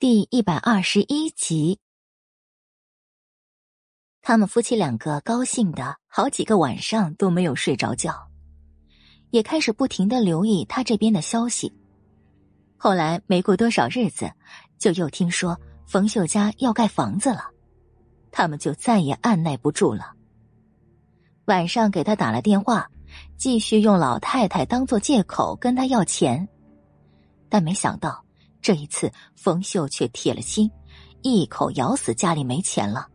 [0.00, 1.80] 第一百二十一集，
[4.22, 8.14] 他们夫妻两个高兴的好几个晚上都没有睡着觉，
[9.30, 11.74] 也开始不停的留意他这边的消息。
[12.76, 14.30] 后来没过多少日子，
[14.78, 17.50] 就又听说冯秀家要盖房子了，
[18.30, 20.12] 他们就再也按耐不住了。
[21.46, 22.88] 晚上给他打了电话，
[23.36, 26.48] 继续用老太太当做借口跟他要钱，
[27.48, 28.27] 但没想到。
[28.60, 30.70] 这一次，冯秀却铁了心，
[31.22, 33.08] 一口咬死家里没钱了。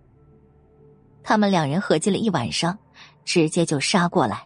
[1.23, 2.77] 他们两人合计了一晚上，
[3.23, 4.45] 直接就杀过来。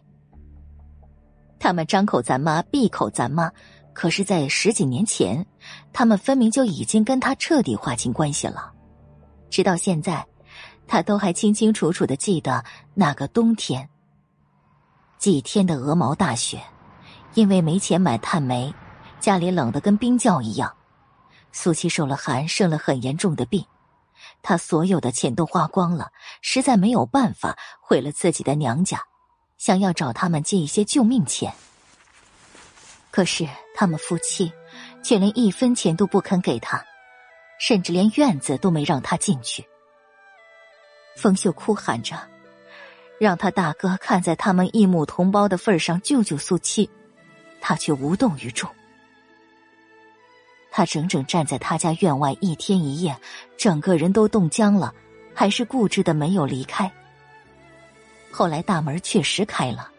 [1.58, 3.50] 他们张口咱妈，闭口咱妈，
[3.92, 5.44] 可是，在十几年前，
[5.92, 8.72] 他们分明就已经跟他彻底划清关系了。
[9.50, 10.24] 直到现在，
[10.86, 13.88] 他都还清清楚楚的记得那个冬天，
[15.18, 16.62] 几天的鹅毛大雪，
[17.34, 18.72] 因为没钱买炭煤，
[19.18, 20.72] 家里冷得跟冰窖一样。
[21.60, 23.66] 苏七受了寒，生了很严重的病，
[24.42, 29.02] 他所有的钱都花光了，实在没有办法毁了自己的娘家，
[29.56, 31.52] 想要找他们借一些救命钱。
[33.10, 34.52] 可是他们夫妻
[35.02, 36.80] 却连一分钱都不肯给他，
[37.58, 39.66] 甚至连院子都没让他进去。
[41.16, 42.16] 冯秀哭喊着，
[43.18, 46.88] 让他大哥看在他们一母同胞的份上救救苏七，
[47.60, 48.72] 他却无动于衷。
[50.70, 53.16] 他整整站在他家院外一天一夜，
[53.56, 54.94] 整个人都冻僵了，
[55.34, 56.90] 还是固执的没有离开。
[58.30, 59.90] 后来大门确实开了，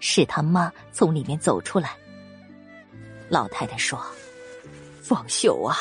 [0.00, 1.90] 是他妈从里面走出来。
[3.28, 4.00] 老太太说
[5.02, 5.76] ：“方秀啊，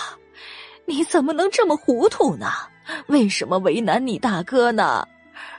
[0.86, 2.48] 你怎么能这么糊涂呢？
[3.08, 5.08] 为什么为难你大哥呢？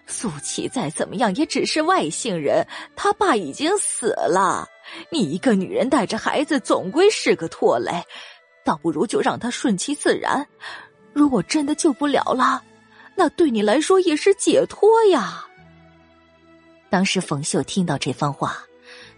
[0.07, 4.69] 苏琪再怎么样也只是外姓人，他爸已经死了，
[5.11, 7.93] 你一个女人带着孩子，总归是个拖累。”
[8.67, 10.45] 倒不如就让他顺其自然。
[11.15, 12.63] 如果真的救不了了，
[13.15, 15.47] 那对你来说也是解脱呀。
[16.91, 18.59] 当时冯秀听到这番话，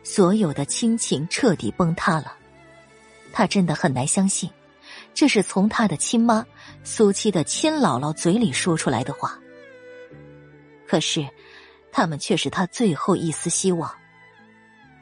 [0.04, 2.34] 所有的亲情彻底崩塌了。
[3.32, 4.50] 他真的很难相信，
[5.14, 6.44] 这是从他的亲妈
[6.84, 9.38] 苏七的亲姥姥嘴里说出来的话。
[10.86, 11.26] 可是，
[11.90, 13.90] 他们却是他最后一丝希望。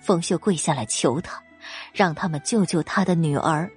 [0.00, 1.42] 冯秀跪下来求他，
[1.92, 3.70] 让他们救救他的女儿。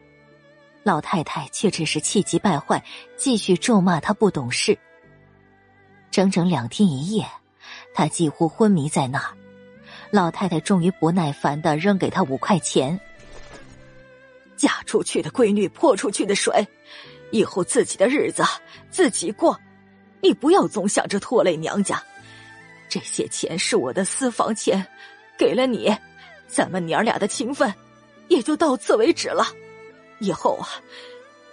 [0.83, 2.83] 老太太却只是气急败坏，
[3.17, 4.77] 继续咒骂他不懂事。
[6.09, 7.25] 整整两天一夜，
[7.93, 9.35] 他几乎昏迷在那儿。
[10.09, 12.99] 老太太终于不耐烦的扔给他五块钱
[14.57, 16.67] ：“嫁出去的闺女泼出去的水，
[17.31, 18.43] 以后自己的日子
[18.89, 19.55] 自己过，
[20.21, 22.01] 你不要总想着拖累娘家。
[22.87, 24.83] 这些钱是我的私房钱，
[25.37, 25.95] 给了你，
[26.47, 27.71] 咱们娘俩的情分
[28.29, 29.45] 也就到此为止了。”
[30.19, 30.67] 以后啊，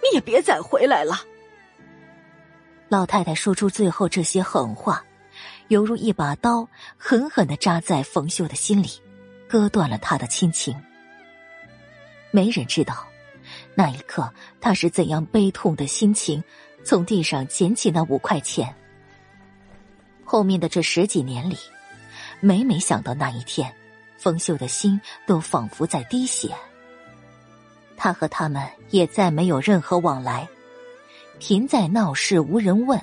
[0.01, 1.21] 你也别再回来了。
[2.89, 5.03] 老太太说出最后这些狠话，
[5.67, 6.67] 犹如一把刀，
[6.97, 8.89] 狠狠的扎在冯秀的心里，
[9.47, 10.75] 割断了他的亲情。
[12.31, 13.07] 没人知道，
[13.75, 16.43] 那一刻他是怎样悲痛的心情，
[16.83, 18.73] 从地上捡起那五块钱。
[20.23, 21.57] 后面的这十几年里，
[22.39, 23.73] 每每想到那一天，
[24.17, 26.53] 冯秀的心都仿佛在滴血。
[27.97, 30.47] 他和他们也再没有任何往来，
[31.39, 33.01] 贫在闹市无人问，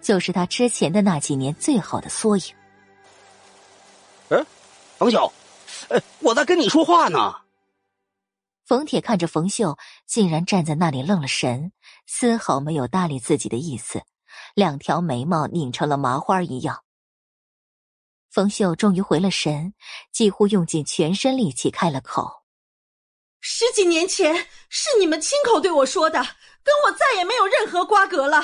[0.00, 2.44] 就是他之前的那几年最好的缩影。
[4.30, 4.46] 嗯，
[4.96, 5.30] 冯秀，
[5.90, 7.34] 呃，我在跟你说话呢。
[8.64, 11.70] 冯铁看着冯秀，竟然站在那里愣了神，
[12.06, 14.02] 丝毫没有搭理自己的意思，
[14.54, 16.82] 两条眉毛拧成了麻花一样。
[18.30, 19.74] 冯秀终于回了神，
[20.10, 22.43] 几乎用尽全身力气开了口。
[23.46, 24.34] 十几年前
[24.70, 26.18] 是你们亲口对我说的，
[26.62, 28.42] 跟我再也没有任何瓜葛了。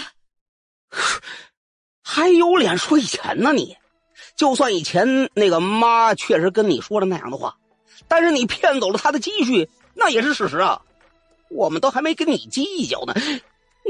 [2.02, 3.50] 还有脸说以前呢？
[3.54, 3.74] 你，
[4.36, 7.56] 就算以前那个妈确实跟你说了那样的话，
[8.08, 10.82] 但是你骗走了她的积蓄，那也是事实啊。
[11.48, 13.14] 我们都还没跟你计较呢，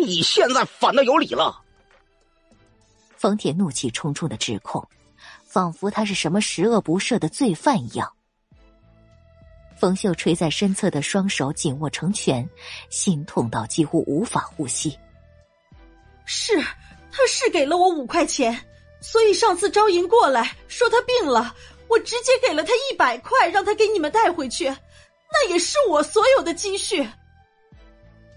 [0.01, 1.61] 你现在反倒有理了。
[3.17, 4.89] 冯铁怒气冲冲的指控，
[5.45, 8.13] 仿佛他是什么十恶不赦的罪犯一样。
[9.81, 12.47] 冯秀垂在身侧的双手紧握成拳，
[12.91, 14.95] 心痛到几乎无法呼吸。
[16.27, 16.61] 是，
[17.11, 18.55] 他是给了我五块钱，
[19.01, 21.57] 所以上次招银过来说他病了，
[21.89, 27.09] 我直接给了他一百块，让他给你们带回去，那也是我所有的积蓄。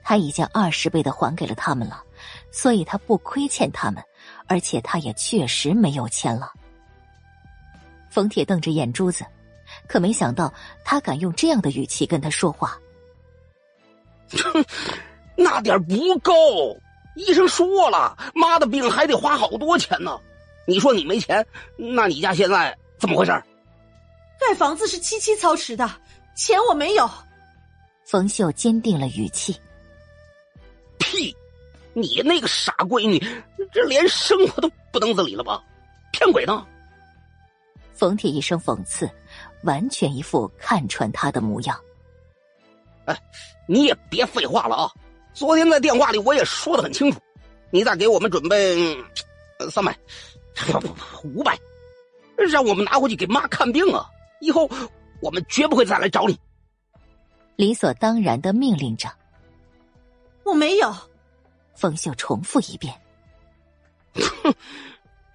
[0.01, 2.01] 他已经二十倍的还给了他们了，
[2.53, 4.01] 所以他不亏欠他们，
[4.47, 6.53] 而且他也确实没有钱了。
[8.09, 9.25] 冯铁瞪着眼珠子。
[9.87, 10.53] 可没想到，
[10.83, 12.79] 他敢用这样的语气跟他说话。
[15.35, 16.33] 那点不够。
[17.15, 20.19] 医生说了，妈的病还得花好多钱呢。
[20.65, 21.45] 你说你没钱，
[21.75, 23.31] 那你家现在怎么回事？
[24.39, 25.89] 盖房子是七七操持的，
[26.35, 27.09] 钱我没有。
[28.03, 29.55] 冯秀坚定了语气。
[30.97, 31.35] 屁！
[31.93, 33.19] 你那个傻闺女，
[33.71, 35.63] 这连生活都不能自理了吧？
[36.11, 36.65] 骗鬼呢！
[37.93, 39.07] 冯铁一声讽刺，
[39.63, 41.79] 完全一副看穿他的模样。
[43.05, 43.17] 哎，
[43.67, 44.91] 你也别废话了啊！
[45.33, 47.19] 昨天在电话里我也说的很清楚，
[47.71, 48.95] 你再给我们准备
[49.69, 49.97] 三百，
[50.55, 51.57] 不不不，五百，
[52.37, 54.09] 让我们拿回去给妈看病啊！
[54.39, 54.69] 以后
[55.21, 56.39] 我们绝不会再来找你。
[57.55, 59.09] 理所当然的命令着。
[60.43, 60.93] 我没有。
[61.75, 62.93] 冯秀重复一遍。
[64.15, 64.53] 哼，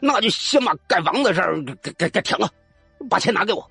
[0.00, 2.50] 那就先把盖房子事儿给给给停了，
[3.10, 3.70] 把钱拿给我。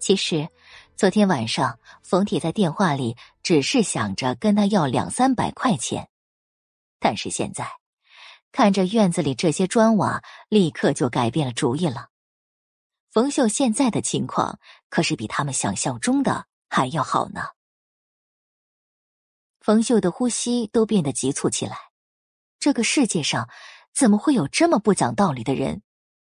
[0.00, 0.48] 其实，
[0.96, 6.08] 昨天晚上冯铁在电话里只是想着跟他要两三百块钱，
[6.98, 7.70] 但是现在
[8.50, 12.08] 看着院子里这些砖瓦，立刻就改变了主意了。
[13.10, 14.58] 冯秀现在的情况
[14.88, 17.42] 可是比他们想象中的还要好呢。
[19.60, 21.76] 冯秀的呼吸都变得急促起来。
[22.58, 23.50] 这个世界上
[23.92, 25.82] 怎么会有这么不讲道理的人？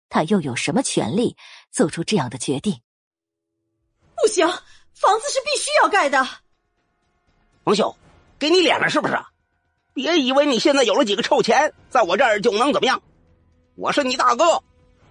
[0.08, 1.36] 他又有什么权利
[1.72, 2.82] 做出这样的决定？
[4.16, 4.48] 不行，
[4.94, 6.28] 房子是必须要盖的。
[7.64, 7.96] 冯秀，
[8.40, 9.18] 给你脸了是不是？
[9.94, 13.02] 别以为你现在有了几个臭钱，在我这儿就能怎么样？
[13.76, 14.64] 我是你大哥，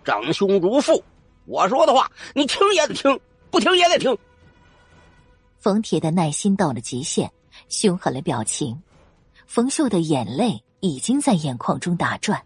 [0.05, 1.05] 长兄如父，
[1.47, 3.21] 我说的话你听也得听，
[3.51, 4.17] 不听也得听。
[5.59, 7.33] 冯铁的耐心到了极限。
[7.69, 8.83] 凶狠了表情，
[9.47, 12.45] 冯秀的眼泪已经在眼眶中打转。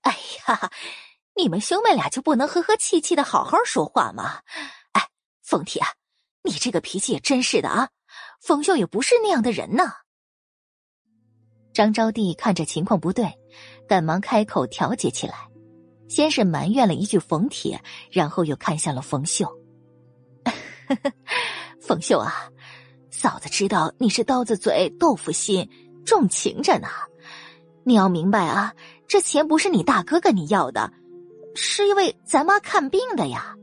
[0.00, 0.70] 哎呀，
[1.34, 4.40] 你们兄妹俩就不能和和气气的好好说话吗？
[4.92, 5.08] 哎，
[5.42, 5.82] 冯铁，
[6.42, 7.88] 你这个脾气也真是的啊！
[8.40, 9.92] 冯秀也不是那样的人呢。
[11.72, 13.32] 张招娣看着情况不对，
[13.88, 15.48] 赶忙开口调解起来，
[16.08, 19.50] 先是埋怨了一句冯铁，然后又看向了冯秀。
[21.80, 22.50] 冯秀啊，
[23.10, 25.66] 嫂子知道你是刀子嘴豆腐心，
[26.04, 26.88] 重情着呢。
[27.84, 28.74] 你要明白啊，
[29.08, 30.92] 这钱不是你大哥跟你要的，
[31.54, 33.56] 是因为咱妈看病的呀。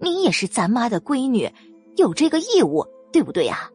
[0.00, 1.50] 你也是咱妈的闺女，
[1.96, 3.70] 有这个义务，对不对呀？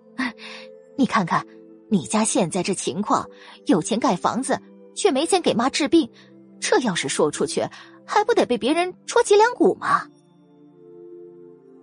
[0.98, 1.46] 你看看，
[1.90, 3.28] 你家现在这情况，
[3.66, 4.58] 有钱盖房子，
[4.96, 6.10] 却没钱给妈治病，
[6.62, 7.68] 这要是说出去，
[8.06, 10.08] 还不得被别人戳脊梁骨吗？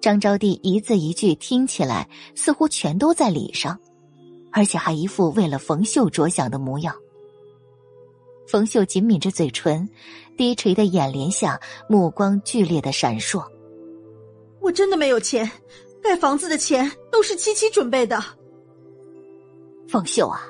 [0.01, 3.79] 张招娣一字一句听起来似乎全都在理上，
[4.51, 6.97] 而且还一副为了冯秀着想的模样。
[8.49, 9.87] 冯秀紧抿着嘴唇，
[10.41, 13.45] 低垂的眼帘下目光剧烈的闪烁。
[14.59, 15.51] 我真的没有钱，
[16.03, 18.19] 盖房子的钱都是七七准备的。
[19.87, 20.41] 凤秀啊，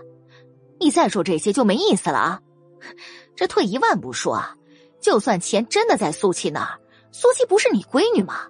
[0.78, 2.40] 你再说这些就没意思了啊！
[3.34, 4.56] 这退一万步说啊，
[5.00, 6.78] 就算钱真的在苏七那儿，
[7.10, 8.42] 苏七不是你闺女吗？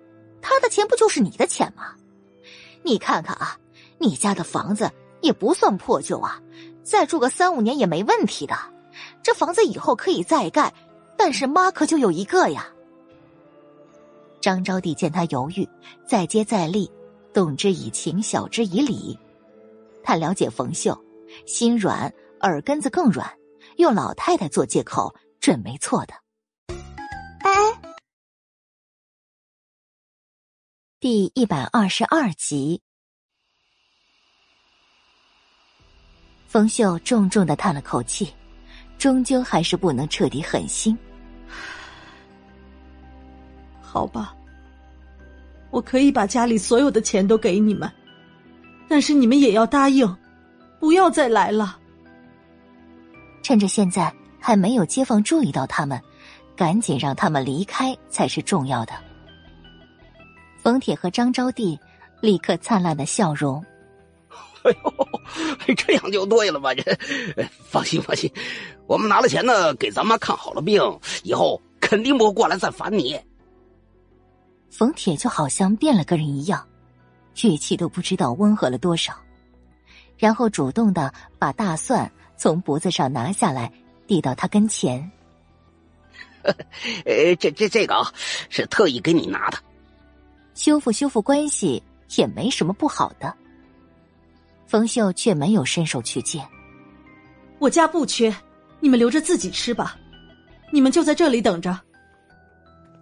[0.42, 1.94] 她的钱不就是你的钱吗？
[2.82, 3.56] 你看看啊，
[3.96, 4.90] 你家的房子
[5.22, 6.38] 也不算破旧啊，
[6.82, 8.54] 再住个三五年也没问题的。
[9.22, 10.74] 这房子以后可以再盖，
[11.22, 12.66] 但是妈可就有一个呀。
[14.40, 15.68] 张招娣见他犹豫，
[16.08, 16.90] 再接再厉，
[17.34, 19.18] 动之以情，晓之以理。
[20.02, 20.98] 他了解冯秀，
[21.44, 22.10] 心软，
[22.40, 23.30] 耳根子更软，
[23.76, 26.14] 用老太太做借口准没错的。
[27.40, 27.52] 哎
[31.00, 32.80] 第一百二十二集，
[36.46, 38.32] 冯秀重重的叹了口气，
[38.96, 40.96] 终究还是不能彻底狠心。
[43.92, 44.32] 好吧，
[45.72, 47.90] 我可以把家里所有的钱都给你们，
[48.88, 50.16] 但是你们也要答应，
[50.78, 51.76] 不要再来了。
[53.42, 56.00] 趁着现在还没有街坊注意到他们，
[56.54, 58.92] 赶紧让他们离开才是重要的。
[60.62, 61.76] 冯铁和张招娣
[62.20, 63.60] 立刻灿烂的笑容。
[64.62, 64.70] 哎
[65.66, 66.72] 呦，这样就对了吧？
[66.74, 66.96] 这，
[67.64, 68.32] 放心放心，
[68.86, 70.80] 我们拿了钱呢，给咱妈看好了病，
[71.24, 73.18] 以后肯定不会过来再烦你。
[74.70, 76.66] 冯铁就好像变了个人一样，
[77.42, 79.14] 语气都不知道温和了多少，
[80.16, 83.70] 然后主动的把大蒜从脖子上拿下来，
[84.06, 85.10] 递到他跟前。
[87.04, 88.12] 呃，这这这个啊，
[88.48, 89.58] 是特意给你拿的。
[90.54, 91.82] 修复修复关系
[92.16, 93.34] 也没什么不好的。
[94.66, 96.42] 冯秀却没有伸手去接。
[97.58, 98.34] 我家不缺，
[98.78, 99.98] 你们留着自己吃吧。
[100.72, 101.78] 你们就在这里等着。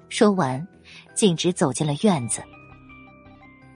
[0.08, 0.66] 说完，
[1.18, 2.40] 径直走进了院子。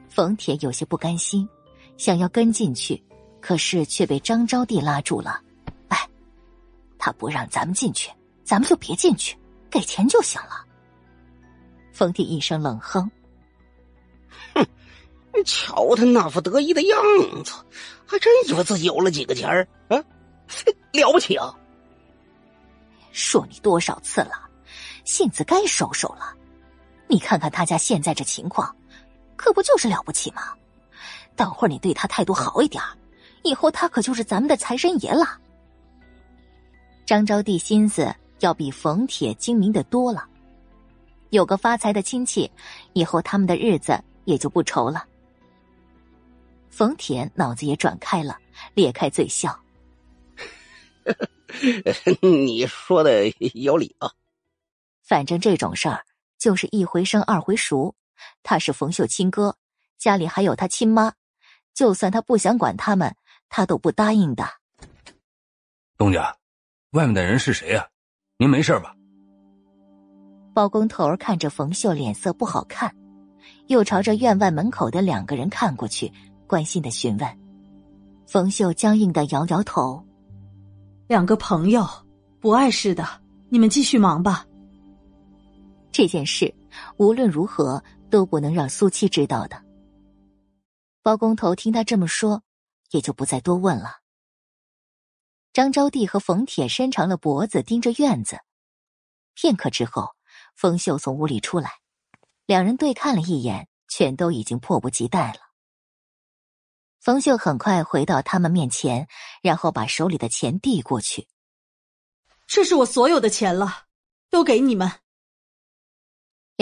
[0.08, 1.48] 冯铁有些不甘心，
[1.96, 3.02] 想要跟进去，
[3.40, 5.40] 可是却被张招娣拉住了。
[5.88, 6.08] 哎，
[7.00, 8.08] 他不让咱们进去，
[8.44, 9.36] 咱们就别进去，
[9.68, 10.64] 给钱就行了。
[11.92, 13.10] 冯铁一声冷哼
[14.54, 14.64] ：“哼，
[15.44, 16.96] 瞧他那副得意的样
[17.44, 17.54] 子，
[18.06, 19.96] 还真以为自己有了几个钱儿啊，
[20.92, 21.52] 了不起啊！
[23.10, 24.48] 说你多少次了，
[25.04, 26.36] 性子该收收了。
[27.12, 28.74] 你看看他家现在这情况，
[29.36, 30.54] 可不就是了不起吗？
[31.36, 32.82] 等会儿你对他态度好一点，
[33.42, 35.38] 以后他可就是咱们的财神爷了。”
[37.04, 40.26] 张招娣心思要比冯铁精明的多了。
[41.28, 42.50] 有个发财的亲戚，
[42.94, 45.04] 以后他们的日子也就不愁了。
[46.70, 48.38] 冯铁脑子也转开了，
[48.72, 49.54] 咧开嘴笑：
[52.22, 54.10] “你说的有理啊。
[55.02, 56.02] 反正这种事儿
[56.42, 57.94] 就是一回生二回熟。
[58.42, 59.56] 他是冯秀亲哥，
[59.96, 61.12] 家里还有他亲妈，
[61.72, 63.14] 就算他不想管他们，
[63.48, 64.44] 他都不答应的。”
[65.96, 66.36] 东家，
[66.90, 67.86] 外面的人是谁呀？
[68.38, 68.92] 您没事吧？
[70.52, 72.92] 包工头看着冯秀，脸色不好看，
[73.68, 76.12] 又朝着院外门口的两个人看过去，
[76.48, 77.38] 关心的询问。
[78.26, 80.04] 冯秀僵硬的摇摇头
[81.06, 81.86] ：“两个朋友，
[82.40, 83.06] 不碍事的，
[83.48, 84.44] 你们继续忙吧。
[85.92, 86.52] 这件事
[86.96, 89.62] 无论如何都不能让苏七知道的。”
[91.02, 92.42] 包工头听他这么说，
[92.90, 93.98] 也就不再多问了。
[95.52, 98.40] 张招娣和冯铁伸长了脖子盯着院子，
[99.34, 100.14] 片刻之后。
[100.54, 101.70] 冯秀从屋里出来，
[102.46, 105.38] 两人对看了一眼，全都已经迫不及待了。
[107.00, 109.08] 冯秀很快回到他们面前，
[109.42, 111.26] 然后把手里的钱递过去
[112.46, 113.86] ：“这是我所有的钱了，
[114.30, 114.90] 都给你们。”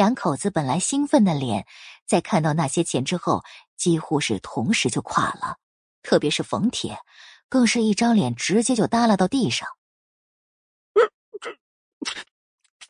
[0.00, 1.66] 两口子本来兴奋的脸，
[2.06, 3.44] 在看到那些钱之后，
[3.76, 5.58] 几乎是同时就垮了。
[6.02, 6.98] 特别是冯铁，
[7.50, 9.68] 更是一张脸直接就耷拉到地上。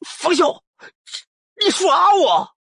[0.07, 0.63] 冯秀。
[1.61, 2.55] 你耍我！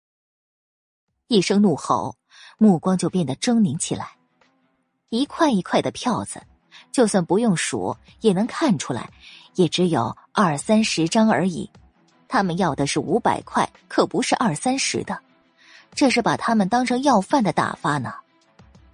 [1.27, 2.15] 一声怒吼，
[2.57, 4.17] 目光就变得狰狞起来。
[5.09, 6.41] 一块一块的票子，
[6.91, 9.13] 就算不用数，也能看出来，
[9.53, 11.69] 也只有二三十张而已。
[12.29, 15.19] 他们要的是五百块，可不是二三十的。
[15.95, 18.13] 这是把他们当成要饭的打发呢。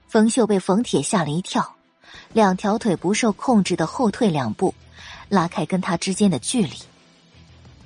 [0.08, 1.76] 冯秀被冯铁吓了一跳，
[2.32, 4.74] 两条腿不受控制的后退两步，
[5.28, 6.78] 拉开跟他之间的距离。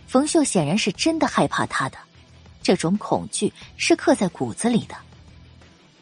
[0.08, 1.98] 冯秀显然是真的害怕他的，
[2.62, 4.96] 这种恐惧是刻在骨子里的，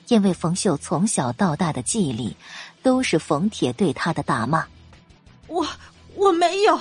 [0.10, 2.36] 因为冯秀从小到大的记忆里，
[2.84, 4.68] 都是冯铁对他的打骂。
[5.48, 5.66] 我
[6.16, 6.78] 我没有，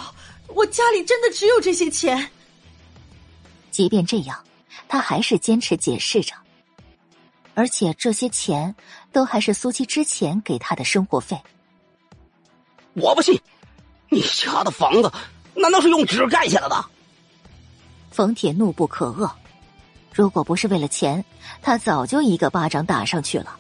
[0.48, 2.28] 我家里真的只有这些钱。
[3.76, 4.42] 即便这样，
[4.88, 6.32] 他还是坚持解释着，
[7.52, 8.74] 而且这些钱
[9.12, 11.38] 都还是苏七之前给他的生活费。
[12.94, 13.38] 我不信，
[14.08, 15.12] 你家的房子
[15.54, 16.84] 难道是用纸盖起来的？
[18.10, 19.30] 冯铁怒不可遏，
[20.10, 21.22] 如果不是为了钱，
[21.60, 23.58] 他早就一个巴掌打上去了，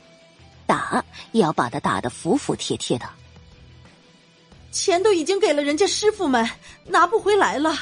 [0.64, 3.06] 打也要把他打得服服帖帖的。
[4.72, 6.48] 钱都已经给了人家师傅们，
[6.86, 7.76] 拿不回来了。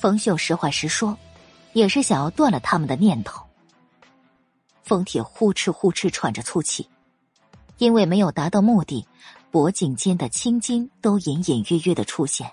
[0.00, 1.14] 冯秀实话实说，
[1.74, 3.44] 也是想要断了他们的念头。
[4.82, 6.88] 冯铁呼哧呼哧喘着粗气，
[7.76, 9.06] 因为没有达到目的，
[9.50, 12.50] 脖颈间的青筋都隐隐约约的出现。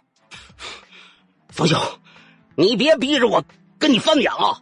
[1.47, 1.77] 冯秀。
[2.59, 3.43] 你别逼着我
[3.77, 4.59] 跟你翻脸啊！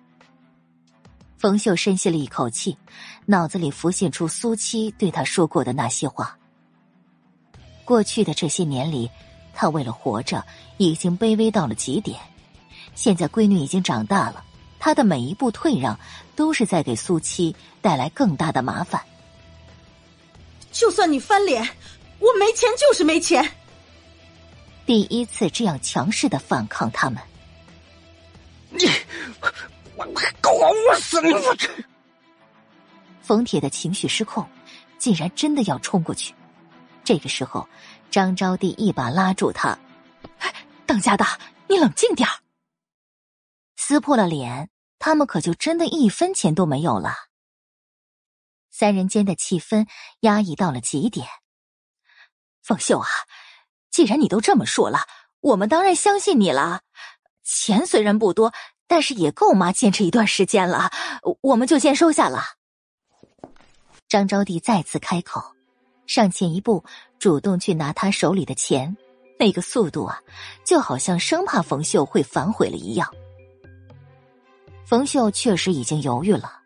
[1.38, 2.78] 冯秀深吸了一口气，
[3.26, 6.38] 脑子里浮现出苏七对他说过的那些话。
[7.86, 9.10] 过去的这些年里，
[9.54, 12.20] 他为了活着已经卑微到了极点。
[12.96, 14.44] 现在闺女已经长大了，
[14.80, 16.00] 她的每一步退让
[16.36, 19.00] 都是在给苏七带来更大的麻烦。
[20.72, 21.62] 就算你翻脸，
[22.20, 23.48] 我没钱就是没钱。
[24.86, 27.22] 第一次这样强势的反抗他们。
[28.70, 28.86] 你，
[29.96, 31.34] 我我狗我死你！
[31.34, 31.70] 我去
[33.22, 34.46] 冯铁的情绪失控，
[34.98, 36.34] 竟然真的要冲过去。
[37.04, 37.68] 这个时候，
[38.12, 39.78] 张招娣一把拉住他
[40.86, 41.26] ：“当家的，
[41.68, 42.28] 你冷静点
[43.88, 47.14] 撕破了脸，他们可就真的一分钱都没有了。
[48.72, 49.88] 三人间的气氛
[50.22, 51.28] 压抑到了极点。
[52.64, 53.08] 冯秀啊，
[53.92, 55.02] 既然你都这么说了，
[55.40, 56.82] 我们当然相信你了。
[57.44, 58.52] 钱虽然不多，
[58.88, 60.90] 但是也够妈坚持一段时间了。
[61.42, 62.44] 我们就先收下了。
[64.08, 65.54] 张招娣再次开口，
[66.08, 66.84] 上前一步，
[67.20, 68.98] 主动去拿他手里的钱，
[69.38, 70.20] 那个速度啊，
[70.66, 73.14] 就好像生怕冯秀会反悔了一样。
[74.86, 76.60] 冯秀确实已经犹豫了，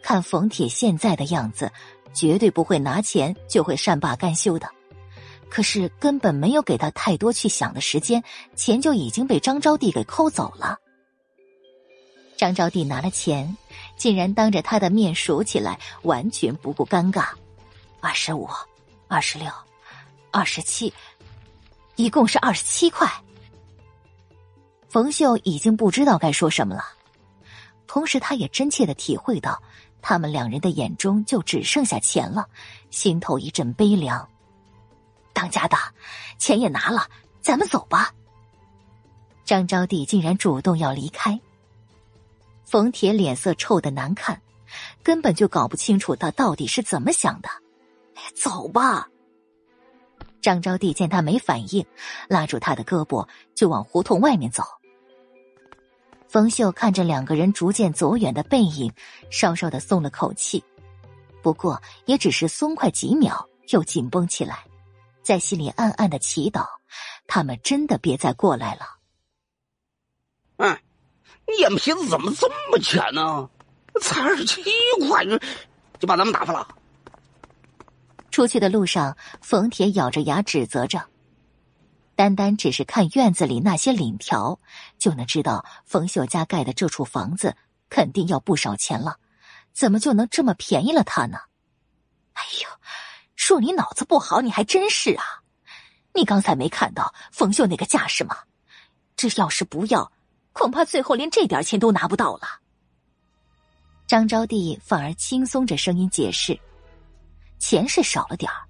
[0.00, 1.70] 看冯铁现在的样子，
[2.14, 4.70] 绝对不会拿钱就会善罢甘休的。
[5.50, 8.22] 可是根本没有给他太多去想的时间，
[8.54, 10.78] 钱就已经被张招娣给抠走了。
[12.36, 13.56] 张招娣拿了钱，
[13.96, 17.30] 竟然当着他的面数起来，完全不顾尴尬：
[18.00, 18.48] 二十五，
[19.08, 19.50] 二十六，
[20.30, 20.92] 二十七，
[21.96, 23.10] 一共是二十七块。
[24.88, 26.84] 冯秀已经不知道该说什么了，
[27.88, 29.60] 同时他也真切的体会到，
[30.00, 32.46] 他们两人的眼中就只剩下钱了，
[32.90, 34.28] 心头一阵悲凉。
[35.32, 35.76] 当家的，
[36.38, 37.08] 钱也拿了，
[37.40, 38.12] 咱们走吧。
[39.44, 41.40] 张招娣竟然主动要离开，
[42.64, 44.40] 冯铁脸色臭的难看，
[45.02, 47.48] 根本就搞不清楚他到底是怎么想的。
[48.34, 49.08] 走吧。
[50.42, 51.84] 张招娣见他没反应，
[52.28, 54.62] 拉住他的胳膊就往胡同外面走。
[56.28, 58.92] 冯秀看着两个人逐渐走远的背影，
[59.30, 60.62] 稍稍的松了口气，
[61.42, 64.62] 不过也只是松快几秒，又紧绷起来，
[65.22, 66.66] 在心里暗暗的祈祷，
[67.26, 68.98] 他们真的别再过来了。
[70.58, 70.82] 哎，
[71.58, 73.48] 眼皮子怎么这么浅呢？
[74.02, 74.62] 才二十七
[75.08, 75.24] 块，
[75.98, 76.68] 就把咱们打发了。
[78.30, 81.02] 出去的路上，冯铁咬着牙指责着。
[82.18, 84.58] 单单只是看院子里那些领条，
[84.98, 87.54] 就能知道冯秀家盖的这处房子
[87.88, 89.20] 肯定要不少钱了，
[89.72, 91.38] 怎么就能这么便宜了他呢？
[92.32, 92.68] 哎呦，
[93.36, 95.24] 说你脑子不好，你还真是啊！
[96.12, 98.38] 你刚才没看到冯秀那个架势吗？
[99.14, 100.10] 这要是不要，
[100.52, 102.48] 恐怕最后连这点钱都拿不到了。
[104.08, 106.58] 张招娣反而轻松着声音解释
[107.60, 108.66] ：“钱是少了点儿。”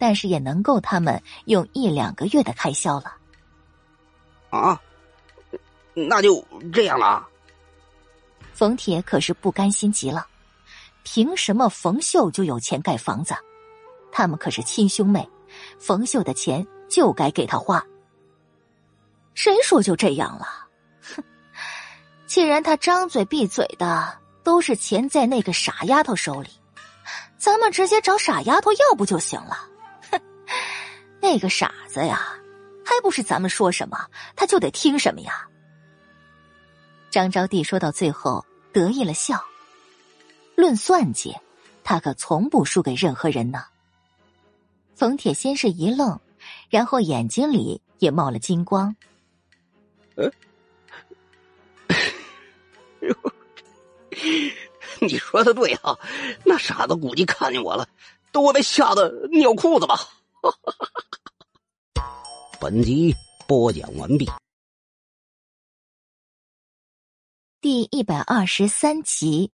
[0.00, 3.14] 但是也能够他们用一两个月的开销了。
[4.48, 4.80] 啊，
[5.92, 6.42] 那就
[6.72, 7.28] 这样了。
[8.54, 10.26] 冯铁可是不甘心极了，
[11.02, 13.34] 凭什么冯秀就有钱盖房子？
[14.10, 15.28] 他们可是亲兄妹，
[15.78, 17.84] 冯秀的钱就该给他花。
[19.34, 20.46] 谁说就这样了？
[21.14, 21.22] 哼！
[22.26, 26.48] 既然他张嘴闭嘴的都是钱在那个傻丫头手里，
[27.36, 29.68] 咱们直接找傻丫头要不就行了？
[31.20, 32.20] 那个傻子呀，
[32.84, 35.46] 还不是咱们说什么他就得听什么呀？
[37.10, 39.42] 张招娣说到最后得意了笑。
[40.56, 41.34] 论算计，
[41.82, 43.64] 他可从不输给任何人呢。
[44.94, 46.20] 冯铁先是一愣，
[46.68, 48.94] 然后眼睛里也冒了金光。
[50.16, 50.30] 呃，
[55.00, 55.98] 你说的对啊，
[56.44, 57.88] 那傻子估计看见我了，
[58.30, 59.98] 都会被吓得尿裤子吧。
[62.60, 63.14] 本集
[63.46, 64.30] 播讲完毕，
[67.60, 69.50] 第一百二十三集。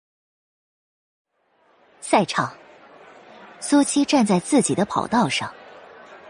[2.00, 2.58] 赛场，
[3.60, 5.54] 苏七站在自己的跑道上，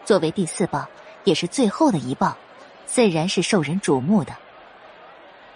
[0.04, 0.90] 作为第四棒，
[1.24, 2.38] 也是最后的一棒，
[2.86, 4.36] 自然是受人瞩目的。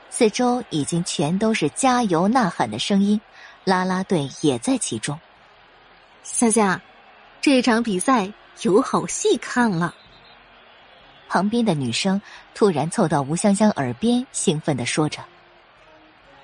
[0.10, 3.20] 四周已经全都是加油呐喊的声音，
[3.66, 5.20] 啦啦队也在其中。
[6.24, 6.82] 夏夏，
[7.42, 8.32] 这场比赛。
[8.62, 9.94] 有好戏看了。
[11.28, 12.22] 旁边的女生
[12.54, 15.24] 突然凑到吴香香耳边，兴奋的说着。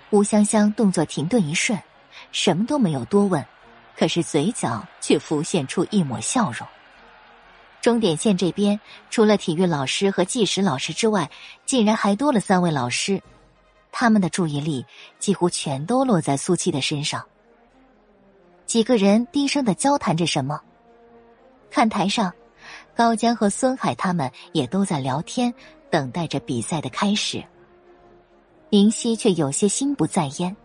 [0.09, 1.79] 吴香香动作停顿一瞬，
[2.31, 3.45] 什么都没有多问，
[3.95, 6.67] 可是嘴角却浮现出一抹笑容。
[7.79, 11.29] 终点线这边，除了体育老师和计时老师之外，
[11.65, 13.21] 竟然还多了三位老师，
[13.91, 14.85] 他们的注意力
[15.17, 17.23] 几乎全都落在苏七的身上。
[18.65, 20.61] 几个人低声的交谈着什么。
[21.71, 22.31] 看台上，
[22.93, 25.51] 高江和孙海他们也都在聊天，
[25.89, 27.41] 等待着比赛的开始。
[28.69, 30.55] 林夕却有些心不在焉，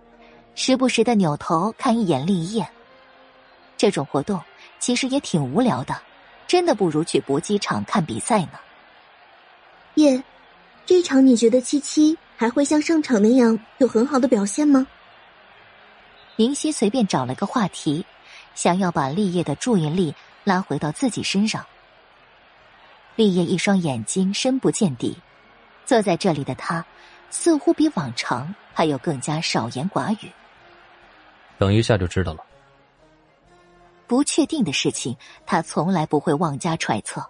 [0.57, 2.69] 时不时的扭头看一眼立业。
[3.77, 4.41] 这种活动
[4.81, 5.97] 其实也挺无聊的，
[6.49, 8.59] 真的不如去搏击场看比赛呢。
[9.95, 10.21] 叶，
[10.85, 14.87] 这场你觉得七七还会像上场那样有很好的表现吗？
[16.35, 18.05] 林夕随便找了个话题，
[18.57, 20.13] 想要把立业的注意力。
[20.47, 21.67] 拉回到自己身上。
[23.17, 25.19] 立业一双眼睛深不见底，
[25.85, 26.87] 坐在这里的他，
[27.31, 30.31] 似乎比往常还要更加少言寡语。
[31.59, 32.45] 等一下就知道了。
[34.07, 37.27] 不确定的事情，他从来不会妄加揣测。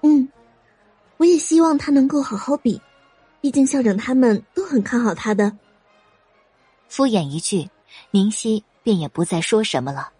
[0.00, 0.26] 嗯，
[1.18, 2.80] 我也希望他能够好好比，
[3.42, 5.52] 毕竟校长他们都很看好他的。
[6.88, 7.68] 敷衍一句，
[8.12, 10.10] 宁熙便也不再说什么了。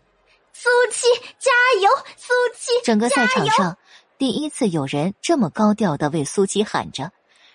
[0.61, 1.07] 苏七
[1.39, 1.89] 加油！
[2.17, 3.79] 苏七，整个赛场上
[4.19, 7.13] 第一次有人这么高调的为苏七喊着，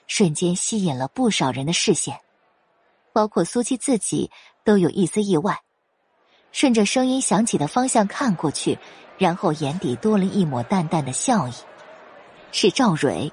[0.08, 2.22] 瞬间吸引了不少人的视线，
[3.12, 4.32] 包括苏七自己
[4.64, 5.60] 都有一丝意外。
[6.54, 8.80] 顺着声音响起的方向看过去，
[9.18, 11.54] 然后眼底多了一抹淡淡的笑意。
[12.54, 13.30] 是赵蕊，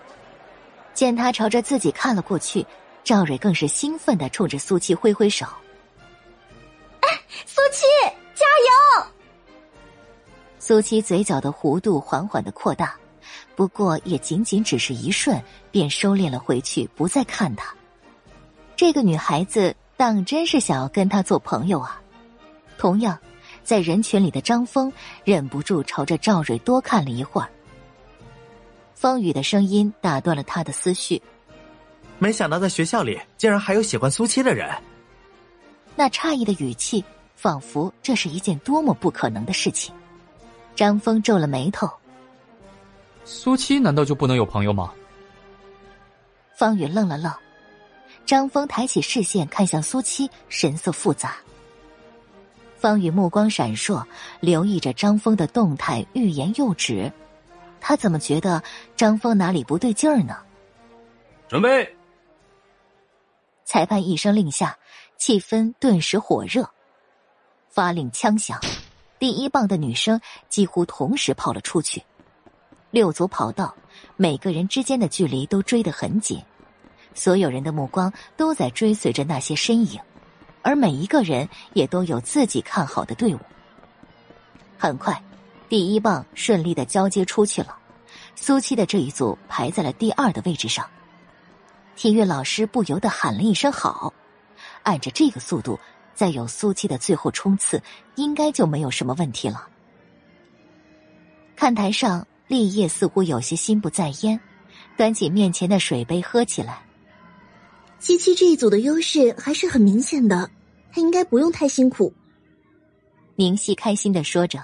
[0.95, 2.67] 见他朝着自己看了过去，
[3.05, 5.47] 赵蕊更是兴奋的冲着苏七挥挥手
[7.03, 7.09] ：“哎，
[7.47, 7.87] 苏七，
[8.35, 8.45] 加
[9.05, 9.07] 油！”
[10.61, 12.95] 苏七嘴角的弧度缓缓的扩大，
[13.57, 17.75] 不过也仅仅只是一瞬，便收敛了回去，不再看他。
[18.77, 22.01] 这个女孩子当真是想要跟他做朋友啊！
[22.77, 23.19] 同样，
[23.65, 24.93] 在人群里的张峰
[25.25, 27.49] 忍不住朝着赵蕊多看了一会儿。
[28.95, 31.21] 方宇的声音打断了他的思绪。
[32.19, 34.71] 没想到在学校里竟然还有喜欢苏七的人。
[35.97, 37.03] 那诧异的语气，
[37.35, 39.95] 仿佛这是一件多么不可能的事情。
[40.81, 41.87] 张峰皱了眉头。
[43.23, 44.91] 苏七难道就不能有朋友吗？
[46.57, 47.31] 方宇愣了愣，
[48.25, 51.37] 张峰抬起视线看向苏七，神色复杂。
[52.79, 54.03] 方宇目光闪烁，
[54.41, 57.13] 留意着张峰的动态，欲言又止。
[57.79, 58.63] 他怎么觉得
[58.97, 60.39] 张峰哪里不对劲儿呢？
[61.47, 61.95] 准备！
[63.67, 64.79] 裁判一声令下，
[65.19, 66.67] 气氛顿时火热。
[67.69, 68.59] 发令枪响。
[69.21, 72.03] 第一棒的女生几乎同时跑了出去，
[72.91, 73.77] 六组跑道，
[74.17, 76.43] 每个人之间的距离都追得很紧，
[77.15, 80.01] 所有人的目光都在追随着那些身影，
[80.63, 83.39] 而每一个人也都有自己看好的队伍。
[84.79, 85.23] 很快，
[85.69, 87.77] 第一棒顺利的交接出去了，
[88.35, 90.89] 苏七的这一组排在了第二的位置上，
[91.95, 94.15] 体育老师不由得喊了一声好，
[94.83, 95.79] 按着这个速度。
[96.21, 97.83] 再有苏七的最后冲刺，
[98.17, 99.67] 应该就没有什么问题了。
[101.57, 104.39] 看台上，立业似乎有些心不在焉，
[104.99, 106.83] 端起面前的水杯喝起来。
[107.99, 110.51] 七七这一组的优势还是很明显的，
[110.93, 112.13] 他应该不用太辛苦。
[113.35, 114.63] 明熙开心的说着，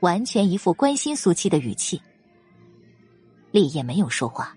[0.00, 1.98] 完全一副关心苏七的语气。
[3.52, 4.54] 立业没有说话。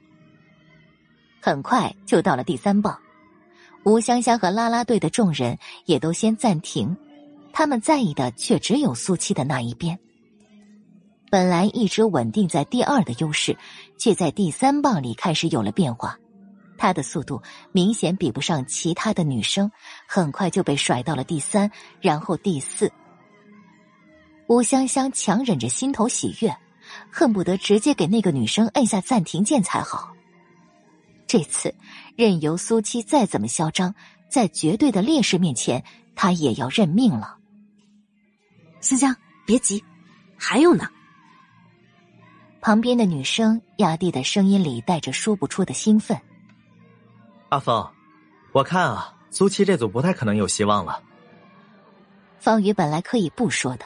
[1.40, 3.00] 很快就到了第三棒。
[3.84, 6.96] 吴香香和啦啦队的众人也都先暂停，
[7.52, 10.00] 他们在意的却只有苏七的那一边。
[11.30, 13.58] 本来一直稳定在第二的优势，
[13.98, 16.18] 却在第三棒里开始有了变化。
[16.78, 17.42] 他的速度
[17.72, 19.70] 明显比不上其他的女生，
[20.08, 21.70] 很快就被甩到了第三，
[22.00, 22.92] 然后第四。
[24.48, 26.56] 吴香香强忍着心头喜悦，
[27.12, 30.14] 恨不得直接给那个女生摁下暂停键才好。
[31.28, 31.74] 这次。
[32.16, 33.96] 任由苏七再怎么嚣张，
[34.30, 35.84] 在绝对的劣势面前，
[36.16, 37.38] 他也要认命了。
[38.82, 39.84] 香香，别急，
[40.38, 40.88] 还有呢。
[42.62, 46.18] 旁边的女生压低的声音里带着说不出的兴奋。
[47.50, 47.90] 阿峰，
[48.52, 51.02] 我看啊，苏七这组不太可能有希望了。
[52.40, 53.86] 方宇本来可以不说的，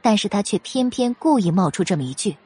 [0.00, 2.36] 但是他却偏偏故意冒出这么一句，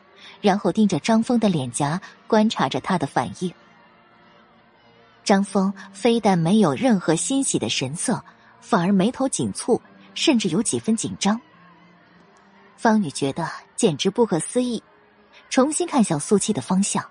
[0.40, 3.52] 然后盯着张峰的脸颊，观察着他的反应。
[5.26, 8.24] 张峰非但没有任何欣喜的神色，
[8.60, 9.78] 反而眉头紧蹙，
[10.14, 11.38] 甚至有几分紧张。
[12.76, 14.80] 方宇觉得简直不可思议，
[15.50, 17.04] 重新看向苏七的方向。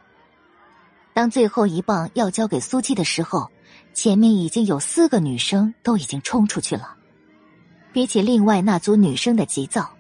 [1.14, 3.52] 当最后一棒要交给苏七的时候，
[3.94, 6.96] 前面已经有四个女生都已经冲出去了。
[7.92, 9.94] 比起另外那组女生的急躁，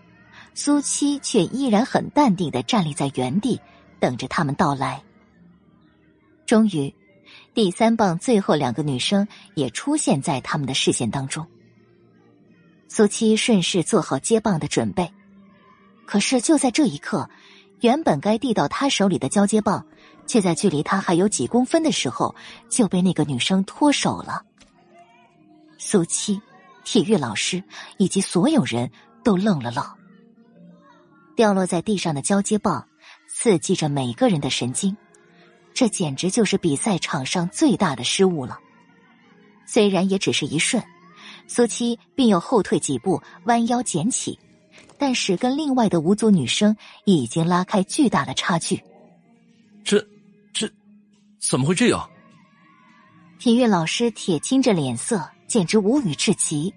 [0.54, 3.60] 苏七却依然很淡定的站立在原地，
[4.00, 5.04] 等着他们到来。
[6.46, 6.96] 终于。
[7.56, 11.48] 第三棒最后两个女生也出现在他们的视线当中。
[12.90, 15.10] 苏七顺势做好接棒的准备，
[16.06, 17.30] 可是就在这一刻，
[17.80, 19.88] 原本该递到他手里的交接棒，
[20.28, 22.36] 却在距离他还有几公分的时候
[22.70, 24.44] 就被那个女生脱手了。
[25.78, 26.42] 苏七、
[26.84, 27.64] 体育老师
[27.98, 28.92] 以及所有人
[29.24, 29.82] 都愣了愣。
[31.38, 32.86] 掉落在地上的交接棒
[33.30, 34.98] 刺激着每个人的神经。
[35.76, 38.58] 这简直就是比赛场上最大的失误了。
[39.68, 40.82] 虽然也只是一瞬，
[41.48, 44.40] 苏七并又后退几步，弯腰捡起，
[44.98, 48.82] 但是跟另外的五组女生已经拉开巨大的差距。
[49.84, 50.00] 这，
[50.54, 50.72] 这，
[51.40, 52.10] 怎么会这样？
[53.38, 56.74] 体育老师铁青着脸色，简直无语至极。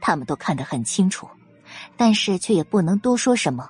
[0.00, 1.28] 他们都看得很清楚，
[1.96, 3.68] 但是却也不能多说什么。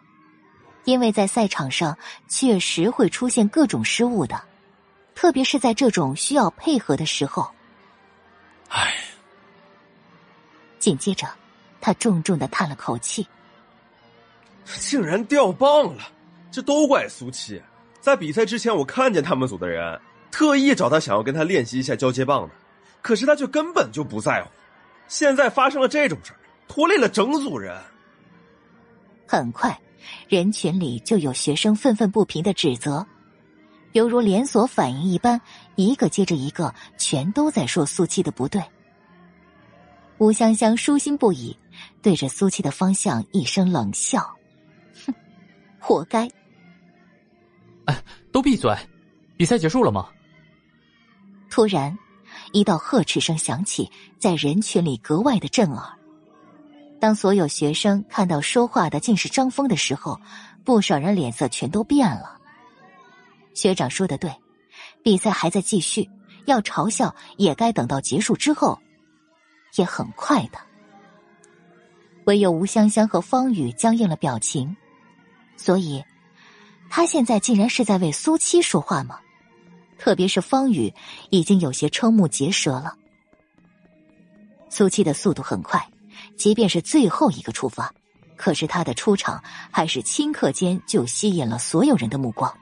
[0.84, 1.96] 因为在赛场上
[2.28, 4.42] 确实会出现各种失误的，
[5.14, 7.48] 特别是在这种需要配合的时候。
[8.68, 8.94] 唉。
[10.78, 11.28] 紧接着，
[11.80, 13.24] 他重重的叹了口气
[14.80, 16.02] ：“竟然掉棒了，
[16.50, 17.62] 这都怪苏七。
[18.00, 20.00] 在比赛之前，我看见他们组的人
[20.32, 22.54] 特意找他，想要跟他练习一下交接棒的，
[23.00, 24.50] 可是他却根本就不在乎。
[25.06, 27.80] 现在发生了这种事儿，拖累了整组人，
[29.28, 29.80] 很快，
[30.28, 33.06] 人群里就有学生愤愤不平的指责，
[33.92, 35.40] 犹如连锁反应一般，
[35.76, 38.62] 一个接着一个，全都在说苏七的不对。
[40.18, 41.56] 吴香香舒心不已，
[42.00, 44.20] 对着苏七的方向一声冷笑
[45.04, 45.14] ：“哼，
[45.78, 46.28] 活该。”
[47.86, 48.74] 哎，都闭嘴！
[49.36, 50.08] 比赛结束了吗？
[51.50, 51.98] 突然，
[52.52, 55.98] 一道呵斥声响起，在人群里格外的震耳。
[57.02, 60.20] 当所有学生看到说话的竟是张峰的时候，
[60.62, 62.38] 不少人脸色全都变了。
[63.54, 64.32] 学长说的对，
[65.02, 66.08] 比赛还在继续，
[66.44, 68.78] 要嘲笑也该等到结束之后，
[69.74, 70.60] 也很快的。
[72.26, 74.76] 唯有吴香香和方宇僵硬了表情，
[75.56, 76.04] 所以，
[76.88, 79.18] 他现在竟然是在为苏七说话吗？
[79.98, 80.94] 特别是方宇
[81.30, 82.94] 已经有些瞠目结舌了。
[84.70, 85.84] 苏七的速度很快。
[86.36, 87.92] 即便是最后一个出发，
[88.36, 92.52] 可是他的出场还是顷刻间就吸引了所有人的目光。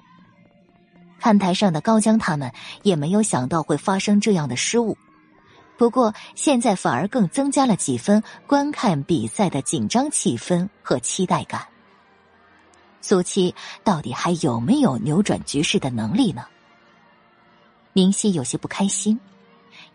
[1.19, 2.53] 看台上的高江他们
[2.83, 4.97] 也没有想到会发生这样的失误，
[5.79, 11.67] 不过现在反而更增加了几分观看比赛的紧张气氛和期待感。
[13.01, 16.45] 苏七到底还有没有扭转局势的能力呢？
[17.93, 19.19] 明熙有些不开心，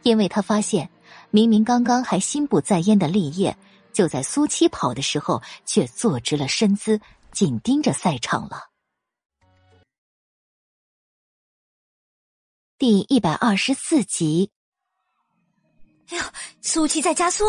[0.01, 0.89] 因为他发现。
[1.35, 3.57] 明明刚刚还心不在焉的立业，
[3.91, 7.01] 就在苏七跑的时候，却坐直了身姿，
[7.33, 8.69] 紧盯着赛场了。
[12.77, 14.49] 第一百二十四集。
[16.07, 16.23] 哎呦，
[16.61, 17.43] 苏七在加速！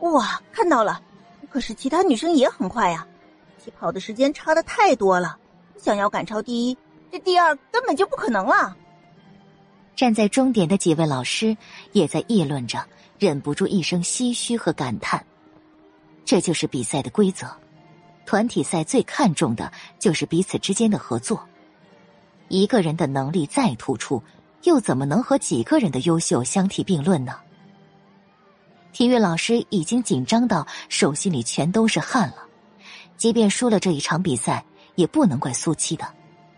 [0.00, 1.02] 哇，看到了。
[1.48, 3.08] 可是其他女生也很快呀，
[3.64, 5.38] 起跑的时间差的太多了。
[5.78, 6.76] 想要赶超第一，
[7.10, 8.76] 这第二根本就不可能了。
[9.96, 11.56] 站在终点的几位老师
[11.92, 12.86] 也在议论着，
[13.18, 15.24] 忍不住一声唏嘘和感叹
[16.24, 17.46] ：“这就是比赛的规则。
[18.24, 21.46] 团体赛最看重的就是彼此之间的合作。
[22.48, 24.22] 一个人的能力再突出，
[24.62, 27.36] 又怎么能和几个人的优秀相提并论呢？”
[28.92, 32.46] 体育老师已经紧张到手心里全都是汗了。
[33.16, 36.06] 即便输了这一场比赛，也不能怪苏七的。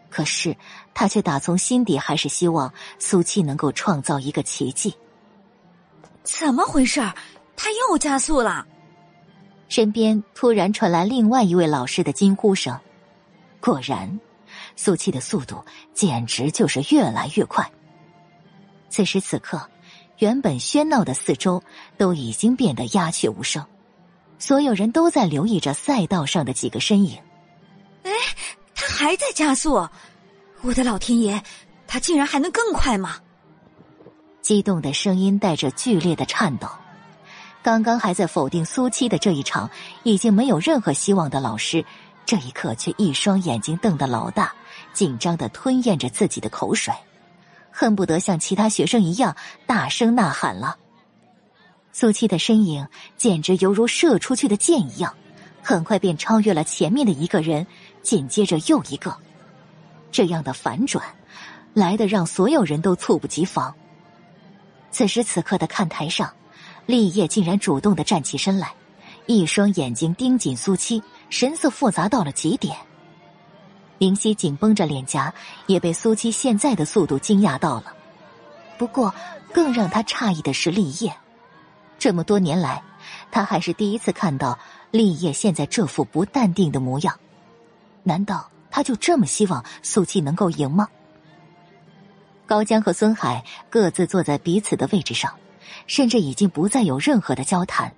[0.09, 0.57] 可是。
[0.93, 4.95] 他却打从心底还是希望苏七能够创造一个奇迹。
[6.23, 7.01] 怎么回事？
[7.57, 8.67] 他又加速了！
[9.69, 12.79] 身边突然传来另外一位老师的惊呼声。
[13.61, 14.19] 果然，
[14.75, 17.71] 速七的速度简直就是越来越快。
[18.89, 19.61] 此时此刻，
[20.19, 21.63] 原本喧闹的四周
[21.97, 23.65] 都已经变得鸦雀无声，
[24.39, 27.19] 所有人都在留意着赛道上的几个身影。
[28.03, 28.11] 哎，
[28.75, 29.89] 他还在加速！
[30.63, 31.43] 我的老天爷，
[31.87, 33.19] 他竟然还能更快吗？
[34.51, 36.67] 激动的声音带着剧烈的颤抖。
[37.63, 39.71] 刚刚还在否定苏七的这一场
[40.03, 41.85] 已经没有任何希望的老师，
[42.27, 44.53] 这一刻却一双眼睛瞪得老大，
[44.93, 46.93] 紧张的吞咽着自己的口水，
[47.71, 49.37] 恨不得像其他学生一样
[49.67, 50.77] 大声呐喊了。
[51.93, 55.15] 苏七的身影简直犹如射出去的箭一样，
[55.63, 57.65] 很快便超越了前面的一个人，
[58.03, 59.17] 紧接着又一个。
[60.11, 61.05] 这样的反转，
[61.73, 63.73] 来的让所有人都猝不及防。
[64.91, 66.33] 此时此刻的看台上，
[66.87, 68.73] 立业竟然主动的站起身来，
[69.27, 72.77] 一双眼睛盯紧苏七，神色复杂到了极点。
[73.99, 75.33] 明熙紧绷着脸颊，
[75.67, 77.95] 也被苏七现在的速度惊讶到了。
[78.79, 79.15] 不过，
[79.53, 81.15] 更让他诧异的是立业，
[81.99, 82.83] 这么多年来，
[83.31, 84.59] 他还是第一次看到
[84.91, 87.19] 立业现在这副不淡定的模样。
[88.03, 88.49] 难道？
[88.73, 90.87] 他就这么希望苏七能够赢吗？
[92.51, 95.33] 高江和孙海各自坐在彼此的位置上，
[95.87, 97.95] 甚至已经不再有任何的交谈。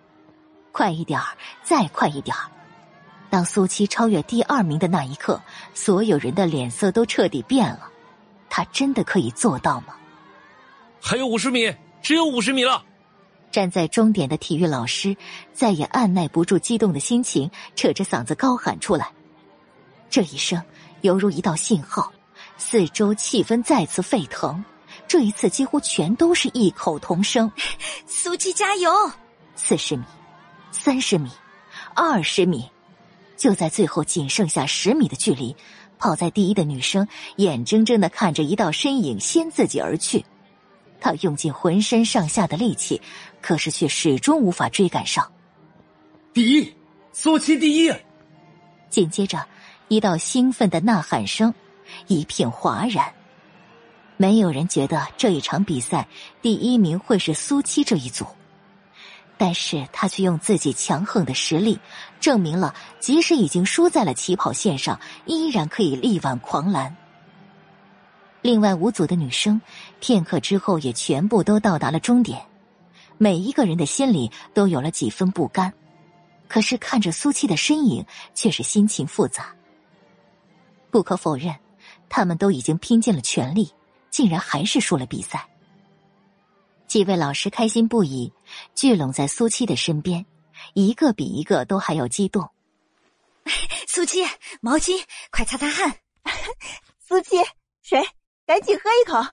[0.73, 1.27] 快一点儿，
[1.65, 2.51] 再快一点儿！
[3.31, 5.41] 当苏七超越第二名的那一刻，
[5.73, 7.89] 所有人的脸色都彻底变了。
[8.51, 9.95] 他真的可以做到吗？
[11.01, 12.85] 还有五十米，只有五十米了！
[13.51, 15.17] 站在终点的体育老师
[15.55, 19.13] 再也按耐不住激动的心情，扯着嗓子高喊出来。
[20.11, 20.63] 这一声
[21.01, 22.13] 犹如一道信号，
[22.57, 24.65] 四周气氛再次沸腾。
[25.09, 27.51] 这一次几乎全都是异口同声
[28.07, 28.91] ：“苏七加油！”
[29.57, 30.05] 四十米，
[30.71, 31.31] 三十米，
[31.95, 32.71] 二十米，
[33.37, 35.55] 就在最后仅剩下十米的距离，
[35.99, 40.25] 跑在第一的女生眼睁睁的看着一道身影先自己而去，
[41.01, 43.01] 她用尽浑身上下的力气，
[43.41, 45.31] 可是却始终无法追赶上。
[46.33, 46.75] 第一，
[47.13, 47.93] 苏七第一！
[48.89, 49.45] 紧接着。
[49.89, 51.53] 一道兴奋的呐喊声，
[52.07, 53.13] 一片哗然。
[54.17, 56.07] 没有人觉得这一场比赛
[56.41, 58.27] 第一名会是苏七这一组。
[59.39, 61.81] 但是他却用自己强横的实力，
[62.21, 66.95] 证明了即使已经输在了起跑线上，依然可以力挽狂澜。
[68.41, 69.61] 另外五组的女生，
[69.99, 72.41] 片刻之后也全部都到达了终点，
[73.19, 75.73] 每一个人的心里都有了几分不甘，
[76.47, 79.53] 可是看着苏七的身影，却是心情复杂。
[80.91, 81.53] 不可否认，
[82.15, 83.73] 他们都已经拼尽了全力，
[84.11, 85.49] 竟然还是输了比赛。
[86.87, 88.31] 几位老师开心不已，
[88.75, 90.27] 聚拢在苏七的身边，
[90.75, 92.51] 一个比一个都还要激动。
[93.89, 94.23] 苏七，
[94.61, 96.01] 毛巾，快擦擦汗。
[97.01, 97.37] 苏七，
[97.81, 97.99] 水，
[98.45, 99.33] 赶紧喝一口。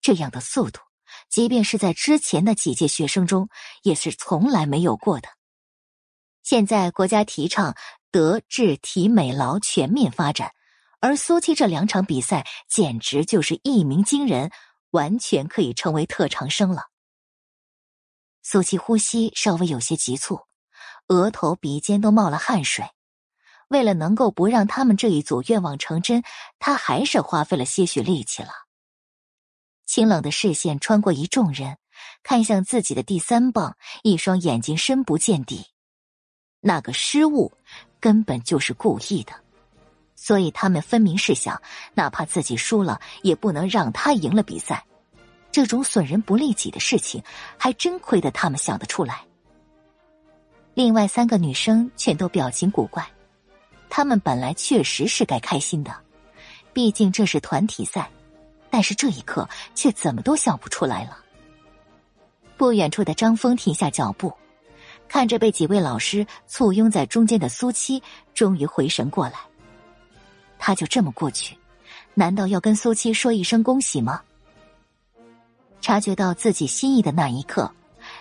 [0.00, 0.80] 这样的速度，
[1.28, 3.48] 即便是在之前的几届学生中，
[3.84, 5.28] 也是从来没有过的。
[6.42, 7.76] 现在国家提倡
[8.10, 10.52] 德智体美劳全面发展，
[11.02, 14.50] 而苏七这两场比赛简直就是一鸣惊人。
[14.92, 16.88] 完全可以成为特长生了。
[18.42, 20.40] 苏七呼吸稍微有些急促，
[21.08, 22.84] 额头、鼻尖都冒了汗水。
[23.68, 26.22] 为了能够不让他们这一组愿望成真，
[26.58, 28.50] 他还是花费了些许力气了。
[29.86, 31.78] 清冷的视线穿过一众人，
[32.22, 35.68] 看向自己的第三棒，一双眼睛深不见底。
[36.60, 37.50] 那个失误，
[37.98, 39.41] 根本就是故意的。
[40.24, 41.60] 所以他们分明是想，
[41.94, 44.86] 哪怕自己输了，也不能让他赢了比赛。
[45.50, 47.20] 这种损人不利己的事情，
[47.58, 49.24] 还真亏得他们想得出来。
[50.74, 53.04] 另外三个女生全都表情古怪，
[53.90, 55.92] 她们本来确实是该开心的，
[56.72, 58.08] 毕竟这是团体赛，
[58.70, 61.18] 但是这一刻却怎么都笑不出来了。
[62.56, 64.32] 不远处的张峰停下脚步，
[65.08, 68.00] 看着被几位老师簇拥在中间的苏七，
[68.34, 69.51] 终于回神过来。
[70.64, 71.58] 他就这么过去，
[72.14, 74.22] 难道要跟苏七说一声恭喜吗？
[75.80, 77.68] 察觉到自己心意的那一刻，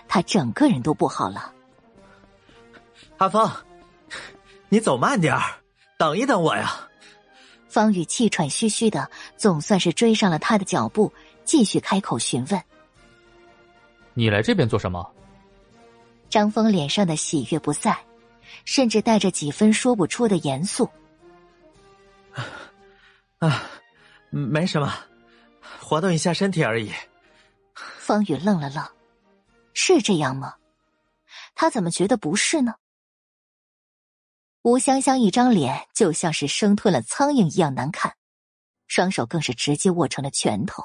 [0.07, 1.53] 他整个人都不好了。
[3.17, 3.55] 阿芳，
[4.69, 5.61] 你走慢点儿，
[5.99, 6.89] 等一等我呀。
[7.69, 11.13] 方宇气喘吁吁的，总算是追上了他的脚步，
[11.45, 12.59] 继续开口询问
[14.15, 15.07] ：“你来这边做什么？”
[16.27, 17.95] 张峰脸上的喜悦不在，
[18.65, 20.89] 甚至带着几分说不出的严肃。
[23.41, 23.63] 啊，
[24.29, 24.93] 没什么，
[25.81, 26.91] 活动一下身体而已。
[27.73, 28.87] 方宇愣了愣，
[29.73, 30.53] 是这样吗？
[31.55, 32.75] 他怎么觉得不是呢？
[34.61, 38.15] 吴香香一张脸就像是生吞了苍蝇一样难看，
[38.85, 40.83] 双手更是直接握成了拳头。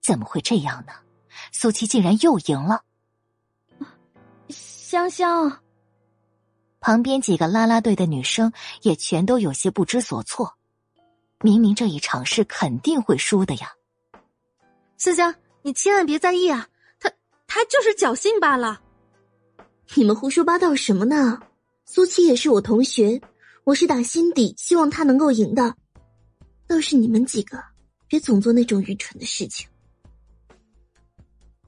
[0.00, 0.92] 怎么会这样呢？
[1.52, 2.82] 苏七竟然又赢了！
[4.48, 5.62] 香香，
[6.80, 10.58] 旁边几个啦啦队的女生也全都有些不知所措。
[11.44, 13.70] 明明这一场是肯定会输的呀，
[14.96, 16.66] 思香，你千万别在意啊，
[16.98, 17.12] 他
[17.46, 18.80] 他就是侥幸罢了。
[19.92, 21.38] 你们胡说八道什么呢？
[21.84, 23.20] 苏七也是我同学，
[23.64, 25.76] 我是打心底希望他能够赢的。
[26.66, 27.62] 倒是你们几个，
[28.08, 29.68] 别总做那种愚蠢的事情。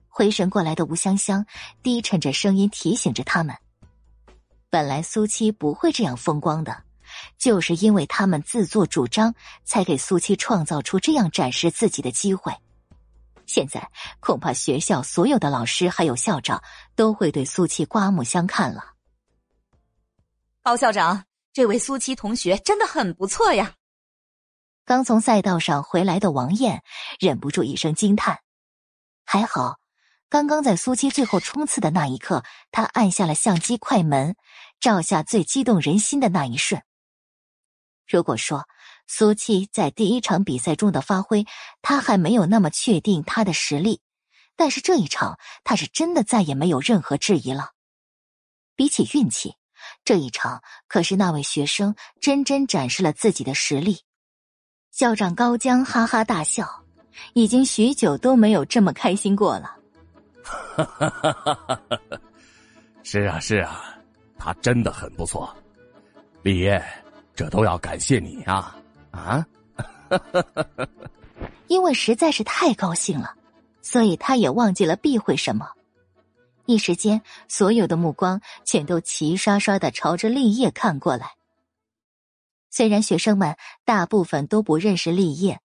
[0.08, 1.44] 回神过来的吴香香
[1.82, 3.54] 低沉着声音提醒着他们：
[4.70, 6.86] 本来苏七不会这样风光的。
[7.38, 12.52] 就是因为他们自作主张，才给苏七创造出这样展示自己的机会。
[13.46, 16.62] 现在恐怕学校所有的老师还有校长
[16.96, 18.94] 都会对苏七刮目相看了。
[20.62, 23.74] 高校长，这位苏七同学真的很不错呀！
[24.85, 26.83] 刚从赛道上回来的王艳
[27.20, 28.40] 忍不住一声惊叹。
[29.24, 29.76] 还好，
[30.29, 34.35] 刚刚在苏七最后冲刺的那一刻，他按下了相机快门，
[34.81, 36.83] 照下最激动人心的那一瞬。
[38.06, 38.68] 如果说
[39.06, 41.44] 苏七在第一场比赛中的发挥，
[41.82, 44.00] 他还没有那么确定他的实力，
[44.56, 47.70] 但是这一场他是真的再也没有任何质疑了。
[48.74, 49.54] 比起运气，
[50.04, 54.00] 这一场可是那位学生真真展示了自己的实力。
[54.90, 56.84] 校长高江哈哈大笑，
[57.34, 59.76] 已经许久都没有这么开心过了。
[60.42, 61.80] 哈哈哈哈哈！
[63.02, 63.82] 是啊，是啊，
[64.38, 65.54] 他真的很不错，
[66.42, 66.82] 李烨。
[67.37, 68.74] 这都要感谢你啊！
[69.11, 69.47] 啊，
[71.68, 73.37] 因为实在是太高兴了，
[73.82, 75.68] 所以他也忘记了避讳什么。
[76.64, 81.34] 一时间，所有的目光全都齐刷刷的朝着立业看过来。
[82.70, 85.61] 虽然学生们大部分都不认识立业，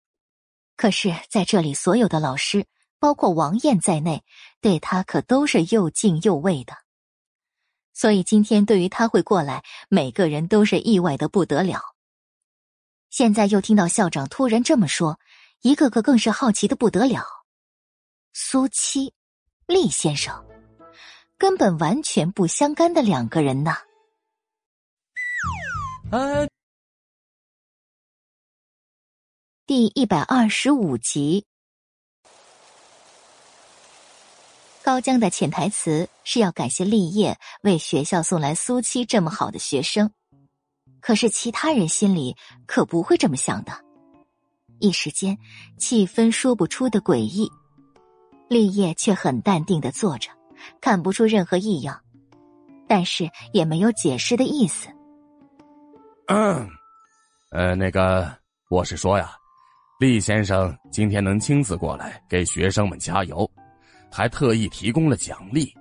[0.77, 2.67] 可是在这里，所有的老师，
[2.99, 4.25] 包括王艳在内，
[4.61, 6.86] 对他可都是又敬又畏的。
[7.97, 11.80] 所以今天对于他会过来，每个人都是意外的不得了。
[13.09, 15.18] 现在又听到校长突然这么说，
[15.62, 17.24] 一个个更是好奇的不得了。
[18.34, 19.14] 苏七，
[19.66, 20.44] 厉先生，
[21.38, 23.72] 根本完全不相干的两个人呢。
[26.12, 26.47] 哎，
[29.64, 31.47] 第一百二十五集，
[34.87, 40.12] 高江的潜台词是要感谢立业为学校送来苏七这么好的学生，
[41.01, 42.37] 可是其他人心里
[42.68, 43.72] 可不会这么想的。
[44.78, 45.37] 一时间，
[45.76, 47.51] 气氛说不出的诡异。
[48.49, 50.30] 立业却很淡定的坐着，
[50.80, 52.01] 看不出任何异样，
[52.87, 54.87] 但是也没有解释的意思。
[56.28, 56.68] 嗯，
[57.51, 58.32] 呃，那个，
[58.70, 59.32] 我是说呀，
[59.99, 63.51] 厉先生今天能亲自过来给学生们加油，
[64.11, 65.75] 还特意提供了奖励，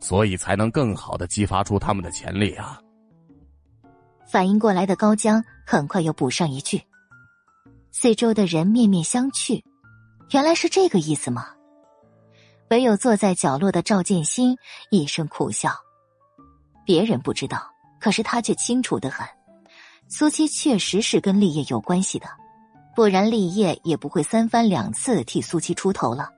[0.00, 2.80] 所以才能更好的激发出他们的潜力啊。
[4.26, 6.82] 反应过来的高江很快又补上一句。
[7.90, 9.62] 四周的人面面相觑，
[10.30, 11.48] 原来是这个意思吗？
[12.70, 14.54] 唯有坐在角落的赵建新
[14.90, 15.72] 一声苦笑。
[16.84, 19.26] 别人不知道，可是他却清楚的很。
[20.06, 22.26] 苏七确实是跟立业有关系的，
[22.94, 26.30] 不然立业也不会三番两次替苏七出头了。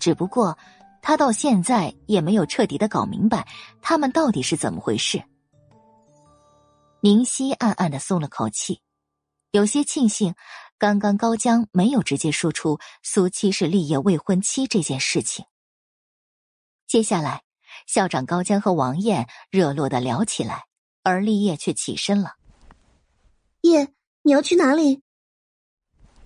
[0.00, 0.58] 只不过
[1.02, 3.46] 他到现在也没有彻底的搞明白
[3.80, 5.22] 他们到底是怎么回事。
[7.02, 8.82] 宁熙暗暗的松了口气。
[9.52, 10.34] 有些庆幸，
[10.78, 15.44] 刚刚高江没有直接说出苏七是立业未婚妻这件事情。
[16.86, 17.42] 接下来，
[17.86, 20.66] 校长高江和王艳热络的聊起来，
[21.02, 22.34] 而立业却起身了。
[23.62, 23.92] 叶，
[24.22, 25.02] 你要去哪里？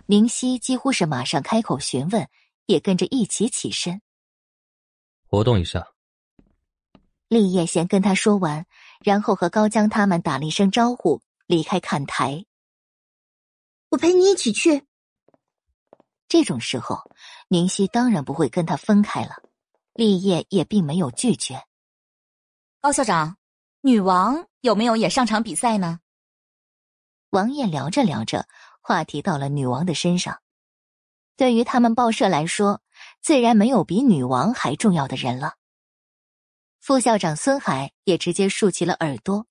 [0.06, 2.28] 宁熙几乎是马上开口询问，
[2.66, 4.00] 也跟着一起起身。
[5.26, 5.88] 活动一下。
[7.28, 8.66] 立业先跟他说完，
[9.02, 12.44] 然后和高江他们打了一声招呼，离开看台。
[13.88, 14.86] 我陪你一起去。
[16.28, 17.10] 这种时候，
[17.48, 19.42] 宁熙当然不会跟他分开了。
[19.94, 21.64] 立业也并没有拒绝。
[22.80, 23.36] 高校长，
[23.80, 26.00] 女王有没有也上场比赛呢？
[27.30, 28.46] 王爷聊着聊着，
[28.80, 30.40] 话题到了女王的身上。
[31.36, 32.80] 对于他们报社来说，
[33.20, 35.54] 自然没有比女王还重要的人了。
[36.80, 39.46] 副校长孙海也直接竖起了耳朵。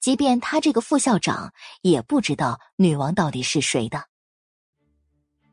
[0.00, 4.04] 即便他这个副校长也不知道女王到底是谁的。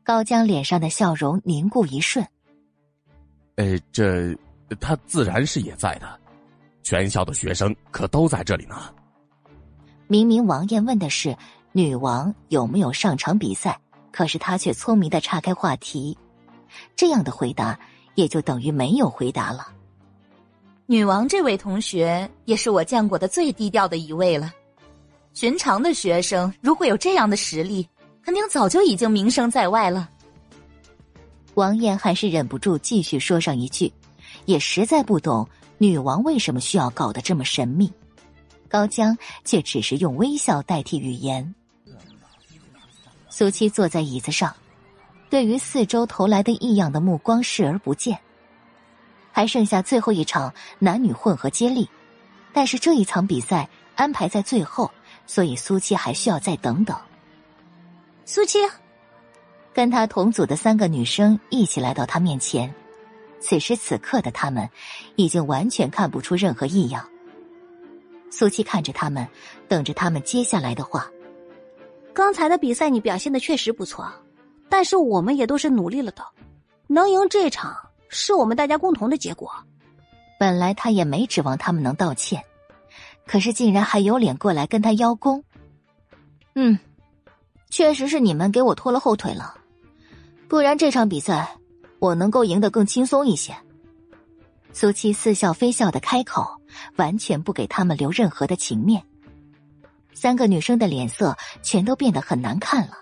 [0.02, 2.26] 高江脸上的笑容凝固一瞬。
[3.56, 4.36] 呃，这
[4.80, 6.20] 他自然是也在的，
[6.82, 8.92] 全校的学生可都在这里呢。
[10.08, 11.36] 明明王艳问的是
[11.70, 13.80] 女王有没有上场比赛，
[14.12, 16.16] 可是他却聪明的岔开话题，
[16.96, 17.78] 这样的回答
[18.14, 19.68] 也就等于没有回答了。
[20.86, 24.52] 女王这位同学也是我见过的最低调的一位了。
[25.32, 27.88] 寻常的学生如果有这样的实力，
[28.24, 30.10] 肯定早就已经名声在外了。
[31.54, 33.92] 王艳还是忍不住继续说上一句，
[34.46, 35.48] 也实在不懂
[35.78, 37.92] 女王为什么需要搞得这么神秘。
[38.68, 41.54] 高江却只是用微笑代替语言。
[43.30, 44.54] 苏七坐在椅子上，
[45.30, 48.18] 对于四周投来的异样的目光视而不见。
[49.30, 51.88] 还剩下最后一场男女混合接力，
[52.52, 54.90] 但是这一场比赛安排在最后，
[55.28, 56.96] 所以苏七还需要再等等。
[58.24, 58.58] 苏七，
[59.72, 62.74] 跟他同组的三个女生一起来到他面前，
[63.38, 64.68] 此时此刻的他们
[65.14, 67.08] 已经完全看不出任何异样。
[68.28, 69.26] 苏七看着他们，
[69.68, 71.08] 等着他们接下来的话。
[72.12, 74.10] 刚才的比赛你表现的确实不错，
[74.68, 76.24] 但是我们也都是努力了的，
[76.86, 77.76] 能赢这场。
[78.12, 79.52] 是我们大家共同的结果。
[80.36, 82.42] 本来他也没指望他们能道歉，
[83.24, 85.44] 可是竟然还有脸过来跟他邀功。
[86.56, 86.76] 嗯，
[87.70, 89.54] 确实是你们给我拖了后腿了，
[90.48, 91.56] 不然这场比赛
[92.00, 93.56] 我能够赢得更轻松一些。
[94.72, 96.60] 苏七似笑非笑的开口，
[96.96, 99.00] 完全不给他们留任何的情面。
[100.12, 102.98] 三个女生的脸色全都变得很难看了，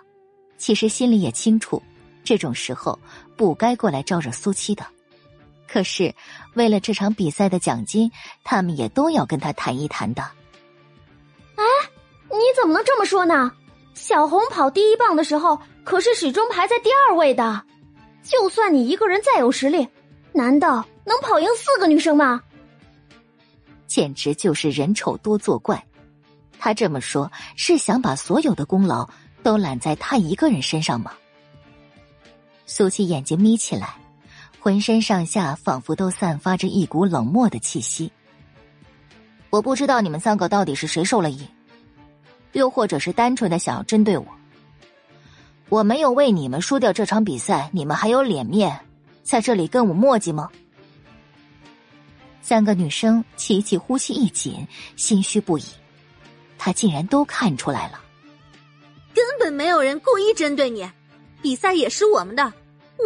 [0.56, 1.82] 其实心里也清楚，
[2.22, 2.98] 这种时候
[3.36, 4.86] 不该过来招惹苏七的。
[5.66, 6.14] 可是，
[6.54, 8.10] 为了这场比赛的奖金，
[8.42, 10.22] 他们也都要跟他谈一谈的。
[11.56, 11.64] 哎，
[12.30, 13.52] 你怎么能这么说呢？
[13.94, 17.64] 小红跑第一棒的时候，可是始终排在第二位的。
[18.22, 19.88] 就算你一个人再有实力，
[20.32, 22.40] 难道能跑赢四个女生吗？
[23.86, 25.84] 简直就是人丑多作怪。
[26.58, 29.08] 他这么说，是想把所有的功劳
[29.42, 31.12] 都揽在他一个人身上吗？
[32.66, 33.94] 苏琪眼睛眯起来。
[34.60, 38.10] 浑身上下仿佛都散发着一股冷漠的气息。
[39.50, 41.46] 我不知道你们三个到底是谁受了意，
[42.52, 44.26] 又或者是单纯的想要针对我。
[45.68, 48.78] 我没有为你们输掉这场比赛，你们还有脸面
[49.22, 50.50] 在这里跟我磨叽吗？
[52.42, 55.64] 三个女生齐齐呼吸一紧，心虚不已。
[56.58, 58.00] 他竟然都看出来了，
[59.14, 60.90] 根本没有人故意针对你，
[61.40, 62.52] 比赛也是我们的，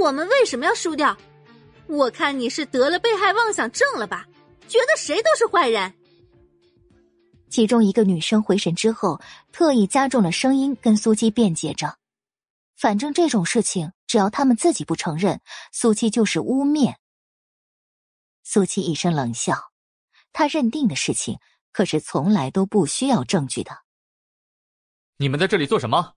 [0.00, 1.16] 我们为什么要输掉？
[1.86, 4.26] 我看你是得了被害妄想症了吧？
[4.66, 5.92] 觉得谁都是坏人。
[7.50, 9.20] 其中一个女生回神之后，
[9.52, 11.98] 特意加重了声音跟苏七辩解着
[12.78, 16.94] ：“反正这种事情，只要他们自己不承认，苏七就是污蔑。”
[18.42, 19.70] 苏七一声冷笑，
[20.32, 21.38] 他认定的事情。
[21.72, 23.78] 可是从来都不需要证据的。
[25.16, 26.14] 你们在这里做什么？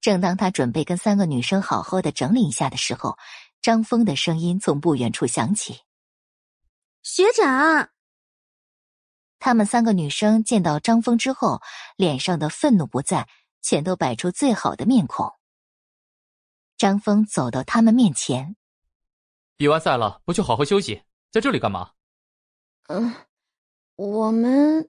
[0.00, 3.18] 正当他准备跟三个女生好好的整理一下的时候，
[3.60, 5.80] 张峰的声音从不远处响起
[7.02, 7.90] ：“学长。”
[9.40, 11.60] 他们三个女生见到张峰之后，
[11.96, 13.28] 脸上的愤怒不在，
[13.60, 15.32] 全都摆出最好的面孔。
[16.76, 18.56] 张峰走到他们面前
[19.56, 21.02] ：“比完赛了，不去好好休息，
[21.32, 21.90] 在这里干嘛？”
[22.88, 23.12] 嗯。
[23.96, 24.86] 我们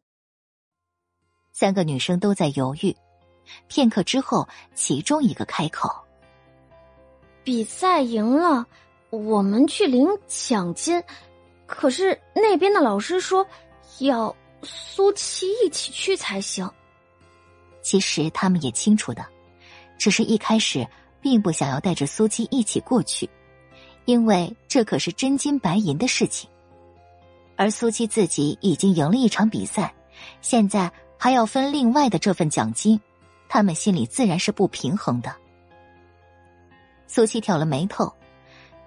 [1.53, 2.93] 三个女生都在犹豫，
[3.69, 4.45] 片刻之后，
[4.75, 5.89] 其中一个开口
[7.41, 8.67] ：“比赛赢了，
[9.09, 11.01] 我们去领奖金。
[11.65, 13.47] 可是那边的老师说
[13.99, 16.69] 要苏七一起去才行。
[17.81, 19.25] 其实他们也清楚的，
[19.97, 20.85] 只是一开始
[21.21, 23.29] 并不想要带着苏七一起过去，
[24.03, 26.49] 因为这可是真金白银的事情。”
[27.57, 29.93] 而苏七自己已经赢了一场比赛，
[30.41, 33.01] 现在还要分另外的这份奖金，
[33.49, 35.35] 他们心里自然是不平衡的。
[37.07, 38.13] 苏七挑了眉头，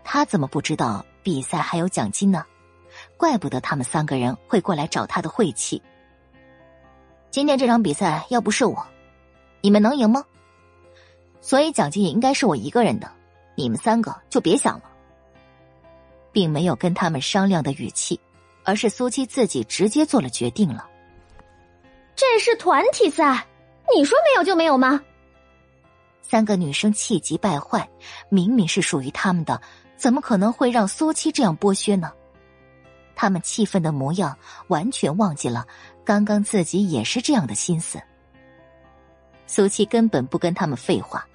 [0.05, 2.47] 他怎么不知道比赛还有奖金呢？
[3.16, 5.83] 怪不得他们三个人会过来找他的晦气。
[7.31, 8.87] 今天这场比赛要不是我，
[9.61, 10.25] 你们能赢吗？
[11.41, 13.11] 所以奖金也应该是我一个人的，
[13.57, 14.85] 你们三个就别想了，
[16.31, 18.21] 并没有跟他们商量的语气。
[18.71, 20.89] 而是苏七自己直接做了决定了。
[22.14, 23.45] 这是团体赛，
[23.93, 25.03] 你说没有就没有吗？
[26.23, 27.89] 三个女生气急败坏，
[28.29, 29.61] 明明是属于他们的，
[29.97, 32.12] 怎么可能会让苏七这样剥削呢？
[33.16, 35.66] 他们气愤的模样，完全忘记了
[36.05, 38.01] 刚刚自己也是这样的心思。
[39.49, 41.27] 苏七根本不跟他们废话，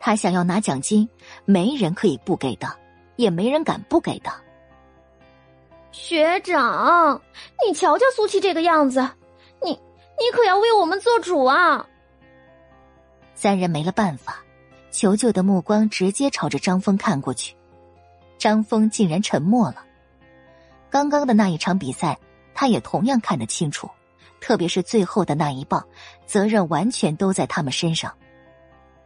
[0.00, 1.08] 他想要拿奖金，
[1.44, 2.68] 没人可以不给的，
[3.14, 4.32] 也没人敢不给的。
[5.90, 7.20] 学长，
[7.66, 9.00] 你瞧瞧苏七这个样子，
[9.62, 11.86] 你你可要为我们做主啊！
[13.34, 14.42] 三人没了办法，
[14.90, 17.56] 求救的目光直接朝着张峰看过去。
[18.36, 19.84] 张峰竟然沉默了。
[20.90, 22.18] 刚刚的那一场比赛，
[22.54, 23.90] 他也同样看得清楚，
[24.40, 25.84] 特别是最后的那一棒，
[26.26, 28.14] 责任完全都在他们身上。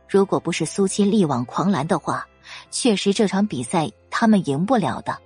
[0.08, 2.26] 如果不是苏七力挽狂澜的话，
[2.70, 5.18] 确实这场比赛他们赢不了的。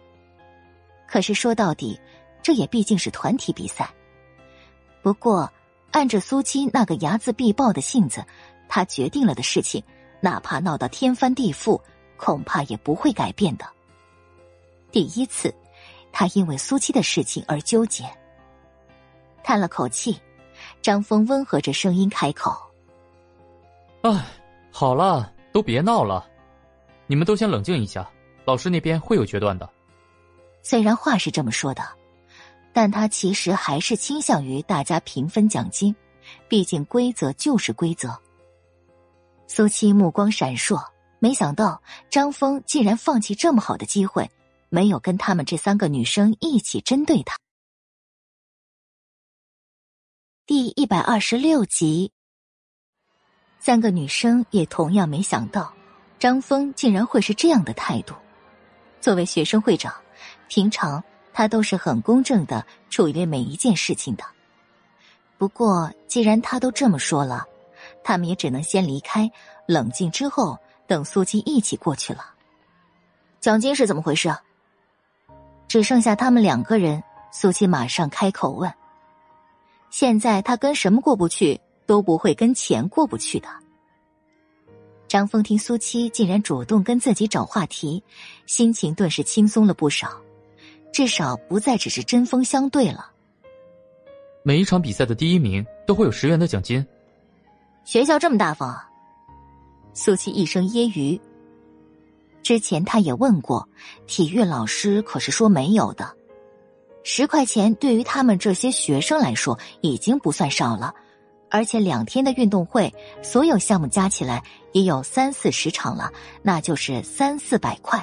[1.06, 1.98] 可是说到底，
[2.42, 3.88] 这也毕竟是团体比赛。
[5.02, 5.50] 不过，
[5.92, 8.24] 按着苏七那个睚眦必报的性子，
[8.68, 9.82] 他决定了的事情，
[10.20, 11.80] 哪怕闹到天翻地覆，
[12.16, 13.64] 恐怕也不会改变的。
[14.90, 15.54] 第一次，
[16.10, 18.04] 他因为苏七的事情而纠结。
[19.44, 20.20] 叹了口气，
[20.82, 22.52] 张峰温和着声音开口
[24.02, 24.24] ：“哎，
[24.72, 26.28] 好了，都别闹了，
[27.06, 28.10] 你们都先冷静一下，
[28.44, 29.70] 老师那边会有决断的。”
[30.68, 31.88] 虽然话是这么说的，
[32.72, 35.94] 但他其实还是倾向于大家平分奖金，
[36.48, 38.20] 毕竟规则就是规则。
[39.46, 40.84] 苏七目光闪烁，
[41.20, 44.28] 没想到张峰竟然放弃这么好的机会，
[44.68, 47.36] 没有跟他们这三个女生一起针对他。
[50.46, 52.10] 第一百二十六集，
[53.60, 55.72] 三个女生也同样没想到，
[56.18, 58.16] 张峰竟然会是这样的态度。
[59.00, 59.94] 作为学生会长。
[60.48, 64.24] 平常他都是很公正的处理每一件事情的，
[65.38, 67.44] 不过既然他都这么说了，
[68.02, 69.30] 他们也只能先离开，
[69.66, 72.32] 冷静之后等苏七一起过去了。
[73.40, 74.34] 奖金是怎么回事？
[75.68, 78.72] 只剩下他们两个人，苏七马上开口问。
[79.90, 83.48] 现在他跟什么过不去，都不会跟钱过不去的。
[85.06, 88.02] 张峰听苏七竟然主动跟自己找话题，
[88.46, 90.20] 心情顿时轻松了不少。
[90.96, 93.10] 至少不再只是针锋相对了。
[94.42, 96.86] 每一场比赛的第一名都会有十元的奖金。
[97.84, 98.90] 学校这么大方啊！
[99.92, 101.20] 苏七一声揶揄。
[102.42, 103.68] 之前他也问过，
[104.06, 106.16] 体育老师可是说没有的。
[107.04, 110.94] 十块钱对于他们这些学生来说已经不算少了，
[111.50, 112.90] 而且两天的运动会，
[113.22, 114.42] 所有项目加起来
[114.72, 118.02] 也有三四十场了，那就是三四百块。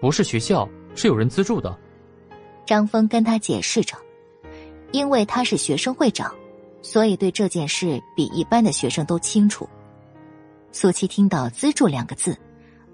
[0.00, 0.68] 不是学校。
[0.94, 1.76] 是有人资助的，
[2.66, 3.96] 张峰跟他解释着，
[4.92, 6.34] 因为他是学生会长，
[6.82, 9.68] 所以对这件事比一般的学生都清楚。
[10.72, 12.36] 苏七听到“资助”两个字，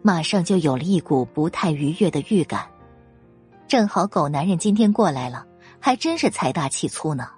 [0.03, 2.67] 马上就有了一股不太愉悦的预感。
[3.69, 5.47] 正好狗男人今天过来了，
[5.81, 7.29] 还真是财大气粗呢。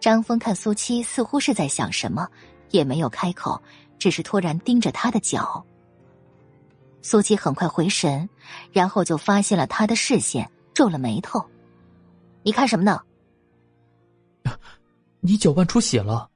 [0.00, 2.26] 张峰看苏七似乎是在想什么，
[2.70, 3.60] 也没有开口，
[3.98, 5.64] 只是突然盯着他的脚。
[7.02, 8.28] 苏七很快回神，
[8.72, 11.44] 然后就发现了他的视线，皱了眉头
[12.42, 13.00] ：“你看什么呢
[15.20, 16.30] ？”“你脚腕出血了。”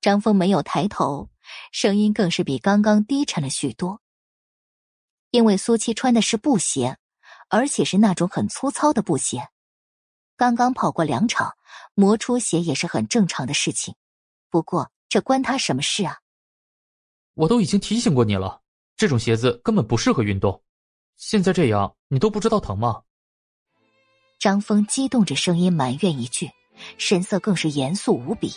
[0.00, 1.30] 张峰没有抬头，
[1.72, 4.00] 声音更是比刚刚低沉了许多。
[5.30, 6.98] 因为苏七穿的是布鞋，
[7.48, 9.48] 而且是那种很粗糙的布鞋，
[10.36, 11.56] 刚刚跑过两场，
[11.94, 13.94] 磨出血也是很正常的事情。
[14.50, 16.18] 不过这关他什么事啊？
[17.34, 18.60] 我都已经提醒过你了，
[19.04, 20.62] 这种鞋子根本不适合运动。
[21.18, 23.02] 现在这样，你都不知道疼吗？
[24.40, 26.50] 张峰激动着声音埋怨一句，
[26.96, 28.50] 神色更是严肃无比。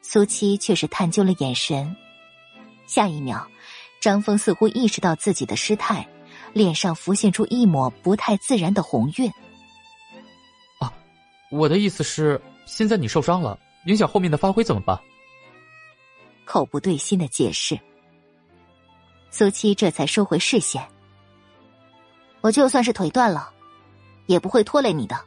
[0.00, 1.94] 苏七却是探究了眼神，
[2.86, 3.46] 下一秒，
[4.00, 6.08] 张峰似乎意识到自己的失态，
[6.54, 9.30] 脸上浮现出一抹不太自然的红晕。
[10.80, 10.90] 啊，
[11.50, 14.98] 我的意思是，现在你受伤了，影响后面的发挥怎么办？
[16.46, 17.78] 口不对心的解释。
[19.32, 20.86] 苏七这才收回视线。
[22.42, 23.50] 我就算是腿断了，
[24.26, 25.18] 也不会拖累你的。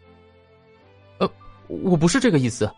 [1.18, 1.28] 呃，
[1.68, 2.72] 我不是这个意思。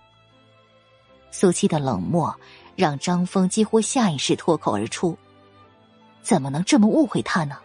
[1.30, 2.34] 苏七的冷漠
[2.78, 5.18] 让张峰几乎下意识脱口而出
[6.24, 7.58] ：“怎么能这么误会他呢？”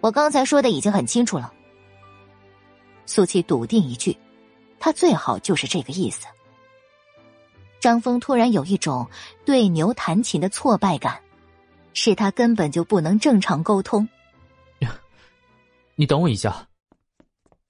[0.00, 1.52] 我刚才说的已经很清楚了。
[3.04, 4.16] 苏七笃定一句
[4.78, 6.26] ：“他最好就是这个意思。”
[7.80, 9.06] 张峰突然有一种
[9.44, 11.20] 对牛弹琴的挫败感，
[11.94, 14.06] 是他根本就不能正常沟通。
[15.96, 16.68] 你等我一下。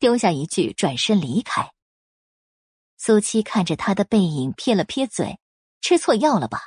[0.00, 1.70] 丢下一句，转身离开。
[2.96, 5.38] 苏七看着他的背影，撇了撇嘴
[5.80, 6.58] ：“吃错药了吧？”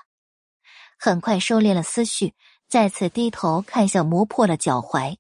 [1.00, 2.34] 很快收敛了思绪，
[2.68, 5.18] 再次低头看向磨破了脚踝。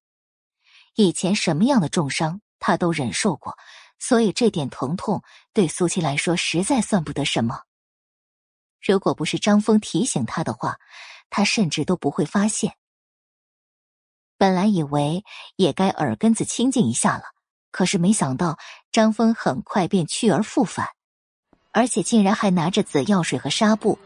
[0.96, 3.56] 以前什么样的重伤他都忍受过，
[4.00, 5.22] 所以这点疼痛
[5.54, 7.64] 对苏七来说实在算不得什么。
[8.82, 10.78] 如果不是张峰提醒他的话，
[11.30, 12.74] 他甚至都不会发现。
[14.38, 15.24] 本来以为
[15.56, 17.24] 也该耳根子清净一下了，
[17.72, 18.58] 可是没想到
[18.92, 20.88] 张峰很快便去而复返。
[21.72, 24.00] 而且竟然还拿着紫药水和纱布，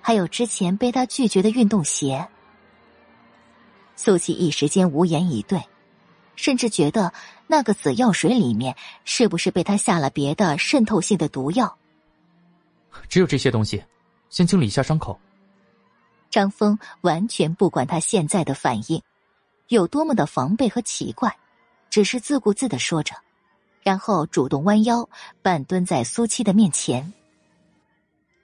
[0.00, 2.26] 还有之前被他拒绝的运动鞋。
[3.96, 5.62] 苏琪一时间无言以对，
[6.36, 7.12] 甚至觉得
[7.46, 11.76] 那个紫药水里面是不是被他下了别的渗透性的毒药？
[13.08, 13.84] 只有这些东西，
[14.30, 15.18] 先清理一下伤口。
[16.30, 19.02] 张峰完全不管他现在的反应
[19.68, 21.36] 有多么的防备和奇怪，
[21.90, 23.14] 只是自顾自的说着，
[23.82, 25.08] 然后主动弯腰，
[25.42, 27.12] 半蹲在苏七的面前。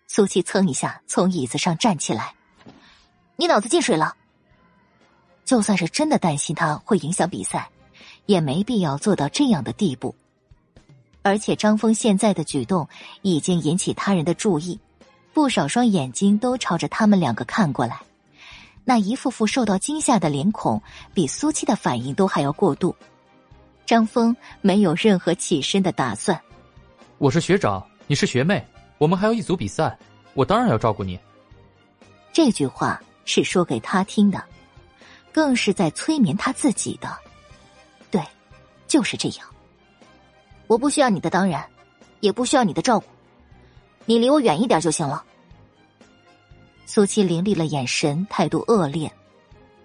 [0.07, 2.35] 苏七蹭一下从椅子上站起来，
[3.37, 4.15] 你脑子进水了。
[5.45, 7.69] 就算是真的担心他会影响比赛，
[8.27, 10.15] 也没必要做到这样的地步。
[11.23, 12.89] 而且张峰现在的举动
[13.23, 14.79] 已经引起他人的注意，
[15.35, 17.99] 不少双眼睛都朝着他们两个看过来，
[18.85, 20.81] 那一副副受到惊吓的脸孔，
[21.13, 22.95] 比苏七的反应都还要过度。
[23.85, 26.41] 张峰没有任何起身的打算。
[27.19, 28.65] 我是学长，你是学妹。
[28.97, 29.99] 我们还有一组比赛，
[30.35, 31.19] 我当然要照顾你。
[32.33, 34.43] 这句话是说给他听的，
[35.33, 37.13] 更是在催眠他自己的。
[38.09, 38.23] 对，
[38.87, 39.47] 就是这样。
[40.69, 41.69] 我不需要你的当然，
[42.21, 43.07] 也不需要你的照顾，
[44.07, 45.25] 你离我远一点就行了。
[46.87, 49.11] 苏七凌厉了眼神，态度恶劣。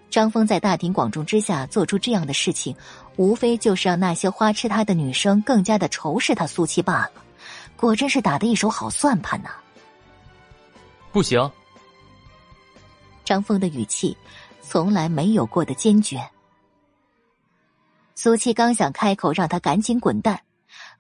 [0.10, 2.76] 张峰在大庭广众之下做出这样的事情，
[3.16, 7.12] 无非就是让那些花痴他的女生更加的仇视他苏七罢了。
[7.78, 9.50] 果真是打的一手好算盘呐！
[11.12, 11.50] 不行。
[13.24, 14.18] 张峰的语气
[14.62, 16.20] 从来没有过的坚决。
[18.16, 20.42] 苏七刚想开口让他赶紧滚蛋，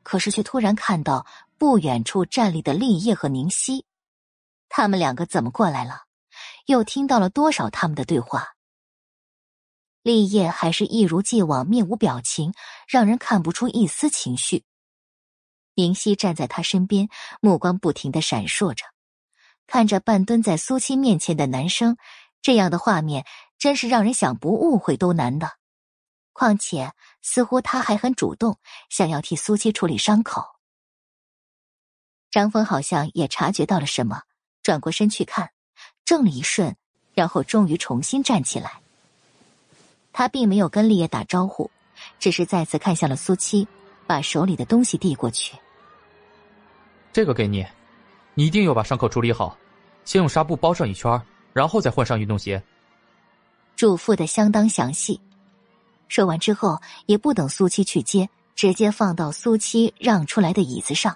[0.09, 1.23] 可是却突然看到
[1.59, 3.85] 不远处站立的立业和宁熙，
[4.67, 6.05] 他们两个怎么过来了？
[6.65, 8.55] 又听到了多少他们的对话？
[10.01, 12.55] 立业还是一如既往面无表情，
[12.87, 14.63] 让人看不出一丝情绪。
[15.75, 17.07] 明熙站在他身边，
[17.39, 18.85] 目光不停的闪烁着，
[19.67, 21.97] 看着半蹲在苏七面前的男生，
[22.41, 23.27] 这样的画面
[23.59, 25.58] 真是让人想不误会都难的。
[26.39, 28.57] 况且，似乎他还很主动，
[28.89, 30.41] 想要替苏七处理伤口。
[32.31, 34.21] 张峰好像也察觉到了什么，
[34.63, 35.51] 转过身去看，
[36.05, 36.77] 怔了一瞬，
[37.13, 38.79] 然后终于重新站起来。
[40.13, 41.69] 他并没有跟立业打招呼，
[42.19, 43.67] 只是再次看向了苏七，
[44.07, 45.57] 把手里的东西递过去。
[47.11, 47.67] 这个给你，
[48.33, 49.57] 你一定要把伤口处理好，
[50.05, 51.21] 先用纱布包上一圈，
[51.51, 52.63] 然后再换上运动鞋。
[53.75, 55.19] 嘱咐的相当详细。
[56.09, 61.15] 说完之后，也不等苏七去接，直接放到苏七让出来的椅子上。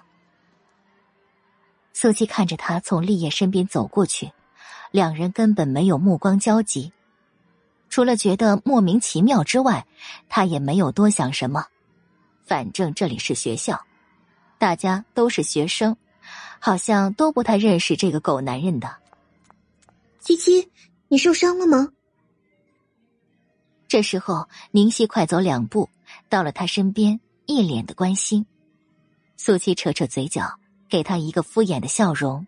[1.92, 4.32] 苏七看着他从立业身边走过去，
[4.90, 6.92] 两人根本没有目光交集，
[7.88, 9.86] 除了觉得莫名其妙之外，
[10.28, 11.66] 他也没有多想什么。
[12.46, 13.80] 反正这里是学校，
[14.58, 15.96] 大家都是学生，
[16.58, 18.96] 好像都不太认识这个狗男人的。
[20.20, 20.70] 七七，
[21.08, 21.88] 你受伤了吗？
[23.94, 25.88] 这时候，宁熙快走两步
[26.28, 28.44] 到了他身边，一脸的关心。
[29.36, 32.44] 苏七扯扯嘴角，给他一个敷衍的笑容。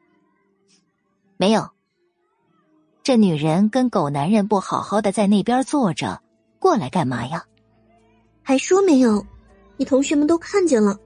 [1.37, 1.71] 没有。
[3.05, 6.21] 这女人跟狗男人不好好的在那边坐着，
[6.59, 7.45] 过来干嘛呀？
[8.43, 9.25] 还说没有？
[9.77, 10.99] 你同学们都看见了，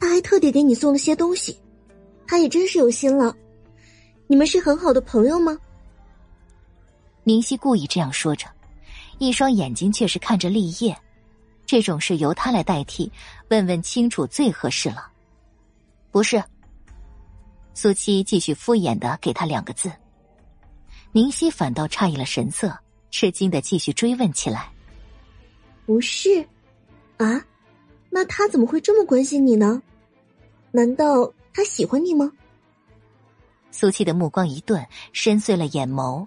[0.00, 1.56] 他还特地给你送了些东西，
[2.26, 3.32] 他也真是有心了。
[4.26, 5.56] 你们是很好的朋友吗？
[7.22, 8.48] 宁熙故意这样说着。
[9.18, 10.96] 一双眼睛却是看着立业，
[11.64, 13.10] 这种事由他来代替，
[13.48, 15.10] 问问清楚最合适了。
[16.10, 16.42] 不是。
[17.74, 19.92] 苏七继续敷衍的给他两个字。
[21.12, 22.74] 宁熙反倒诧异了神色，
[23.10, 24.70] 吃惊的继续追问起来
[25.86, 26.46] ：“不是，
[27.18, 27.44] 啊？
[28.10, 29.82] 那他怎么会这么关心你呢？
[30.72, 32.32] 难道他喜欢你吗？”
[33.70, 36.26] 苏七的目光一顿，深邃了眼眸。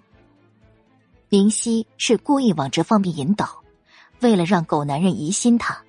[1.30, 3.62] 林夕是故意往这方面引导，
[4.18, 5.80] 为了让狗男人疑心他。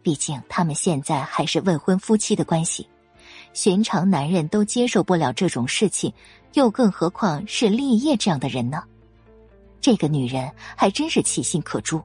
[0.00, 2.88] 毕竟他们现在还是未婚夫妻的关系，
[3.52, 6.10] 寻常男人都接受不了这种事情，
[6.54, 8.82] 又更何况是立业这样的人呢？
[9.82, 12.02] 这个女人还真是其心可诛，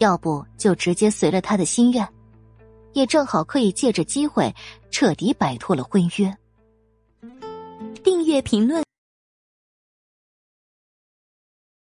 [0.00, 2.06] 要不就直接随了他的心愿，
[2.92, 4.54] 也正好可以借着机会
[4.90, 6.36] 彻底摆脱了婚约。
[8.02, 8.83] 订阅评论。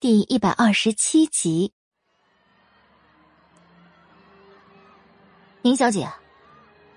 [0.02, 1.72] 第一百二十七集，
[5.62, 6.10] 宁小姐，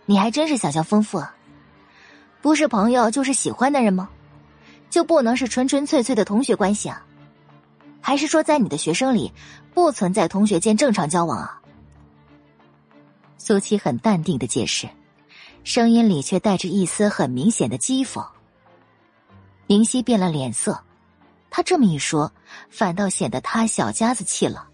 [0.06, 1.36] 你还真是想象丰富啊！
[2.40, 4.08] 不是朋友就是喜欢的人吗？
[4.88, 7.04] 就不能是纯纯粹粹的同学关系啊？
[8.00, 9.30] 还是说在你的学生里
[9.74, 11.60] 不存在同学间正常交往啊？
[13.36, 14.88] 苏七很淡定的解释，
[15.62, 18.26] 声音里却带着一丝很明显的讥讽。
[19.66, 20.82] 宁熙变了脸色。
[21.50, 22.32] 他这么一说，
[22.68, 24.68] 反倒显得他小家子气了。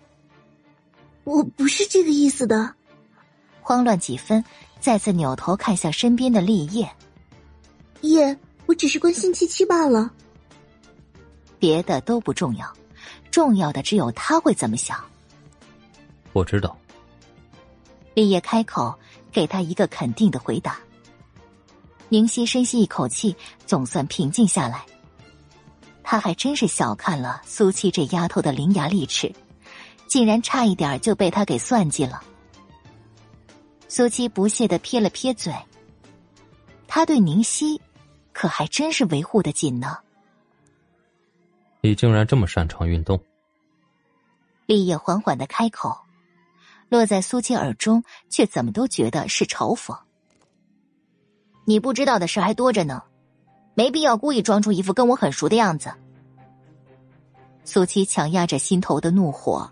[1.24, 2.74] 我不是这个意思的，
[3.60, 4.44] 慌乱几分，
[4.80, 6.90] 再次扭头看向身边的立业。
[8.00, 10.10] 叶，我只是关心七七罢了，
[11.58, 12.72] 别的都不重要，
[13.30, 14.98] 重要的只有他会怎么想。
[16.32, 16.76] 我知道。
[18.14, 18.98] 立业开口，
[19.30, 20.80] 给他一个肯定的回答。
[22.08, 24.84] 宁熙深吸一口气，总算平静下来。
[26.02, 29.32] 他还真是小看了苏七这丫头的伶牙俐齿，
[30.06, 32.22] 竟然差一点就被他给算计了。
[33.88, 35.54] 苏七不屑的撇了撇嘴，
[36.86, 37.80] 他对宁熙
[38.32, 39.98] 可还真是维护的紧呢。
[41.80, 43.18] 你竟然这么擅长运动？
[44.66, 45.96] 立业缓缓的开口，
[46.88, 49.98] 落在苏七耳中，却怎么都觉得是嘲讽。
[51.64, 53.02] 你不知道的事还多着呢。
[53.80, 55.90] 没必要故意装出一副跟我很熟的样子。
[57.64, 59.70] 苏七强压着心头的怒火，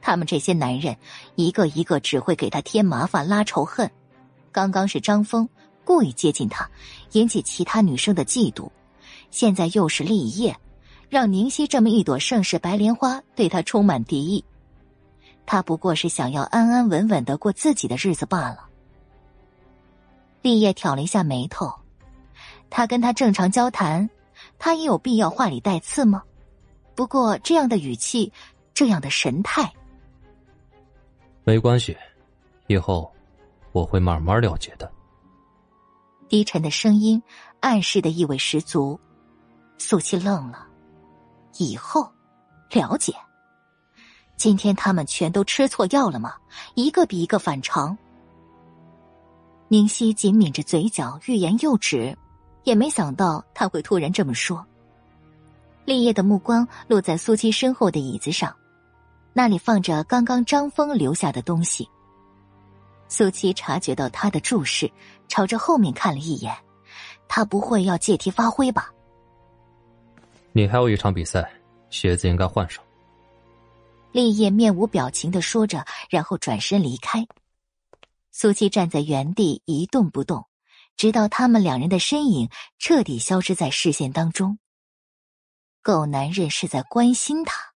[0.00, 0.96] 他们这些男人
[1.36, 3.88] 一个一个只会给他添麻烦、拉仇恨。
[4.50, 5.48] 刚刚是张峰
[5.84, 6.68] 故意接近他，
[7.12, 8.68] 引起其他女生的嫉妒，
[9.30, 10.56] 现在又是立业，
[11.08, 14.44] 让宁熙这么一朵盛世白莲花对他充满敌意。
[15.46, 18.66] 他不过是想要安安稳稳的过自己的日子罢了。
[20.42, 21.72] 立业挑了一下眉头。
[22.70, 24.08] 他跟他正常交谈，
[24.58, 26.22] 他也有必要话里带刺吗？
[26.94, 28.32] 不过这样的语气，
[28.72, 29.70] 这样的神态，
[31.44, 31.96] 没关系，
[32.68, 33.10] 以后
[33.72, 34.90] 我会慢慢了解的。
[36.28, 37.20] 低沉的声音
[37.58, 38.98] 暗示的意味十足。
[39.78, 40.66] 素七愣了，
[41.56, 42.12] 以后
[42.70, 43.14] 了解？
[44.36, 46.34] 今天他们全都吃错药了吗？
[46.74, 47.96] 一个比一个反常。
[49.68, 52.16] 宁熙紧抿着嘴角，欲言又止。
[52.64, 54.64] 也没想到他会突然这么说。
[55.84, 58.54] 立业的目光落在苏七身后的椅子上，
[59.32, 61.88] 那里放着刚刚张峰留下的东西。
[63.08, 64.90] 苏七察觉到他的注视，
[65.26, 66.54] 朝着后面看了一眼，
[67.26, 68.92] 他不会要借题发挥吧？
[70.52, 71.50] 你还有一场比赛，
[71.90, 72.84] 鞋子应该换上。
[74.12, 77.26] 立业面无表情的说着，然后转身离开。
[78.32, 80.46] 苏七站在原地一动不动，
[81.00, 84.58] 直到他们两人的身影彻底消失在视线当中。
[85.80, 87.72] 狗男人是在关心他？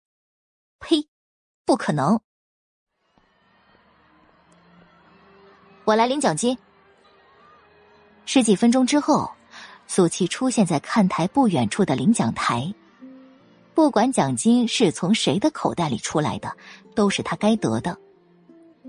[0.81, 1.07] 呸！
[1.65, 2.19] 不可能！
[5.85, 6.59] 我来领奖金。
[8.27, 9.31] 十几分钟之后，
[9.87, 12.75] 苏七出现在看台不远处的领奖台。
[13.73, 16.57] 不管奖金是从谁的口袋里出来的，
[16.97, 17.97] 都是他该得的。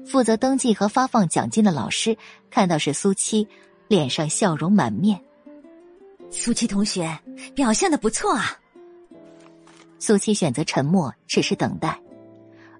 [0.08, 2.18] 负责登记和发放奖金的老师
[2.50, 3.48] 看到是苏七，
[3.94, 5.22] 脸上笑容满面。
[6.32, 7.16] 苏七同学
[7.54, 8.60] 表现的不错啊。
[10.00, 12.02] 苏七选择沉默，只是等待。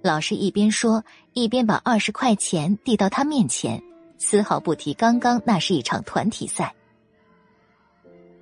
[0.02, 3.80] 老师一边说，一边把二十块钱递到他面前，
[4.18, 6.74] 丝毫不提刚刚那是一场团体赛。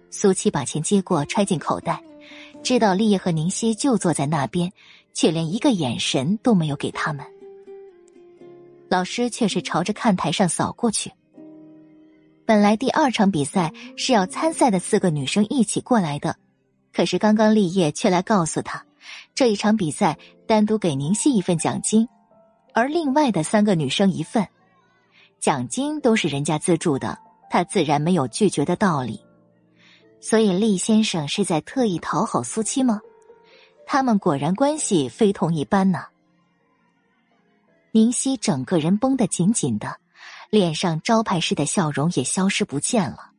[0.10, 2.02] 苏七把钱接过，揣进口袋。
[2.64, 4.72] 知道立业和宁熙就坐在那边，
[5.14, 7.26] 却连一个眼神都没有给他们。
[8.88, 11.12] 老师却是朝着看台上扫过去。
[12.52, 16.36] 本来第二场比赛是要参赛的四个女生一起过来的，
[16.92, 18.86] 可是刚刚立业却来告诉他，
[19.34, 22.06] 这一场比赛单独给宁熙一份奖金，
[22.74, 24.46] 而另外的三个女生一份，
[25.40, 27.18] 奖金都是人家资助的，
[27.50, 29.22] 他自然没有拒绝的道理。
[30.20, 33.00] 所以，厉先生是在特意讨好苏七吗？
[33.86, 36.04] 他们果然关系非同一般呢。
[37.94, 39.96] 宁熙整个人绷得紧紧的，
[40.52, 43.32] 脸上招牌式的笑容也消失不见了。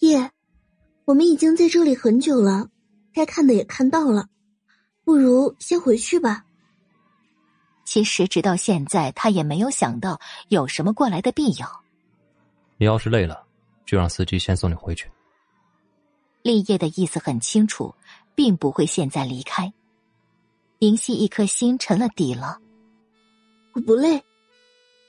[0.00, 0.32] 叶，
[1.04, 2.68] 我们已经在这里很久了，
[3.14, 4.26] 该看的也看到了，
[5.04, 6.44] 不如先回去吧。
[7.84, 11.84] 其实，直到现在，他也没有想到有什么过来的必要。
[12.76, 13.44] 你要是累了，
[13.86, 15.08] 就让司机先送你回去。
[16.42, 17.94] 立业的意思很清楚，
[18.34, 19.72] 并不会现在离开。
[20.80, 22.58] 宁熙一颗心沉了底了。
[23.74, 24.20] 我不累，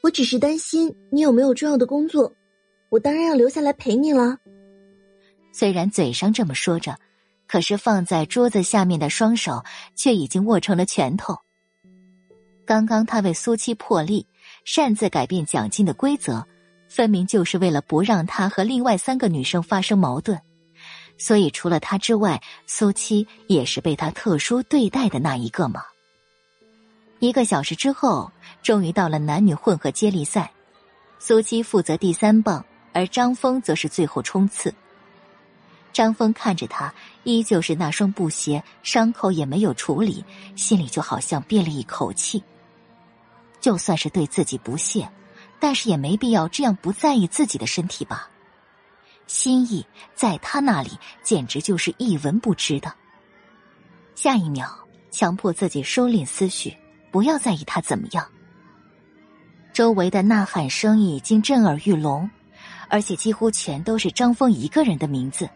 [0.03, 2.35] 我只是担心你有没有重要的工作，
[2.89, 4.37] 我当然要留下来陪你了。
[5.53, 6.97] 虽然嘴上这么说着，
[7.47, 9.63] 可是放在桌子下面的双手
[9.95, 11.37] 却已经握成了拳头。
[12.65, 14.27] 刚刚他为苏七破例，
[14.65, 16.45] 擅自改变奖金的规则，
[16.89, 20.37] 分明就是为了不让他和另外三个女生发生矛盾。
[21.17, 25.81] 所以，除了他之外，苏七也是被他特殊对待的那一个吗？
[27.23, 28.29] 一个小时之后，
[28.61, 30.51] 终于到了男女混合接力赛，
[31.19, 34.75] 苏七负责第三棒，而张峰则是最后冲刺。
[35.93, 36.93] 张峰看着他，
[37.23, 40.25] 依旧是那双布鞋，伤口也没有处理，
[40.57, 42.43] 心里就好像憋了一口气。
[43.61, 45.09] 就算是对自己不屑，
[45.61, 48.29] 但是也没必要这样不在意自己的身体吧。
[49.27, 50.89] 心意在他那里
[51.23, 52.93] 简直就是一文不值的。
[54.13, 54.77] 下一秒，
[55.09, 56.75] 强迫自己收敛思绪，
[57.13, 58.27] 不要在意他怎么样。
[59.71, 62.27] 周围的呐喊声已经震耳欲聋，
[62.89, 65.47] 而且几乎全都是张峰一个人的名字。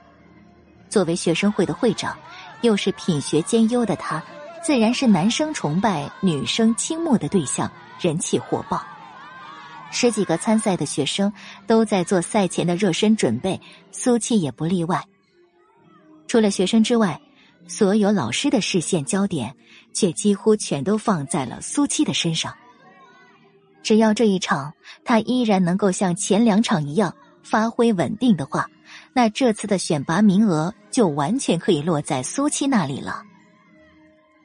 [0.87, 2.15] 作为学生会的会长，
[2.61, 4.23] 又是品学兼优的他，
[4.63, 8.85] 自然是男生崇拜、女生倾慕的对象，人气火爆。
[9.89, 11.33] 十几个参赛的学生
[11.65, 13.59] 都在做赛前的热身准备，
[13.91, 15.03] 苏七也不例外。
[16.27, 17.19] 除了学生之外，
[17.67, 19.55] 所有老师的视线焦点
[19.97, 22.53] 却几乎全都放在了苏七的身上。
[23.81, 24.71] 只要这一场
[25.03, 28.69] 他依然能够像前两场一样发挥稳定的话，
[29.11, 33.23] 那这次的选拔名额就完全可以落在苏七那里了。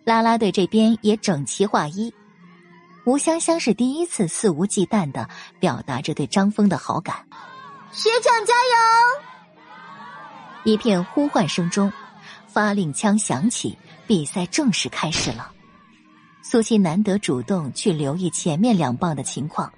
[0.04, 2.14] 啦啦队这边也整齐划一。
[3.04, 5.28] 吴香香是第一次肆无忌惮的
[5.60, 7.16] 表达着对张峰的好感。
[7.92, 8.54] 学长加
[10.64, 10.72] 油！
[10.72, 11.92] 一片呼唤声中，
[12.46, 13.76] 发令枪响起，
[14.06, 15.52] 比赛正式开始了。
[16.42, 19.72] 苏七难得主动去留意前面两棒的情况，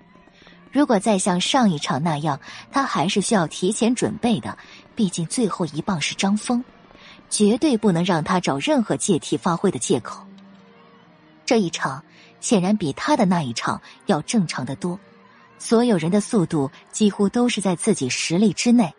[0.73, 2.41] 如果再像上一场那样，
[2.73, 4.57] 他还是需要提前准备的。
[4.95, 6.65] 毕竟最后一棒是张峰，
[7.29, 10.25] 绝对不能让他找任何借题发挥的借口。
[11.45, 12.03] 这一场。
[12.41, 15.01] 显然比他的那一场要正常的多，
[15.59, 18.95] 所有人的速度几乎都是在自己实力之内。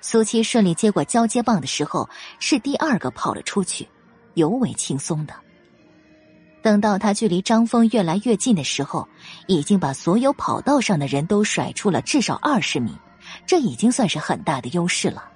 [0.00, 2.10] 苏七顺利接过交接棒的时候，
[2.40, 3.86] 是第二个跑了出去，
[4.34, 5.34] 尤为轻松的。
[6.62, 9.08] 等到他距离张峰越来越近的时候，
[9.46, 12.92] 已经把所有跑道上的人都甩出了至少二十米，
[13.46, 15.28] 这已经算是很大的优势了。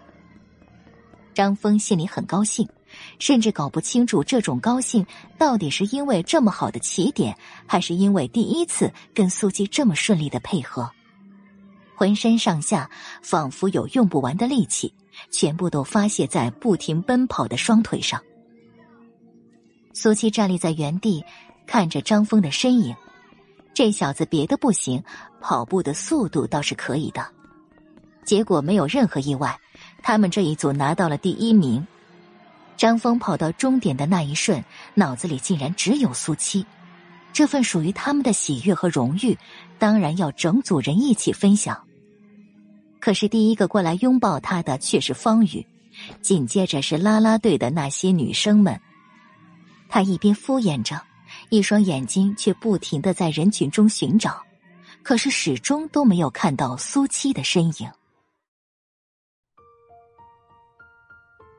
[1.35, 2.69] 张峰心里很高兴。
[3.19, 5.05] 甚至搞不清楚这种高兴
[5.37, 7.37] 到底是因为这么好的起点，
[7.67, 10.91] 还是因为第一次跟苏姬这么顺利的配合，
[11.95, 12.89] 浑身上下
[13.21, 14.95] 仿佛有用不完的力气，
[15.31, 18.23] 全部都发泄在不停奔跑的双腿上。
[19.99, 21.25] 苏七站立在原地，
[21.67, 22.95] 看着张峰的身影。
[23.73, 25.03] 这小子别的不行，
[25.41, 27.27] 跑步的速度倒是可以的。
[28.23, 29.59] 结果没有任何意外，
[30.03, 31.87] 他们这一组拿到了第一名。
[32.77, 36.67] 张峰跑到终点的那一瞬，脑子里竟然只有苏七。
[37.33, 39.39] 这份属于他们的喜悦和荣誉，
[39.79, 41.83] 当然要整组人一起分享。
[43.01, 45.67] 可是第一个过来拥抱他的却是方宇，
[46.21, 48.79] 紧接着是啦啦队的那些女生们。
[49.89, 51.01] 他一边敷衍着，
[51.51, 54.43] 一双眼睛却不停的在人群中寻找，
[55.03, 57.91] 可是始终都没有看到苏七的身影。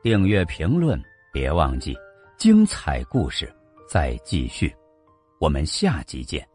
[0.02, 1.02] 订阅评论，
[1.32, 1.96] 别忘记，
[2.36, 3.52] 精彩故事
[3.88, 4.74] 再继续，
[5.40, 6.46] 我们下集见。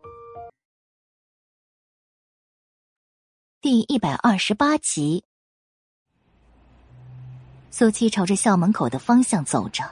[3.59, 5.23] 第一百二十八集，
[7.69, 9.83] 苏七朝着校门口的方向走着。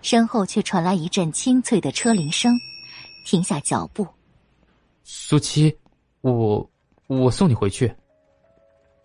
[0.00, 2.52] 身后却传来一阵清脆的车铃声，
[3.24, 4.06] 停下脚步。
[5.02, 5.76] 苏七，
[6.20, 6.70] 我
[7.06, 7.94] 我送你回去。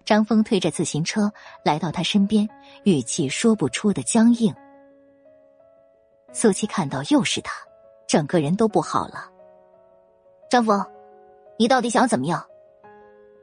[0.05, 1.31] 张峰推着自行车
[1.63, 2.47] 来到他身边，
[2.83, 4.53] 语气说不出的僵硬。
[6.31, 7.53] 苏七看到又是他，
[8.07, 9.29] 整个人都不好了。
[10.49, 10.85] 张峰，
[11.57, 12.45] 你到底想怎么样？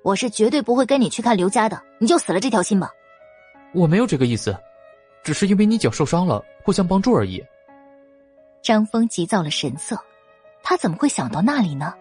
[0.02, 2.90] 我是绝对不会跟你去看刘家的，你就死了这条心吧。
[3.74, 4.56] 我没有这个意思。
[5.22, 7.44] 只是因为你脚受伤了，互相帮助而已。
[8.62, 9.98] 张峰急躁了神色，
[10.62, 11.94] 他怎么会想到那里呢？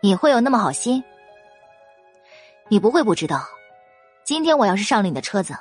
[0.00, 1.02] 你会有那么好心？
[2.68, 3.44] 你不会不知道，
[4.24, 5.54] 今天我要是上了你的车子，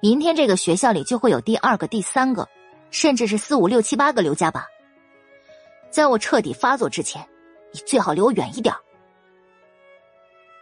[0.00, 2.48] 明天这个学校里就会有第二个、第三个，
[2.90, 4.66] 甚至是四五六七八个刘家吧。
[5.90, 7.26] 在我彻底发作之前，
[7.72, 8.74] 你最好离我远一点。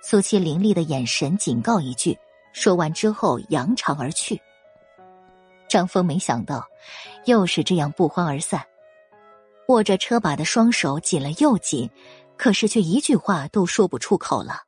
[0.03, 2.17] 苏七凌厉的眼神警告一句，
[2.53, 4.41] 说完之后扬长而去。
[5.75, 6.65] 张峰没想到，
[7.25, 8.65] 又是这样不欢而散。
[9.67, 11.91] 握着车把的双手紧了又紧，
[12.37, 14.63] 可是却一句话都说不出口了。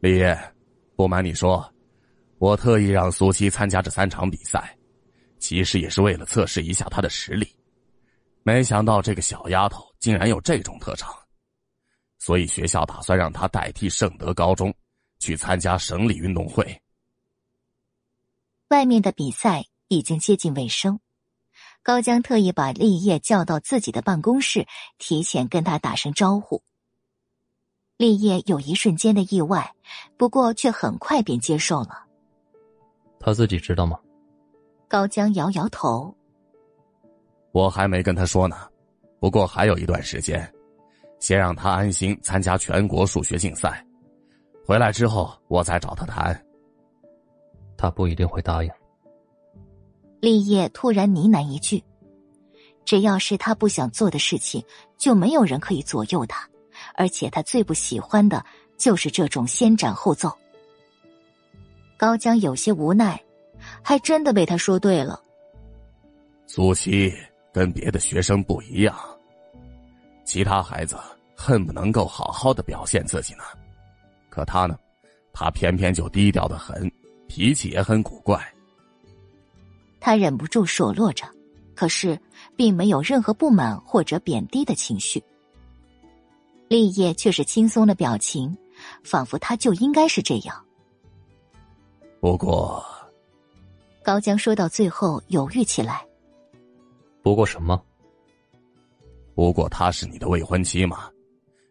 [0.00, 0.34] 李烨，
[0.96, 1.70] 不瞒你说，
[2.38, 4.74] 我特意让苏七参加这三场比赛，
[5.38, 7.46] 其实也是为了测试一下她的实力。
[8.42, 11.14] 没想到这个小丫头竟然有这种特长，
[12.20, 14.74] 所以学校打算让她代替圣德高中
[15.18, 16.74] 去参加省里运动会。
[18.68, 20.98] 外面的比赛已经接近尾声，
[21.84, 24.66] 高江特意把立业叫到自己的办公室，
[24.98, 26.62] 提前跟他打声招呼。
[27.96, 29.72] 立业有一瞬间的意外，
[30.16, 32.04] 不过却很快便接受了。
[33.20, 33.98] 他自己知道吗？
[34.88, 36.12] 高江摇摇头。
[37.52, 38.68] 我还没跟他说呢，
[39.20, 40.52] 不过还有一段时间，
[41.20, 43.86] 先让他安心参加全国数学竞赛，
[44.66, 46.45] 回来之后我再找他谈。
[47.76, 48.70] 他不一定会答应。
[50.20, 51.82] 立业突然呢喃一句
[52.84, 54.64] ：“只要是他不想做的事情，
[54.96, 56.48] 就没有人可以左右他。
[56.94, 58.44] 而且他最不喜欢的
[58.76, 60.30] 就是这种先斩后奏。”
[61.98, 63.18] 高江有些无奈，
[63.82, 65.20] 还真的被他说对了。
[66.46, 67.12] 苏西
[67.52, 68.94] 跟别的学生不一样，
[70.24, 70.96] 其他孩子
[71.34, 73.42] 恨不能够好好的表现自己呢，
[74.28, 74.78] 可他呢，
[75.32, 76.90] 他偏偏就低调的很。
[77.36, 78.42] 脾气也很古怪，
[80.00, 81.26] 他忍不住数落着，
[81.74, 82.18] 可是
[82.56, 85.22] 并没有任何不满或者贬低的情绪。
[86.66, 88.56] 立业却是轻松的表情，
[89.04, 90.64] 仿佛他就应该是这样。
[92.22, 92.82] 不过，
[94.02, 96.06] 高江说到最后犹豫起来。
[97.22, 97.78] 不过什么？
[99.34, 101.10] 不过她是你的未婚妻嘛，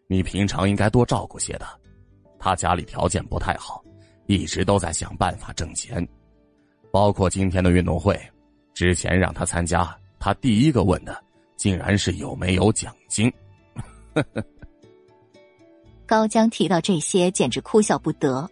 [0.06, 1.66] 你平常应该多照顾些的。
[2.38, 3.82] 她家里条件不太好。
[4.26, 6.06] 一直都在想办法挣钱，
[6.90, 8.20] 包括今天的运动会，
[8.74, 11.22] 之前让他参加，他第一个问的
[11.56, 13.32] 竟然是有没有奖金。
[16.06, 18.48] 高江提到这些，简直哭笑不得，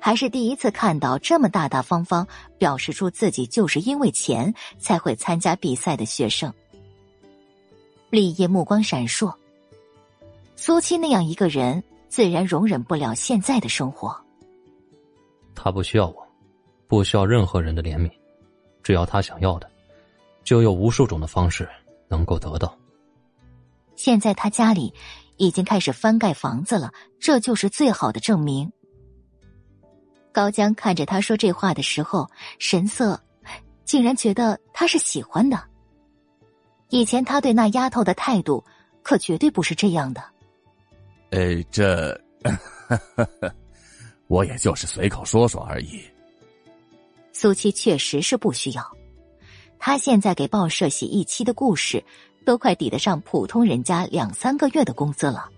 [0.00, 2.26] 还是第一次看到这么大大方方
[2.58, 6.52] 表示出自己就是因为钱才会参加比赛的学生。
[8.10, 9.34] 立业目光闪烁，
[10.54, 14.23] 苏七那样一个人，自然容忍不了现在的生活。
[15.54, 16.26] 他不需要我，
[16.86, 18.10] 不需要任何人的怜悯，
[18.82, 19.70] 只要他想要的，
[20.42, 21.68] 就有无数种的方式
[22.08, 22.76] 能够得到。
[23.96, 24.92] 现在他家里
[25.36, 28.70] 已经开始翻盖房子了，这就是最好的证明。
[30.32, 32.28] 高江看着他说这话的时候，
[32.58, 33.20] 神色
[33.84, 35.62] 竟然觉得他是喜欢的。
[36.90, 38.62] 以前他对那丫头的态度，
[39.02, 40.22] 可绝对不是这样的。
[41.30, 42.20] 呃，这。
[44.28, 46.00] 我也就是随口说说而已。
[47.32, 48.96] 苏七确实是不需要，
[49.78, 52.02] 他现在给报社写一期的故事，
[52.44, 55.48] 都快抵得上普通人家两三个月的工资了。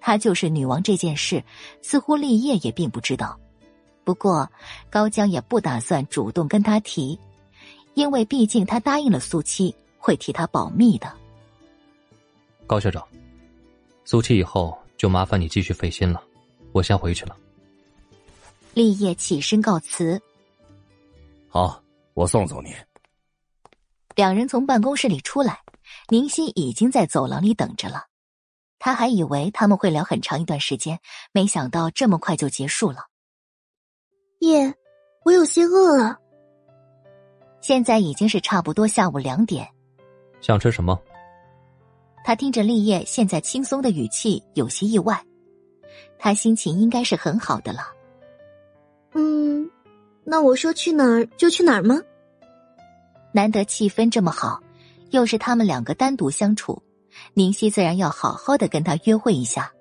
[0.00, 1.42] 他就是女王这件事，
[1.80, 3.38] 似乎立业也并不知道。
[4.02, 4.50] 不过
[4.90, 7.18] 高江也不打算主动跟他提，
[7.94, 11.10] 因为毕竟他答应了苏七会替他保密的。
[12.66, 13.06] 高校长，
[14.04, 16.22] 苏七以后就麻烦你继续费心了，
[16.72, 17.36] 我先回去了。
[18.74, 20.20] 立业起身告辞。
[21.48, 21.80] 好，
[22.14, 22.74] 我送送你。
[24.16, 25.60] 两人从办公室里出来，
[26.08, 28.04] 宁熙已经在走廊里等着了。
[28.78, 30.98] 他还以为他们会聊很长一段时间，
[31.32, 33.06] 没想到这么快就结束了。
[34.40, 34.74] 叶，
[35.24, 36.18] 我有些饿了。
[37.60, 39.66] 现在已经是差不多下午两点。
[40.40, 41.00] 想吃什么？
[42.24, 45.24] 他听着立业现在轻松的语气，有些意外。
[46.18, 47.93] 他心情应该是很好的了。
[49.14, 49.70] 嗯，
[50.24, 52.00] 那我说去哪儿就去哪儿吗？
[53.32, 54.60] 难得气氛这么好，
[55.10, 56.82] 又是他们两个单独相处，
[57.32, 59.72] 宁熙自然要好好的跟他约会一下。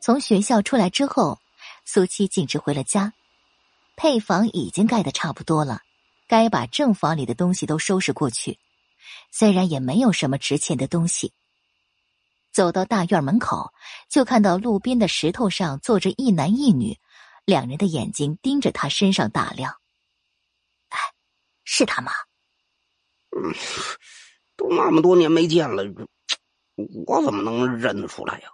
[0.00, 1.38] 从学校出来之后，
[1.84, 3.12] 苏七径直回了家。
[3.96, 5.80] 配房已经盖的差不多了，
[6.28, 8.58] 该把正房里的东西都收拾过去。
[9.30, 11.32] 虽然也没有什么值钱的东西。
[12.52, 13.72] 走到大院门口，
[14.08, 16.98] 就看到路边的石头上坐着一男一女。
[17.44, 19.80] 两人的眼睛盯着他身上打量。
[20.88, 20.98] 哎，
[21.64, 22.12] 是他吗？
[23.36, 23.52] 嗯，
[24.56, 25.82] 都那么多年没见了，
[27.06, 28.48] 我怎么能认得出来呀？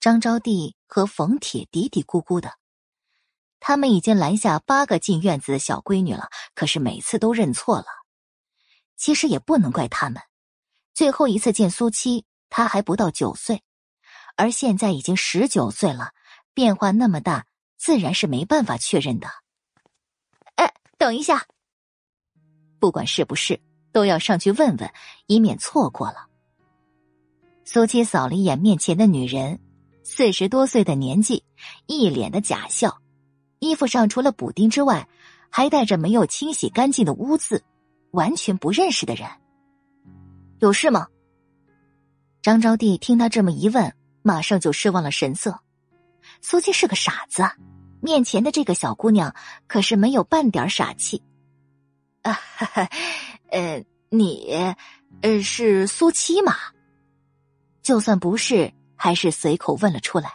[0.00, 2.58] 张招娣和冯铁嘀嘀咕咕的，
[3.58, 7.86] 他们已经拦下八个进院子的小闺女了，可是每次都认错了。
[8.96, 10.22] 其实也不能怪他们，
[10.92, 13.62] 最后一次见苏七，他还不到九岁，
[14.36, 16.12] 而现在已经十九岁了，
[16.52, 17.46] 变化那么大。
[17.76, 19.28] 自然是没办法确认的。
[20.56, 21.46] 哎，等一下，
[22.78, 23.60] 不管是不是，
[23.92, 24.92] 都要上去问问，
[25.26, 26.26] 以免错过了。
[27.64, 29.58] 苏七扫了一眼面前的女人，
[30.02, 31.42] 四十多岁的年纪，
[31.86, 32.98] 一脸的假笑，
[33.58, 35.08] 衣服上除了补丁之外，
[35.50, 37.62] 还带着没有清洗干净的污渍，
[38.10, 39.28] 完全不认识的人。
[40.60, 41.08] 有事吗？
[42.42, 45.58] 张招娣听他这么一问，马上就失望了神色。
[46.44, 47.42] 苏七是个傻子。
[48.02, 49.34] 面前的这个小姑娘
[49.66, 51.22] 可是没有半点傻气，
[52.20, 52.90] 啊，哈哈，
[53.50, 54.52] 呃，你，
[55.22, 56.54] 呃，是苏七吗？
[57.80, 60.34] 就算不是，还是随口问了出来。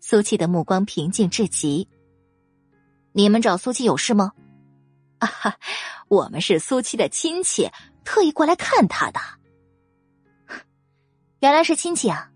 [0.00, 1.88] 苏七的目光平静至极。
[3.12, 4.32] 你们找苏七有事吗？
[5.20, 5.56] 啊哈，
[6.08, 7.70] 我们是苏七的亲戚，
[8.04, 9.20] 特意过来看他的。
[11.38, 12.29] 原来是亲戚啊，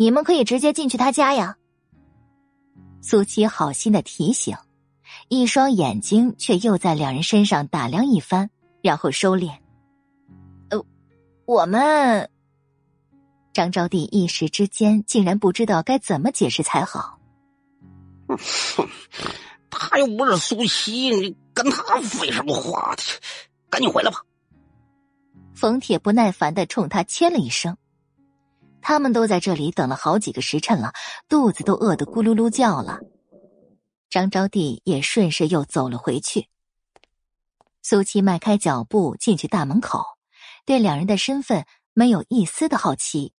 [0.00, 1.58] 你们可以直接进去他家呀。
[3.02, 4.56] 苏七好心的提醒，
[5.28, 8.48] 一双眼睛却又在两人身上打量一番，
[8.80, 9.58] 然后收敛。
[10.70, 10.82] 呃，
[11.44, 12.30] 我们
[13.52, 17.18] 张招娣一时之间竟然不知道该怎么解释才好。
[19.68, 22.96] 他又不是苏七，你跟他废什么话？
[23.68, 24.24] 赶紧回来吧。
[25.54, 27.76] 冯铁不耐烦的冲他切了一声。
[28.82, 30.92] 他们都在这里等了好几个时辰了，
[31.28, 32.98] 肚子都饿得咕噜噜叫了。
[34.08, 36.48] 张招娣也顺势又走了回去。
[37.82, 40.04] 苏七迈开脚步进去大门口，
[40.64, 43.32] 对两人的身份没有一丝的好奇。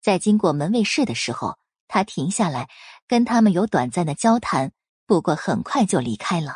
[0.00, 1.58] 在经过门卫室的时候，
[1.88, 2.70] 他停下来
[3.06, 4.72] 跟他们有短暂的交谈，
[5.06, 6.54] 不过很快就离开了。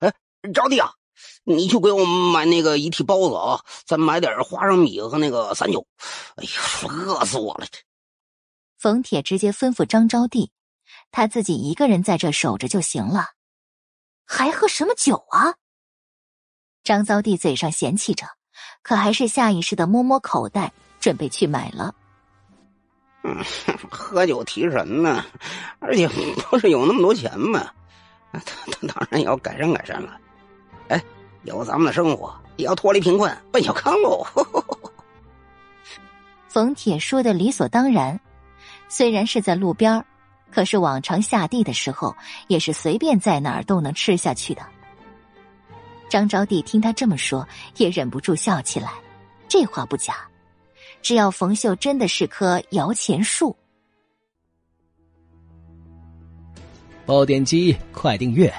[0.00, 0.12] 哎，
[0.52, 0.92] 招娣啊！
[1.44, 5.86] 你就给我买那个一屉包子啊，再买点花生米和那个三酒。
[6.36, 6.50] 哎呀，
[6.88, 7.66] 饿死我了！
[8.78, 10.48] 冯铁直接吩咐张招娣，
[11.10, 13.30] 他自己一个人在这守着就行了，
[14.26, 15.54] 还喝什么酒啊？
[16.82, 18.26] 张招娣嘴上嫌弃着，
[18.82, 21.94] 可还是下意识的摸摸口袋，准备去买了。
[23.22, 23.36] 嗯，
[23.90, 25.22] 喝酒提神呢，
[25.78, 27.70] 而且不是有那么多钱吗？
[28.32, 30.18] 他他当然要改善改善了。
[30.90, 31.02] 哎，
[31.44, 34.26] 有咱们的生活，也要脱离贫困，奔小康喽。
[36.48, 38.20] 冯铁说的理所当然，
[38.88, 40.04] 虽然是在路边
[40.50, 42.14] 可是往常下地的时候，
[42.48, 44.62] 也是随便在哪儿都能吃下去的。
[46.08, 47.46] 张招娣听他这么说，
[47.76, 48.92] 也忍不住笑起来。
[49.46, 50.16] 这话不假，
[51.02, 53.56] 只要冯秀真的是棵摇钱树。
[57.06, 58.52] 爆点击，快订阅！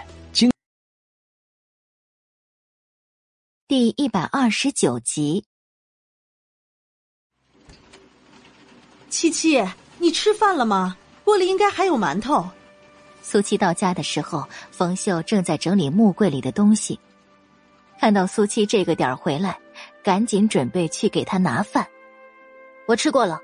[3.72, 5.46] 第一百二十九集，
[9.10, 9.66] 七七，
[9.98, 10.98] 你吃饭了吗？
[11.24, 12.46] 锅里应该还有馒头。
[13.22, 17.00] 苏七到家的时候，冯秀正在整理木柜里的东西。
[17.98, 19.58] 看到苏七这个点儿回来，
[20.04, 21.88] 赶紧准备去给他拿饭。
[22.90, 23.40] 我吃过了。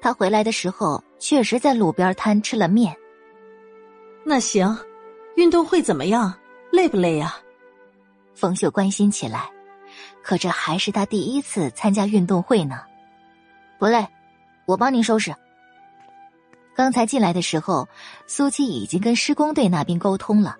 [0.00, 2.96] 他回来的时候，确实在路边摊吃了面。
[4.24, 4.74] 那行，
[5.34, 6.32] 运动会怎么样？
[6.72, 7.38] 累不累呀？
[8.36, 9.50] 冯秀关心起来。
[10.22, 12.82] 可这还是他第一次参加运动会呢。
[13.78, 14.06] 不累，
[14.66, 15.34] 我帮您收拾。
[16.74, 17.88] 刚才进来的时候，
[18.26, 20.56] 苏七已经跟施工队那边沟通了，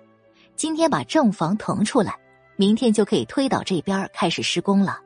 [0.55, 2.15] 今天把正房腾出来，
[2.55, 4.99] 明天就可以推倒这边开始施工了。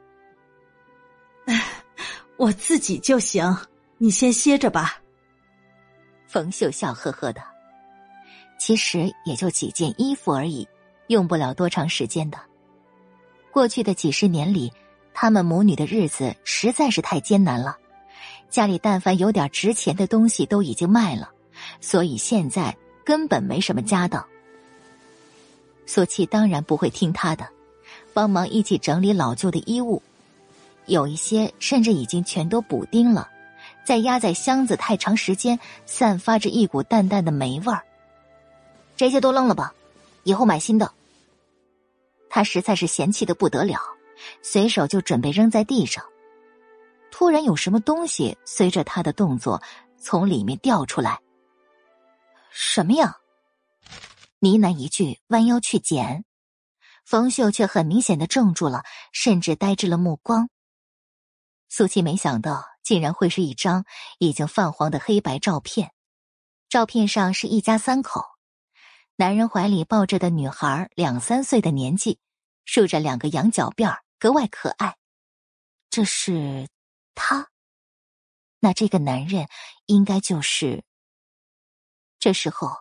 [2.38, 3.58] 我自己就行，
[3.98, 5.02] 你先歇着吧。
[6.28, 7.42] 冯秀笑呵呵的，
[8.58, 10.68] 其实也就几件衣服而已，
[11.08, 12.40] 用不了多长时间的。
[13.52, 14.72] 过去的几十年里，
[15.14, 17.78] 他们母女的日子实在是太艰难了。
[18.50, 21.30] 家里但凡有点值钱的东西都已经卖了，
[21.80, 22.76] 所以现在
[23.06, 24.26] 根本没什么家当。
[25.86, 27.48] 苏七当然不会听他的，
[28.14, 30.02] 帮忙一起整理老旧的衣物，
[30.86, 33.30] 有一些甚至已经全都补丁了，
[33.86, 37.84] 再压在箱子太长时间，散发着一股淡淡的霉味儿。
[38.96, 39.74] 这些都扔了吧，
[40.24, 40.92] 以后买新的。
[42.34, 43.78] 他实在是嫌弃的不得了，
[44.42, 46.02] 随手就准备扔在地上。
[47.12, 49.62] 突然有什么东西随着他的动作
[50.00, 51.20] 从里面掉出来。
[52.50, 53.18] 什么呀？
[54.40, 56.24] 呢喃一句，弯腰去捡。
[57.04, 60.50] 冯秀却很明显的怔住了，甚至呆滞了目光。
[61.68, 63.84] 苏七没想到，竟然会是一张
[64.20, 65.92] 已经泛黄的黑白照片。
[66.70, 68.24] 照片上是一家三口，
[69.22, 72.20] 男人怀里抱着的女孩两三岁的年纪，
[72.66, 74.98] 竖着两个羊角辫格外可爱。
[75.92, 76.68] 这是。
[77.14, 77.52] 他，
[78.62, 79.48] 那这个男人
[79.86, 80.84] 应该就是。
[82.18, 82.76] 这时候，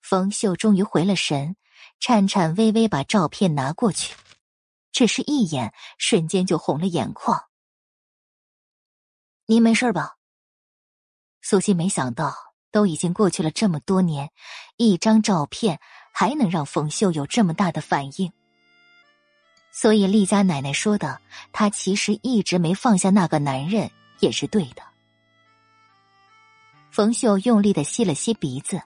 [0.00, 1.56] 冯秀终于回了神，
[2.00, 4.16] 颤颤巍巍把照片拿过去，
[4.92, 7.50] 只是一眼，瞬间就红了眼眶。
[9.44, 10.16] 您没事吧？
[11.42, 14.30] 苏西没想到，都已经过去了这么多年，
[14.76, 15.78] 一张照片
[16.12, 18.32] 还能让冯秀有这么大的反应。
[19.70, 21.20] 所以，厉家奶奶说的，
[21.52, 24.82] 她其实一直没放下那个男人，也是对的。
[26.90, 28.82] 冯秀用力的吸了吸鼻子，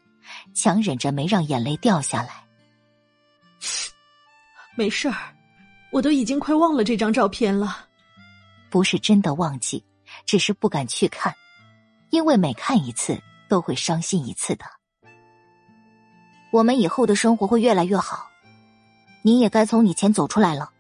[0.55, 2.45] 强忍着没让眼泪掉下来。
[4.77, 5.17] 没事儿，
[5.91, 7.87] 我都已经快忘了这张照片了。
[8.71, 9.85] 不是真的忘记，
[10.25, 11.35] 只是不敢去看，
[12.11, 14.65] 因为每看一次都会伤心一次的。
[16.53, 18.29] 我们以后的生活会越来越好，
[19.23, 20.71] 你也该从以前走出来了。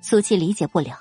[0.00, 0.98] 苏七理解不了，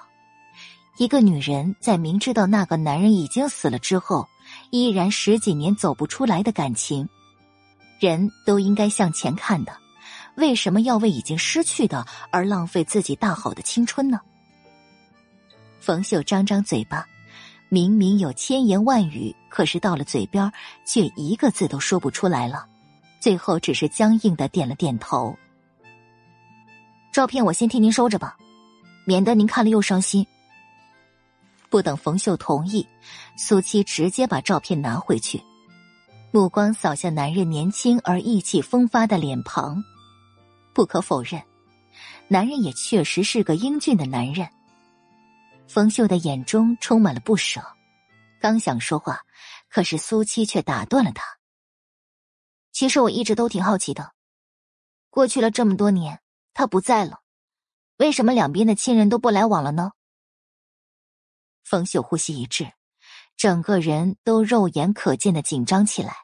[0.97, 4.27] 一个女人在明知道那个男人已经死了之后，
[4.71, 7.07] 依然十几年走不出来的感情。
[7.99, 9.76] 人都应该向前看的，
[10.35, 14.19] 为什么要为已经失去的而浪费自己大好的青春呢？
[15.80, 17.05] 冯秀张张嘴巴，
[17.70, 20.52] 明明有千言万语，可是到了嘴边
[20.86, 22.68] 却一个字都说不出来了，
[23.20, 25.36] 最后只是僵硬的点了点头。
[27.12, 28.36] 照片我先替您收着吧。
[29.06, 30.24] 免得您看了又伤心。
[31.68, 32.88] 不等冯秀同意，
[33.36, 35.41] 苏七直接把照片拿回去，
[36.32, 39.84] 目光扫向男人年轻而意气风发的脸庞。
[40.76, 41.41] 不可否认，
[42.28, 44.48] 男人也确实是个英俊的男人。
[45.70, 47.62] 冯秀的眼中充满了不舍，
[48.41, 49.22] 刚想说话，
[49.70, 51.24] 可是苏七却打断了他。
[52.72, 54.14] 其实我一直都挺好奇的，
[55.12, 56.22] 过去了这么多年，
[56.56, 57.22] 他不在了。
[57.98, 59.91] 为什么两边的亲人都不来往了呢？
[61.64, 62.74] 冯秀呼吸一滞，
[63.38, 66.16] 整个人都肉眼可见的紧张起来。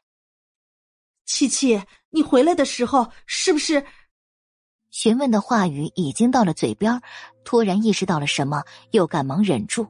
[1.25, 3.85] 七七，你回来的时候是不是？
[4.95, 7.01] 询问的话语已经到了嘴边，
[7.43, 9.85] 突然意识到了什么，又赶忙忍住。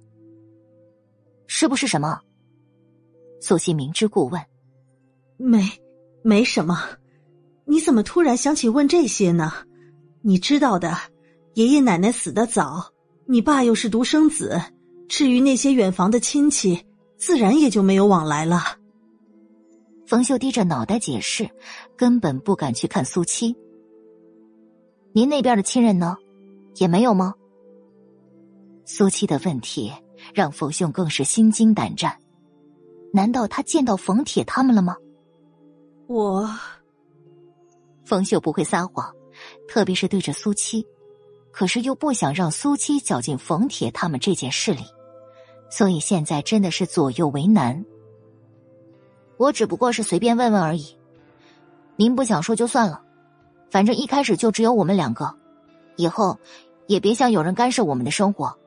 [1.45, 2.22] 是不是什么？
[3.40, 4.41] 苏西明知故问。
[5.38, 5.61] 没，
[6.23, 6.80] 没什么。
[7.65, 9.53] 你怎么突然想起问这些呢？
[10.23, 10.98] 你知道的。
[11.53, 12.91] 爷爷奶奶死得早，
[13.27, 14.60] 你爸又是独生子，
[15.07, 16.84] 至于那些远房的亲戚，
[17.15, 18.60] 自然也就没有往来了。
[20.07, 21.48] 冯秀低着脑袋解释，
[21.95, 23.56] 根本不敢去看苏七。
[25.15, 26.17] 您那边的亲人呢，
[26.75, 27.33] 也没有吗？
[28.83, 29.89] 苏七的问题
[30.33, 32.19] 让冯兄更是心惊胆战。
[33.13, 34.97] 难道他见到冯铁他们了吗？
[36.07, 36.45] 我，
[38.03, 39.09] 冯秀不会撒谎，
[39.69, 40.85] 特别是对着苏七。
[41.49, 44.81] 可是又不想让苏七搅进冯铁他们这件事里，
[45.69, 47.85] 所以现在真的是左右为难。
[49.37, 50.97] 我只不过是随便问问而已。
[51.95, 53.01] 您不想说就算了，
[53.76, 55.35] 反正一开始就只有我们两个，
[55.97, 56.39] 以后
[56.88, 58.57] 也别想有人干涉我们的生活。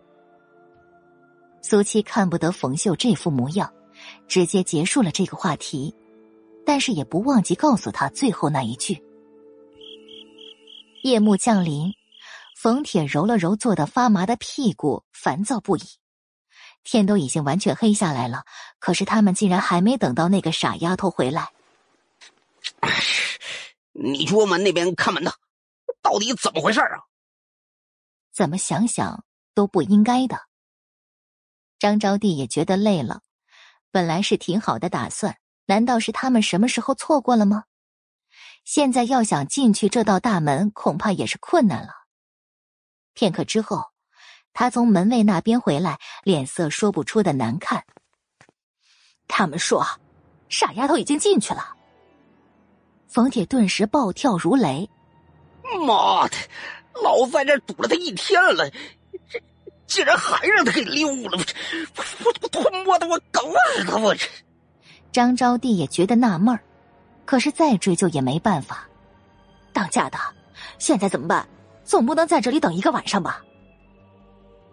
[1.62, 3.72] 苏七看不得冯秀这副模样，
[4.26, 5.94] 直接结束了这个话题，
[6.66, 9.02] 但是也不忘记告诉他最后那一句。
[11.02, 11.94] 夜幕降临，
[12.54, 15.80] 冯铁揉了揉坐得发麻的屁股，烦躁不已。
[16.84, 18.42] 天都已经完全黑下来了，
[18.78, 21.48] 可是他们竟然还没等到那个傻丫头回来。
[24.00, 25.32] 你去问问那边看门的，
[26.00, 27.00] 到底怎么回事啊？
[28.32, 30.40] 怎么想想都不应该的。
[31.78, 33.22] 张招娣也觉得累了，
[33.90, 37.64] 本来是挺好的打算，难道是他们什么时候错过了吗？
[38.64, 41.92] 现在要想进去这道大门，恐怕也是困难了。
[43.14, 43.84] 片刻之后。
[44.54, 47.84] 他从门卫那边回来，脸色说不出的难看。
[49.28, 49.86] 他们说，
[50.48, 51.76] 傻丫头已经进去了。
[53.08, 54.88] 冯铁顿时暴跳如雷
[55.86, 56.36] ：“妈的，
[57.02, 58.70] 老子在这堵了他一天了，
[59.28, 59.40] 这
[59.86, 61.38] 竟然还让他给溜了！
[61.96, 64.14] 我我我他妈的我狗日的我！”
[65.10, 66.60] 张招娣也觉得纳闷儿，
[67.24, 68.86] 可是再追究也没办法。
[69.72, 70.18] 当家的，
[70.78, 71.48] 现在怎么办？
[71.84, 73.42] 总不能在这里等一个晚上吧？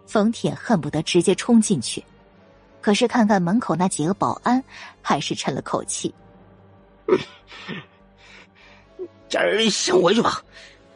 [0.06, 2.04] 冯铁恨不得直接冲进去，
[2.82, 4.62] 可是看看门口那几个保安，
[5.00, 6.14] 还是沉了口气。
[9.28, 10.42] 家人先回去吧，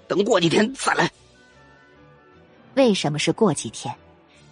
[0.07, 1.11] 等过几天再来。
[2.75, 3.95] 为什么是过几天？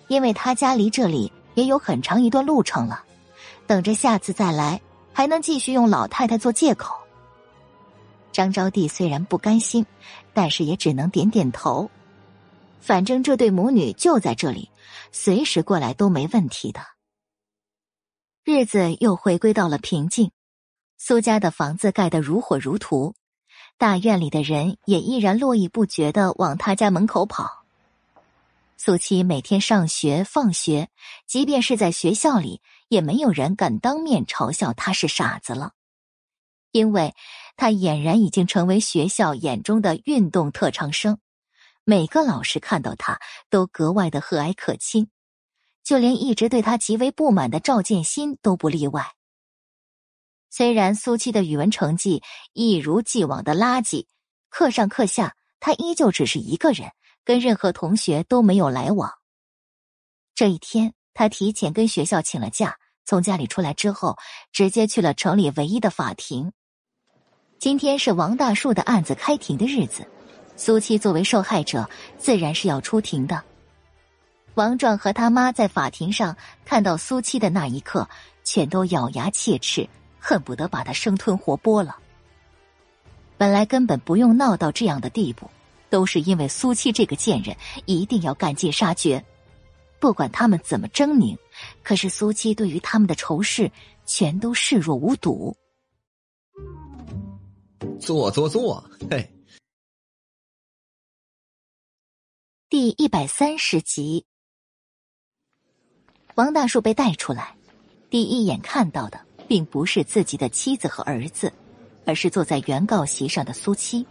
[0.08, 3.04] 因为他家离这里也有很长一段路程了，
[3.66, 4.80] 等着下次再来，
[5.12, 6.96] 还能继续用老太太做借口。
[8.32, 9.84] 张招娣虽然不甘心，
[10.32, 11.90] 但是也只能点点头。
[12.80, 14.70] 反正这对母女就在这里，
[15.12, 16.80] 随时过来都没问题的。
[18.44, 20.30] 日子又回归到了平静，
[20.96, 23.14] 苏家的房子盖得如火如荼，
[23.78, 27.64] 大院里的人也依然络绎不绝的往他家门口跑。
[28.76, 30.88] 苏七每天上学放学，
[31.28, 35.74] 即便是在学校里，也没有人敢当面嘲笑他是傻子了，
[36.72, 37.14] 因为
[37.56, 41.18] 他俨然已经成为学校眼中的运动特长生。
[41.84, 45.08] 每个老师看到他都格外的和蔼可亲，
[45.84, 49.12] 就连一直对他极为不满的赵建新都不例外。
[50.50, 52.22] 虽然苏七的语文成绩
[52.52, 54.06] 一如既往的垃圾，
[54.48, 56.90] 课上课下他依旧只是一个人，
[57.24, 59.12] 跟任何同学都没有来往。
[60.34, 64.16] 这一天，他提前跟学校请了假，从家里出来之后，
[64.52, 66.52] 直接去了城里唯一的法庭。
[67.58, 70.06] 今天是王大树的案子开庭的日子。
[70.56, 71.88] 苏七作为受害者，
[72.18, 73.42] 自然是要出庭的。
[74.54, 78.08] 王壮和他妈在法庭上看到苏七的那一刻，
[78.42, 79.88] 全都咬牙切齿，
[80.18, 81.98] 恨不得把他生吞活剥了。
[83.36, 85.50] 本来根本不用闹到这样的地步，
[85.90, 89.24] 都是因为苏七这个贱人一定要赶尽杀绝。
[90.00, 91.36] 不管他们怎么狰狞，
[91.82, 93.70] 可是苏七对于他们的仇视
[94.06, 95.56] 全都视若无睹。
[98.00, 99.32] 坐坐坐，嘿。
[102.68, 104.26] 第一百三十集，
[106.34, 107.56] 王大树被带出来，
[108.10, 111.52] 第一眼看到的并不是自己的妻子和儿子，
[112.04, 114.06] 而是坐在原告席上的苏七。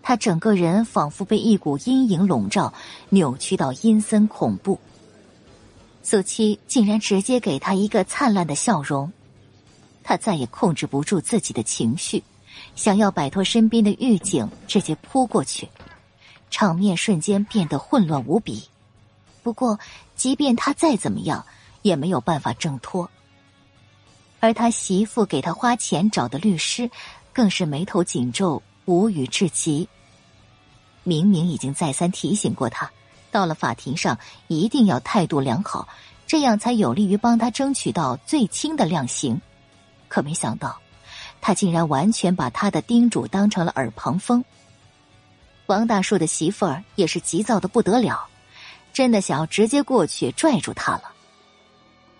[0.00, 2.72] 他整个人仿佛被一股阴影笼罩，
[3.08, 4.78] 扭曲到阴森恐怖。
[6.02, 9.12] 苏七竟然直接给他一个灿烂的笑容，
[10.04, 12.22] 他再也控制不住自己的情绪，
[12.76, 15.68] 想要摆脱身边的狱警，直接扑过去。
[16.50, 18.62] 场面瞬间变得混乱无比，
[19.42, 19.78] 不过，
[20.14, 21.44] 即便他再怎么样，
[21.82, 23.10] 也没有办法挣脱。
[24.40, 26.90] 而他媳妇给他花钱找的律师，
[27.32, 29.88] 更是眉头紧皱，无语至极。
[31.02, 32.90] 明明已经再三提醒过他，
[33.30, 35.88] 到了法庭上一定要态度良好，
[36.26, 39.40] 这样才有利于帮他争取到最轻的量刑。
[40.08, 40.78] 可没想到，
[41.40, 44.44] 他竟然完全把他的叮嘱当成了耳旁风。
[45.66, 48.26] 王大树的媳妇儿也是急躁的不得了，
[48.92, 51.12] 真的想要直接过去拽住他了。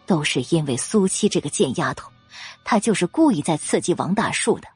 [0.08, 2.10] 都是因为苏七这个贱丫头，
[2.64, 4.66] 她就是故意在刺激王大树的。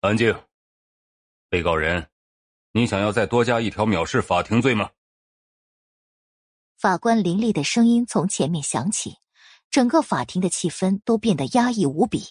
[0.00, 0.36] 安静，
[1.48, 2.08] 被告人，
[2.72, 4.90] 你想要再多加一条藐视法庭罪吗？
[6.76, 9.18] 法官凌厉的声音从前面响起，
[9.70, 12.24] 整个法庭的气氛都变得压抑无比。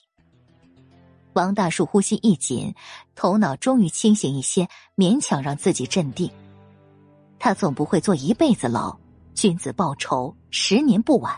[1.32, 2.76] 王大树呼吸一紧，
[3.16, 4.68] 头脑终于清醒一些，
[4.98, 6.30] 勉强让自己镇定。
[7.40, 9.00] 他总不会坐一辈子牢，
[9.34, 11.38] 君子报仇，十年不晚。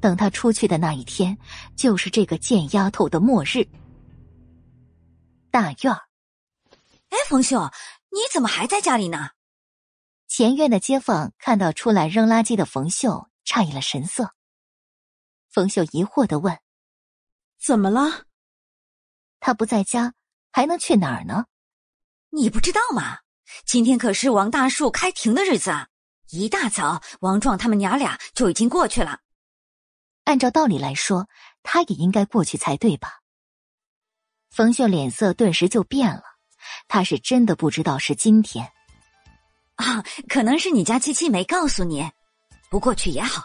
[0.00, 1.36] 等他出去的那一天，
[1.74, 3.66] 就是这个贱丫头的末日。
[5.50, 6.02] 大院儿，
[7.08, 7.70] 哎，冯秀，
[8.10, 9.30] 你怎么还在家里呢？
[10.26, 14.34] 前院的街坊看到出来扔垃圾的冯秀，诧异了神色。
[15.48, 16.58] 冯秀疑惑的问
[17.64, 18.24] ：“怎么了？
[19.40, 20.12] 他不在家，
[20.50, 21.46] 还能去哪儿呢？
[22.30, 23.20] 你不知道吗？
[23.64, 25.88] 今天可是王大树开庭的日子啊！
[26.30, 29.20] 一大早，王壮他们娘俩就已经过去了。
[30.24, 31.28] 按照道理来说，
[31.62, 33.20] 他也应该过去才对吧？”
[34.50, 36.22] 冯秀脸色顿时就变了，
[36.88, 38.70] 他是真的不知道是今天。
[39.76, 42.08] 啊，可能是你家七七没告诉你，
[42.70, 43.44] 不过去也好。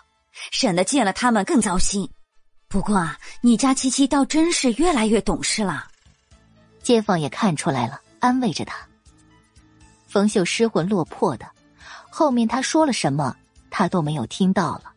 [0.51, 2.09] 省得见了他们更糟心。
[2.69, 5.87] 不过啊，你家七七倒真是越来越懂事了。
[6.81, 8.87] 街坊也看出来了，安慰着他。
[10.07, 11.49] 冯秀失魂落魄的，
[12.19, 13.33] 后面他说了什么，
[13.71, 14.93] 他都没有听到了。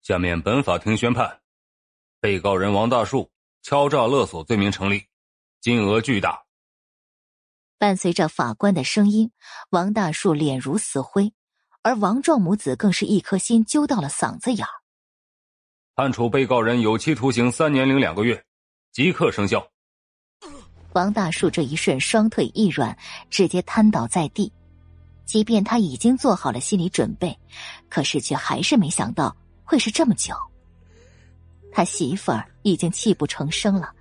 [0.00, 1.40] 下面本法庭宣判：
[2.20, 3.28] 被告人王大树
[3.62, 5.04] 敲诈勒索罪名成立，
[5.60, 6.40] 金额巨大。
[7.78, 9.32] 伴随着法官的声音，
[9.70, 11.34] 王大树脸如死灰。
[11.82, 14.70] 而王壮母子更是一颗心揪到了嗓子眼儿，
[15.96, 18.44] 判处被告人有期徒刑三年零两个月，
[18.92, 19.68] 即刻生效。
[20.92, 22.96] 王大树这一瞬双腿一软，
[23.30, 24.52] 直接瘫倒在地。
[25.24, 27.38] 即便他已经做好了心理准备，
[27.88, 30.34] 可是却还是没想到会是这么久。
[31.70, 33.92] 他媳妇儿已经泣不成声了，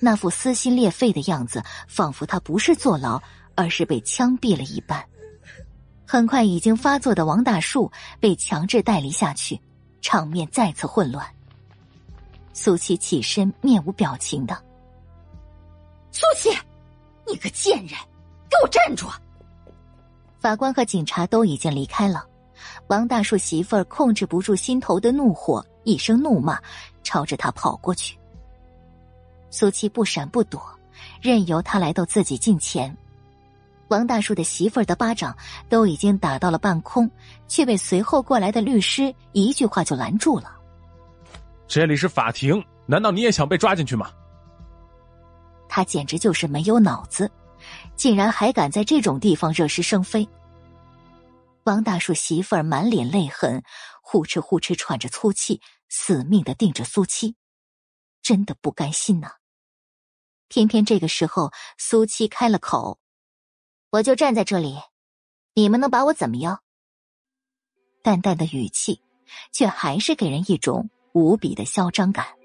[0.00, 3.20] 那副撕心裂肺的样子，仿佛他不是坐牢，
[3.56, 5.04] 而是被枪毙了一般。
[6.06, 7.90] 很快，已经发作的王大树
[8.20, 9.60] 被强制带离下去，
[10.00, 11.26] 场面再次混乱。
[12.52, 14.56] 苏七起身，面无表情的
[16.16, 16.48] ：“苏七，
[17.26, 17.90] 你个贱人，
[18.48, 19.06] 给我站住！”
[20.40, 22.24] 法官和警察都已经离开了，
[22.86, 26.58] 王大树媳妇儿控制不住心头的怒火，一声怒骂，
[27.02, 28.18] 朝着他跑过去。
[29.50, 30.58] 苏七不闪不躲，
[31.20, 32.96] 任由他来到自己近前。
[33.88, 35.36] 王大树的媳妇儿的巴掌
[35.68, 37.10] 都已经打到了半空，
[37.46, 40.50] 却被随后过来的律师一句话就拦住了。
[41.68, 44.10] 这里是法庭，难道你也想被抓进去吗？
[45.76, 47.30] 他简直就是没有脑子，
[47.96, 50.26] 竟然还敢在这种地方惹是生非。
[51.64, 53.62] 王大树媳妇儿满脸泪痕，
[54.00, 57.36] 呼哧呼哧喘着粗气，死命的盯着苏七，
[58.22, 59.32] 真的不甘心呐。
[60.48, 62.98] 偏偏这个时候，苏七开了口。
[63.90, 64.78] 我就站在这里，
[65.52, 66.62] 你们能把我怎么样？
[68.02, 69.02] 淡淡的语气，
[69.52, 72.35] 却还是给人一种无比的嚣张感。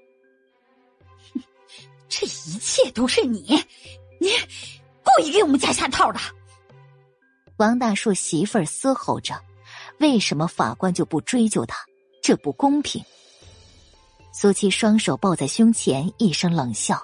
[2.14, 3.40] 这一切都是你，
[4.20, 4.28] 你
[5.02, 6.20] 故意给我们家下套的。
[7.56, 9.34] 王大树媳妇儿嘶吼着
[9.98, 11.78] ：“为什么法官就不追究他？
[12.22, 13.02] 这不公平！”
[14.30, 17.02] 苏七双手抱在胸前，一声冷笑：“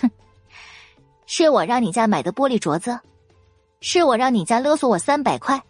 [0.00, 0.10] 哼，
[1.26, 2.98] 是我让你家买的玻璃镯子。”
[3.82, 5.62] 是我让你家勒索我三百块，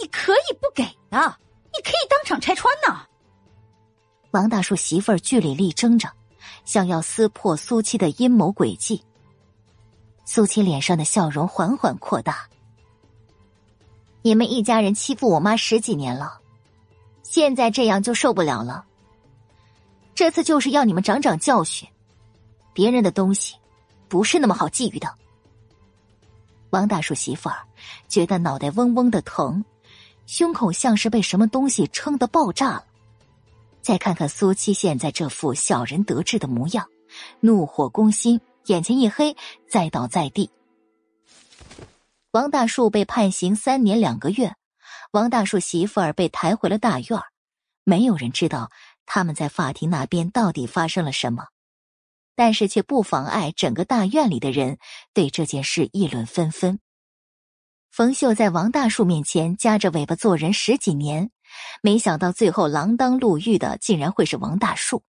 [0.00, 1.36] 你可以不给的，
[1.74, 3.04] 你可以当场拆穿呢。
[4.30, 6.10] 王大树媳妇儿据理力争着，
[6.68, 9.02] 想要撕破苏七的阴谋诡计。
[10.26, 12.46] 苏七脸上的笑容缓缓扩大。
[14.20, 16.40] 你们一家人欺负我妈十几年了，
[17.22, 18.84] 现在这样就受不了了。
[20.14, 21.88] 这次就是要你们长长教训，
[22.74, 23.56] 别人的东西
[24.06, 25.10] 不是那么好觊觎的。
[26.68, 27.60] 王大叔媳妇儿
[28.08, 29.64] 觉得脑袋嗡嗡的疼，
[30.26, 32.84] 胸口像是被什么东西撑得爆炸了。
[33.80, 36.86] 再看看苏七现在这副小人得志的模样，
[37.40, 39.36] 怒火攻心，眼前一黑，
[39.68, 40.50] 栽倒在地。
[42.32, 44.54] 王大树被判刑三年两个月，
[45.12, 47.20] 王大树媳妇儿被抬回了大院
[47.84, 48.70] 没有人知道
[49.06, 51.46] 他们在法庭那边到底发生了什么。
[52.36, 54.78] 但是却不妨碍整个大院里的人
[55.12, 56.78] 对这件事议论纷纷。
[57.90, 61.32] 冯秀在王大树面前夹着尾巴做人十几年，
[61.82, 65.02] 没想到最后锒铛入狱的竟然会是王大树。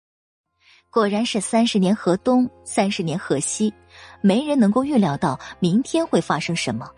[0.91, 3.73] 果然是三十年河东，三十年河西，
[4.21, 6.89] 没人能够预料到明天会发生什么。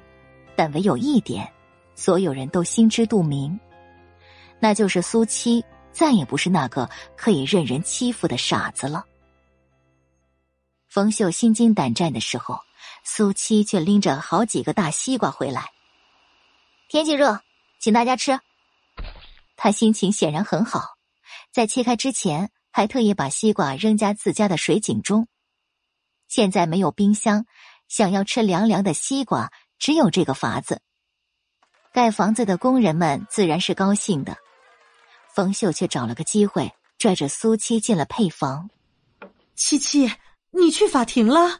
[0.55, 1.51] 但唯有一点，
[1.95, 3.59] 所有人都心知肚明，
[4.59, 9.05] 那就是苏七再也不是那个可以任人欺负的傻子了。
[10.87, 12.59] 冯秀心惊胆战的时候，
[13.03, 15.65] 苏七却拎着好几个大西瓜回来。
[16.87, 17.41] 天气热，
[17.79, 18.39] 请大家吃。
[19.63, 20.97] 他心情显然很好，
[21.53, 25.27] 在切开之前还特意把西瓜扔家自家的水井中。
[26.27, 27.45] 现在没有冰箱，
[27.87, 30.81] 想要吃凉凉的西瓜，只有这个法子。
[31.93, 34.35] 盖房子的工人们自然是高兴的，
[35.31, 38.67] 冯秀却找了个机会，拽着苏七进了配房。
[39.55, 40.11] 七七，
[40.49, 41.59] 你去法庭了？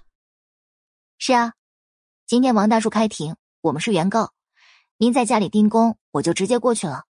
[1.20, 1.54] 是啊，
[2.26, 4.34] 今天王大叔开庭，我们是原告，
[4.98, 7.04] 您在家里盯工，我就直接过去了。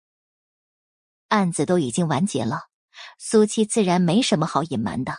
[1.31, 2.63] 案子都已经完结了，
[3.17, 5.13] 苏七自然没什么好隐瞒的。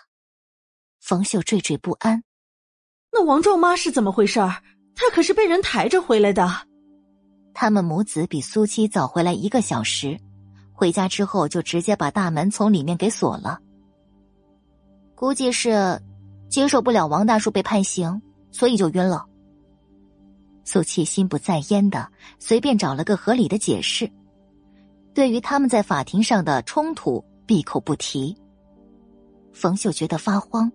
[1.01, 2.22] 冯秀惴惴不安，
[3.10, 4.62] 那王壮妈是怎么回事儿？
[4.94, 6.47] 她可是被人抬着回来的。
[7.55, 10.18] 他们母子比苏七早回来一个小时，
[10.70, 13.59] 回家之后就直接把大门从里面给锁了。
[15.14, 15.98] 估计是
[16.51, 18.20] 接受不了王大叔被判刑，
[18.51, 19.24] 所以就晕了。
[20.62, 24.12] 苏七心不在焉的随便找了个合理的解释。
[25.14, 28.36] 对于他们在法庭上的冲突，闭口不提。
[29.52, 30.70] 冯秀觉得发慌，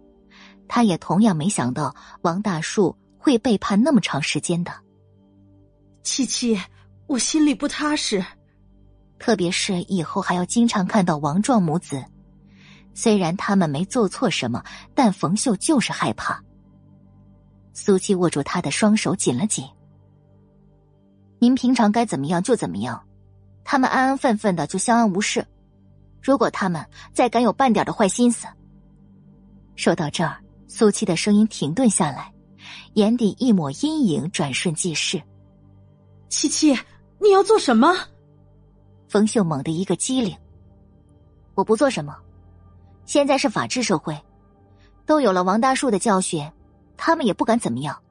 [0.68, 4.72] 他也同样没想到王大树会背叛那么长时间的。
[6.04, 6.58] 七七，
[7.08, 8.24] 我心里不踏实，
[9.18, 12.04] 特别是以后还要经常看到王壮母子。
[12.94, 16.42] 虽然他们没做错什么，但冯秀就是害怕。
[17.74, 19.66] 苏七握住他的双手紧了紧。
[21.40, 23.04] 您平常该怎么样就怎么样。
[23.70, 25.46] 他们安安分分的就相安无事，
[26.22, 28.48] 如果他们再敢有半点的坏心思。
[29.76, 30.38] 说到这儿，
[30.70, 32.34] 苏七的声音停顿下来，
[32.94, 35.22] 眼底一抹阴影转瞬即逝。
[36.30, 36.74] 七七，
[37.20, 37.94] 你要做什么？
[39.10, 40.34] 冯秀猛地一个机灵。
[41.54, 42.16] 我不做什么，
[43.04, 44.18] 现在是法治社会，
[45.06, 46.50] 都有了王大树的教训，
[46.96, 48.02] 他们也不敢怎么样。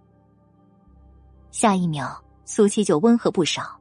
[1.50, 3.80] 下一秒，苏七就温和不少。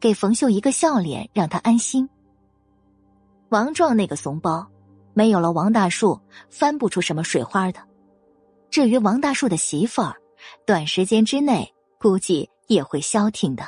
[0.00, 2.08] 给冯秀一个笑脸，让他安心。
[3.48, 4.66] 王壮那个怂包，
[5.12, 7.80] 没有了王大树，翻不出什么水花的。
[8.70, 10.16] 至于王大树的媳妇儿，
[10.66, 13.64] 短时间之内估计也会消停的。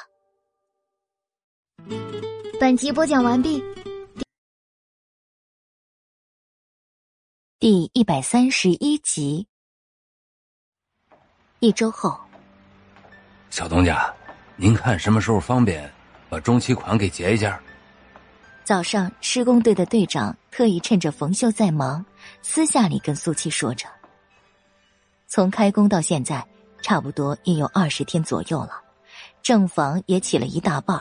[2.58, 3.62] 本集播讲完毕，
[7.58, 9.46] 第一百三十一集。
[11.60, 12.18] 一周后，
[13.50, 14.12] 小东家，
[14.56, 15.90] 您看什么时候方便？
[16.36, 17.58] 把中期款给结一下。
[18.62, 22.04] 早上，施工队的队长特意趁着冯秀在忙，
[22.42, 23.86] 私下里跟苏七说着
[25.26, 26.46] ：“从开工到现在，
[26.82, 28.82] 差不多也有二十天左右了，
[29.42, 31.00] 正房也起了一大半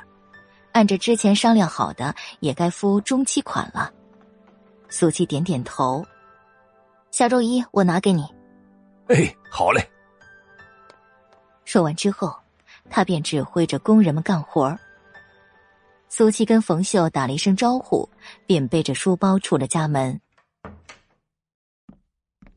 [0.71, 3.91] 按着之前商量好的，也该付中期款了。”
[4.87, 6.05] 苏七点点头
[7.11, 8.25] ：“下周一我拿给你。
[9.11, 9.85] ”“哎，好嘞。”
[11.65, 12.33] 说完之后，
[12.89, 14.79] 他便指挥着工人们干活儿。
[16.09, 18.09] 苏七跟冯秀打了一声招呼，
[18.45, 20.19] 便背着书包出了家门。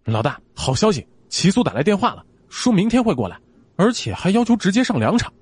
[0.05, 1.07] 老大，好消息！
[1.29, 3.39] 齐苏打来电话了，说明天会过来，
[3.77, 5.33] 而且还要求直接上两场。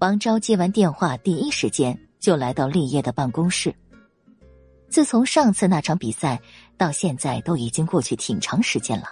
[0.00, 3.72] 王昭接完电话，第一时间就来到立业的办公室。
[4.88, 6.40] 自从上次那场比赛
[6.76, 9.06] 到现在，都已经过去挺长时间了。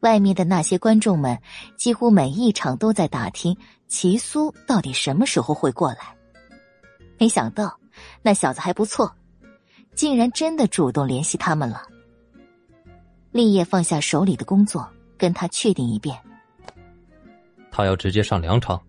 [0.00, 1.38] 外面的那些观众们，
[1.76, 3.56] 几乎每一场都在打听
[3.86, 6.16] 齐苏到底什么时候会过来。
[7.18, 7.78] 没想到，
[8.22, 9.14] 那小子还不错，
[9.94, 11.82] 竟然真的主动联系他们了。
[13.30, 16.18] 立业放下手里的工作，跟他确定一遍。
[17.70, 18.82] 他要直接上梁场。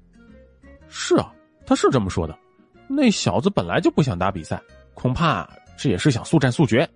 [0.89, 1.33] 是啊，
[1.65, 2.37] 他是这么说的。
[2.87, 4.61] 那小子本来就不想打比赛，
[4.93, 6.87] 恐怕这也是想速战速决。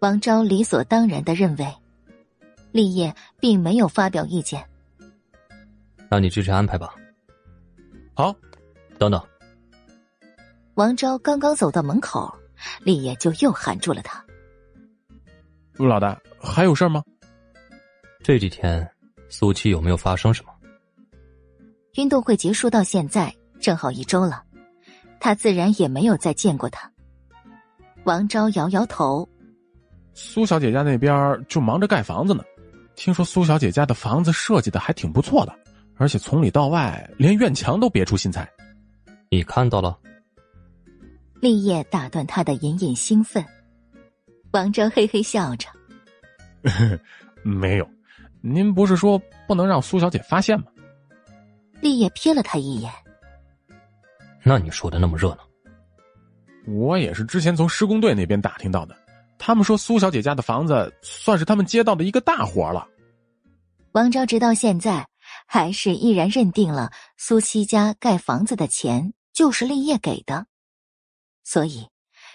[0.00, 1.66] 王昭理所当然的认为，
[2.70, 4.64] 立业并没有发表意见。
[6.08, 6.94] 那你支持安排吧。
[8.14, 8.34] 好，
[8.98, 9.20] 等等。
[10.76, 12.30] 王昭刚刚走到门口，
[12.82, 14.22] 立业就又喊住了他
[15.78, 17.02] ：“老大，还有事吗？
[18.22, 18.86] 这几天
[19.30, 20.52] 苏七有没有发生什么？
[21.94, 24.44] 运动会结束到现在正好一周了，
[25.18, 26.92] 他自然也没有再见过他。”
[28.04, 29.26] 王昭摇摇头
[30.12, 32.44] ：“苏小姐家那边就忙着盖房子呢，
[32.94, 35.58] 听说苏小姐家的房子设计的还挺不错的，
[35.96, 38.46] 而且从里到外连院墙都别出心裁。
[39.30, 39.98] 你看到了？”
[41.40, 43.44] 立业打断他的隐隐兴奋，
[44.52, 45.68] 王昭嘿嘿笑着
[47.44, 47.88] ：“没有，
[48.40, 50.66] 您不是说不能让苏小姐发现吗？”
[51.80, 52.90] 立业瞥了他一眼
[54.42, 55.40] ：“那你说的那么热闹？
[56.66, 58.96] 我也是之前从施工队那边打听到的，
[59.38, 62.88] 他们说苏小姐家的房子算是他们接到的一个大活了。”
[63.92, 65.06] 王昭直到现在
[65.46, 70.46] 还是依然认定了苏七家盖房子的钱就是立业给的。
[71.48, 71.88] 所以，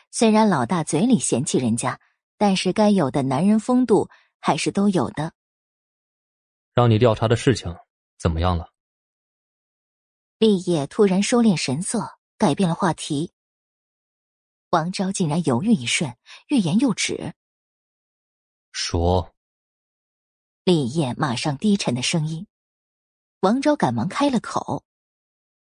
[0.10, 2.00] 虽然老大嘴里嫌弃人家，
[2.38, 4.10] 但是该有的男人风度
[4.40, 5.34] 还是都有的。
[6.74, 7.76] 让你调查的事情
[8.18, 8.72] 怎么样了？
[10.38, 13.34] 立业突然收敛神色，改变了话题。
[14.70, 16.16] 王昭竟然犹豫一瞬，
[16.48, 17.34] 欲言又止。
[18.72, 19.36] 说。
[20.64, 22.48] 立业马上低沉的声音，
[23.42, 24.86] 王昭赶忙开了口：“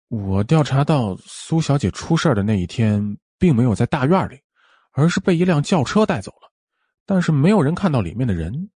[0.09, 4.41] 我调查到苏小姐出事的那一天，并没有在大院里，
[4.93, 6.51] 而是被一辆轿车带走了。
[7.07, 8.71] 但是没有人看到里面的人，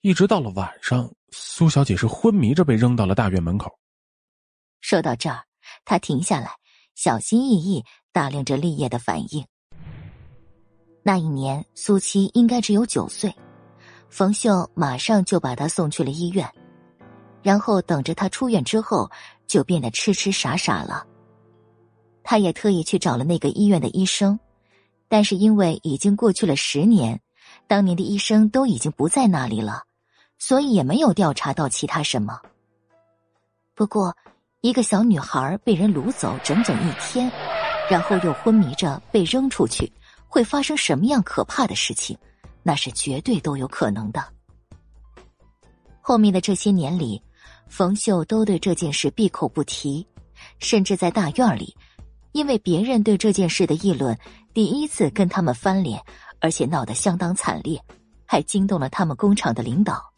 [0.00, 3.78] 一直到了晚上，苏小姐是昏迷着被扔到了大院门口。”
[4.80, 5.42] 说到这儿，
[5.84, 6.50] 他停下来，
[6.94, 9.44] 小心翼翼打量着立业的反应。
[11.02, 13.34] 那一年，苏七应该只有九岁。
[14.08, 16.48] 冯秀马上就把他送去了医院，
[17.42, 19.10] 然后等着他出院之后，
[19.46, 21.06] 就变得痴痴傻傻了。
[22.28, 24.36] 他也特意去找了那个医院的医生，
[25.06, 27.20] 但是因为已经过去了十年，
[27.68, 29.84] 当年的医生都已经不在那里了，
[30.36, 32.40] 所以也没有调查到其他什么。
[33.76, 34.12] 不过，
[34.60, 37.30] 一个小女孩被人掳走整整一天，
[37.88, 39.92] 然后又昏迷着被扔出去，
[40.26, 42.18] 会发生什么样可怕的事情？
[42.64, 44.20] 那是绝对都有可能的。
[46.00, 47.22] 后面的这些年里，
[47.68, 50.04] 冯秀都对这件事闭口不提，
[50.58, 51.72] 甚至在大院里，
[52.36, 54.14] 因为别人对这件事的议论，
[54.52, 55.98] 第一次跟他们翻脸，
[56.38, 57.82] 而且闹得相当惨烈，
[58.26, 60.12] 还惊动了他们工厂的领导。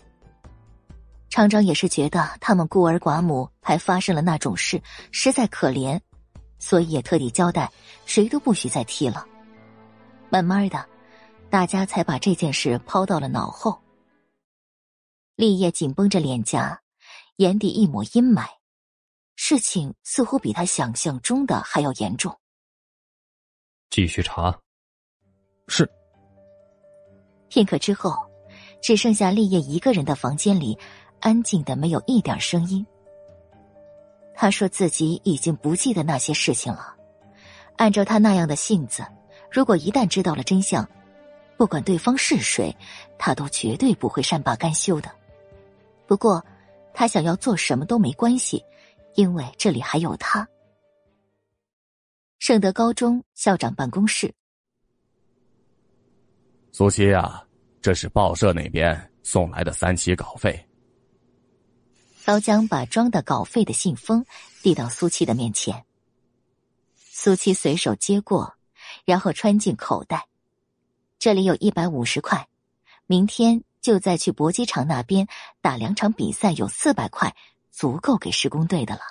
[1.30, 4.82] 厂长也是觉得他们孤儿寡母，还发生了那种事，
[5.12, 6.00] 实在可怜，
[6.58, 7.70] 所以也特地交代，
[8.04, 9.24] 谁都不许再提了。
[10.28, 10.84] 慢慢的。
[11.50, 13.78] 大家才把这件事抛到了脑后。
[15.36, 16.80] 立业紧绷着脸颊，
[17.36, 18.44] 眼底一抹阴霾，
[19.40, 22.36] 事情似乎比他想象中的还要严重。
[23.88, 24.58] 继续查。
[25.68, 25.88] 是。
[27.48, 28.12] 片刻之后，
[28.82, 30.76] 只剩下立业一个人的房间里，
[31.20, 32.84] 安静的没有一点声音。
[34.34, 36.96] 他说自己已经不记得那些事情了。
[37.76, 39.06] 按照他那样的性子，
[39.52, 40.86] 如果一旦知道了真相，
[41.56, 42.76] 不管对方是谁，
[43.16, 45.08] 他都绝对不会善罢甘休的。
[46.08, 46.44] 不过，
[46.92, 48.64] 他想要做什么都没关系，
[49.18, 50.48] 因为这里还有他。
[52.38, 54.32] 圣德高中校长办公室，
[56.70, 57.44] 苏西啊，
[57.82, 60.64] 这是报社那边送来的三期稿费。
[62.24, 64.24] 高江把装的稿费的信封
[64.62, 65.84] 递到苏七的面前，
[66.94, 68.54] 苏七随手接过，
[69.04, 70.28] 然后穿进口袋。
[71.18, 72.46] 这里有一百五十块，
[73.06, 75.26] 明天就再去搏击场那边
[75.60, 77.34] 打两场比赛，有四百块，
[77.78, 79.02] 足够给施工队的了。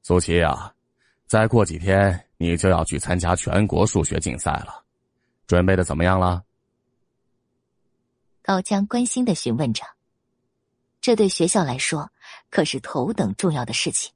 [0.00, 0.72] 苏琪啊，
[1.26, 4.84] 再过几天你就要去参加全国数学竞赛了，
[5.48, 6.44] 准备的怎么样了？
[8.42, 9.82] 高江关心的询问着，
[11.00, 12.12] 这对学校来说
[12.48, 14.12] 可是头等重要的事情。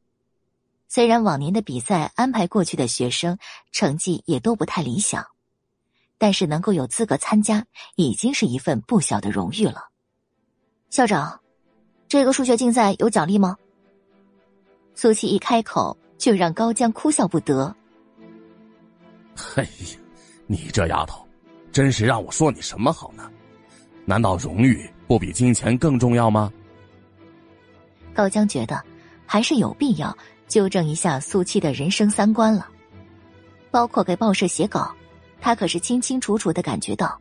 [0.86, 3.38] 虽然往年的比赛安排过去的学生
[3.72, 5.26] 成绩也都不太理想。
[6.16, 7.66] 但是能够有资格参加，
[7.96, 9.88] 已经是一份不小的荣誉了。
[10.90, 11.40] 校长，
[12.10, 13.56] 这个数学竞赛有奖励吗？
[14.96, 17.72] 苏七一开口就让高江哭笑不得。
[19.54, 19.96] 哎呀，
[20.48, 21.24] 你这丫头，
[21.70, 23.30] 真是让我说你什么好呢？
[24.04, 26.52] 难道荣誉不比金钱更重要吗？
[28.12, 28.82] 高江觉得
[29.24, 30.18] 还是有必要
[30.48, 32.68] 纠正一下苏七的人生三观了，
[33.70, 34.92] 包括给报社写稿。
[35.40, 37.16] 他可是清清楚楚的感觉到，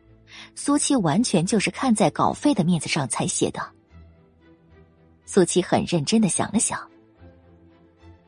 [0.56, 3.62] 苏七完全就是看在稿费的面子上才写的。
[5.32, 6.90] 苏七很认真的想了想，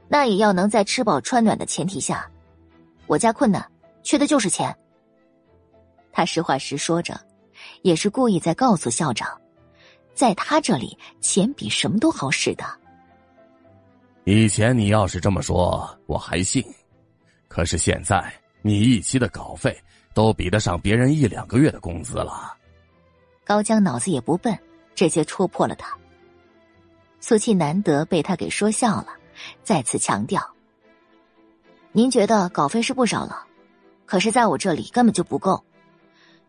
[0.07, 2.31] 那也要能在吃饱穿暖的前提下。
[3.09, 3.69] 我家困难，
[4.05, 4.73] 缺的就是钱。
[6.13, 7.21] 他实话实说着，
[7.83, 9.29] 也是故意在告诉校长，
[10.15, 12.65] 在他这里，钱比什么都好使的。
[14.23, 16.65] 以前你要是这么说，我还信，
[17.49, 18.33] 可是现在。
[18.65, 19.77] 你一期的稿费
[20.15, 22.57] 都比得上别人一两个月的工资了。
[23.43, 24.57] 高江脑子也不笨，
[24.95, 25.99] 直接戳破了他。
[27.23, 29.07] 苏七难得被他给说笑了，
[29.63, 30.43] 再次强调
[31.93, 33.47] ：“您觉得稿费是不少了，
[34.05, 35.65] 可是在我这里根本就不够。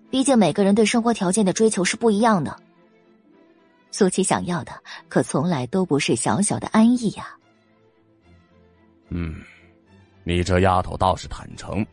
[0.09, 2.59] 毕竟每个人对生活条件的追求是不一样的。
[3.91, 4.73] 苏七想要的
[5.07, 7.37] 可从来都不是小小的安逸呀。”
[9.09, 9.43] 嗯，
[10.23, 11.85] 你这丫头倒是坦诚。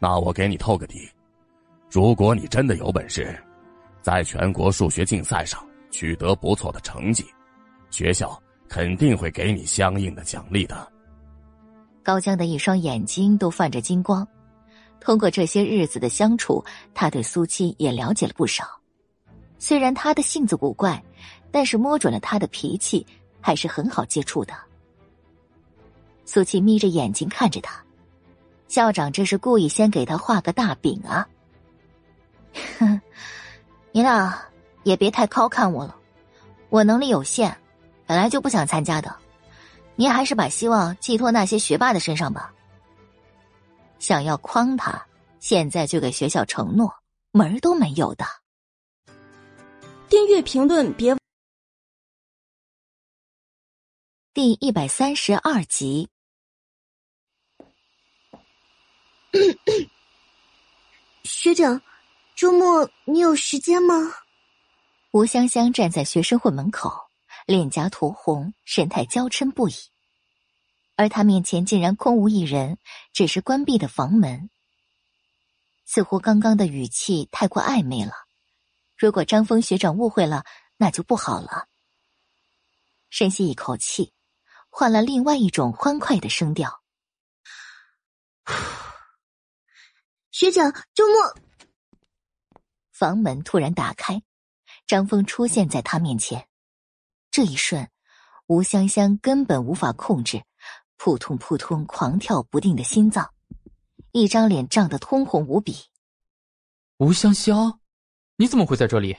[0.00, 1.08] 那我给你透个底，
[1.88, 3.40] 如果你真的有本事，
[4.02, 7.24] 在全国数学竞赛上取得不错的成绩，
[7.90, 10.90] 学校肯定会给你相应的奖励的。
[12.02, 14.26] 高江的一双眼睛都泛着金光，
[15.00, 18.64] 通过这些日子的相处，他对苏七也了解了不少。
[19.58, 21.02] 虽然他的性子古怪，
[21.50, 23.06] 但是摸准了他的脾气，
[23.40, 24.54] 还是很好接触的。
[26.24, 27.82] 苏七眯着眼睛看着他。
[28.68, 31.26] 校长这是故意先给他画个大饼啊！
[32.78, 33.00] 哼，
[33.92, 34.38] 你俩
[34.84, 35.96] 也别太高看我了，
[36.68, 37.56] 我能力有限，
[38.08, 39.14] 本来就不想参加的。
[39.94, 42.54] 您还是把希望寄托那些学霸的身上吧。
[43.98, 45.06] 想要诓他，
[45.40, 46.90] 现在就给学校承诺，
[47.32, 48.24] 门儿都没有的。
[50.08, 51.14] 订阅评论别。
[54.32, 56.08] 第一百三十二集。
[61.24, 61.82] 学长，
[62.34, 63.94] 周末你有时间吗？
[65.10, 67.07] 吴香香站在学生会门口，
[67.48, 69.74] 脸颊涂红，神态娇嗔不已。
[70.96, 72.76] 而他面前竟然空无一人，
[73.14, 74.50] 只是关闭的房门。
[75.86, 78.12] 似乎刚刚的语气太过暧昧了，
[78.98, 80.44] 如果张峰学长误会了，
[80.76, 81.68] 那就不好了。
[83.08, 84.12] 深吸一口气，
[84.68, 86.82] 换了另外一种欢快的声调。
[90.30, 91.34] 学长，周末。
[92.92, 94.22] 房门突然打开，
[94.86, 96.46] 张峰出现在他面前。
[97.38, 97.88] 这一瞬，
[98.48, 100.42] 吴香香根本无法控制，
[100.96, 103.32] 扑通扑通狂跳不定的心脏，
[104.10, 105.76] 一张脸涨得通红无比。
[106.96, 107.78] 吴香香，
[108.34, 109.16] 你怎么会在这里？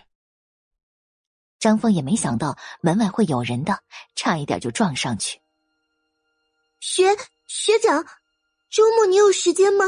[1.59, 3.79] 张峰也没想到门外会有人的，
[4.15, 5.39] 差一点就撞上去。
[6.81, 7.15] 学
[7.47, 8.05] 学长，
[8.69, 9.85] 周末你有时间吗？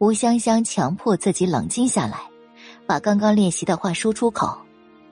[0.00, 2.28] 吴香香强迫自己冷静下来，
[2.84, 4.60] 把刚刚练习的话说出口，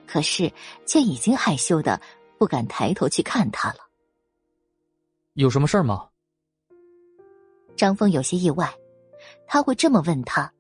[0.09, 0.51] 可是
[0.87, 2.01] 却已经害羞的
[2.39, 3.81] 不敢抬头去看他了。
[5.35, 6.09] 有什么事儿吗？
[7.77, 8.75] 张峰有些意外，
[9.47, 10.53] 他会这么问他。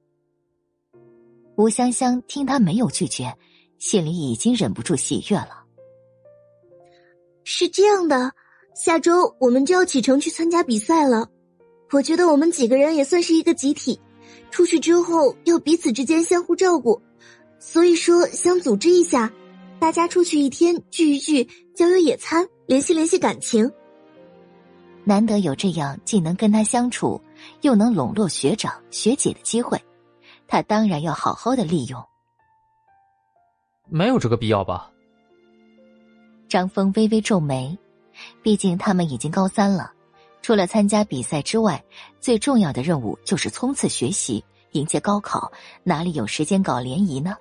[1.56, 3.36] 吴香香听他没有拒绝，
[3.78, 5.64] 心里已经忍不住喜悦了。
[7.42, 8.32] 是这样的，
[8.74, 11.28] 下周我们就要启程去参加比赛了，
[11.90, 13.98] 我觉得我们几个人也算是一个集体。
[14.50, 17.02] 出去之后要彼此之间相互照顾，
[17.58, 19.32] 所以说想组织一下，
[19.78, 21.44] 大家出去一天聚一聚，
[21.74, 23.70] 郊游野餐，联系联系感情。
[25.04, 27.20] 难得有这样既能跟他相处，
[27.62, 29.80] 又能笼络学长学姐的机会，
[30.46, 32.02] 他当然要好好的利用。
[33.86, 34.90] 没有这个必要吧？
[36.48, 37.76] 张峰微微皱眉，
[38.42, 39.92] 毕竟他们已经高三了。
[40.42, 41.82] 除了参加比赛之外，
[42.20, 45.50] 最重要的任务就是冲刺学习，迎接高考，
[45.82, 47.36] 哪里有时间搞联谊呢？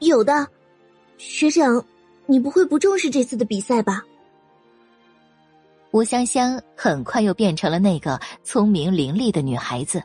[0.00, 0.46] 有的，
[1.18, 1.84] 学长，
[2.26, 4.04] 你不会不重视这次的比赛吧？
[5.92, 10.02] 吴香香很快又变成了那个聪明伶俐的女孩子。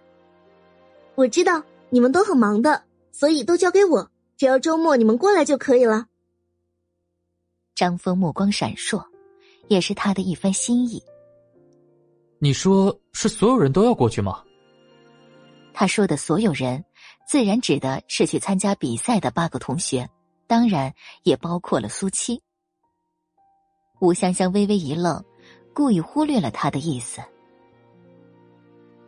[1.15, 2.81] 我知道你们都很忙的，
[3.11, 6.05] 所以都交给我，只要周末你们过来就可以了。
[7.75, 9.03] 张峰目光闪烁，
[9.67, 11.03] 也是他的一番心意。
[12.39, 14.41] 你说是所有人都要过去吗？
[15.73, 16.83] 他说的所有人，
[17.27, 20.09] 自然指的是去参加比赛的八个同学，
[20.47, 20.93] 当然
[21.23, 22.41] 也包括了苏七。
[23.99, 25.23] 吴香香微微一愣，
[25.73, 27.21] 故意忽略了他的意思。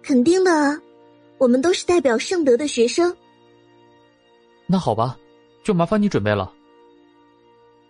[0.02, 0.80] 肯定的啊，
[1.38, 3.16] 我们都是代表圣德的学生。
[4.68, 5.18] 那好吧，
[5.64, 6.54] 就麻烦你准备了。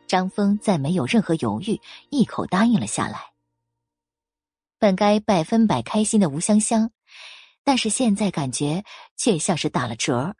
[0.07, 1.79] 张峰再没有任何犹豫，
[2.09, 3.31] 一口答应了下来。
[4.79, 6.91] 本该百分百开心的吴香香，
[7.63, 8.83] 但是现在感觉
[9.17, 10.35] 却像是打了折。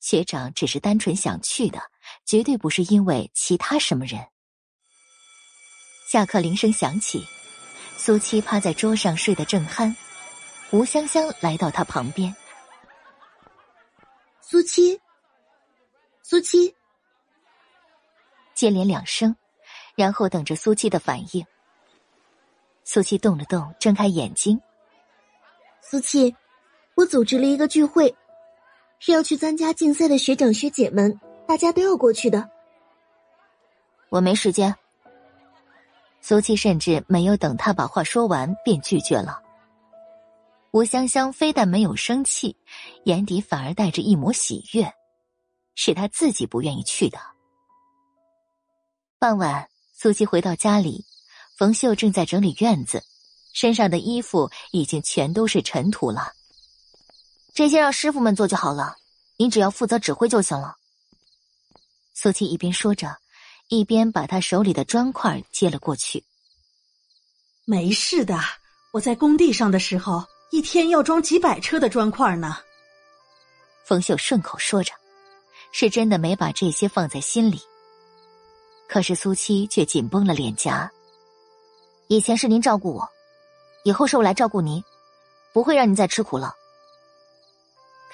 [0.00, 1.80] 学长只是单纯想去的，
[2.26, 4.20] 绝对不是因为其他什么人。
[6.10, 7.26] 下课铃声响起，
[7.96, 9.96] 苏七趴在桌上睡得正酣，
[10.70, 12.34] 吴香香来到他旁边。
[14.42, 15.00] 苏七，
[16.22, 16.74] 苏七，
[18.54, 19.34] 接连两声，
[19.96, 21.44] 然后等着苏七的反应。
[22.84, 24.60] 苏七动了动，睁开眼睛。
[25.80, 26.36] 苏七，
[26.96, 28.14] 我组织了一个聚会，
[29.00, 32.48] 是要去参加竞赛的学长学姐们，大家都要过去的。
[34.10, 34.74] 我没时间。
[36.20, 39.42] 苏七甚至没有等他把话说完，便拒绝了。
[40.70, 42.56] 吴香香非但没有生气，
[43.04, 44.90] 眼底反而带着一抹喜悦，
[45.74, 47.18] 是他自己不愿意去的。
[49.18, 51.04] 傍晚，苏七回到家里。
[51.56, 53.02] 冯秀正在整理院子，
[53.52, 56.32] 身上的衣服已经全都是尘土了。
[57.54, 58.96] 这些让师傅们做就好了，
[59.36, 60.74] 你只要负责指挥就行了。
[62.12, 63.16] 苏七一边说着，
[63.68, 66.24] 一边把他手里的砖块接了过去。
[67.64, 68.36] 没事的，
[68.92, 72.58] 我在工地上的时候，一天要装几百车的砖块呢。
[73.84, 74.92] 冯秀顺口说着，
[75.70, 77.60] 是真的没把这些放在心里。
[78.88, 80.90] 可是苏七却紧绷了脸颊。
[82.08, 83.08] 以前是您照顾我，
[83.84, 84.82] 以后是我来照顾您，
[85.52, 86.52] 不会让您再吃苦了。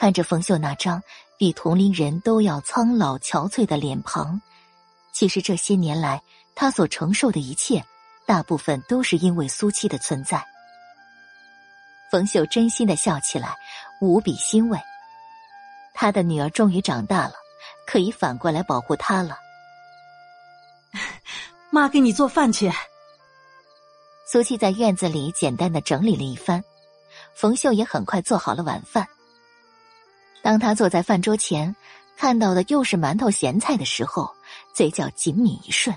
[0.01, 1.02] 看着冯秀那张
[1.36, 4.40] 比同龄人都要苍老憔悴的脸庞，
[5.12, 6.22] 其实这些年来
[6.55, 7.85] 他所承受的一切，
[8.24, 10.43] 大部分都是因为苏七的存在。
[12.10, 13.55] 冯秀真心的笑起来，
[14.01, 14.78] 无比欣慰。
[15.93, 17.35] 他的女儿终于长大了，
[17.86, 19.36] 可以反过来保护他了。
[21.68, 22.72] 妈，给你做饭去。
[24.27, 26.64] 苏七在院子里简单的整理了一番，
[27.35, 29.06] 冯秀也很快做好了晚饭。
[30.42, 31.74] 当他坐在饭桌前，
[32.16, 34.32] 看到的又是馒头咸菜的时候，
[34.74, 35.96] 嘴角紧抿一瞬。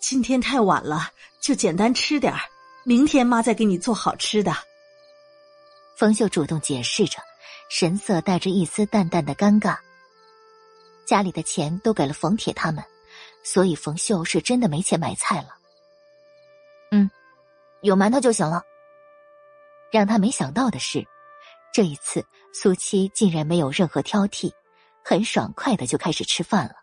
[0.00, 2.40] 今天太晚了，就简单吃点儿，
[2.84, 4.54] 明天妈再给你做好吃的。
[5.96, 7.18] 冯秀主动解释着，
[7.68, 9.76] 神色带着一丝淡淡的尴尬。
[11.04, 12.84] 家里的钱都给了冯铁他们，
[13.42, 15.56] 所以冯秀是真的没钱买菜了。
[16.92, 17.10] 嗯，
[17.80, 18.62] 有馒头就行了。
[19.90, 21.04] 让他没想到的是，
[21.72, 24.52] 这一次苏七竟然没有任何挑剔，
[25.04, 26.74] 很爽快的就开始吃饭了。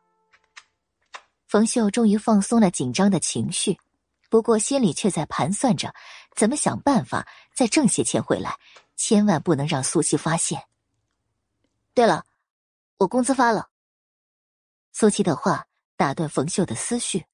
[1.47, 3.77] 冯秀终于放松了紧张的情绪，
[4.29, 5.93] 不过心里却在盘算着，
[6.35, 8.57] 怎么想办法再挣些钱回来。
[8.97, 10.63] 千万不能让苏七发现。
[11.93, 12.23] 对了，
[12.97, 13.69] 我工资发了。
[14.93, 15.67] 苏七的话
[15.97, 17.25] 打断冯秀的思绪。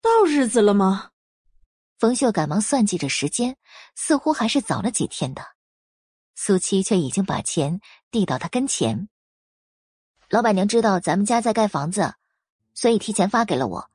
[0.00, 1.10] 到日子了吗？
[2.00, 3.56] 冯秀赶忙算计着时间，
[3.94, 5.53] 似乎还是早了几天的。
[6.34, 7.80] 苏七却已经把钱
[8.10, 9.08] 递到他跟前。
[10.28, 12.14] 老板娘知道咱们家在盖房子，
[12.74, 13.88] 所以提前发给了我。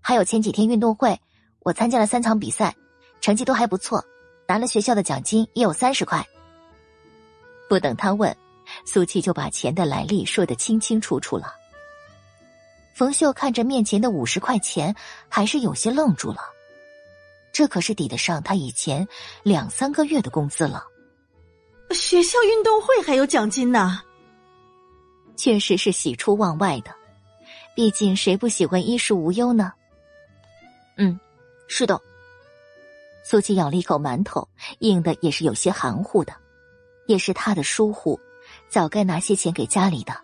[0.00, 1.20] 还有前几天运动会，
[1.60, 2.74] 我参加了三场比赛，
[3.20, 4.04] 成绩都还不错。
[4.48, 6.24] 拿了学校的奖金也有三十块。
[7.68, 8.36] 不等他问，
[8.84, 11.52] 苏七就把钱的来历说得清清楚楚了。
[12.94, 14.94] 冯秀看着面前的五十块钱，
[15.28, 16.40] 还是有些愣住了。
[17.52, 19.06] 这可是抵得上他以前
[19.42, 20.84] 两三个月的工资了。
[21.90, 24.00] 学校运动会还有奖金呢，
[25.36, 26.94] 确实是喜出望外的。
[27.74, 29.72] 毕竟谁不喜欢衣食无忧呢？
[30.96, 31.18] 嗯，
[31.68, 32.00] 是的。
[33.22, 34.48] 苏七咬了一口馒头，
[34.78, 36.32] 硬的也是有些含糊的，
[37.06, 38.18] 也是他的疏忽，
[38.68, 40.16] 早该拿些钱给家里的。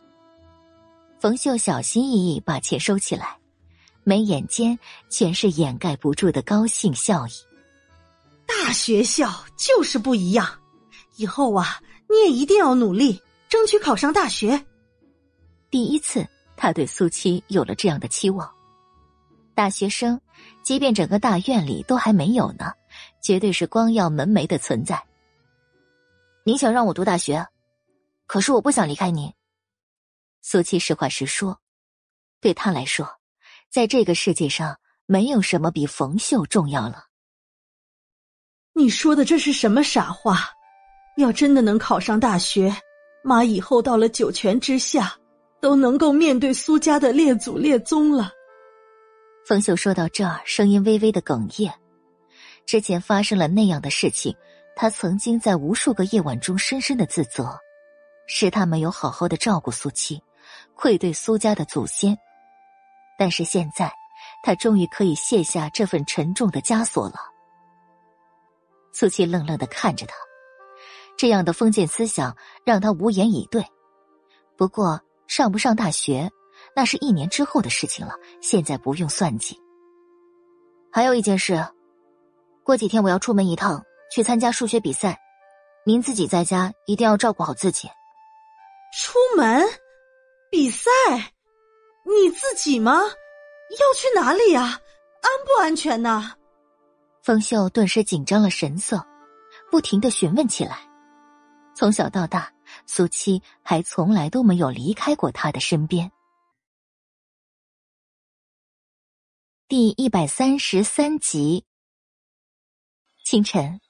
[1.18, 3.36] 冯秀小心翼翼把钱收起来，
[4.02, 4.78] 眉眼间
[5.08, 7.32] 全是掩盖不住的高兴笑意。
[8.46, 10.48] 大学校就是不一样，
[11.22, 14.60] 以后啊，你也一定要努力，争取考上大学。
[15.70, 16.26] 第一次，
[16.56, 18.52] 他对苏七有了这样的期望。
[19.54, 20.20] 大学生，
[20.64, 22.72] 即便整个大院里都还没有呢。
[23.22, 25.00] 绝对是光耀门楣的存在。
[26.44, 27.46] 你想让我读大学，
[28.26, 29.32] 可是我不想离开你。
[30.40, 31.60] 苏七实话实说，
[32.40, 33.08] 对他来说，
[33.70, 34.76] 在这个世界上
[35.06, 37.04] 没有什么比冯秀重要了。
[38.72, 40.50] 你说的这是什么傻话？
[41.16, 42.74] 要真的能考上大学，
[43.22, 45.14] 妈以后到了九泉之下，
[45.60, 48.32] 都能够面对苏家的列祖列宗了。
[49.46, 51.72] 冯秀说到这儿，声音微微的哽咽。
[52.64, 54.34] 之前发生了那样的事情，
[54.76, 57.58] 他曾经在无数个夜晚中深深的自责，
[58.26, 60.22] 是他没有好好的照顾苏七，
[60.74, 62.16] 愧对苏家的祖先。
[63.18, 63.92] 但是现在，
[64.42, 67.16] 他终于可以卸下这份沉重的枷锁了。
[68.92, 70.14] 苏七愣愣的看着他，
[71.16, 73.64] 这样的封建思想让他无言以对。
[74.56, 76.30] 不过上不上大学，
[76.74, 79.58] 那是一年之后的事情了，现在不用算计。
[80.92, 81.64] 还有一件事。
[82.64, 85.18] 过几天我要出门一趟，去参加数学比赛。
[85.84, 87.88] 您自己在家一定要照顾好自己。
[88.96, 89.66] 出门
[90.48, 90.88] 比赛，
[92.04, 92.92] 你自己吗？
[93.00, 94.62] 要去哪里呀？
[95.22, 96.32] 安不安全呢？
[97.22, 99.04] 冯秀顿时紧张了神色，
[99.72, 100.78] 不停的询问起来。
[101.82, 102.52] 从小到大，
[102.86, 106.12] 苏七还从来都没有离开过他的身边。
[109.66, 111.64] 第一百三十三集。
[113.24, 113.80] 清晨，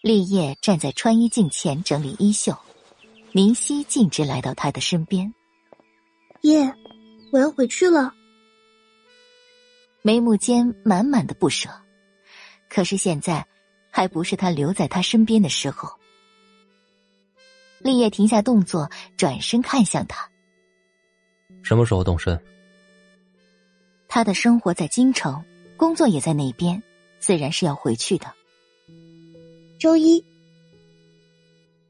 [0.00, 2.56] 立业站在穿衣镜前整理衣袖，
[3.32, 5.34] 明熙径直来到他的身边。
[6.40, 6.74] 爷，
[7.32, 8.14] 我要回去了。
[10.00, 11.68] 眉目间满满的不舍，
[12.70, 13.46] 可是现在
[13.90, 15.86] 还不是他留在他身边的时候。
[17.78, 20.28] 立业停下动作，转身看向他。
[21.62, 22.40] 什么时候动身？
[24.08, 25.44] 他的生活在京城，
[25.76, 26.82] 工作也在那边，
[27.18, 28.32] 自然是要回去的。
[29.78, 30.24] 周一，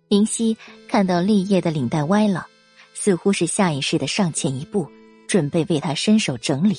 [0.08, 0.56] 林夕
[0.88, 2.46] 看到立业的领带歪了，
[2.94, 4.90] 似乎是下意识的上前一步，
[5.28, 6.76] 准备为他伸手整理。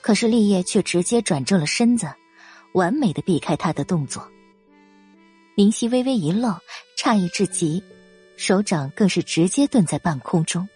[0.00, 2.08] 可是立业却直接转正了身子，
[2.74, 4.28] 完美的避开他的动作。
[5.56, 6.54] 林夕微微一愣，
[6.98, 7.82] 诧异至极，
[8.36, 10.68] 手掌更是直接顿在半空中。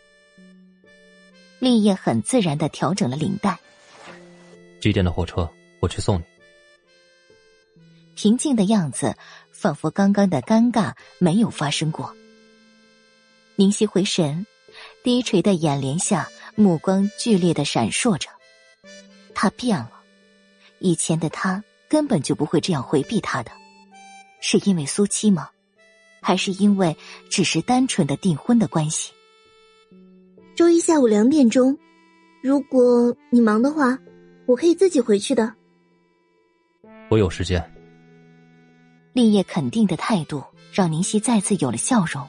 [1.58, 3.58] 立业很自然的调整了领带。
[4.80, 5.46] 几点的火车？
[5.80, 6.24] 我去送你。
[8.14, 9.14] 平静的样子，
[9.52, 12.16] 仿佛刚刚的尴尬没有发生过。
[13.56, 14.46] 宁夕回神，
[15.04, 18.30] 低垂的眼帘下，目光剧烈的闪烁着。
[19.34, 19.92] 他变了，
[20.78, 23.52] 以前的他根本就不会这样回避他的，
[24.40, 25.50] 是因为苏七吗？
[26.22, 26.96] 还是因为
[27.30, 29.12] 只是单纯的订婚的关系？
[30.54, 31.78] 周一下午两点钟，
[32.42, 33.98] 如果你忙的话，
[34.46, 35.54] 我可以自己回去的。
[37.08, 37.62] 我有时间。
[39.12, 42.28] 立业肯定的态度让宁熙再次有了笑容，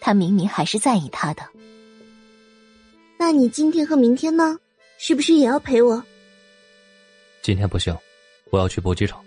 [0.00, 1.42] 他明明还是在意他的。
[3.18, 4.58] 那你今天和明天呢？
[4.98, 6.02] 是不是也要陪我？
[7.40, 7.96] 今天不行，
[8.50, 9.24] 我要去搏击场。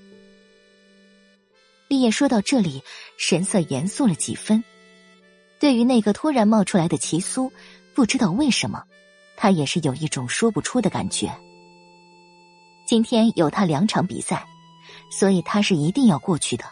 [1.89, 2.81] 立业说到这里，
[3.17, 4.63] 神色严肃了几分。
[5.59, 7.51] 对于那个突然冒出来的齐苏。
[7.95, 8.81] 不知道为什么，
[9.35, 11.29] 他也是有一种说不出的感觉。
[12.85, 14.47] 今天有他两场比赛，
[15.11, 16.63] 所以他是一定要过去的。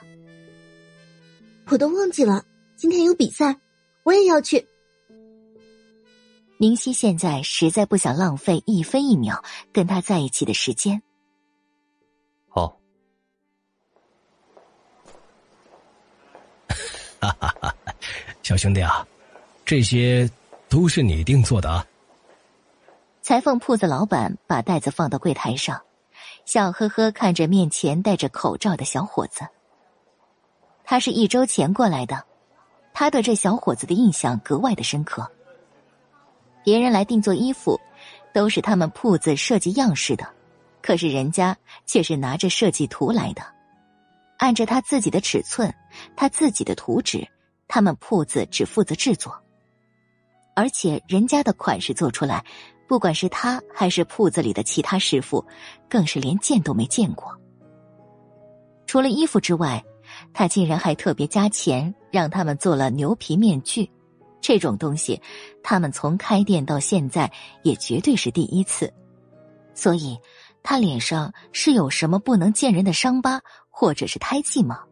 [1.65, 2.45] 我都忘记了
[2.77, 3.59] 今天有比赛，
[4.03, 4.65] 我也要去。
[6.59, 11.01] 宁熙现在实在不想浪费一分一秒跟他在一起的时间。
[17.19, 17.75] 哈哈哈，
[18.43, 19.05] 小兄弟啊，
[19.65, 20.29] 这些。
[20.69, 21.87] 都是你定做的啊！
[23.21, 25.81] 裁缝铺子老板把袋子放到柜台上，
[26.43, 29.47] 笑呵呵看着面前戴着口罩的小伙子。
[30.83, 32.21] 他是一周前过来的，
[32.93, 35.25] 他对这小伙子的印象格外的深刻。
[36.65, 37.79] 别人来定做衣服，
[38.33, 40.27] 都是他们铺子设计样式的，
[40.81, 43.41] 可是人家却是拿着设计图来的，
[44.37, 45.73] 按着他自己的尺寸，
[46.15, 47.27] 他自己的图纸，
[47.67, 49.35] 他们铺子只负责制作。
[50.55, 52.43] 而且人家的款式做出来，
[52.87, 55.45] 不管是他还是铺子里的其他师傅，
[55.89, 57.35] 更是连见都没见过。
[58.85, 59.83] 除了衣服之外，
[60.33, 63.91] 他竟然还特别加钱让他们做了牛皮面具，
[64.39, 65.21] 这种东西，
[65.61, 67.31] 他们从开店到现在
[67.63, 68.91] 也绝对是第一次。
[69.75, 70.17] 所以，
[70.63, 73.39] 他脸上是有什么不能见人的伤疤
[73.79, 74.83] 或者是胎记吗？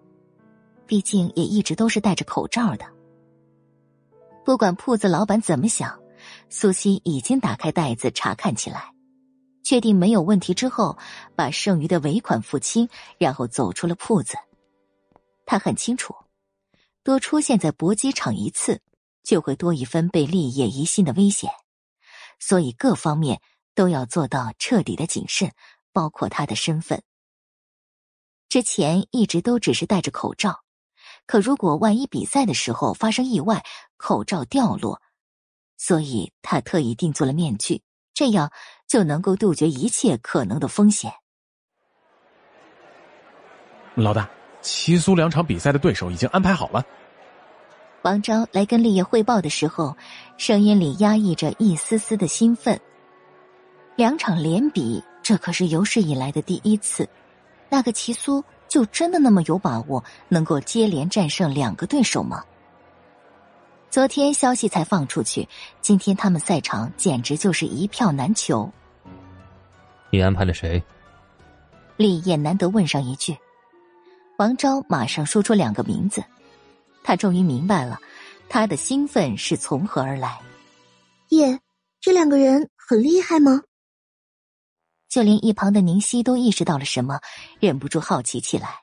[0.86, 2.86] 毕竟也一直都是戴着口罩的。
[4.45, 5.99] 不管铺子老板怎么想，
[6.52, 8.94] 苏西已经打开袋子查看起来，
[9.64, 10.99] 确定没有问题之后，
[11.36, 12.88] 把剩余的尾款付清，
[13.18, 14.38] 然后走出了铺子。
[15.48, 16.14] 他很清楚，
[17.02, 18.80] 多出现在搏击场一次，
[19.24, 21.49] 就会多一分被立业疑心的危险，
[22.38, 23.41] 所以各方面
[23.74, 25.52] 都要做到彻底的谨慎，
[25.91, 27.02] 包括他的身份。
[28.56, 30.61] 之前一直都只是戴着口罩。
[31.26, 33.61] 可如果万一比赛的时候发生意外，
[33.98, 35.02] 口罩掉落，
[35.76, 37.82] 所以他特意定做了面具，
[38.14, 38.49] 这样
[38.88, 41.11] 就能够杜绝一切可能的风险。
[43.94, 44.30] 老大，
[44.61, 46.82] 齐苏两场比赛的对手已经安排好了。
[48.03, 49.94] 王昭来跟立业汇报的时候，
[50.38, 52.80] 声音里压抑着一丝丝的兴奋。
[53.98, 57.06] 两场连比，这可是有史以来的第一次。
[57.70, 58.44] 那个齐苏。
[58.68, 62.44] 就真的那么有把握能够接连战胜两个对手吗？
[63.90, 65.48] 昨天消息才放出去，
[65.80, 68.70] 今天他们赛场简直就是一票难求。
[70.10, 70.84] 你安排了谁？
[71.96, 73.38] 厉业难得问上一句，
[74.38, 76.22] 王昭马上说出两个名字，
[77.02, 77.98] 他终于明白了
[78.50, 80.38] 他的兴奋是从何而来。
[81.30, 81.58] 叶，
[82.02, 83.62] 这两个人很厉害吗？
[85.16, 87.22] 就连一旁的宁熙都意识到了什么，
[87.62, 88.82] 忍不住好奇起来。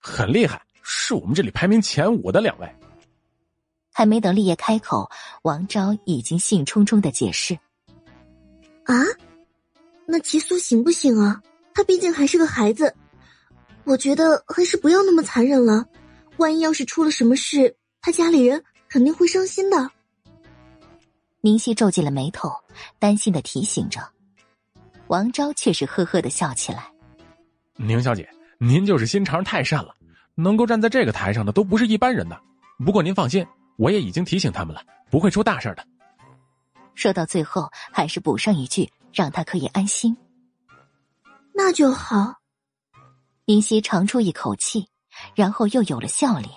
[0.00, 2.68] 很厉害，是我们这里排名前五的两位。
[3.92, 5.08] 还没等立业开口，
[5.42, 7.56] 王昭已经兴冲冲的解释
[8.86, 8.94] ：“啊，
[10.06, 11.40] 那齐苏行不行啊？
[11.72, 12.92] 他毕竟还是个孩子，
[13.84, 15.86] 我觉得还是不要那么残忍了。
[16.38, 19.88] 万一要是出了什么事，他家里人肯定会伤心的。”
[21.42, 22.50] 宁熙皱紧了眉头，
[22.98, 24.00] 担心的提醒着。
[25.08, 26.90] 王昭却是呵呵的笑起来。
[27.76, 28.28] 宁小姐，
[28.58, 29.94] 您就是心肠太善了，
[30.34, 32.40] 能够站在这个台上的都不是一般人的。
[32.84, 35.86] 不过您放心，我也已经提醒他们了，不会出大事的。
[36.94, 40.16] 说到最后，还是补上一句，让他可以安心。
[41.52, 42.36] 那就好。
[43.44, 44.88] 林夕长出一口气，
[45.34, 46.50] 然后又有了笑脸。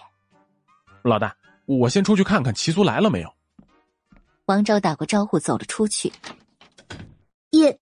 [1.03, 3.33] 老大，我先出去看看齐苏来了没有。
[4.45, 6.13] 王昭打过招呼，走了出去。
[7.49, 7.77] 叶。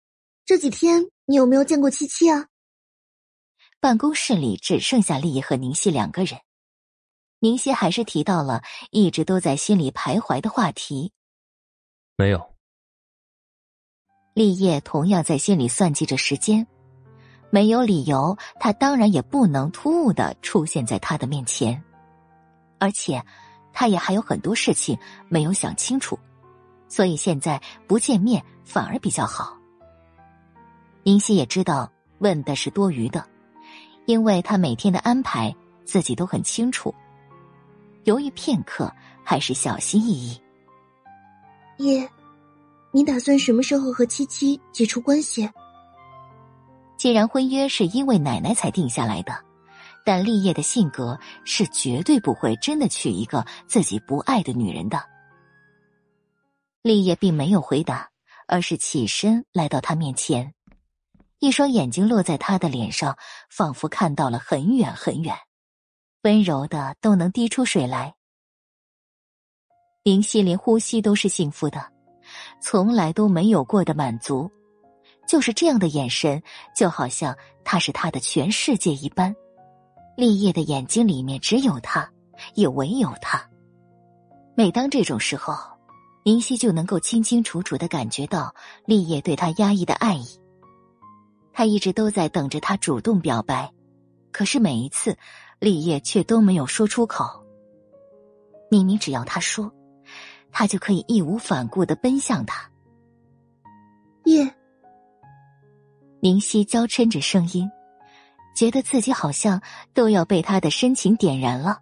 [0.46, 2.48] 这几天你有没有见过七七啊？
[3.80, 6.38] 办公室里只剩下丽叶和宁熙两个人，
[7.38, 11.12] 宁熙还是提到了一直都在心里徘徊的话题。
[12.16, 12.54] 没有。
[14.34, 16.66] 立业同样在心里算计着时间，
[17.48, 21.82] 没有理由，他当然也不能突兀的出现在他的面前，
[22.78, 23.24] 而且，
[23.72, 24.98] 他也还有很多事情
[25.30, 26.18] 没有想清楚，
[26.86, 29.58] 所以现在不见面反而比较好。
[31.04, 33.28] 明熙也知道问的是多余的，
[34.06, 35.54] 因为他每天的安排
[35.84, 36.94] 自己都很清楚。
[38.04, 38.90] 犹豫片刻，
[39.22, 40.40] 还是小心翼翼。
[41.76, 42.08] 叶，
[42.90, 45.46] 你打算什么时候和七七解除关系？
[46.96, 49.44] 既然婚约是因为奶奶才定下来的，
[50.06, 55.04] 但立业的性格是绝对不会真的娶一个自己不爱的女人的。
[56.80, 58.08] 立业并没有回答，
[58.48, 60.53] 而是起身来到他面前，
[61.44, 63.18] 一双眼睛落在他的脸上，
[63.50, 65.36] 仿佛看到了很远很远。
[66.22, 68.14] 温柔的都能滴出水来，
[70.02, 71.92] 林夕连呼吸都是幸福的，
[72.62, 74.50] 从来都没有过的满足，
[75.28, 76.42] 就是这样的眼神，
[76.74, 79.36] 就好像他是他的全世界一般。
[80.16, 82.10] 立业的眼睛里面只有他，
[82.54, 83.46] 也唯有他。
[84.56, 85.54] 每当这种时候，
[86.22, 88.54] 林夕就能够清清楚楚的感觉到
[88.86, 90.40] 立业对他压抑的爱意。
[91.54, 93.72] 他一直都在等着他主动表白，
[94.30, 95.16] 可是每一次。
[95.60, 97.42] 立业却都没有说出口。
[98.70, 99.72] 明明只要他说，
[100.52, 102.70] 他就可以义无反顾的奔向他。
[104.24, 104.54] 叶，
[106.20, 107.70] 明熙娇嗔着声音，
[108.54, 109.62] 觉得自己好像
[109.94, 111.78] 都要被他的深情点燃了。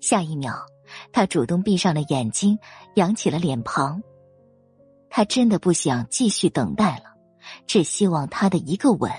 [0.00, 0.64] 下一秒，
[1.12, 2.58] 他主动闭上了眼睛，
[2.94, 4.02] 扬起了脸庞。
[5.10, 7.05] 他真的不想继续等待了，
[7.66, 9.10] 只希望他的一个吻。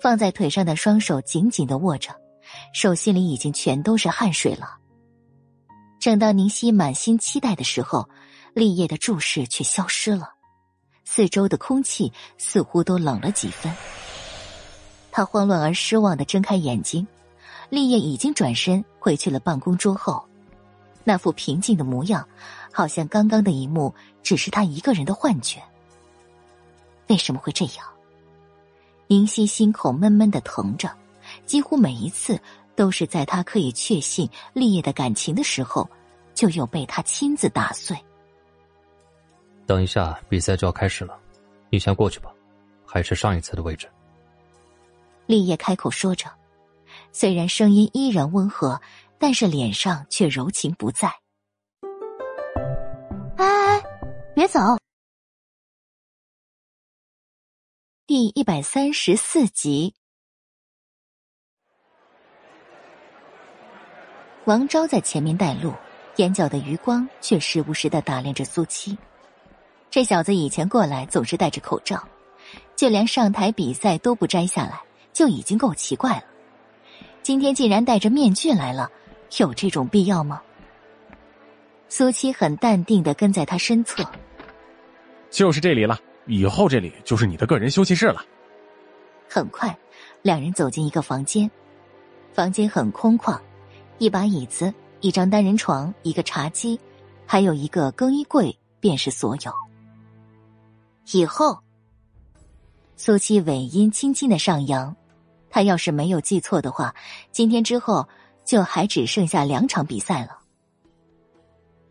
[0.00, 2.14] 放在腿上的双手紧紧的握着。
[2.74, 4.76] 手心里已经全都是汗水了。
[6.00, 8.08] 正当宁熙满心期待的时候，
[8.52, 10.34] 立业的注视却消失了，
[11.04, 13.72] 四周的空气似乎都冷了几分。
[15.12, 17.06] 他慌乱而失望的睁开眼睛，
[17.70, 20.22] 立业已经转身回去了办公桌后，
[21.04, 22.28] 那副平静的模样，
[22.72, 25.62] 好像刚刚的一幕只是他一个人的幻觉。
[27.08, 27.86] 为什么会这样？
[29.08, 30.90] 宁夕心口闷闷的疼着。
[31.46, 32.38] 几乎每一次
[32.74, 35.88] 都是在他可以确信立业的感情的时候，
[36.34, 37.96] 就又被他亲自打碎。
[39.66, 41.18] 等一下，比赛就要开始了，
[41.70, 42.30] 你先过去吧，
[42.84, 43.88] 还是上一次的位置。
[45.26, 46.26] 立业开口说着，
[47.12, 48.80] 虽然声音依然温和，
[49.18, 51.08] 但是脸上却柔情不在。
[53.36, 53.82] 哎哎，
[54.34, 54.60] 别走！
[58.14, 59.94] 第一百三十四集。
[64.44, 65.72] 王昭在前面带路，
[66.16, 68.98] 眼角的余光却时不时的打量着苏七。
[69.90, 72.06] 这小子以前过来总是戴着口罩，
[72.76, 74.82] 就连上台比赛都不摘下来，
[75.14, 76.24] 就已经够奇怪了。
[77.22, 78.90] 今天竟然戴着面具来了，
[79.38, 80.42] 有这种必要吗？
[81.88, 84.04] 苏七很淡定的跟在他身侧。
[85.30, 88.24] 就是这里了，以后这里就是你的个人休息室了。
[89.28, 89.76] 很快，
[90.22, 91.50] 两人走进一个房间，
[92.32, 93.40] 房间很空旷。
[93.98, 96.78] 一把椅子，一张单人床，一个茶几，
[97.26, 99.52] 还有一个更衣柜，便是所有。
[101.12, 101.58] 以后，
[102.96, 104.94] 苏七尾音轻轻的上扬，
[105.50, 106.94] 他要是没有记错的话，
[107.30, 108.08] 今天之后
[108.44, 110.38] 就还只剩下两场比赛了。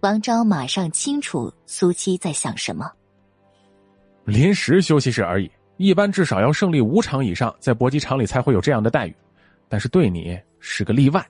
[0.02, 2.92] 王昭马上清楚苏七在想什么。
[4.26, 9.16] 临时休息室而已，一般至少要胜利五场以上，在搏击场里才会有这样的待遇，
[9.68, 11.26] 但是对你是个例外。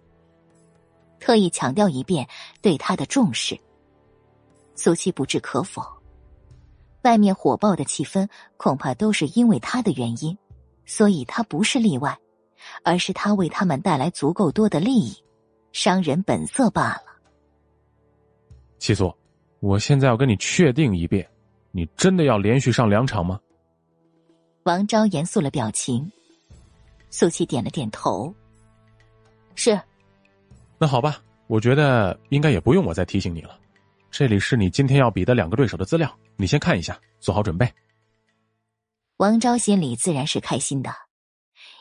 [1.20, 2.28] 特意强调一遍
[2.62, 3.58] 对他的重视。
[4.76, 5.82] 苏七不置可否。
[7.04, 8.28] 外面火爆的气氛，
[8.58, 10.38] 恐怕都是因为他的原因，
[10.86, 12.18] 所以他不是例外，
[12.84, 15.16] 而是他为他们带来足够多的利益，
[15.72, 17.04] 商人本色罢了。
[18.78, 19.12] 七苏，
[19.60, 21.28] 我现在要跟你确定一遍，
[21.72, 23.40] 你真的要连续上两场吗？
[24.64, 26.12] 王昭严肃了表情。
[27.10, 28.34] 苏七点了点头。
[29.56, 29.80] 是。
[30.78, 33.60] 那好吧，我觉得应该也不用我再提醒你了。
[34.10, 37.72] 这里是你今天要比的两个对手的资料，你先看一下，做好准备。
[39.18, 40.94] 王昭心里自然是开心的，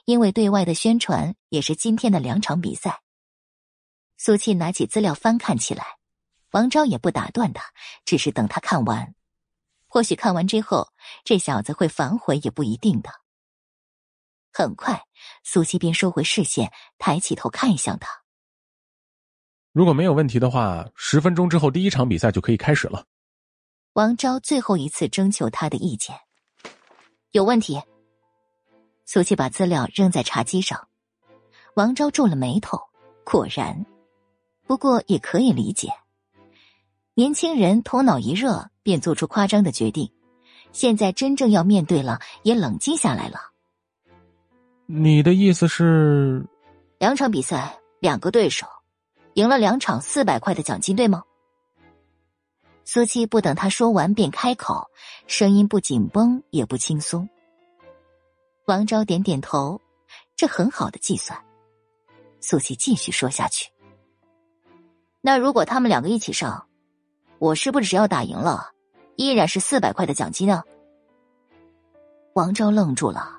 [0.04, 3.00] 因为对外的宣传也是今天的两场比赛。
[4.16, 5.84] 苏七拿起资料翻看起来，
[6.52, 7.64] 王昭也不打断他，
[8.04, 9.14] 只是等他看完。
[9.90, 10.92] 或许看完之后，
[11.24, 13.10] 这小子会反悔也不一定的。
[14.52, 15.02] 很快，
[15.42, 18.22] 苏七便收回视线，抬起头看向他。
[19.72, 23.04] 如果没有问题的话，十分钟之后第一场比赛就可以开始了。
[23.94, 26.16] 王昭最后一次征求他的意见。
[27.32, 27.82] 有问题。
[29.06, 30.86] 苏琪把资料扔在茶几上，
[31.74, 32.80] 王昭皱了眉头。
[33.24, 33.84] 果然，
[34.68, 35.88] 不过也可以理解。
[37.14, 40.10] 年轻人头脑一热便做出夸张的决定，
[40.72, 43.40] 现在真正要面对了，也冷静下来了。
[44.86, 46.44] 你的意思是，
[46.98, 48.66] 两场比赛，两个对手，
[49.34, 51.22] 赢了两场四百块的奖金，对吗？
[52.84, 54.90] 苏七不等他说完便开口，
[55.28, 57.28] 声音不紧绷也不轻松。
[58.66, 59.80] 王昭点点头，
[60.34, 61.38] 这很好的计算。
[62.40, 63.70] 苏七继续说下去。
[65.20, 66.66] 那如果他们两个一起上，
[67.40, 68.70] 我是不是只要打赢了，
[69.16, 70.62] 依然是四百块的奖金呢？
[72.34, 73.38] 王昭愣住了，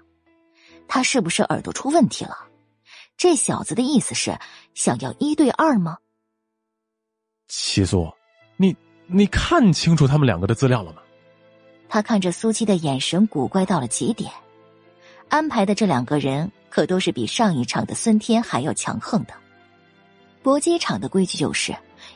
[0.87, 2.35] 他是不是耳朵出问题了？
[3.15, 4.35] 这小子的意思是
[4.73, 5.99] 想要一对二吗？
[7.47, 8.11] 七苏，
[8.57, 8.75] 你
[9.05, 11.03] 你看清楚他们两个的资料了吗？
[11.87, 14.31] 他看着苏七的眼神古怪到了极点。
[15.29, 19.33] 安排的这两个人可都是比上一场的孙天还要强横的。
[20.41, 21.71] 搏击场的规矩就是，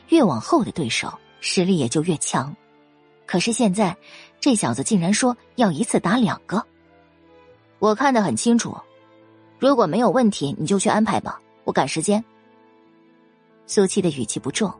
[0.08, 1.16] 越往后的对手
[1.46, 2.54] 实力也就越强。
[3.24, 3.96] 可是现在，
[4.40, 6.60] 这小子竟然说要一次打两个。
[7.78, 8.76] 我看得很清楚，
[9.60, 12.22] 如果没有问题，你就去安排吧，我赶时间。
[13.66, 14.72] 苏七的语气不重，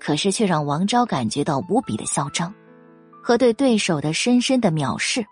[0.00, 2.52] 可是却让王昭感觉到无比的嚣张，
[3.22, 5.24] 和对对手的深深的藐视。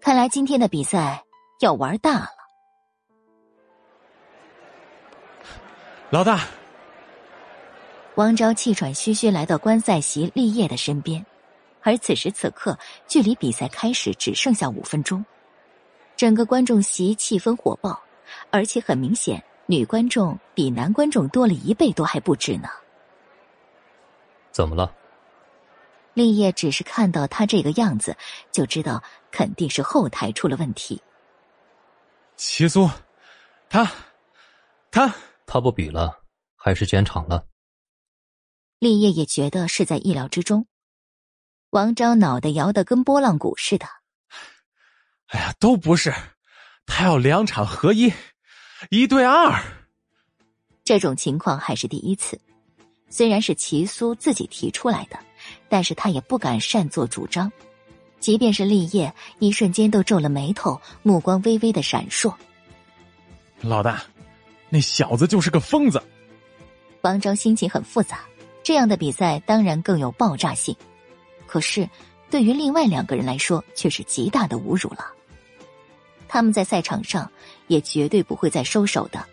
[0.00, 1.24] 看来今天的比赛。
[1.60, 2.28] 要玩大了，
[6.10, 6.40] 老大。
[8.16, 11.24] 王昭气喘吁吁来到观赛席立业的身边，
[11.80, 12.78] 而此时此刻，
[13.08, 15.24] 距离比赛开始只剩下五分钟，
[16.14, 17.98] 整个观众席气氛火爆，
[18.50, 22.68] 而且很明显，女观众比男观众多了一倍多还不止呢。
[24.50, 24.94] 怎么了？
[26.12, 28.14] 立业只是看到他这个样子，
[28.50, 31.00] 就知道肯定是后台出了问题。
[32.36, 32.86] 齐苏，
[33.70, 33.90] 他，
[34.90, 35.14] 他，
[35.46, 36.20] 他不比了，
[36.54, 37.42] 还是减场了。
[38.82, 40.66] 立业也觉得是在意料之中。
[41.70, 43.86] 王昭脑袋摇得跟拨浪鼓似的。
[45.28, 46.12] 哎呀，都不是，
[46.84, 48.12] 他要两场合一，
[48.90, 49.62] 一对二。
[50.82, 52.40] 这种情况还是第一次。
[53.08, 55.16] 虽然是齐苏自己提出来的，
[55.68, 57.52] 但是他也不敢擅作主张。
[58.18, 62.34] 即便是立业，一瞬间都皱了眉头，目光微微的闪烁。
[63.60, 64.02] 老大，
[64.68, 66.02] 那小子就是个疯子。
[67.02, 68.24] 王昭心情很复杂，
[68.62, 70.76] 这样的比赛当然更有爆炸性，
[71.46, 71.88] 可是
[72.30, 75.12] 对于另外两个人来说，却是极大的侮辱了。
[76.28, 77.30] 他们在赛场上
[77.66, 79.24] 也绝对不会再收手的，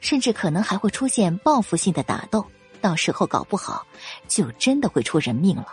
[0.00, 2.44] 甚至可能还会出现报复性的打斗，
[2.80, 3.86] 到时候搞不好
[4.26, 5.68] 就真的会出人命了。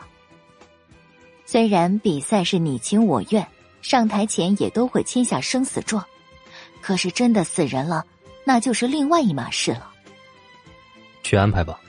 [1.45, 3.47] 虽然比赛是你情我愿，
[3.81, 6.05] 上台前也都会签下生死状，
[6.81, 8.05] 可是真的死人了，
[8.43, 9.89] 那就是另外一码事了。
[11.23, 11.79] 去安排吧。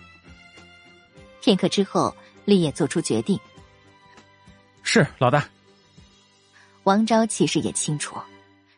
[1.45, 2.15] 片刻之后，
[2.47, 3.39] 立业做出决定。
[4.83, 5.47] 是老大。
[6.85, 8.17] 王昭其实也清楚，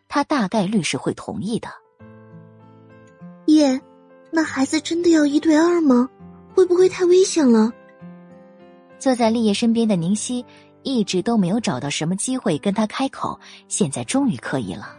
[0.09, 1.69] 他大概率是会同意的。
[3.47, 3.81] 叶，
[4.33, 6.11] 那孩子真的要一对二吗？
[6.57, 7.73] 会不会太危险了？
[8.99, 10.45] 坐在立业身边的宁熙。
[10.83, 14.97] 一直都没有找到什么机会跟他开口，现在终于可以了。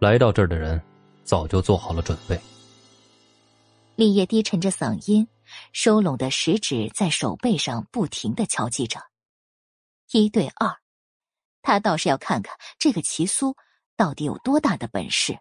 [0.00, 0.82] 来到这儿的人，
[1.22, 2.36] 早就做好了准备。
[3.94, 5.24] 立业低沉着嗓音，
[5.72, 9.00] 收拢的食指在手背上不停的敲击着。
[10.12, 10.76] 一对二，
[11.62, 13.56] 他倒是要看看这个齐苏
[13.96, 15.38] 到底有多大的本事。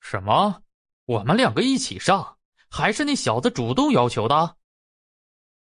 [0.00, 0.62] 什么？
[1.06, 2.38] 我们两个一起上？
[2.70, 4.56] 还是那小子主动要求的？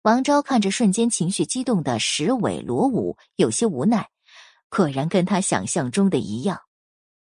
[0.04, 4.10] 王昭看着瞬间情绪激动的石伟、罗武，有些无奈。
[4.70, 6.62] 果然跟他想象中的一样。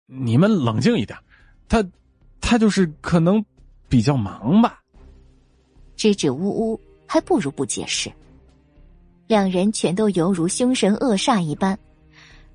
[0.06, 1.18] 你们冷静一点，
[1.68, 1.84] 他，
[2.40, 3.44] 他就是可能
[3.90, 4.83] 比较忙吧。
[6.04, 8.12] 支支吾吾，还不如不解释。
[9.26, 11.80] 两人全都犹如凶神恶煞一般。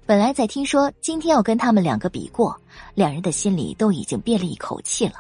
[0.05, 2.55] 本来在听说今天要跟他们两个比过，
[2.95, 5.15] 两人的心里都已经憋了一口气了。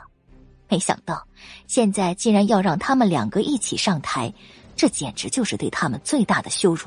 [0.68, 1.26] 没想到
[1.66, 4.30] 现在竟然要让他们两个一起上台。
[4.76, 6.86] 这简直就是对他们最大的羞辱！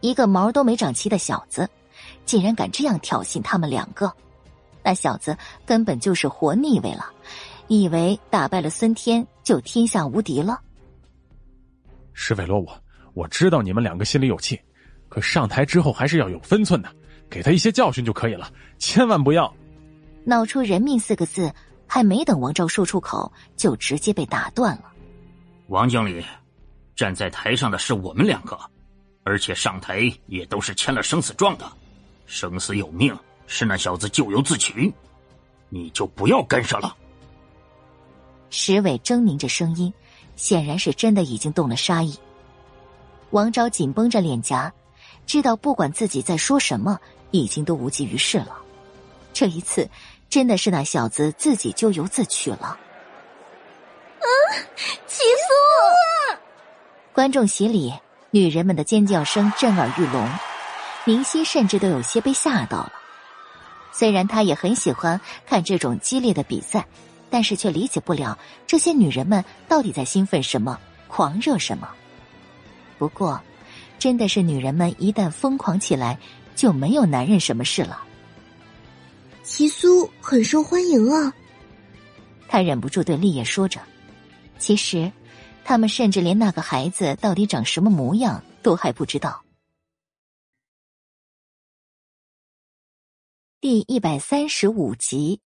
[0.00, 1.70] 一个毛都没长齐的小子，
[2.26, 4.12] 竟然敢这样挑衅他们两个，
[4.82, 7.06] 那小子根本就是活腻味了，
[7.68, 10.60] 以为打败了孙天就天下无敌了。
[12.12, 12.82] 石伟罗，我
[13.14, 14.60] 我知道你们两个心里有气，
[15.08, 16.90] 可上台之后还是要有分寸的，
[17.30, 19.54] 给他一些教训就可以了，千万不要
[20.24, 21.52] 闹出人命四个字。
[21.90, 24.92] 还没等王昭说出口，就直接被打断了。
[25.68, 26.22] 王经理，
[26.94, 28.58] 站在台上的是我们两个，
[29.24, 31.64] 而且上台也都是签了生死状的，
[32.26, 33.16] 生死有命，
[33.46, 34.92] 是那小子咎由自取，
[35.70, 36.94] 你就不要干涉了。
[38.50, 39.92] 石伟狰狞着声音，
[40.36, 42.18] 显然是真的已经动了杀意。
[43.30, 44.72] 王昭紧绷着脸颊，
[45.26, 46.98] 知道不管自己在说什么，
[47.30, 48.56] 已经都无济于事了。
[49.32, 49.88] 这一次。
[50.30, 52.58] 真的是那小子自己咎由自取了。
[52.58, 54.26] 啊，
[55.06, 56.38] 齐苏！
[57.14, 57.94] 观众席里，
[58.30, 60.28] 女人们的尖叫声震耳欲聋，
[61.06, 62.92] 明熙甚至都有些被吓到了。
[63.90, 66.86] 虽然他也很喜欢看这种激烈的比赛，
[67.30, 71.88] 但是却理解不了这些女人们到底在兴奋什么、狂热什么。
[72.98, 73.40] 不过，
[73.98, 76.18] 真的是女人们一旦疯狂起来，
[76.56, 78.04] 就没有男人什么事了。
[79.42, 81.32] 齐苏很受欢迎啊！
[82.48, 83.80] 他忍不住对丽叶说着。
[84.58, 85.10] 其实，
[85.64, 89.42] 他们甚至连那个孩子到底长什么模样都还不知道。
[93.60, 95.40] 第一百三十五集。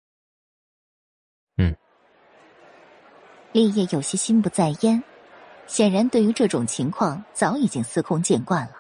[3.59, 5.03] 丽叶有些心不在焉，
[5.67, 8.77] 显然对于这种情况早已经司空见惯了。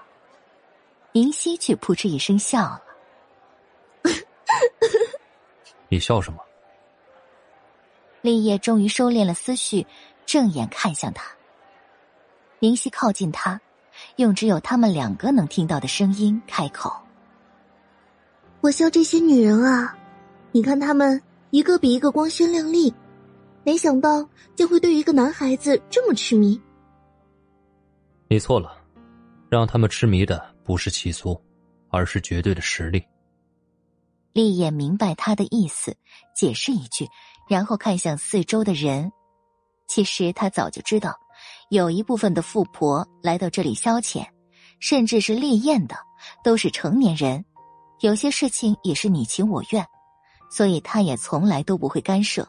[1.11, 2.83] 明熙却扑哧一声笑了。
[5.89, 6.39] 你笑什么？
[8.21, 9.85] 立业终于收敛了思绪，
[10.25, 11.25] 正眼看向他。
[12.61, 13.61] 明熙靠近他，
[14.15, 16.93] 用只有他们两个能听到的声音开口
[18.63, 19.99] ：“我笑这些女人啊，
[20.53, 22.95] 你看她们一个比一个光鲜亮丽，
[23.69, 24.27] 没想到
[24.57, 26.59] 竟会对一个男孩子这么痴迷。
[28.27, 28.75] 你错了，
[29.51, 31.39] 让他们痴迷的不是气苏，
[31.91, 33.05] 而是绝对的实力。”
[34.33, 35.95] 丽叶明白他的意思，
[36.35, 37.07] 解释一句，
[37.47, 39.13] 然后看向四周的人。
[39.87, 41.15] 其实他早就知道，
[41.69, 44.27] 有一部分的富婆来到这里消遣，
[44.81, 45.95] 甚至是烈焰的，
[46.43, 47.45] 都是成年人，
[48.01, 49.87] 有些事情也是你情我愿，
[50.51, 52.49] 所以他也从来都不会干涉。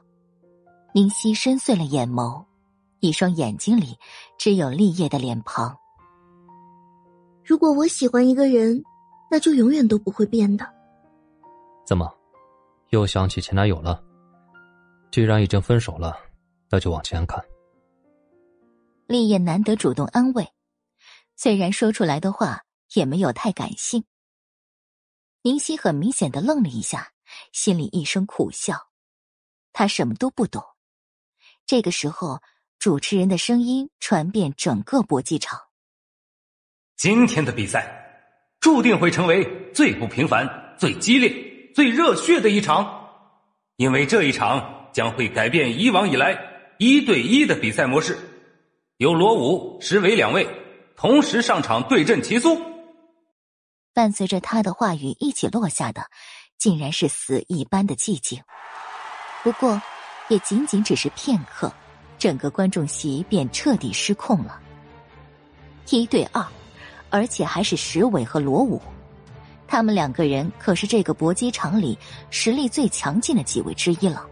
[0.92, 2.44] 明熙深邃了眼眸，
[3.00, 3.96] 一双眼睛里
[4.40, 5.78] 只有立业的脸庞。
[7.46, 8.84] 如果我喜欢一个人，
[9.30, 10.68] 那就永远都不会变的。
[11.86, 12.12] 怎么，
[12.90, 14.04] 又想起前男友了？
[15.12, 16.18] 既然已经分手了，
[16.70, 17.40] 那就往前看。
[19.06, 20.48] 立业难得主动安慰，
[21.36, 22.64] 虽然说出来的话
[22.94, 24.04] 也没有太感性。
[25.44, 27.12] 宁熙很明显的愣了一下，
[27.52, 28.90] 心里一声苦笑。
[29.72, 30.64] 他什么都不懂。
[31.70, 32.42] 这个时候，
[32.80, 35.60] 主持人的声音传遍整个搏击场。
[36.98, 38.26] 今天的比赛，
[38.60, 41.32] 注定会成为最不平凡、最激烈。
[41.76, 43.08] 最热血的一场，
[43.76, 46.36] 因为这一场将会改变以往以来
[46.80, 48.18] 一对一的比赛模式，
[48.98, 50.48] 由罗武、石伟两位
[50.96, 52.60] 同时上场对阵齐苏。
[53.94, 56.02] 伴随着他的话语一起落下的，
[56.58, 58.42] 竟然是死一般的寂静。
[59.44, 59.80] 不过，
[60.30, 61.72] 也仅仅只是片刻，
[62.18, 64.60] 整个观众席便彻底失控了。
[65.90, 66.46] 一对二，
[67.10, 68.82] 而且还是石伟和罗武。
[69.68, 71.98] 他们两个人可是这个搏击场里
[72.30, 74.26] 实力最强劲的几位之一了。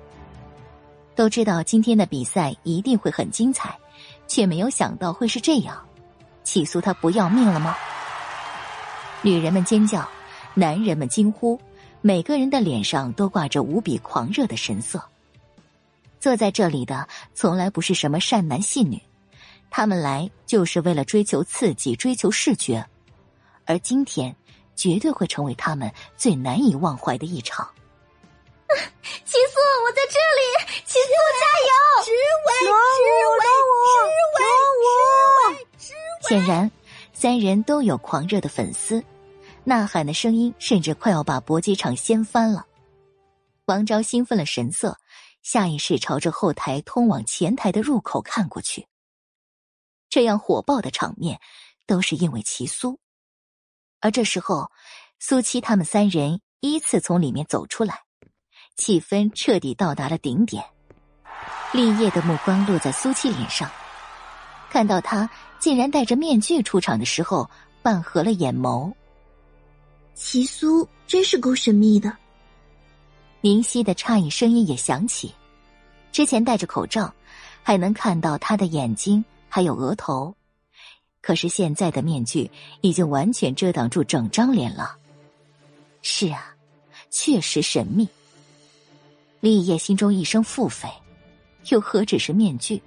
[1.16, 3.78] 都知道今天的比赛一定会很精彩，
[4.28, 5.78] 却没有想到会是这样。
[6.44, 7.76] 起诉他不要命了吗？
[9.24, 10.08] 女人们尖叫，
[10.54, 11.60] 男人们惊呼，
[12.02, 15.02] 每个人的脸上都挂着无比狂热的神色。
[16.20, 19.02] 坐在这里的从来不是什么善男信女，
[19.70, 22.86] 他们来就是为了追求刺激、追求视觉，
[23.66, 24.36] 而今天。
[24.78, 27.68] 绝对会成为他们最难以忘怀的一场。
[29.26, 30.42] 齐素，我在这里，
[30.86, 31.10] 秦素
[31.42, 31.72] 加油！
[32.06, 32.12] 植
[32.46, 33.02] 伟，植
[33.34, 33.42] 伟，
[33.90, 36.70] 植伟，植伟，显然，
[37.12, 39.04] 三人都有狂热的粉丝，
[39.64, 42.64] 呐喊的声音甚至快要把搏击场掀翻了。
[43.66, 44.96] 王昭兴奋了神色，
[45.50, 48.86] 下意识朝着后台通往前台的入口看过去。
[50.10, 51.40] 这样火爆的场面，
[51.86, 53.00] 都是因为齐苏。
[54.02, 54.70] 而这时候，
[55.20, 58.02] 苏七他们三人依次从里面走出来，
[58.76, 60.66] 气氛彻底到达了顶点。
[61.72, 63.72] 立业的目光落在苏七脸上，
[64.70, 65.30] 看到他
[65.60, 67.50] 竟然戴着面具出场的时候，
[67.82, 68.94] 半合了眼眸。
[70.14, 72.18] 齐苏真是够神秘的。
[73.40, 75.34] 明熙的诧异声音也响起，
[76.12, 77.14] 之前戴着口罩，
[77.64, 80.36] 还能看到他的眼睛还有额头。
[81.22, 82.50] 可是现在的面具
[82.82, 84.96] 已经完全遮挡住整张脸了。
[86.02, 86.56] 是啊，
[87.10, 88.08] 确实神秘。
[89.40, 90.90] 立业心中一声腹诽，
[91.70, 92.82] 又何止是面具，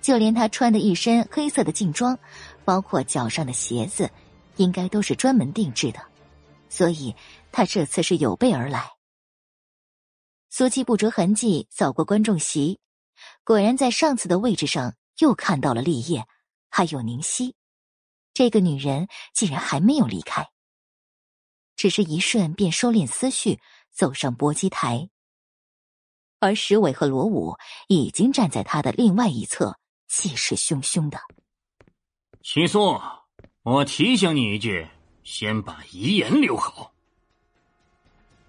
[0.00, 2.16] 就连他穿的一身黑色的劲装，
[2.64, 4.08] 包括脚上的鞋子，
[4.56, 6.00] 应该都是专门定制的，
[6.70, 7.14] 所以
[7.52, 8.93] 他这次是有备而来。
[10.56, 12.78] 苏七不着痕迹扫过观众席，
[13.42, 16.28] 果然在上次的位置上又看到了立业，
[16.70, 17.56] 还有宁熙，
[18.32, 20.48] 这个女人竟然还没有离开。
[21.74, 23.58] 只是一瞬便收敛思绪，
[23.90, 25.10] 走上搏击台。
[26.38, 27.56] 而石伟和罗武
[27.88, 31.18] 已经站在他的另外一侧，气势汹汹的。
[32.44, 33.00] 秦苏，
[33.64, 34.88] 我提醒你一句，
[35.24, 36.93] 先把遗言留好。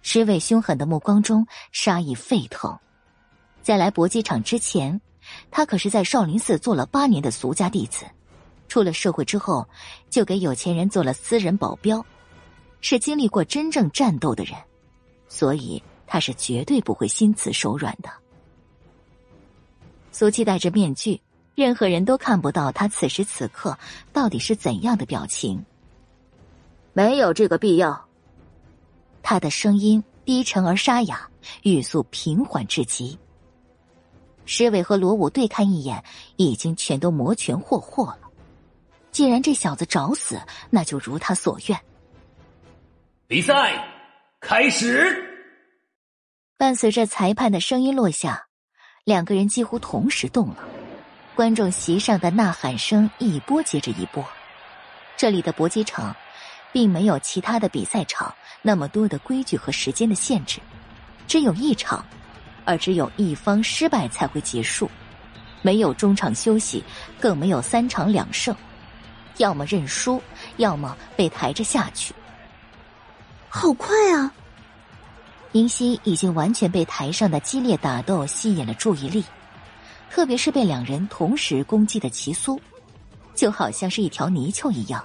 [0.08, 2.78] 石伟凶狠的目光中杀意沸腾。
[3.64, 5.02] 在来搏击场之前，
[5.50, 8.06] 他可是在少林寺做了八年的俗家弟子，
[8.68, 9.68] 出了社会之后，
[10.08, 12.06] 就给有钱人做了私人保镖。
[12.82, 14.54] 是经历过真正战斗的人，
[15.28, 18.10] 所以他是绝对不会心慈手软的。
[20.12, 21.20] 苏七戴着面具，
[21.56, 23.76] 任何人都看不到他此时此刻
[24.14, 25.66] 到底是怎样的表情。
[26.94, 28.05] 没有这个必要。
[29.28, 31.28] 他的声音低沉而沙哑，
[31.64, 33.18] 语速平缓至极。
[34.46, 36.04] 石伟和罗武对看一眼，
[36.36, 38.20] 已经全都摩拳霍霍了。
[39.12, 40.40] 既然这小子找死，
[40.70, 41.82] 那就如他所愿。
[43.26, 43.84] 比赛
[44.40, 45.20] 开始。
[46.56, 48.46] 伴随着裁判的声音落下，
[49.06, 50.58] 两个人几乎同时动了。
[51.34, 54.24] 观众席上的呐喊声一波接着一波。
[55.18, 56.16] 这里的搏击场，
[56.76, 60.60] 并没有其他的比赛场那么多的规矩和时间的限制，
[61.26, 62.06] 只有一场，
[62.66, 64.92] 而只有一方失败才会结束，
[65.62, 66.84] 没有中场休息，
[67.18, 68.54] 更没有三场两胜，
[69.38, 70.22] 要么认输，
[70.58, 72.14] 要么被抬着下去。
[73.48, 74.30] 好快啊！
[75.54, 79.24] 宁熙已经完全被台上的激烈打斗吸引了注意力，
[80.10, 82.60] 特别是被两人同时攻击的齐苏，
[83.34, 85.02] 就好像是一条泥鳅一样，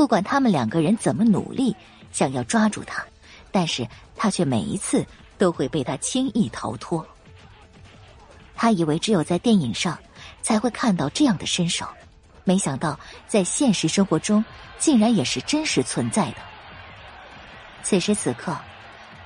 [0.00, 1.76] 不管他们两个人怎么努力
[2.10, 3.04] 想要抓住他，
[3.52, 3.86] 但是
[4.16, 5.04] 他却每一次
[5.36, 7.06] 都会被他轻易逃脱。
[8.56, 9.98] 他以为只有在电影上
[10.40, 11.86] 才会看到这样的身手，
[12.44, 12.98] 没想到
[13.28, 14.42] 在现实生活中
[14.78, 16.36] 竟然也是真实存在的。
[17.82, 18.56] 此时此刻，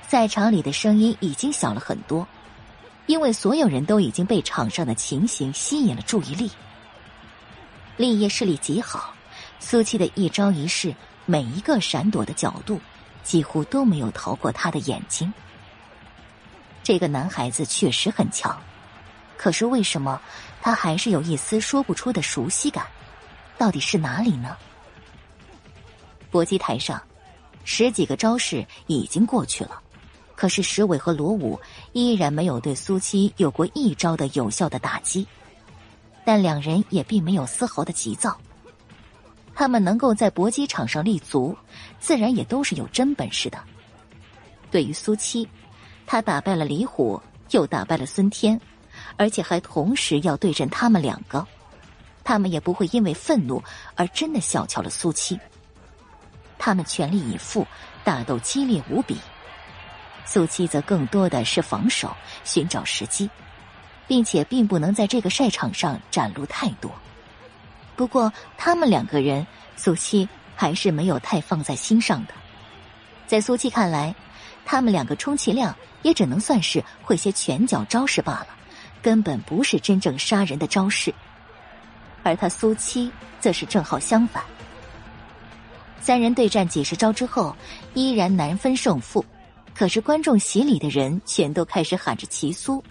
[0.05, 2.27] 赛场里的声音已经小了很多，
[3.05, 6.51] 因为所有人都已经被场上的情形吸引了注意力。
[7.95, 9.14] 立业视力极好，
[9.59, 10.95] 苏七的一招一式，
[11.25, 12.79] 每一个闪躲的角度，
[13.23, 15.33] 几乎都没有逃过他的眼睛。
[16.83, 18.55] 这个男孩子确实很强，
[19.37, 20.21] 可是为什么
[20.61, 22.85] 他还是有一丝说不出的熟悉感？
[23.57, 24.55] 到底是哪里呢？
[26.29, 27.01] 搏击台上。
[27.67, 29.81] 十几个招式已经过去了，
[30.35, 31.59] 可是石伟和罗武
[31.93, 35.25] 依然没有对苏七有过一招的有效的打击，
[36.23, 38.39] 但两人也并没有丝毫的急躁。
[39.55, 41.57] 他们能够在搏击场上立足，
[41.97, 43.57] 自然也都是有真本事的。
[44.69, 45.47] 对于苏七，
[46.05, 47.19] 他打败了李虎，
[47.51, 48.59] 又打败了孙天，
[49.15, 51.47] 而且还同时要对阵他们两个，
[52.21, 53.63] 他们也不会因为愤怒
[53.95, 55.39] 而真的小瞧了苏七。
[56.57, 57.65] 他们全力以赴，
[58.03, 59.17] 打斗激烈无比。
[60.25, 62.13] 苏七则更多的是防守，
[62.43, 63.29] 寻找时机，
[64.05, 66.91] 并且并不能在这个赛场上展露太多。
[67.95, 69.45] 不过，他们两个人，
[69.75, 72.33] 苏七还是没有太放在心上的。
[73.25, 74.13] 在苏七看来，
[74.65, 78.47] 他们两个充其量也只能算是会些拳脚招式罢了，
[79.01, 81.13] 根本不是真正杀人的招式。
[82.23, 84.43] 而他苏七则是正好相反。
[86.01, 87.55] 三人对战几十招之后，
[87.93, 89.23] 依然难分胜负。
[89.73, 92.83] 可是观众席里的人全都开始喊着齐苏，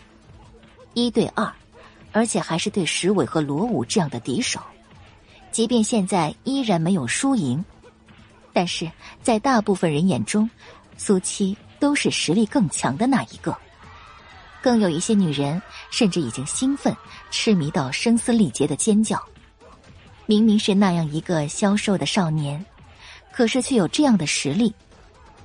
[0.93, 1.51] 一对二，
[2.13, 4.61] 而且还是对石伟和罗武这样的敌手。
[5.55, 7.65] 即便现在依然没有输赢，
[8.53, 8.91] 但是
[9.23, 10.51] 在大部分人眼中，
[10.97, 13.57] 苏七都是实力更强的那一个。
[14.61, 15.63] 更有一些女人
[15.93, 16.93] 甚至已经兴奋、
[17.31, 19.23] 痴迷到声嘶力竭的尖叫。
[20.27, 22.67] 明明是那样一个消瘦的少年。
[23.31, 24.75] 可是却有这样的实力，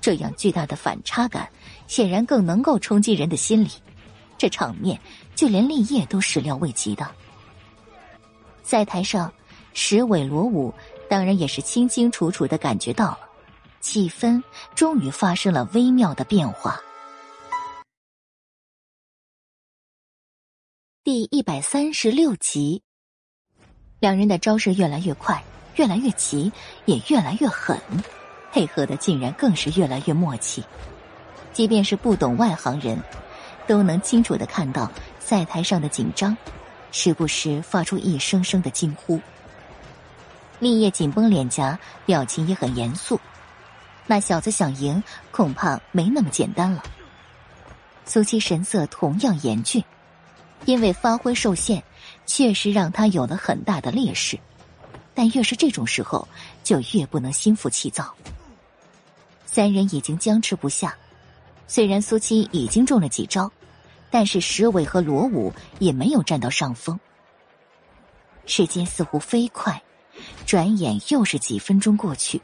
[0.01, 1.47] 这样巨大的反差感，
[1.85, 3.69] 显然更能够冲击人的心理。
[4.39, 4.99] 这场面，
[5.35, 7.07] 就连立业都始料未及的。
[8.63, 9.31] 赛台上，
[9.73, 10.73] 石伟、罗武
[11.09, 13.19] 当然也是清清楚楚的感觉到了，
[13.79, 14.41] 气氛
[14.75, 16.79] 终于发生了微妙的变化。
[21.03, 22.83] 第一百三十六集，
[23.99, 25.43] 两人的招式越来越快。
[25.75, 26.51] 越来越急，
[26.83, 27.79] 也越来越狠，
[28.51, 30.61] 配合的竟然更是越来越默契。
[31.53, 33.01] 即便是不懂外行人，
[33.65, 36.35] 都能清楚的看到赛台上的紧张，
[36.91, 39.21] 时不时发出一声声的惊呼。
[40.59, 43.19] 立业紧绷脸颊，表情也很严肃。
[44.05, 46.83] 那小子想赢，恐怕没那么简单了。
[48.05, 49.83] 苏七神色同样严峻，
[50.65, 51.83] 因为发挥受限，
[52.25, 54.39] 确实让他有了很大的劣势。
[55.13, 56.27] 但越是这种时候，
[56.63, 58.13] 就越不能心浮气躁。
[59.45, 60.95] 三人已经僵持不下，
[61.67, 63.51] 虽然苏七已经中了几招，
[64.09, 66.99] 但是石伟和罗武也没有占到上风。
[68.45, 69.81] 时间似乎飞快，
[70.45, 72.41] 转眼又是几分钟过去。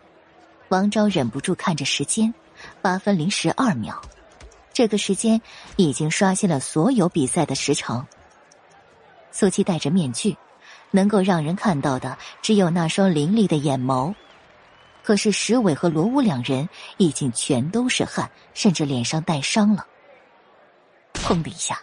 [0.69, 2.33] 王昭忍不住看着时间，
[2.81, 4.01] 八分零十二秒，
[4.73, 5.41] 这个时间
[5.75, 8.07] 已经刷新了所有比赛的时长。
[9.31, 10.35] 苏七戴着面具，
[10.91, 14.15] 能够让人看到的只有那双凌厉的眼眸。
[15.03, 19.85] 可是石伟和罗武两人已经全都是汗，甚至脸上带伤了。
[21.13, 21.79] 砰的一下，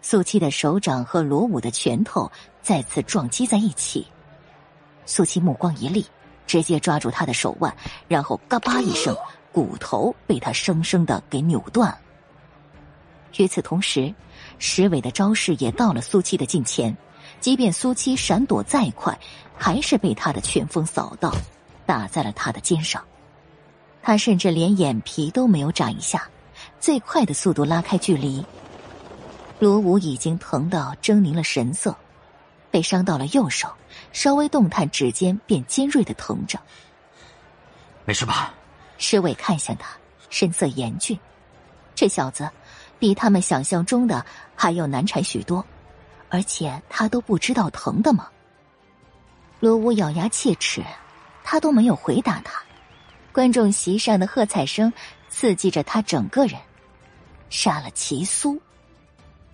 [0.00, 2.30] 苏七的手掌和罗武的拳头
[2.62, 4.06] 再次撞击在一起。
[5.06, 6.04] 苏七目光一厉。
[6.46, 7.76] 直接抓住他的手腕，
[8.06, 9.16] 然后嘎巴一声，
[9.50, 11.92] 骨头被他生生的给扭断。
[13.36, 14.14] 与此同时，
[14.60, 16.96] 石伟的招式也到了苏七的近前，
[17.40, 19.18] 即便苏七闪躲再快，
[19.56, 21.34] 还是被他的拳风扫到，
[21.84, 23.02] 打在了他的肩上。
[24.00, 26.30] 他甚至连眼皮都没有眨一下，
[26.78, 28.46] 最快的速度拉开距离。
[29.58, 31.92] 罗武已经疼到狰狞了神色。
[32.76, 33.72] 被伤到了右手，
[34.12, 36.60] 稍微动弹，指尖便尖锐的疼着。
[38.04, 38.52] 没事吧？
[38.98, 39.96] 侍卫看向他，
[40.28, 41.18] 神色严峻。
[41.94, 42.50] 这小子
[42.98, 45.64] 比他们想象中的还要难缠许多，
[46.28, 48.28] 而且他都不知道疼的吗？
[49.58, 50.84] 罗武咬牙切齿，
[51.42, 52.60] 他都没有回答他。
[53.32, 54.92] 观众席上的喝彩声
[55.30, 56.60] 刺激着他整个人。
[57.48, 58.60] 杀了齐苏，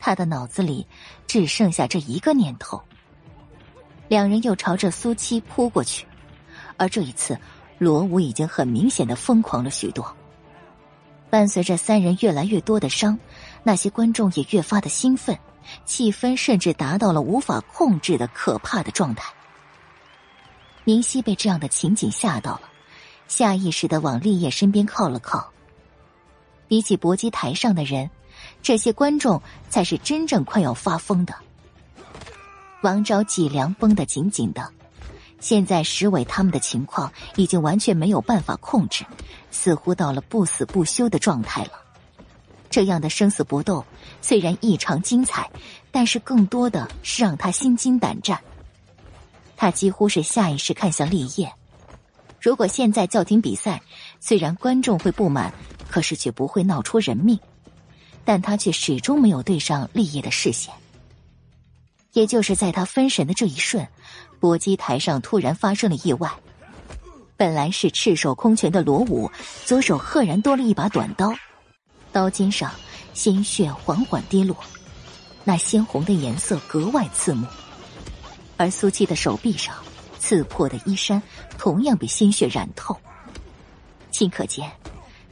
[0.00, 0.84] 他的脑子里
[1.28, 2.82] 只剩下这一个念头。
[4.12, 6.06] 两人又朝着苏七扑过去，
[6.76, 7.38] 而这一次，
[7.78, 10.14] 罗武已经很明显的疯狂了许多。
[11.30, 13.18] 伴随着三人越来越多的伤，
[13.62, 15.38] 那些观众也越发的兴奋，
[15.86, 19.32] 气氛甚至达到了无法控制的可怕的状态。
[20.84, 22.68] 明熙被这样的情景吓到了，
[23.28, 25.50] 下意识的往立业身边靠了靠。
[26.68, 28.10] 比起搏击台上的人，
[28.60, 29.40] 这些观众
[29.70, 31.34] 才是真正快要发疯的。
[32.82, 34.68] 王昭脊梁绷得紧紧的，
[35.40, 39.04] 现在石伟他们的情况已经完全没有办法控制，
[39.50, 41.72] 似乎到了不死不休的状态了。
[42.68, 43.84] 这样的生死搏斗
[44.20, 45.48] 虽然异常精彩，
[45.90, 48.40] 但是更多的是让他心惊胆战。
[49.56, 51.52] 他几乎是下意识看向立业，
[52.40, 53.80] 如果现在叫停比赛，
[54.18, 55.52] 虽然观众会不满，
[55.88, 57.38] 可是却不会闹出人命。
[58.24, 60.72] 但他却始终没有对上立业的视线。
[62.12, 63.86] 也就是在他分神的这一瞬，
[64.38, 66.30] 搏击台上突然发生了意外。
[67.36, 69.30] 本来是赤手空拳的罗武，
[69.64, 71.34] 左手赫然多了一把短刀，
[72.12, 72.70] 刀尖上
[73.14, 74.56] 鲜血缓缓滴落，
[75.42, 77.46] 那鲜红的颜色格外刺目。
[78.58, 79.74] 而苏七的手臂上
[80.20, 81.20] 刺破的衣衫
[81.58, 82.96] 同样被鲜血染透，
[84.12, 84.70] 顷刻间，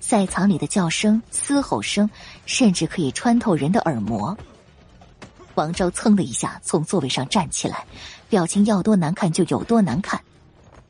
[0.01, 2.11] 赛场里的叫声、嘶吼声，
[2.47, 4.37] 甚至可以穿透人的耳膜。
[5.61, 7.85] 王昭噌的一下从座位上站起来，
[8.31, 10.19] 表情要多难看就有多难看。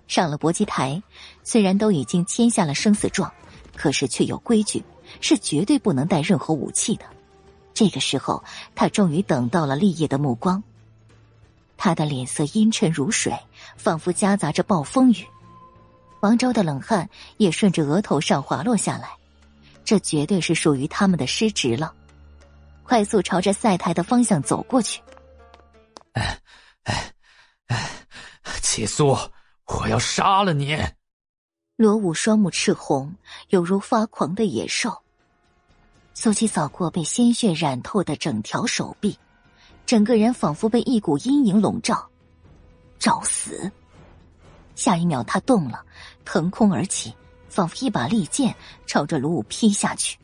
[0.06, 1.02] 上了搏击台，
[1.42, 3.32] 虽然都已经签下了生死状，
[3.74, 4.84] 可是却有规矩，
[5.20, 7.05] 是绝对不能带任何武器的。
[7.74, 8.44] 这个时候，
[8.76, 10.62] 他终于等到了立业的目光。
[11.76, 13.36] 他的脸色阴沉如水，
[13.76, 15.26] 仿佛夹杂着暴风雨。
[16.20, 19.09] 王昭的冷汗也顺着额头上滑落下来，
[19.84, 21.92] 这绝对是属于他们的失职了。
[22.91, 25.01] 快速朝着赛台的方向走过去。
[26.15, 26.41] 哎，
[26.83, 27.12] 哎，
[27.69, 27.89] 哎，
[28.62, 29.17] 齐苏，
[29.67, 30.77] 我要杀了你！
[31.77, 33.15] 罗武双目赤红，
[33.51, 35.03] 犹如发狂的野兽。
[36.15, 39.17] 苏七扫过被鲜血染透的整条手臂，
[39.87, 42.11] 整个人仿佛被一股阴影笼罩，
[42.99, 43.71] 找死！
[44.75, 45.87] 下一秒，他动了，
[46.25, 47.15] 腾空而起，
[47.49, 48.53] 仿佛一把利剑
[48.85, 50.19] 朝着卢武劈下去。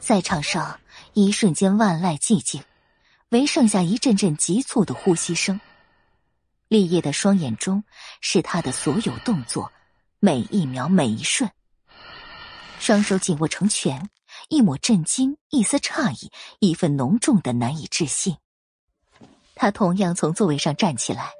[0.00, 0.74] 赛场上。
[1.14, 2.60] 一瞬间，万籁寂静，
[3.28, 5.60] 唯剩下一阵阵急促的呼吸声。
[6.66, 7.84] 立业的双眼中
[8.20, 9.70] 是他的所有动作，
[10.18, 11.48] 每一秒，每一瞬。
[12.80, 14.10] 双手紧握成拳，
[14.48, 18.36] 一抹震惊，一丝诧异，一份浓重的难以置信。
[19.54, 21.30] 他同样从座位上站起来，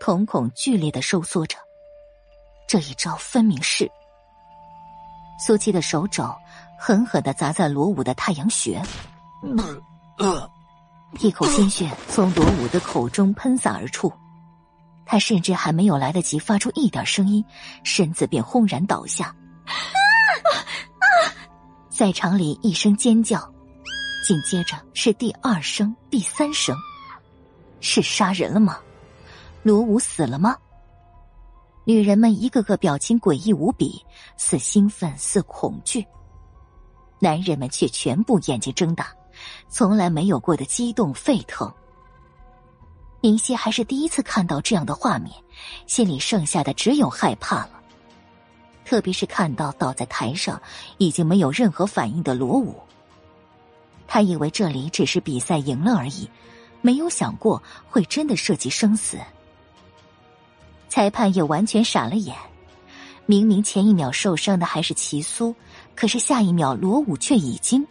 [0.00, 1.58] 瞳孔剧烈的收缩着。
[2.66, 3.90] 这一招分明是
[5.38, 6.34] 苏七的手肘
[6.78, 8.82] 狠狠的砸在罗武的太阳穴。
[11.20, 14.12] 一口鲜血从罗武的口中喷洒而出，
[15.06, 17.44] 他甚至还没有来得及发出一点声音，
[17.82, 19.34] 身子便轰然倒下。
[21.88, 23.40] 在场里一声尖叫，
[24.26, 26.76] 紧接着是第二声、第三声，
[27.80, 28.78] 是杀人了吗？
[29.62, 30.56] 罗武死了吗？
[31.84, 34.04] 女人们一个个表情诡异无比，
[34.36, 36.06] 似兴奋，似恐惧。
[37.18, 39.08] 男人们却全部眼睛睁大，
[39.68, 41.72] 从来没有过的激动沸腾。
[43.20, 45.34] 明熙还是第一次看到这样的画面，
[45.86, 47.70] 心里剩下的只有害怕了。
[48.84, 50.60] 特别是看到倒在台上
[50.96, 52.74] 已经没有任何反应的罗武，
[54.06, 56.30] 他以为这里只是比赛赢了而已，
[56.80, 59.18] 没有想过会真的涉及生死。
[60.88, 62.34] 裁判也完全傻了眼，
[63.26, 65.54] 明明前一秒受伤的还是齐苏。
[65.94, 67.86] 可是下一秒，罗武却已经。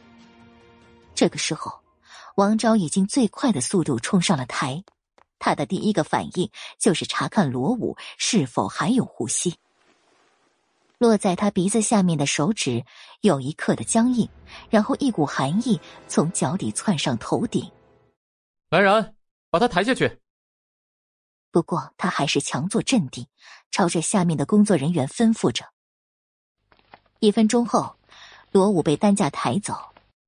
[1.17, 1.81] 这个时候，
[2.35, 4.83] 王昭已经最快的速度冲上了台，
[5.39, 9.55] 他的第一个反应就是查看罗武是否还有呼吸。
[10.99, 12.85] 落在他鼻子下面的手指
[13.21, 14.29] 有一刻的僵硬，
[14.69, 17.71] 然后一股寒意从脚底窜上头顶。
[18.69, 19.15] 来人，
[19.49, 20.19] 把他抬下去。
[21.49, 23.25] 不过他还是强作镇定，
[23.71, 25.65] 朝着下面的工作人员吩咐着。
[27.17, 27.95] 一分钟后。
[28.53, 29.75] 罗武被担架抬走，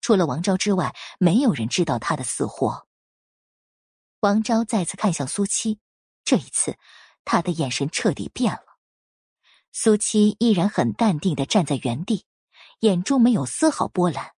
[0.10, 2.88] 除了王昭之外，没有人知道他的死活。
[4.22, 5.80] 王昭再次看向苏七，
[6.26, 6.80] 这一次，
[7.26, 8.80] 他的眼神彻底变了。
[9.72, 12.26] 苏七依然很淡定的站在原地，
[12.80, 14.32] 眼中没有丝毫波澜，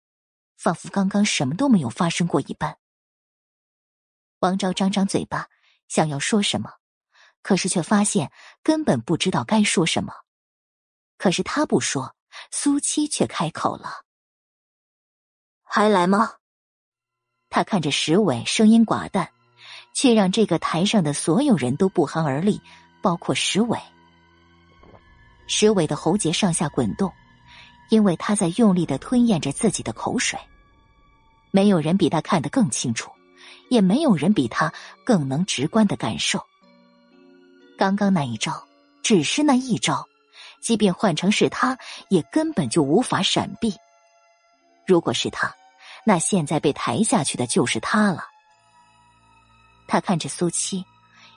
[0.57, 2.77] 仿佛刚刚什么都没有发生过一般。
[4.39, 5.47] 王昭张张嘴巴，
[5.87, 6.69] 想要说什么，
[7.41, 10.13] 可是却发现根本不知道该说什么。
[11.17, 12.13] 可是他不说。
[12.51, 14.03] 苏七却开口了
[15.73, 16.33] ：“还来吗？”
[17.49, 19.29] 他看着石伟，声音寡淡，
[19.93, 22.59] 却让这个台上的所有人都不寒而栗，
[23.01, 23.79] 包括石伟。
[25.47, 27.13] 石伟的喉结上下滚动，
[27.89, 30.37] 因为他在用力的吞咽着自己的口水。
[31.51, 33.09] 没有人比他看得更清楚，
[33.69, 34.73] 也没有人比他
[35.05, 36.41] 更能直观的感受。
[37.77, 38.67] 刚刚那一招，
[39.01, 40.05] 只是那一招。
[40.61, 41.77] 即便换成是他，
[42.09, 43.73] 也根本就无法闪避。
[44.85, 45.53] 如果是他，
[46.05, 48.25] 那现在被抬下去的就是他了。
[49.87, 50.85] 他看着苏七，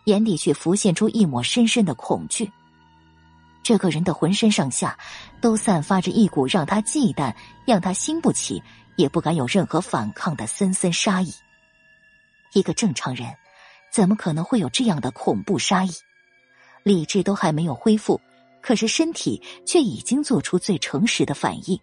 [0.05, 2.51] 眼底却浮现出一抹深深的恐惧。
[3.63, 4.99] 这个人的浑身上下
[5.41, 7.35] 都散发着一股让他忌惮、
[7.67, 8.63] 让他兴不起
[8.97, 11.33] 也不敢有任何反抗的森森杀意。
[12.53, 13.35] 一个正常人，
[13.91, 15.91] 怎么可能会有这样的恐怖杀意？
[16.83, 18.21] 理智都还没有恢复。
[18.61, 21.79] 可是身体却已经做出最诚实的反应，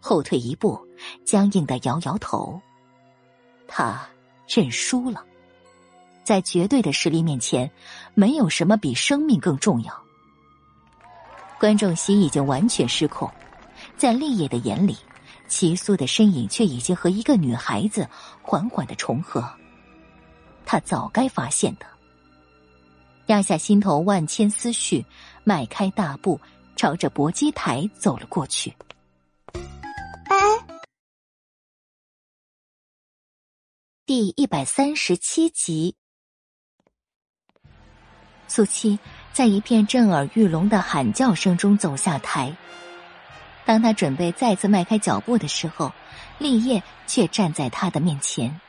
[0.00, 0.80] 后退一步，
[1.24, 2.60] 僵硬的摇摇头。
[3.66, 4.06] 他
[4.48, 5.24] 认输了，
[6.24, 7.70] 在绝对的实力面前，
[8.14, 10.02] 没有什么比生命更重要。
[11.58, 13.30] 观众席已经完全失控，
[13.96, 14.96] 在立业的眼里，
[15.46, 18.08] 齐苏的身影却已经和一个女孩子
[18.42, 19.48] 缓缓的重合。
[20.64, 21.86] 他早该发现的，
[23.26, 25.04] 压下心头万千思绪。
[25.42, 26.38] 迈开大步，
[26.76, 28.72] 朝着搏击台走了过去。
[30.24, 30.38] 哎，
[34.10, 35.94] 第一百三十七集，
[38.48, 38.98] 苏七
[39.32, 42.56] 在一片震耳欲聋的喊叫声中走下台。
[43.64, 45.92] 当他准备再次迈开脚步的时候，
[46.38, 48.60] 立业却站在他的面前。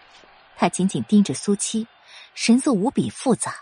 [0.55, 1.87] 他紧紧盯着苏七，
[2.35, 3.55] 神色无比复杂，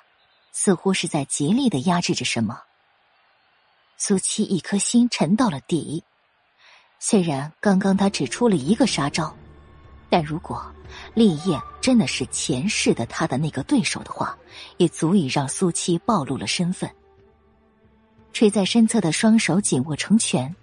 [0.51, 2.61] 似乎是在极力的压制着什么。
[3.95, 6.03] 苏七一颗心沉到了底。
[6.99, 9.33] 虽然刚刚他只出了一个杀招，
[10.09, 10.69] 但如果
[11.13, 14.37] 立业真的是前世的他的那个对手的话，
[14.77, 16.89] 也足以让苏七暴露了身份。
[18.31, 20.55] 垂在身侧的双手紧握成拳，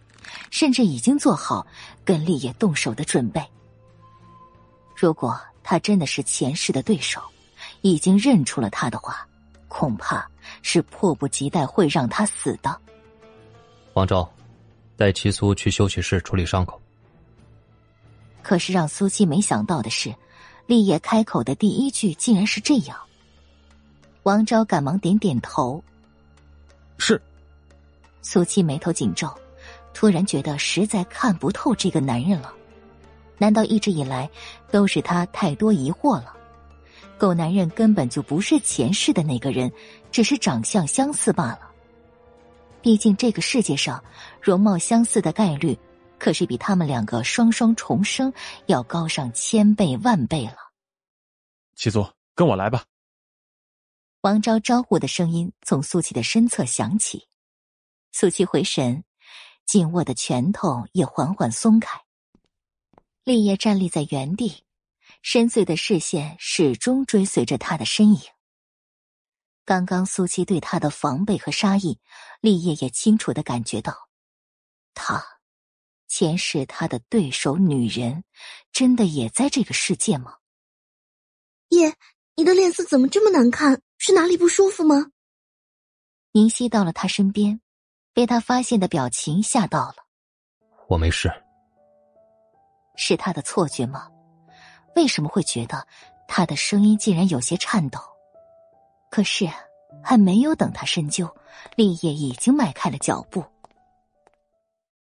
[0.51, 1.67] 甚至已经做好
[2.05, 3.43] 跟立业动手的准备。
[4.95, 7.21] 如果他真的是前世的对手，
[7.83, 9.27] 已经认出了他的话，
[9.69, 10.27] 恐怕
[10.63, 12.81] 是迫不及待会让他死的。
[13.95, 14.31] 王昭，
[14.97, 16.81] 带齐苏去休息室处理伤口。
[18.47, 20.15] 可是让苏七没想到的是，
[20.67, 22.97] 立业开口的第一句竟然是这样。
[24.23, 25.83] 王昭赶忙点点头。
[26.97, 27.21] 是。
[28.23, 29.29] 苏七眉头紧皱，
[29.93, 32.53] 突然觉得实在看不透这个男人了。
[33.37, 34.31] 难道一直以来
[34.71, 36.33] 都是他太多疑惑了？
[37.19, 39.73] 狗男人根本就不是前世的那个人，
[40.13, 41.63] 只是长相相似罢了。
[42.81, 44.01] 毕竟这个世界上，
[44.41, 45.77] 容貌相似的概率
[46.19, 48.33] 可是比他们两个双双重生
[48.67, 50.57] 要高上千倍万倍了。
[51.75, 52.85] 七祖，跟我来吧。
[54.23, 57.29] 王昭招呼的声音从苏琪的身侧响起，
[58.13, 59.05] 苏琪回神，
[59.65, 62.01] 紧握的拳头也缓缓松开。
[63.23, 64.65] 立业站立在原地，
[65.23, 68.21] 深邃的视线始终追随着他的身影。
[69.65, 72.01] 刚刚苏七对他的防备和杀意，
[72.41, 74.09] 立业也清楚的感觉到，
[74.95, 75.36] 他，
[76.19, 78.25] 前世他的对手女人，
[78.73, 80.39] 真的也在这个世界吗？
[81.69, 81.95] 叶，
[82.37, 83.83] 你的脸色怎么这么难看？
[83.99, 85.11] 是哪里不舒服吗？
[86.33, 87.61] 宁熙到了他身边，
[88.15, 89.97] 被他发现的表情吓到了。
[90.89, 91.31] 我没事。
[92.97, 94.09] 是他的错觉吗？
[94.95, 95.87] 为什么会觉得
[96.27, 97.99] 他的声音竟然有些颤抖？
[99.11, 99.47] 可是，
[100.03, 101.29] 还没有等他深究，
[101.75, 103.45] 立业已经迈开了脚步。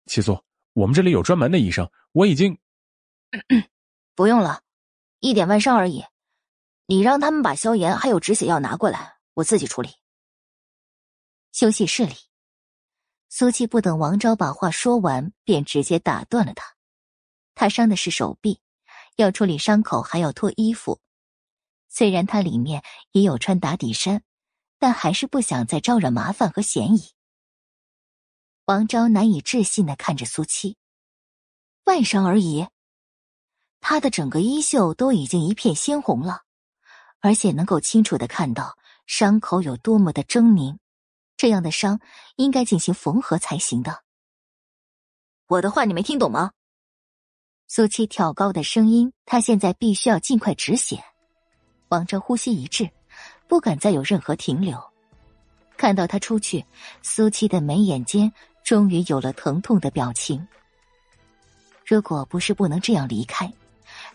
[0.06, 0.38] 七苏，
[0.77, 2.59] 我们这里有专门的医生，我已经
[4.14, 4.61] 不用了，
[5.22, 6.06] 一点外伤而已。
[6.85, 9.89] 你让他们把消炎还有止血药拿过来，我自己处理。
[11.51, 12.14] 休息室里，
[13.27, 16.75] 苏七不等王昭把话说完，便直接打断了他。
[17.56, 18.61] 他伤的是手臂，
[19.15, 21.01] 要处理伤口还要脱衣服。
[21.89, 22.83] 虽然他里面
[23.14, 24.22] 也有穿打底衫，
[24.77, 27.16] 但还是不想再招惹麻烦和嫌疑。
[28.67, 30.75] 王昭难以置信的看着苏七，
[31.85, 32.67] 外伤而已，
[33.79, 36.41] 他的整个衣袖都已经一片鲜红了，
[37.21, 40.77] 而且能够清楚的看到伤口有多么的狰狞。
[41.37, 42.01] 这样的伤
[42.35, 44.03] 应该进行缝合才行的。
[45.47, 46.51] 我的话你没听懂吗？
[47.69, 51.01] 苏七挑高的声音，他现在必须要尽快止血。
[51.87, 52.91] 王昭呼吸一滞，
[53.47, 54.77] 不敢再有任何停留。
[55.77, 56.65] 看到他出去，
[57.03, 58.33] 苏七的眉眼间
[58.67, 60.45] 终于有了疼痛的表情。
[61.85, 63.49] 如果不是不能这样离开，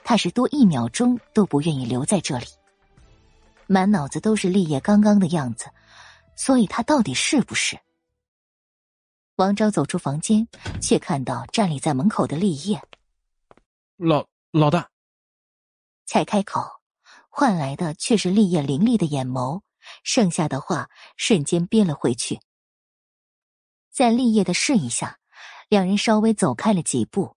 [0.05, 2.44] 他是多一秒钟都不愿意留在这里。
[3.66, 5.70] 满脑子都是立业刚刚的样子，
[6.36, 7.78] 所以他到底是不是？
[9.36, 10.47] 王昭走出房间，
[10.82, 12.78] 却看到站立在门口的立业。
[13.97, 14.90] 老老大，
[16.05, 16.60] 才开口。
[17.31, 19.62] 换来的却是立业凌厉的眼眸，
[20.05, 22.39] 剩下的话瞬间憋了回去。
[23.93, 25.19] 在立业的示意下，
[25.69, 27.37] 两人稍微走开了几步，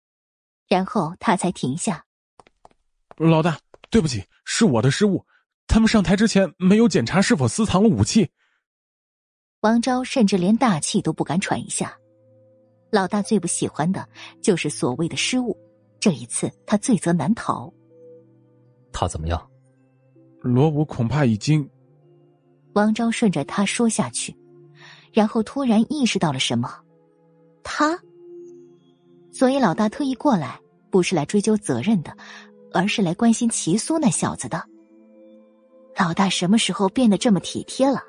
[0.68, 2.06] 然后他才停下。
[3.18, 3.60] 老大，
[3.90, 5.26] 对不起，是我的失误。
[5.68, 8.30] 他们上台之前没有检查是否私藏了武器。
[9.62, 11.98] 王昭甚至连大气都不敢喘一下。
[12.92, 14.08] 老大最不喜欢的
[14.42, 15.58] 就是所谓的失误，
[16.00, 17.74] 这一次他罪责难逃。
[18.94, 19.50] 他怎么样？
[20.40, 21.68] 罗武恐怕已经。
[22.76, 24.36] 王昭顺着他说下去，
[25.16, 26.70] 然后突然意识到了什么，
[27.64, 27.98] 他。
[29.32, 32.16] 所以老大特意过来，不是来追究责任的，
[32.74, 34.62] 而是来关心齐苏那小子的。
[35.98, 38.04] 老大什么时候变得这么体贴了？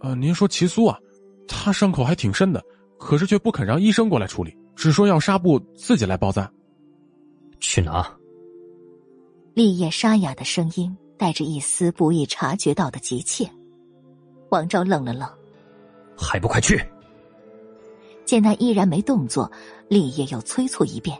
[0.00, 0.98] 呃，您说齐苏啊，
[1.46, 2.60] 他伤口还挺深的，
[2.98, 6.50] 可是却不肯让医生过来处理，只说要纱布自己来包扎。
[7.60, 8.04] 去拿。
[9.54, 13.48] 立业沙哑的声音带着一丝不易察觉到的急切。
[14.50, 15.28] 王昭愣了愣，
[16.18, 16.84] 还不快去！
[18.24, 19.50] 见他依然没动作，
[19.88, 21.18] 立业又催促一遍。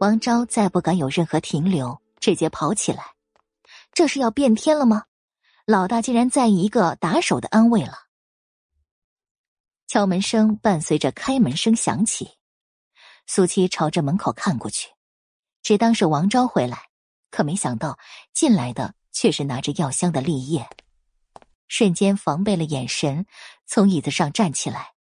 [0.00, 3.04] 王昭再不敢有任何停留，直接跑起来。
[3.92, 5.04] 这是要变天了吗？
[5.66, 8.04] 老大竟然在意一个打手的安慰了。
[9.86, 12.30] 敲门声伴随着开门声响起，
[13.26, 14.90] 苏七朝着门口看过去，
[15.62, 16.88] 只当是王昭回来。
[17.30, 17.98] 可没想到，
[18.32, 20.66] 进来的却是拿着药箱的立业，
[21.68, 23.26] 瞬间防备了眼神，
[23.66, 24.94] 从椅子上站起来。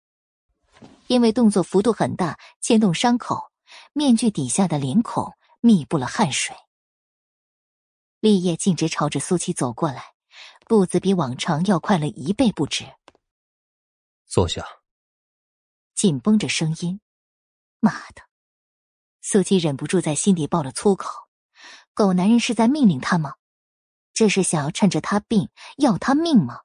[1.07, 3.51] 因为动作幅度很大，牵动伤口，
[3.93, 6.55] 面具底下的脸孔密布了汗水。
[8.21, 10.15] 立业径直朝着苏七走过来，
[10.67, 12.85] 步子比往常要快了一倍不止。
[14.27, 14.67] 坐下。
[15.95, 17.01] 紧绷着声音，
[17.81, 18.23] 妈的！
[19.23, 21.09] 苏七忍不住在心底爆了粗口。
[21.95, 23.37] 狗男人是在命令他吗？
[24.17, 25.47] 这是想要趁着他病
[25.77, 26.61] 要他命吗？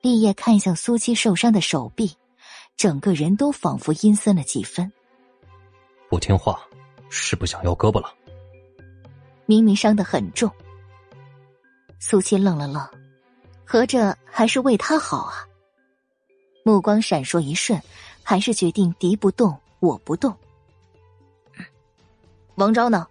[0.00, 2.16] 立业看向苏七受伤的手臂，
[2.74, 4.90] 整个人都仿佛阴森了几分。
[6.08, 6.66] 不听话，
[7.10, 8.10] 是不想要胳膊了？
[9.44, 10.50] 明明伤得很重。
[12.00, 12.88] 苏七愣了愣，
[13.66, 15.46] 合着还是为他好啊？
[16.64, 17.78] 目光闪烁一瞬，
[18.22, 20.34] 还是决定敌不动我不动。
[22.54, 23.06] 王昭呢？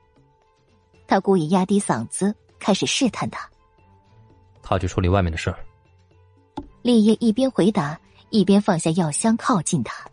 [1.05, 3.49] 他故意压低嗓子，开始试探他。
[4.61, 5.57] 他去处理外面的事儿。
[6.81, 10.05] 立业一边回答，一边放下药箱，靠近他。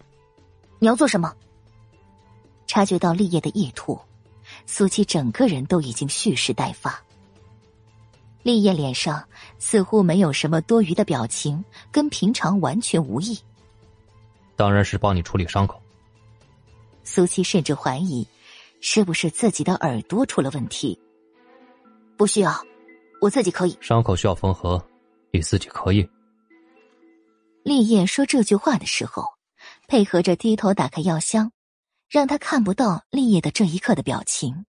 [0.79, 1.35] 你要做什么？
[2.67, 3.99] 察觉到立业的意图，
[4.67, 7.01] 苏七整个人都已经蓄势待发。
[8.43, 9.27] 立业脸上
[9.59, 13.39] 似乎没有什么多余的表情，跟平常完全无异。
[14.57, 15.81] 当然是帮你处理伤口。
[17.05, 18.27] 苏七甚至怀疑，
[18.81, 20.99] 是不是自己的耳朵出了问题。
[22.17, 22.53] 不需要，
[23.21, 23.77] 我自己可以。
[23.81, 24.83] 伤口需要缝合，
[25.33, 26.09] 你自己可以。
[27.63, 29.25] 立业说这句话的时候，
[29.89, 31.51] 配合着低头打开药箱，
[32.09, 34.67] 让他看不到立业的这一刻的表情。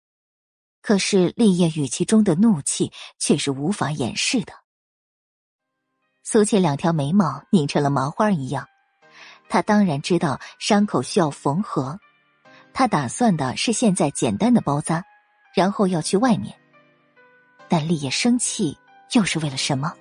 [0.82, 4.54] 可是立业语气中的怒气却是无法掩饰的。
[6.24, 8.68] 苏倩两条眉毛拧成了麻花一样，
[9.50, 12.00] 他当然知道伤口需要缝合。
[12.74, 15.04] 他打算的是现在简单的包扎，
[15.56, 16.58] 然后要去外面。
[17.74, 18.78] 但立业生气
[19.14, 19.92] 又是为了什么？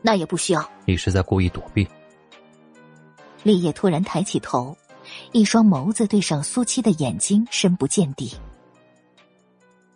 [0.00, 0.64] 那也不需要。
[0.84, 1.84] 你是在故意躲避？
[3.42, 4.78] 立业突然抬起头，
[5.32, 8.32] 一双眸子对上苏七的眼睛，深不见底。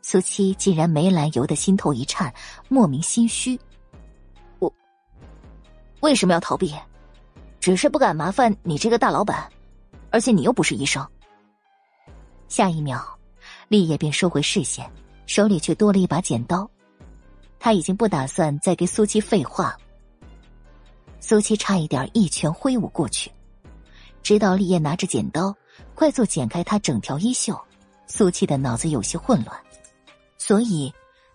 [0.02, 2.34] 苏七竟然没来由的心头一颤，
[2.66, 3.56] 莫名心虚。
[4.58, 4.74] 我
[6.00, 6.74] 为什么要逃避？
[7.60, 9.48] 只是不敢麻烦你这个大老板，
[10.10, 11.08] 而且你又不是医生。
[12.48, 13.00] 下一秒，
[13.68, 14.90] 立业便收回视线，
[15.31, 16.68] 手里却多了一把剪刀。
[17.60, 19.76] 他已经不打算再跟苏七废话。
[21.20, 23.31] 苏七差一点一拳挥舞过去，
[24.25, 25.55] 直到立业拿着剪刀
[25.94, 27.57] 快速剪开他整条衣袖，
[28.09, 29.57] 苏七的脑子有些混乱。
[30.36, 30.92] 所以，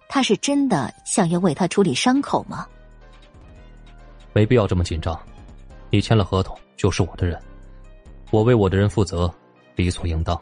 [0.09, 2.67] 他是真的想要为他处理伤口吗？
[4.33, 5.17] 没必要这么紧张，
[5.89, 7.41] 你签了合同就是我的人，
[8.29, 9.33] 我为我的人负责，
[9.77, 10.37] 理所应当。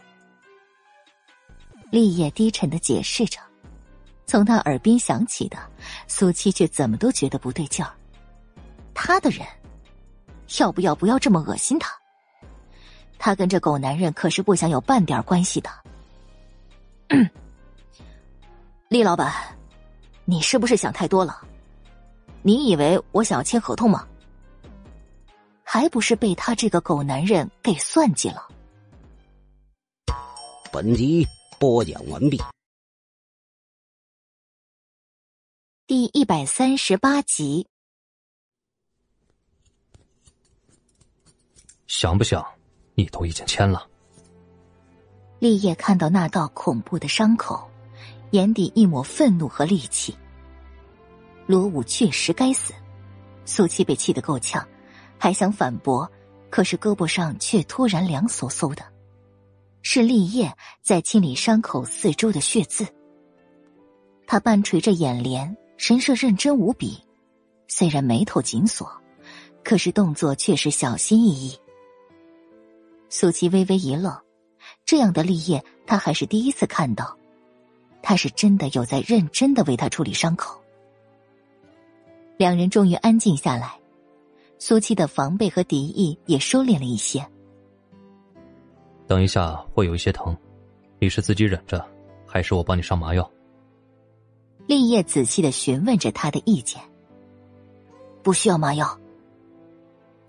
[1.93, 3.39] 立业低沉的解释着，
[4.25, 5.59] 从他耳边响起的，
[6.07, 7.93] 苏七却怎么都觉得不对劲儿。
[8.95, 9.45] 他的人，
[10.57, 11.95] 要不要不要这么恶心他？
[13.19, 15.69] 他跟这狗男人可是不想有半点关系的。
[18.89, 19.31] 厉老板，
[20.25, 21.41] 你是不是想太多了？
[22.41, 24.07] 你以为我想要签合同吗？
[25.63, 28.47] 还不是被他这个狗男人给算计了。
[30.71, 31.23] 本集。
[31.63, 32.41] 播讲完毕，
[35.87, 37.69] 第一百三十八集。
[41.87, 42.45] 想不想？
[42.95, 43.89] 你都已经签了。
[45.39, 47.71] 立业看到那道恐怖的伤口，
[48.31, 50.13] 眼底一抹愤怒和戾气。
[51.47, 52.73] 罗武确实该死，
[53.45, 54.67] 苏七被气得够呛，
[55.17, 56.11] 还想反驳，
[56.49, 58.92] 可是胳膊上却突然凉飕飕的。
[59.83, 62.87] 是立业在清理伤口四周的血渍。
[64.25, 66.97] 他半垂着眼帘，神色认真无比，
[67.67, 68.89] 虽然眉头紧锁，
[69.61, 71.59] 可是动作却是小心翼翼。
[73.09, 74.17] 苏琪微微一愣，
[74.85, 77.15] 这样的立业他还是第一次看到，
[78.01, 80.59] 他是真的有在认真的为他处理伤口。
[82.37, 83.77] 两人终于安静下来，
[84.57, 87.27] 苏七的防备和敌意也收敛了一些。
[89.07, 90.35] 等一下会有一些疼，
[90.99, 91.85] 你是自己忍着，
[92.25, 93.29] 还是我帮你上麻药？
[94.65, 96.81] 立业仔细的询问着他的意见。
[98.21, 98.97] 不需要麻药。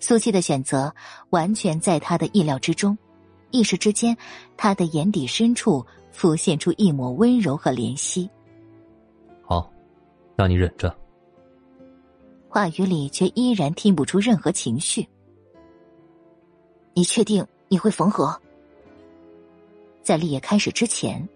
[0.01, 0.93] 苏七的选择
[1.31, 2.99] 完全在他的意料之中，
[3.53, 4.17] 一时之间，
[4.57, 8.29] 他的眼底深处浮现出一抹温柔和怜惜。
[9.43, 9.71] 好，
[10.37, 10.95] 那你忍着。
[12.49, 15.09] 话语里却依然听不出任何情绪。
[16.93, 18.39] 你确定你会缝合？
[20.05, 21.27] 在立业开始之前，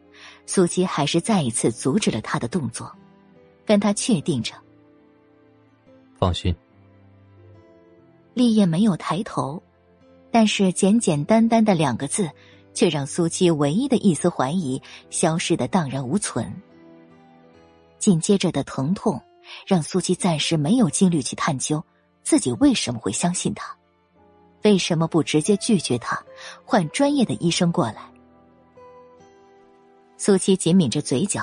[0.46, 2.94] 苏七还是再一次阻止了他的动作，
[3.64, 4.54] 跟他确定着。
[6.18, 6.54] 放心。
[8.34, 9.60] 立业没有抬头，
[10.30, 12.30] 但是简简单单的两个字，
[12.74, 14.80] 却让苏七唯一的一丝怀疑
[15.10, 16.54] 消失的荡然无存。
[17.98, 19.20] 紧接着的疼痛，
[19.66, 21.82] 让苏七暂时没有精力去探究
[22.22, 23.76] 自己为什么会相信他，
[24.62, 26.22] 为什么不直接拒绝他，
[26.64, 28.12] 换专业的医生过来。
[30.20, 31.40] 苏七紧抿着嘴角，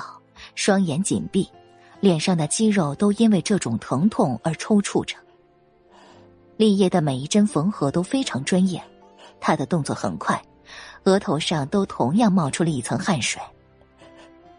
[0.54, 1.50] 双眼紧闭，
[1.98, 5.16] 脸上的肌肉都因为这种疼痛而抽搐着。
[6.58, 8.82] 立业的每一针缝合都非常专业，
[9.40, 10.40] 他的动作很快，
[11.04, 13.40] 额头上都同样冒出了一层汗水，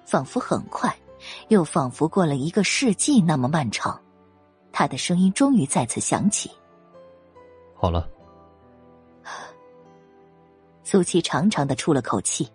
[0.04, 0.92] 仿佛很快，
[1.50, 4.02] 又仿佛过了一个世纪那么漫长。
[4.72, 6.50] 他的声音终于再次响起
[7.78, 8.10] ：“好了。”
[10.84, 12.50] 苏七长长的出了口气。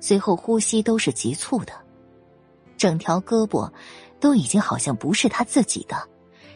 [0.00, 1.72] 随后呼吸都是急促的，
[2.76, 3.70] 整条胳膊
[4.20, 5.96] 都已经好像不是他自己的，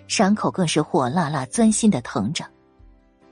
[0.08, 2.44] 伤口更是火辣辣钻心的疼着。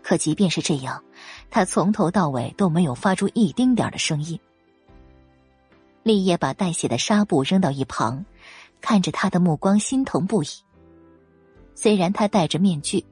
[0.03, 1.03] 可即便是这样，
[1.51, 4.39] 他从头到尾都没有发出一丁点的声音。
[6.03, 8.25] 立业把带血的纱布扔到一旁，
[8.81, 10.49] 看着他的目光心疼不已。
[11.75, 13.05] 虽然他戴着面具，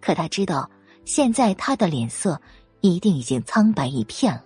[0.00, 0.70] 可他知道
[1.04, 2.40] 现在他的脸色
[2.80, 4.44] 一定已经苍白一片了。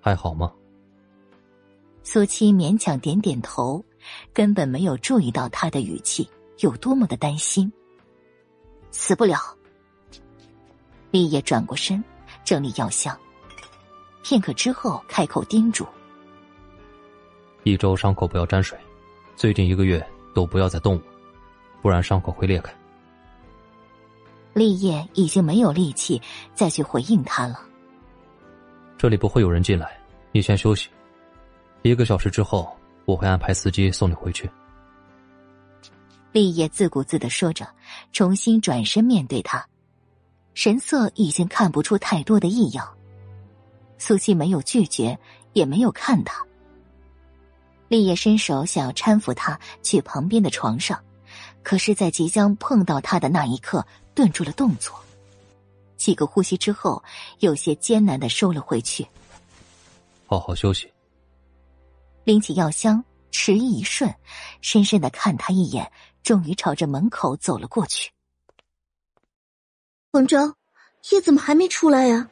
[0.00, 0.52] 还好吗？
[2.10, 3.84] 苏七勉强点点头，
[4.32, 6.26] 根本没有注意到他的语气
[6.60, 7.70] 有多么的担心。
[8.90, 9.38] 死不了。
[11.10, 12.02] 立业转过身，
[12.46, 13.14] 整理药箱，
[14.22, 15.86] 片刻之后开口叮嘱。
[17.64, 18.78] 一周伤口不要沾水，
[19.36, 20.02] 最近一个月
[20.34, 21.02] 都不要再动我，
[21.82, 22.74] 不然伤口会裂开。
[24.54, 26.18] 立业已经没有力气
[26.54, 27.60] 再去回应他了。
[28.96, 30.00] 这里不会有人进来，
[30.32, 30.88] 你先休息。
[31.82, 34.50] 一个小时之后，我会安排司机送你回去。
[36.32, 37.66] 立业自顾自的说着，
[38.12, 39.66] 重新转身面对他，
[40.54, 42.86] 神色已经看不出太多的异样。
[43.96, 45.18] 苏西没有拒绝，
[45.54, 46.44] 也没有看他。
[47.88, 51.02] 立业伸手想要搀扶他去旁边的床上，
[51.62, 53.84] 可是，在即将碰到他的那一刻，
[54.14, 54.94] 顿住了动作。
[55.96, 57.02] 几个呼吸之后，
[57.38, 59.06] 有些艰难的收了回去。
[60.26, 60.92] 好好休息。
[62.28, 64.14] 拎起药箱，迟疑一瞬，
[64.60, 65.90] 深深的看他一眼，
[66.22, 68.10] 终于朝着门口走了过去。
[70.10, 70.54] 王昭，
[71.10, 72.28] 叶怎么还没出来呀？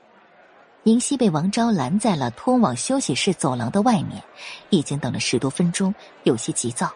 [0.82, 4.22] 宁熙被王昭拦在了通往休息室走廊的外面，
[4.68, 5.94] 已经等了十多分钟，
[6.24, 6.92] 有些急躁。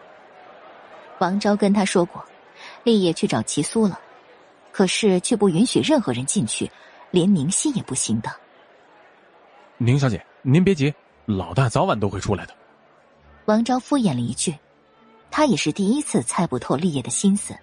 [1.17, 2.23] 王昭跟他说过，
[2.83, 3.99] 立业去找齐苏了，
[4.71, 6.69] 可是却不允许任何人进去，
[7.09, 8.31] 连宁熙也不行的。
[9.79, 10.93] 宁小姐，您别急，
[11.25, 12.60] 老大早晚都会出来的。
[13.45, 14.57] 王昭敷衍了一句，
[15.29, 17.55] 他也是第一次猜不透立业的心思。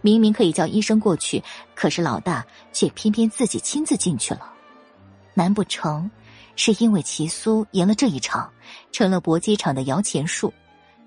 [0.00, 1.42] 明明可以叫医生过去，
[1.74, 4.52] 可是老大却偏偏自己亲自进去了。
[5.34, 6.08] 难不成
[6.56, 8.50] 是因为齐苏赢了这一场，
[8.92, 10.52] 成了搏击场的摇钱树，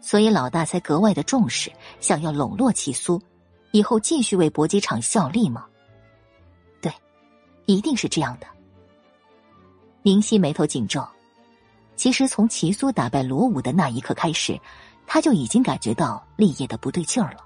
[0.01, 3.22] 所以老大才格外的重视，想要笼络齐苏，
[3.72, 5.66] 以后继续为搏击场效力吗？
[6.82, 6.91] 对，
[7.66, 8.48] 一定是这样的。
[10.03, 11.08] 宁熙眉头紧皱，
[12.01, 14.59] 其实从齐苏打败罗武的那一刻开始，
[15.05, 17.45] 他就已经感觉到立业的不对劲儿了。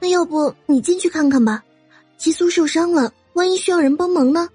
[0.00, 1.62] 那要不你进去看看吧，
[2.18, 4.48] 齐苏受伤了，万一需要人帮忙呢？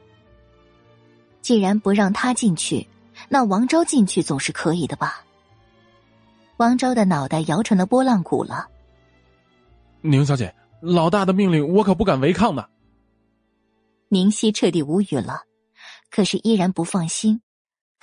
[1.41, 2.85] 既然不让他进去，
[3.29, 5.23] 那王昭进去总是可以的吧？
[6.57, 8.67] 王昭的脑袋摇成了拨浪鼓了。
[10.01, 12.69] 宁小姐，老大的命令我可不敢违抗的。
[14.09, 15.43] 宁熙彻底无语了，
[16.11, 17.39] 可是依然不放心，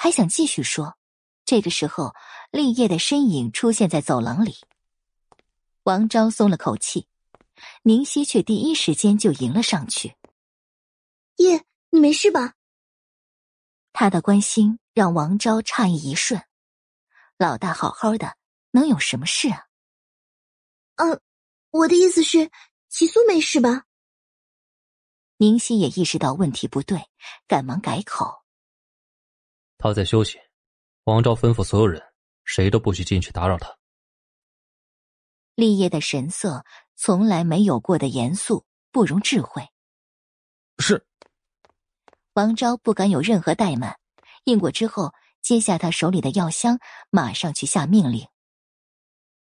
[0.02, 0.98] 还想继续说。
[1.44, 2.12] 这个时候，
[2.50, 4.56] 立业的身影出现在走廊里。
[5.84, 7.06] 王昭松了口气，
[7.84, 10.16] 宁熙却第一时间就迎了上去。
[11.36, 12.54] 叶，你没事吧？
[13.92, 16.42] 他的关心让王昭诧异一瞬，
[17.38, 18.36] 老大好好的，
[18.72, 19.68] 能有什么事啊？
[20.96, 21.20] 嗯，
[21.70, 22.50] 我的意思是，
[22.88, 23.84] 齐苏没事吧？
[25.36, 27.08] 宁熙也意识到问题不对，
[27.46, 28.41] 赶忙改口
[29.82, 30.38] ：“他在休息。”
[31.04, 32.00] 王昭吩咐所有人，
[32.44, 33.76] 谁都不许进去打扰他。
[35.56, 39.68] 立业的神色从来没有过的严肃，不容智慧。
[40.78, 41.04] 是。
[42.34, 43.98] 王昭不敢有任何怠慢，
[44.44, 45.12] 应过之后，
[45.42, 46.78] 接下他手里的药箱，
[47.10, 48.26] 马上去下命令。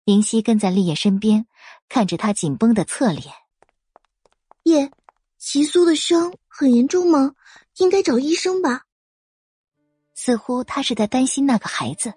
[0.04, 1.46] 宁熙跟在立业身边，
[1.88, 3.32] 看着他紧绷的侧脸。
[4.64, 4.90] 叶，
[5.38, 7.34] 齐苏的伤很严重吗？
[7.78, 8.84] 应该找医生吧。
[10.14, 12.14] 似乎他是在担心那个孩子，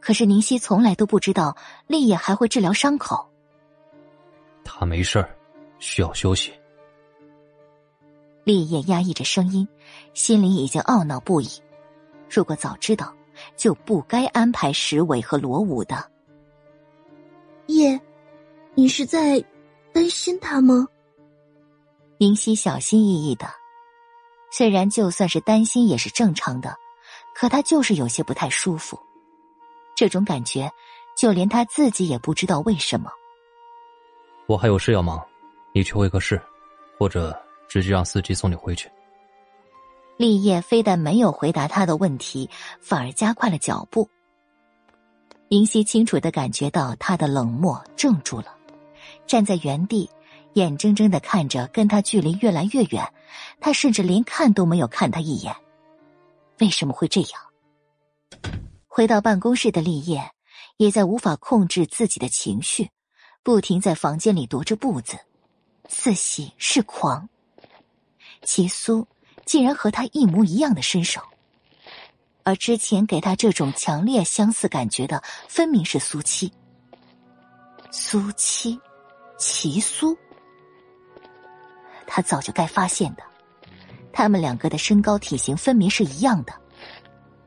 [0.00, 1.56] 可是宁熙从来都不知道
[1.86, 3.28] 立业还会治疗伤口。
[4.64, 5.36] 他没事儿，
[5.78, 6.52] 需要休息。
[8.44, 9.66] 立业压抑着声音，
[10.12, 11.48] 心里已经懊恼不已。
[12.30, 13.14] 如果早知道，
[13.56, 16.10] 就不该安排石伟和罗武的。
[17.66, 18.00] 叶，
[18.74, 19.42] 你是在
[19.92, 20.86] 担心他吗？
[22.18, 23.46] 宁熙小心翼翼的，
[24.52, 26.76] 虽然就算是担心也是正常的，
[27.34, 28.98] 可他就是有些不太舒服。
[29.94, 30.70] 这种感觉，
[31.16, 33.10] 就连他自己也不知道为什么。
[34.46, 35.22] 我还有事要忙，
[35.72, 36.40] 你去会个事，
[36.98, 37.38] 或者。
[37.66, 38.88] 直接让司机送你回去。
[40.16, 42.48] 立业非但没有回答他的问题，
[42.80, 44.08] 反而加快了脚步。
[45.48, 48.54] 林夕清楚的感觉到他的冷漠，怔住了，
[49.26, 50.08] 站在原地，
[50.52, 53.12] 眼睁睁的看着跟他距离越来越远。
[53.58, 55.56] 他甚至连看都没有看他一眼。
[56.60, 57.40] 为什么会这样？
[58.86, 60.30] 回到办公室的立业，
[60.76, 62.90] 也在无法控制自己的情绪，
[63.42, 65.18] 不停在房间里踱着步子，
[65.88, 67.28] 似喜是狂。
[68.42, 69.06] 齐苏
[69.44, 71.20] 竟然和他一模一样的身手，
[72.44, 76.52] 而之前给他这种强烈相似感觉的，分明是苏七。
[77.90, 78.78] 苏七，
[79.38, 80.16] 齐苏，
[82.06, 83.22] 他早就该发现的。
[84.14, 86.54] 他们两个的身高体型分明是一样的，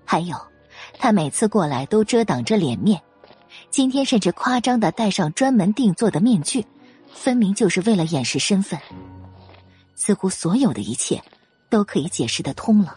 [0.03, 0.37] 还有，
[0.99, 3.01] 他每次过来都遮挡着脸面，
[3.69, 6.65] 今天甚至夸张的戴上专门定做的面具，
[7.13, 8.77] 分明就是为了掩饰身份。
[9.95, 11.23] 似乎所有的一切
[11.69, 12.95] 都可以解释得通了。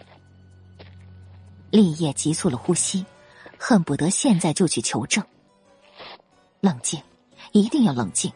[1.71, 3.07] 立业急促了呼吸，
[3.57, 5.25] 恨不得现在就去求证。
[6.61, 7.01] 冷静，
[7.53, 8.31] 一定要冷静。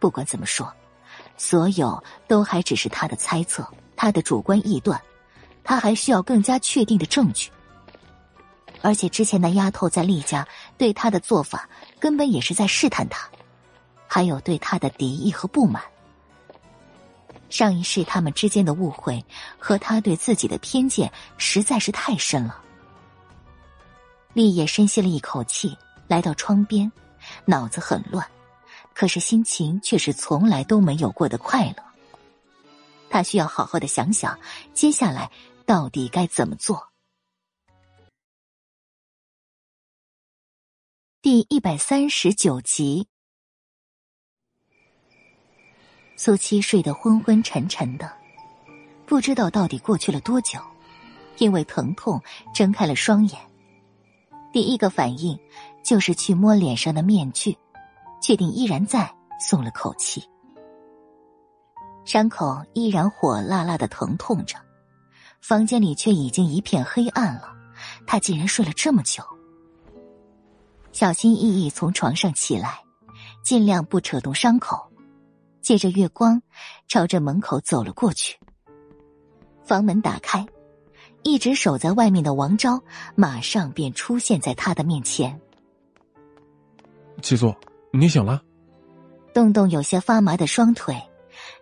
[0.00, 0.70] 不管怎么说，
[1.36, 3.66] 所有都还只是他的猜测，
[3.96, 5.00] 他的主观臆断，
[5.62, 7.50] 他还需要更加确定的证据。
[8.82, 13.28] 而且之前那丫头在厉家对他的做法，根本也是在试探他，
[14.06, 15.82] 还有对他的敌意和不满。
[17.48, 19.24] 上一世他们之间的误会
[19.58, 22.60] 和他对自己的偏见实在是太深了。
[24.32, 25.76] 立业深吸了一口气，
[26.08, 26.90] 来到窗边，
[27.44, 28.26] 脑子很乱，
[28.92, 31.93] 可是心情却是从来都没有过的快乐。
[33.14, 34.36] 他需要好好的想想，
[34.72, 35.30] 接下来
[35.64, 36.90] 到底该怎么做。
[41.22, 43.06] 第一百三十九集。
[46.16, 48.12] 苏七睡得昏昏沉沉的，
[49.06, 50.58] 不知道到底过去了多久，
[51.38, 52.20] 因为疼痛
[52.52, 53.40] 睁开了双眼。
[54.52, 55.38] 第一个反应
[55.84, 57.56] 就是去摸脸上的面具，
[58.20, 60.28] 确定依然在，松了口气。
[62.04, 64.56] 伤口依然火辣辣的疼痛着，
[65.40, 67.52] 房间里却已经一片黑暗了。
[68.06, 69.22] 他竟然睡了这么久，
[70.92, 72.80] 小心翼翼从床上起来，
[73.42, 74.90] 尽量不扯动伤口。
[75.60, 76.42] 借着月光，
[76.88, 78.38] 朝着门口走了过去。
[79.64, 80.46] 房门打开，
[81.22, 82.78] 一直守在外面的王昭
[83.14, 85.40] 马上便出现在他的面前。
[87.22, 87.54] 七素，
[87.92, 88.42] 你醒了。
[89.32, 90.94] 动动有些发麻的双腿，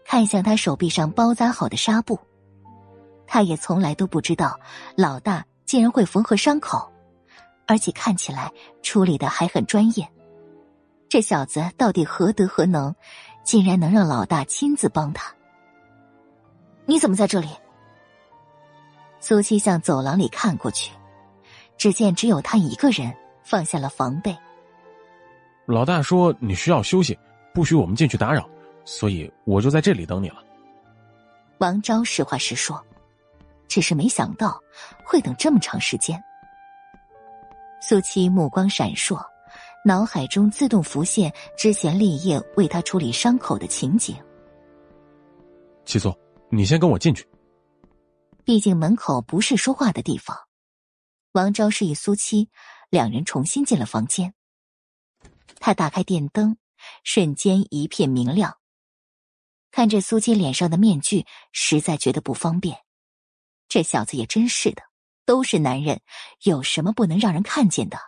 [0.05, 2.19] 看向他手臂上包扎好的纱布。
[3.27, 4.59] 他也从来都不知道
[4.97, 6.93] 老大竟然会缝合伤口，
[7.67, 10.07] 而且看起来处理的还很专业。
[11.09, 12.95] 这小子到底何德何能？
[13.45, 15.35] 竟然能让老大亲自帮他？
[16.87, 17.49] 你怎么在这里？
[19.19, 20.93] 苏七向走廊里看过去，
[21.77, 24.37] 只见只有他一个人，放下了防备。
[25.67, 27.19] 老大说你需要休息，
[27.53, 28.49] 不许我们进去打扰，
[28.85, 30.43] 所以我就在这里等你了。
[31.59, 32.85] 王昭实话实说，
[33.69, 34.61] 只是没想到
[35.05, 36.23] 会等这么长时间。
[37.81, 39.21] 苏七目光闪烁。
[39.85, 44.15] 脑海中自动浮现之前立业为他处理伤口的情景。
[45.85, 46.17] 七素，
[46.51, 47.27] 你先跟我进去。
[48.45, 50.37] 毕竟门口不是说话的地方。
[51.33, 52.49] 王昭示意苏七，
[52.91, 54.33] 两人重新进了房间。
[55.59, 56.57] 他打开电灯，
[57.03, 58.57] 瞬间一片明亮。
[59.73, 62.85] 看着苏七脸上的面具，实在觉得不方便。
[63.69, 64.83] 这小子也真是的，
[65.25, 66.03] 都是男人，
[66.43, 67.99] 有什么不能让人看见的？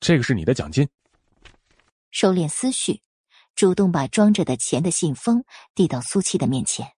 [0.00, 0.88] 这个是你的奖金。
[2.10, 3.02] 收敛思绪，
[3.54, 6.94] 主动把装着的钱的信封递到苏七的面前。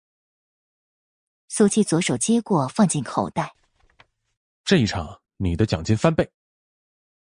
[1.49, 3.55] 苏七左手接过，放进口袋。
[4.63, 6.31] 这一场，你的奖金翻倍。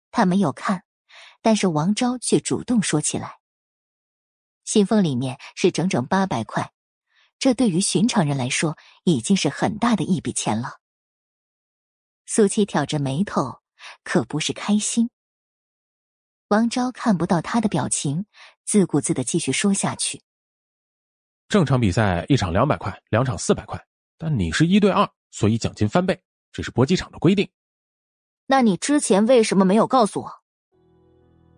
[0.09, 0.83] 他没有看，
[1.43, 3.40] 但是王昭却主动说起来。
[4.63, 6.71] 信封里面是整整八百块，
[7.39, 10.79] 这对于寻常人来说已经是很大的一笔钱了。
[12.25, 13.59] 苏七挑着眉头，
[14.03, 15.09] 可不是开心。
[16.47, 18.25] 王昭看不到他的表情，
[18.63, 20.21] 自顾自的继续说下去。
[21.47, 23.83] 正常比赛一场两百块，两场四百块，
[24.17, 27.49] 但你是一对二，所以奖金翻倍，这是搏击场的规定。
[28.45, 30.31] 那你之前为什么没有告诉我？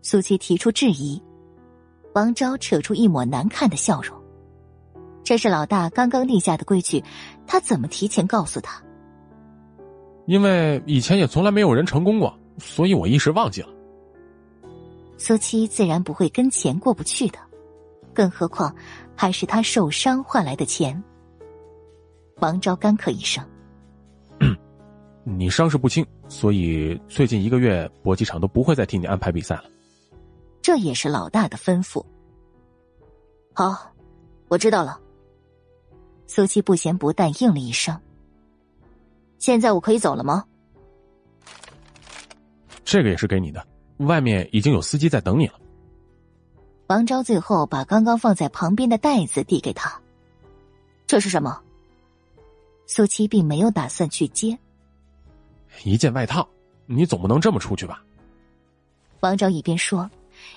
[0.01, 1.21] 苏七提出质疑。
[2.13, 4.15] 王昭扯出一抹难看的笑容。
[5.23, 7.03] 这是老大刚刚定下的规矩，
[7.47, 8.81] 他怎么提前告诉他？
[10.25, 13.69] 因为以前也从来没有人成功过，所以我一时忘记了。
[15.17, 17.39] 苏七自然不会跟钱过不去的，
[18.13, 18.73] 更何况
[19.15, 21.01] 还是他受伤换来的钱。
[22.39, 23.43] 王昭干咳一声：
[25.23, 29.63] “你伤势不轻，所以最近一个月搏击场都不会再替你安排比赛了。”
[30.63, 32.03] 这也是老大的吩咐。
[33.53, 33.91] 好，
[34.47, 34.99] 我知道了。
[36.25, 37.99] 苏七不咸不淡应了一声
[39.37, 40.45] ：“现在我可以走了吗？”
[42.85, 43.65] 这个也是给你的。
[43.97, 45.59] 外面已经有司机在等你了。
[46.87, 50.01] 王昭最后把刚刚放在旁边的袋子递给他。
[51.05, 51.61] 这是什么？
[52.87, 54.57] 苏七并没有打算去接。
[55.83, 56.47] 一件外套，
[56.85, 58.03] 你总不能这么出去吧？
[59.19, 60.09] 王昭一边说，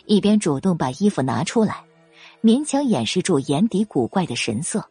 [0.06, 1.84] 一边主动把衣服拿出来，
[2.42, 4.88] 勉强掩饰住眼底古怪的神色。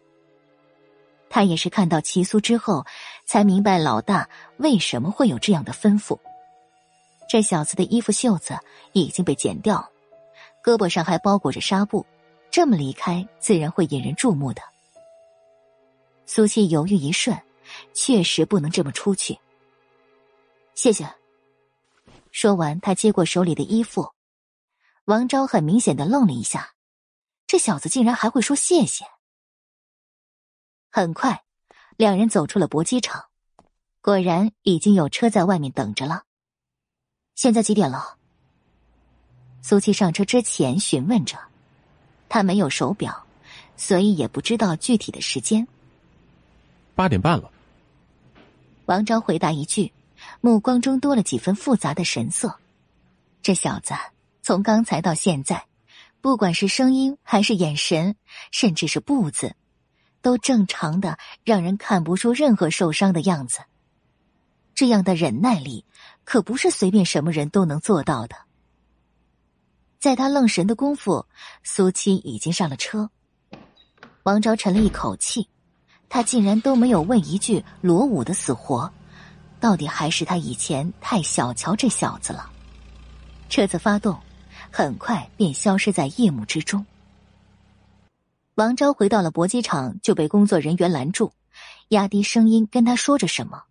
[1.29, 2.85] 他也是看到齐苏之后，
[3.25, 6.17] 才明白老大为什么会有这样的吩咐。
[7.27, 8.55] 这小子的衣服袖子
[8.93, 9.89] 已经被剪掉，
[10.63, 12.05] 胳膊上还包裹着纱布，
[12.51, 14.61] 这么离开自然会引人注目的。
[16.25, 17.37] 苏七犹豫一瞬，
[17.93, 19.37] 确实不能这么出去。
[20.73, 21.07] 谢谢。
[22.31, 24.14] 说完，他接过手里的衣服。
[25.05, 26.73] 王昭很明显的愣了一下，
[27.45, 29.05] 这小子竟然还会说谢谢。
[30.89, 31.43] 很快，
[31.95, 33.25] 两人走出了搏击场，
[34.01, 36.23] 果然已经有车在外面等着了。
[37.35, 38.17] 现在几点了？
[39.61, 41.37] 苏七上车之前询问着，
[42.27, 43.27] 他没有手表，
[43.77, 45.67] 所以也不知道具体的时间。
[46.95, 47.51] 八点半了。
[48.85, 49.93] 王昭回答一句，
[50.41, 52.59] 目光中多了几分复杂的神色。
[53.43, 53.93] 这小子
[54.45, 55.65] 从刚才到现在，
[56.21, 58.15] 不管是声音还是眼神，
[58.51, 59.55] 甚至是步子。
[60.21, 63.61] 都正常的，让人看不出任何受伤的样子。
[64.75, 65.83] 这样的忍耐力，
[66.23, 68.35] 可不是随便什么人都能做到的。
[69.97, 71.25] 在他愣神的功夫，
[71.63, 73.09] 苏七已经上了车。
[74.21, 75.49] 王昭沉了一口气，
[76.07, 78.93] 他竟然都没有问一句罗武的死活，
[79.59, 82.51] 到底还是他以前太小瞧这小子了。
[83.47, 84.19] 车子发动，
[84.75, 86.85] 很快便消失在夜幕之中。
[88.55, 91.31] 王昭回到了搏击场，就被工作人员拦住，
[91.87, 93.63] 压低声音跟他说着什么。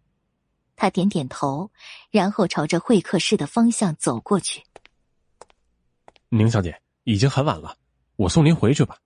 [0.77, 1.71] 他点点头，
[2.11, 4.65] 然后朝着会客室的方向走过去。
[6.31, 7.77] 宁小姐，已经很晚了，
[8.17, 8.97] 我送您回去吧。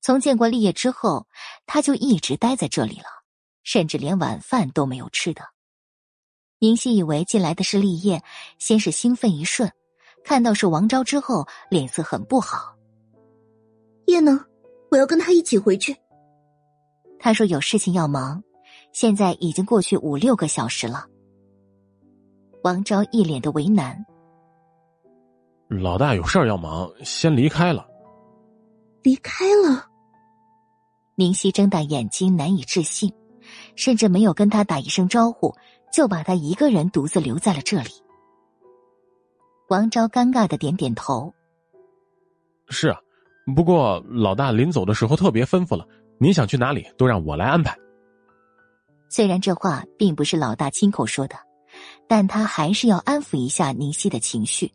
[0.00, 1.28] 从见过立业之后，
[1.64, 3.06] 他就一直待在这里了，
[3.62, 5.42] 甚至连晚饭都没有吃的。
[6.58, 8.24] 宁熙以为进来的是立业，
[8.58, 9.72] 先是兴奋一瞬，
[10.26, 12.74] 看到是王昭之后，脸色很不好。
[14.06, 14.44] 叶呢？
[14.90, 15.96] 我要跟他一起回去。
[17.16, 18.42] 他说有事情要忙，
[18.92, 21.06] 现在已经过去五六个小时了。
[22.64, 24.04] 王昭一脸的为难。
[25.68, 27.86] 老大有事儿要忙，先离开了。
[29.04, 29.86] 离开了。
[31.14, 33.12] 宁熙睁大眼睛，难以置信，
[33.76, 35.54] 甚至没有跟他打一声招呼，
[35.92, 37.90] 就把他一个人独自留在了这里。
[39.68, 41.32] 王昭尴尬的点点头。
[42.68, 42.98] 是啊。
[43.54, 45.86] 不过，老大临走的时候特别吩咐了，
[46.18, 47.78] 你想去哪里都让我来安排。
[49.08, 51.36] 虽然这话并不是老大亲口说的，
[52.08, 54.72] 但他还是要安抚一下宁熙的情绪。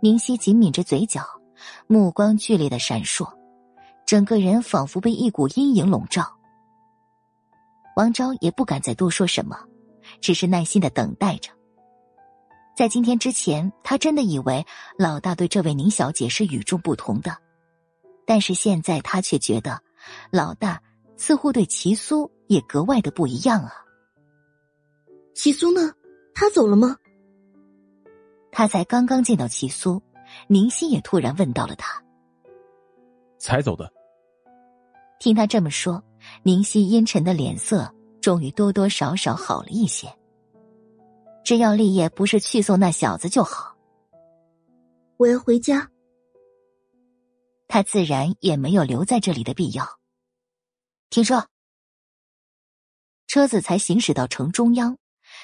[0.00, 1.20] 宁熙紧抿着嘴角，
[1.86, 3.30] 目光剧烈的闪烁，
[4.06, 6.24] 整个人仿佛被一股阴影笼罩。
[7.96, 9.58] 王昭也不敢再多说什么，
[10.22, 11.50] 只是耐心的等待着。
[12.76, 14.66] 在今天之前，他真的以为
[14.98, 17.36] 老大对这位宁小姐是与众不同的，
[18.26, 19.80] 但是现在他却觉得，
[20.30, 20.82] 老大
[21.16, 23.72] 似乎对齐苏也格外的不一样啊。
[25.34, 25.92] 齐苏呢？
[26.34, 26.96] 他走了吗？
[28.50, 30.02] 他才刚刚见到齐苏，
[30.48, 32.02] 宁熙也突然问到了他。
[33.38, 33.92] 才走的。
[35.20, 36.02] 听他这么说，
[36.42, 40.08] 宁夕阴沉的脸色终于多多少少好了一些。
[41.44, 43.76] 只要立业不是去送那小子就好。
[45.18, 45.90] 我要回家。
[47.68, 50.00] 他自然也没有留在这里的必要。
[51.10, 51.48] 停车。
[53.26, 54.96] 车子才行驶到城中央，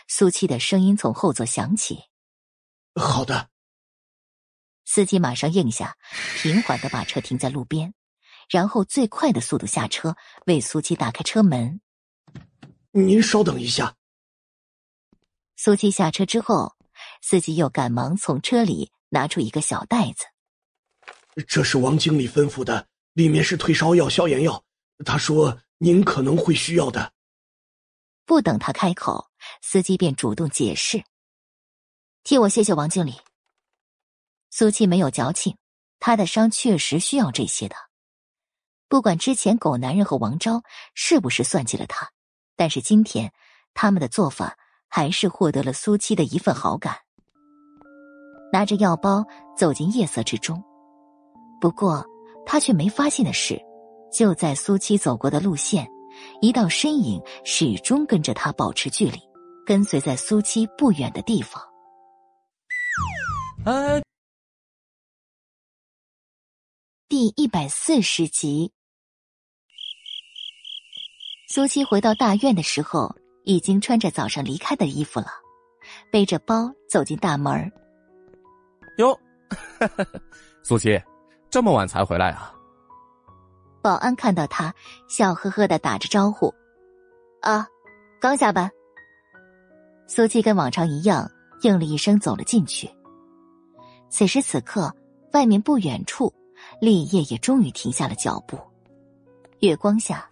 [0.07, 1.99] 苏七的声音从后座响起
[2.95, 3.49] ：“好的。”
[4.87, 5.97] 司机马上应下，
[6.37, 7.93] 平缓的把车停在路边，
[8.49, 11.81] 然后最快的速度下车，为苏七打开车门。
[12.93, 13.95] 您稍等一下。
[15.63, 16.75] 苏七下车之后，
[17.21, 20.25] 司机又赶忙从车里拿出一个小袋子。
[21.47, 24.65] 这是王经理吩咐的，里面是退烧药、消炎药。
[25.05, 27.13] 他说您可能会需要的。
[28.25, 29.29] 不等他开口，
[29.61, 31.05] 司机便主动解释
[32.25, 33.21] ：“替我谢谢王经理。”
[34.49, 35.59] 苏七没有矫情，
[35.99, 37.77] 他的伤确实需要这些的。
[38.89, 40.63] 不管之前狗男人和王昭
[40.95, 42.11] 是不是算计了他，
[42.57, 43.35] 但是今天
[43.75, 44.57] 他们的做法。
[44.91, 46.95] 还是获得了苏七的一份好感。
[48.53, 49.25] 拿着药包
[49.57, 50.61] 走进夜色之中，
[51.61, 52.05] 不过
[52.45, 53.57] 他却没发现的是，
[54.13, 55.89] 就在苏七走过的路线，
[56.43, 59.21] 一道身影始终跟着他保持距离，
[59.65, 61.63] 跟随在苏七不远的地方。
[63.65, 64.03] 哎，
[67.09, 68.73] 第一百四十集，
[71.49, 75.27] 苏七回到大院的时候，已经穿着早上离开的衣服了，
[76.11, 77.73] 背着包走进大门。
[78.99, 79.19] 哟，
[80.63, 81.03] 苏七，
[81.49, 82.55] 这么晚才回来啊？
[83.83, 84.75] 保安看到他，
[85.09, 86.55] 笑呵呵的打着招呼
[87.41, 87.67] ：“啊，
[88.21, 88.71] 刚下班。”
[90.07, 91.31] 苏七跟往常一样
[91.63, 92.91] 应了一声，走了进去。
[94.11, 94.95] 此时此刻，
[95.33, 96.31] 外面不远处，
[96.81, 98.59] 立业也终于停下了脚步。
[99.61, 100.30] 月光下，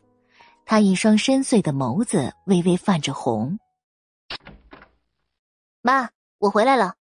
[0.71, 3.59] 他一双深邃的眸子微微泛着红。
[5.81, 6.97] 妈，我回来了。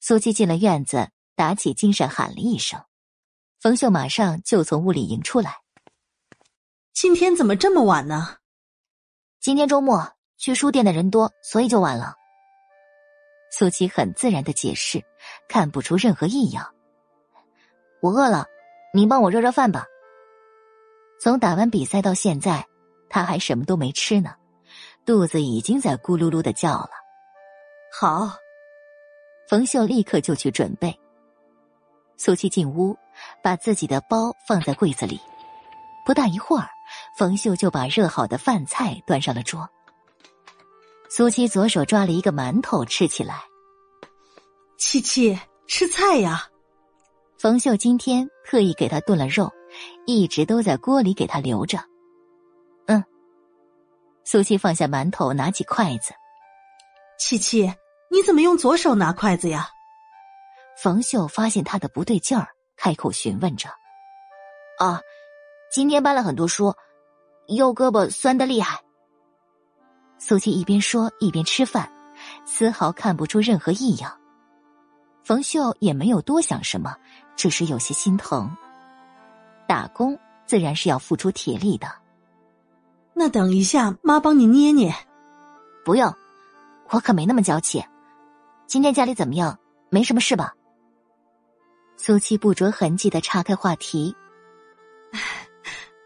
[0.00, 2.78] 苏七进了院子，打起精神喊了一声。
[3.58, 5.62] 冯秀马上就从屋里迎出来。
[6.92, 8.36] 今天怎么这么晚呢？
[9.40, 12.16] 今天周末，去书店的人多，所以就晚了。
[13.50, 15.02] 苏七很自然的解释，
[15.48, 16.74] 看不出任何异样。
[18.02, 18.44] 我饿了，
[18.92, 19.86] 你帮我热热饭吧。
[21.18, 22.66] 从打完比赛到现在，
[23.08, 24.34] 他还什么都没吃呢，
[25.04, 26.90] 肚子已经在咕噜噜的叫了。
[27.92, 28.30] 好，
[29.48, 30.98] 冯秀立刻就去准备。
[32.16, 32.96] 苏七进屋，
[33.42, 35.20] 把自己的包放在柜子里。
[36.04, 36.68] 不大一会儿，
[37.16, 39.68] 冯秀就把热好的饭菜端上了桌。
[41.08, 43.42] 苏七左手抓了一个馒头吃起来。
[44.78, 46.48] 七七吃菜呀！
[47.38, 49.52] 冯秀今天特意给他炖了肉，
[50.06, 51.78] 一直都在锅里给他留着。
[52.86, 53.02] 嗯。
[54.24, 56.12] 苏七放下馒头，拿起筷子。
[57.18, 57.72] 七七，
[58.10, 59.68] 你怎么用左手拿筷子呀？
[60.82, 63.70] 冯秀发现他的不对劲儿，开口询问着
[64.78, 65.00] ：“啊，
[65.70, 66.74] 今天搬了很多书，
[67.46, 68.78] 右胳膊酸的厉害。”
[70.18, 71.90] 苏七一边说一边吃饭，
[72.44, 74.20] 丝毫看不出任何异样。
[75.24, 76.96] 冯秀也没有多想什么，
[77.36, 78.54] 只是有些心疼。
[79.66, 81.86] 打工自然是要付出体力的。
[83.14, 84.94] 那等一下，妈帮你捏捏。
[85.84, 86.12] 不用，
[86.90, 87.84] 我可没那么娇气。
[88.66, 89.58] 今天家里怎么样？
[89.88, 90.52] 没什么事吧？
[91.96, 94.14] 苏七不着痕迹的岔开话题：“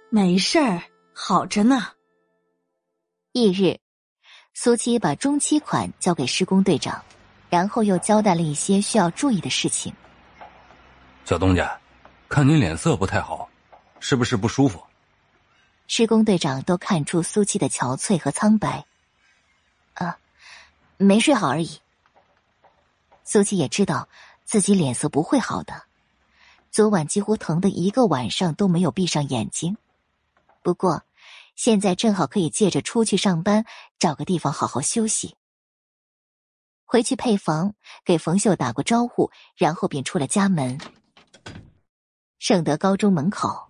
[0.09, 0.83] 没事儿，
[1.13, 1.89] 好着呢。”
[3.33, 3.79] 翌日，
[4.55, 7.03] 苏七把中期款交给施工队长，
[7.49, 9.93] 然后又交代了一些需要注意的事情。
[11.25, 11.77] 小东家，
[12.29, 13.50] 看你脸色不太好，
[14.01, 14.85] 是不是不舒服？
[15.87, 18.85] 施工队长都看出苏七的憔悴和苍白。
[19.95, 20.19] 啊，
[20.97, 21.81] 没睡好而已。
[23.25, 24.09] 苏七也知道。
[24.43, 25.85] 自己脸色不会好的，
[26.73, 29.77] 昨晚几乎疼的一个晚上都没有闭上眼睛。
[30.61, 31.05] 不过，
[31.55, 33.65] 现在正好可以借着出去上班，
[34.01, 35.37] 找个地方好好休息。
[36.85, 40.81] 回去配房，给冯秀打过招呼，然后便出了家门。
[42.41, 43.70] 圣德高中门口，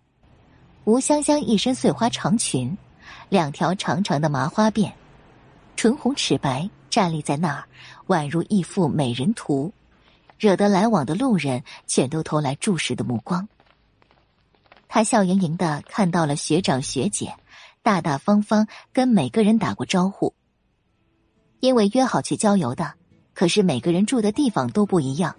[0.84, 2.76] 吴香香一身碎花长裙，
[3.28, 4.92] 两条长长的麻花辫，
[5.76, 7.64] 唇红齿白，站立在那儿，
[8.06, 9.72] 宛如一幅美人图。
[10.38, 13.46] 惹得来往的路人全都投来注视的目光。
[14.88, 17.34] 他笑盈盈的看到了学长学姐，
[17.82, 20.32] 大大方方跟每个人打过招呼。
[21.60, 22.94] 因为约好去郊游的，
[23.34, 25.36] 可是每个人住的地方都不一样，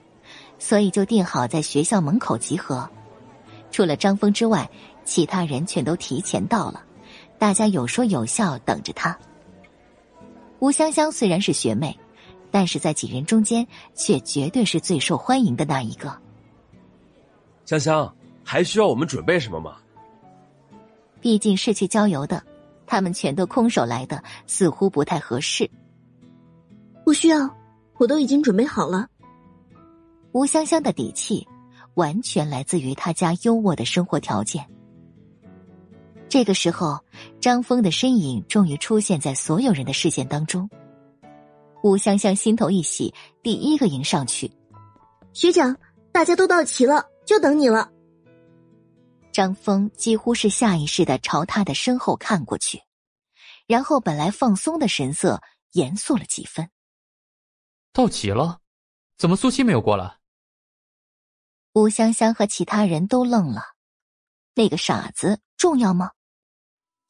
[0.59, 2.87] 所以就定好在学校门口集合。
[3.71, 4.69] 除了张峰之外，
[5.03, 6.83] 其他人全都提前到了，
[7.37, 9.17] 大家有说有笑等着他。
[10.59, 11.97] 吴香香虽然是学妹。
[12.53, 13.65] 但是在几人中间，
[13.95, 16.13] 却绝对是最受欢迎的那一个。
[17.63, 18.13] 香香，
[18.43, 19.77] 还需要我们准备什么吗？
[21.21, 22.43] 毕竟是去郊游的，
[22.85, 25.71] 他们全都空手来的，似乎不太合适。
[27.05, 27.49] 不需要，
[27.97, 29.07] 我都已经准备好了。
[30.33, 31.47] 吴香香的底气，
[31.93, 34.61] 完全来自于她家优渥的生活条件。
[36.31, 36.97] 这个时候，
[37.41, 40.69] 张峰的身影终于出现在所有人的视线当中。
[41.83, 44.49] 吴香香心头一喜，第一个迎上去。
[45.33, 45.75] 学长，
[46.13, 47.91] 大家都到齐了，就等你了。
[49.33, 52.81] 张峰几乎是下意识的朝他的身后看过去，
[53.67, 55.41] 然后本来放松的神色
[55.73, 56.69] 严肃了几分。
[57.91, 58.59] 到齐了，
[59.17, 60.15] 怎么苏七没有过来？
[61.73, 63.61] 吴香香和其他人都愣了。
[64.55, 66.11] 那个傻子重要吗？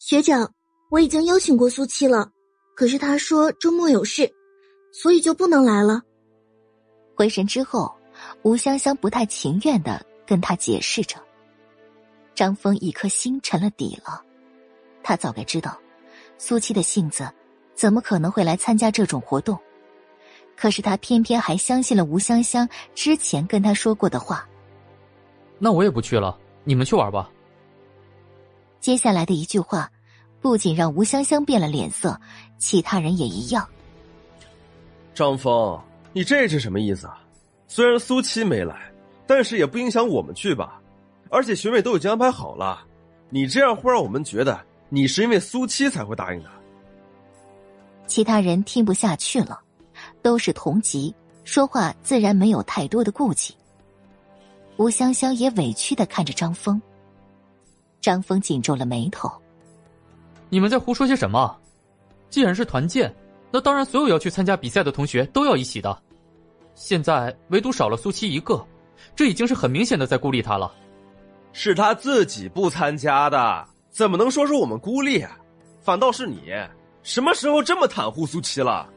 [0.03, 0.51] 学长，
[0.89, 2.27] 我已经邀请过苏七了，
[2.75, 4.27] 可是他说周末有事。
[4.91, 6.01] 所以就不能来了。
[7.15, 7.93] 回神之后，
[8.41, 11.17] 吴香香不太情愿的跟他解释着。
[12.33, 14.25] 张峰一颗心沉了底了，
[15.03, 15.79] 他早该知道，
[16.39, 17.29] 苏七的性子
[17.75, 19.55] 怎么可能会来参加这种活动，
[20.57, 24.49] 可是他偏偏还相信了吴香香之前跟他说过的话。
[25.59, 27.29] 那我也不去了，你们去玩吧。
[28.81, 29.89] 接下来的一句话，
[30.41, 32.19] 不仅让吴香香变了脸色，
[32.57, 33.65] 其他人也一样。
[35.13, 35.79] 张峰，
[36.11, 37.21] 你这是什么意思啊？
[37.67, 38.91] 虽然苏七没来，
[39.27, 40.81] 但是也不影响我们去吧？
[41.29, 42.81] 而且学妹都已经安排好了，
[43.29, 46.49] 你这样会让我们觉得你是因为苏七才会答应的。
[48.07, 49.61] 其他人听不下去了，
[50.23, 53.55] 都是同级，说话自然没有太多的顾忌。
[54.77, 56.81] 吴香香也委屈的看着张峰。
[58.01, 59.31] 张峰紧皱了眉头
[60.49, 61.55] ：“你们在胡说些什么？
[62.29, 63.13] 既然是团建，
[63.51, 65.97] 那当然所有要去参加比赛的同学都要一起的。
[66.73, 68.65] 现在唯独少了苏七一个，
[69.15, 70.73] 这已经是很明显的在孤立他了。
[71.53, 75.25] 是他自己不参加的，怎么能说是我们孤立？
[75.81, 76.51] 反倒是你。”
[77.03, 78.87] 什么时候这么袒护苏七了？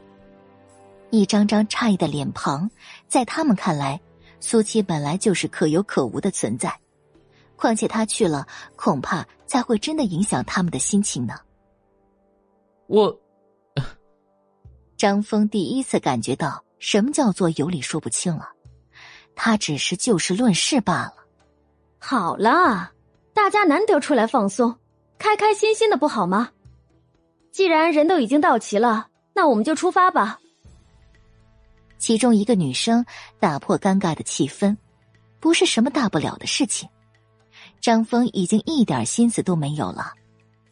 [1.09, 2.69] 一张张诧异的脸庞，
[3.07, 3.99] 在他们看来，
[4.39, 6.71] 苏七本来就是可有可无的存在，
[7.55, 11.35] 况且他去了，恐怕才会真的影响他们的心情呢。
[12.87, 13.19] 我，
[14.97, 18.49] 张峰第一次感觉到什么叫做有理说不清了，
[19.35, 21.15] 他只是就事论事罢了。
[21.99, 22.91] 好了，
[23.33, 24.77] 大家难得出来放松，
[25.17, 26.51] 开开心心的不好吗？
[27.51, 30.39] 既然人都已经到齐了，那我们就出发吧。
[31.97, 33.03] 其中一个女生
[33.39, 34.75] 打破尴尬的气氛，
[35.39, 36.87] 不是什么大不了的事情。
[37.85, 40.15] 张峰已经一点心思都没有了，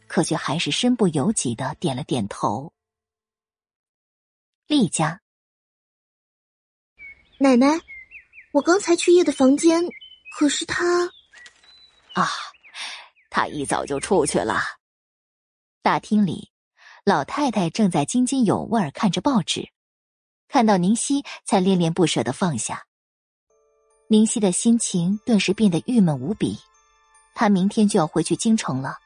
[0.08, 2.72] 可却还是身不由己的点了点头。
[4.66, 5.20] 厉家，
[7.38, 7.78] 奶奶，
[8.52, 9.80] 我刚才去叶的房间，
[10.36, 11.04] 可是他……
[12.14, 12.28] 啊，
[13.30, 14.60] 他一早就出去了。
[15.82, 16.50] 大厅里。
[17.04, 19.68] 老太太正在津津有味看着报纸，
[20.48, 22.86] 看到宁熙才恋恋不舍的放下。
[24.08, 26.58] 宁熙的心情顿时变得郁闷无比，
[27.34, 28.96] 他明天就要回去京城了，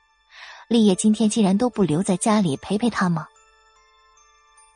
[0.68, 3.26] 立业今天竟然都不留在家里陪陪他吗？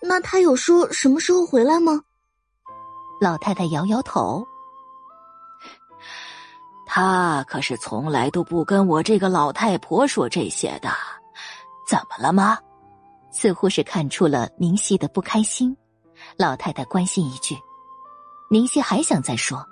[0.00, 2.00] 那他有说什么时候回来吗？
[3.20, 4.44] 老太太摇摇头，
[6.86, 10.90] 他可是从来都不跟我这个老太婆说这些的，
[11.88, 12.58] 怎么了吗？
[13.30, 15.76] 似乎是看出了宁熙的不开心，
[16.36, 17.56] 老太太关心一句。
[18.50, 19.64] 宁熙还想再说，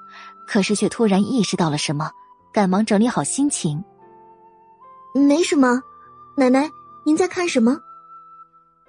[0.47, 2.11] 可是却突然意识到了什么，
[2.53, 3.83] 赶忙整理好心情。
[5.15, 5.83] 没什么，
[6.37, 6.71] 奶奶，
[7.05, 7.79] 您在看什么？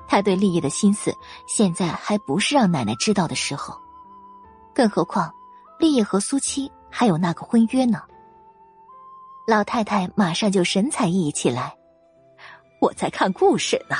[0.07, 1.15] 他对立业的心思，
[1.47, 3.79] 现在还不是让奶奶知道的时候。
[4.73, 5.33] 更何况，
[5.79, 8.01] 立业和苏七还有那个婚约呢。
[9.47, 11.75] 老太太马上就神采奕奕起来，
[12.81, 13.95] 我在看故事呢。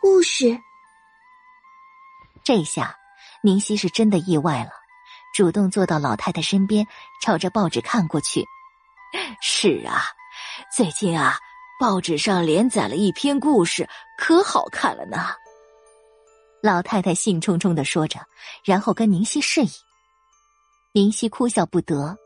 [0.00, 0.58] 故事，
[2.42, 2.96] 这下
[3.42, 4.70] 宁熙是真的意外了，
[5.34, 6.86] 主动坐到老太太身边，
[7.22, 8.44] 朝着报纸看过去。
[9.40, 10.02] 是啊，
[10.76, 11.38] 最近啊，
[11.80, 15.28] 报纸上连载了一篇故事，可好看了呢。
[16.60, 18.20] 老太太兴冲冲的说着，
[18.64, 19.70] 然后跟宁熙示意。
[20.92, 22.18] 宁熙哭笑不得，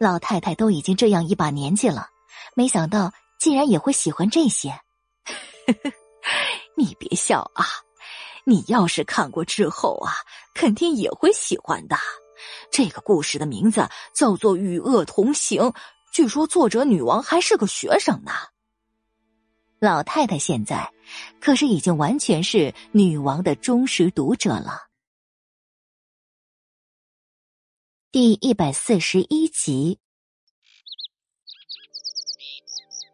[0.00, 2.08] 老太太都已经这样一把年纪了，
[2.54, 4.70] 没想到竟然也会喜欢这些。
[5.66, 5.92] 呵呵。
[6.76, 7.66] 你别笑啊！
[8.44, 10.12] 你要是看过之后啊，
[10.54, 11.96] 肯定也会喜欢的。
[12.70, 15.62] 这个故事的名字叫做《与恶同行》，
[16.12, 18.32] 据说作者女王还是个学生呢。
[19.80, 20.92] 老太太现在
[21.40, 24.88] 可是已经完全是女王的忠实读者了。
[28.10, 30.00] 第一百四十一集，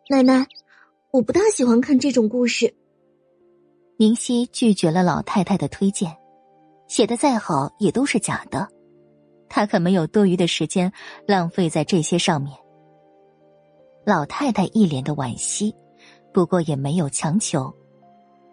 [0.09, 0.47] 奶奶，
[1.11, 2.75] 我不大喜欢看这种故事。
[3.99, 6.17] 宁熙拒绝了老太太的推荐，
[6.89, 8.69] 写的再好也都是假的，
[9.49, 10.93] 他可没有多余的时间
[11.27, 12.57] 浪费在这些上面。
[14.05, 15.75] 老太太一脸的惋惜，
[16.33, 17.75] 不过也没有强求，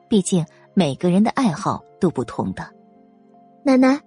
[0.08, 2.68] 毕竟每个人的爱好都不同的。
[3.64, 4.00] 奶奶，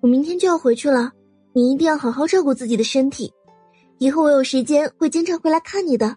[0.00, 1.12] 我明天就要回去了，
[1.52, 3.32] 你一定要好好照顾自己的身体，
[3.98, 6.16] 以后我有时间会经常回来看你的。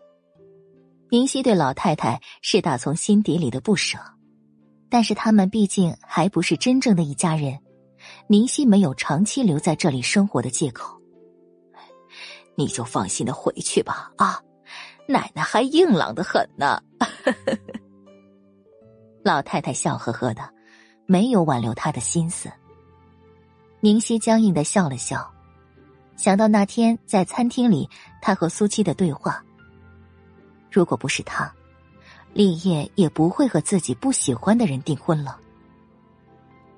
[1.10, 3.98] 宁熙对老太太是打从心底里的不舍。
[4.90, 7.58] 但是他们毕竟还不是真正的一家人，
[8.28, 11.00] 宁熙没有长期留在这里生活的借口。
[12.56, 14.42] 你就放心的回去吧，啊，
[15.08, 16.82] 奶奶还硬朗的很呢。
[19.24, 20.54] 老太太笑呵呵的，
[21.06, 22.52] 没有挽留他的心思。
[23.80, 25.34] 宁熙僵硬的笑了笑，
[26.16, 27.90] 想到那天在餐厅里
[28.22, 29.44] 他和苏七的对话，
[30.72, 31.52] 如果不是他。
[32.34, 35.40] 立业也不会和自己不喜欢的人订婚了。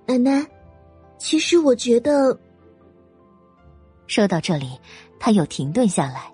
[0.06, 0.46] 奶奶，
[1.18, 2.38] 其实我觉得……
[4.08, 4.80] 说到这里，
[5.20, 6.32] 他又停顿下来。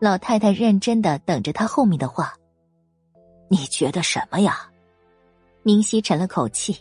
[0.00, 2.34] 老太太认真的等着他后面的话。
[3.48, 4.70] 你觉得什么呀？
[5.62, 6.76] 明熙沉了口气，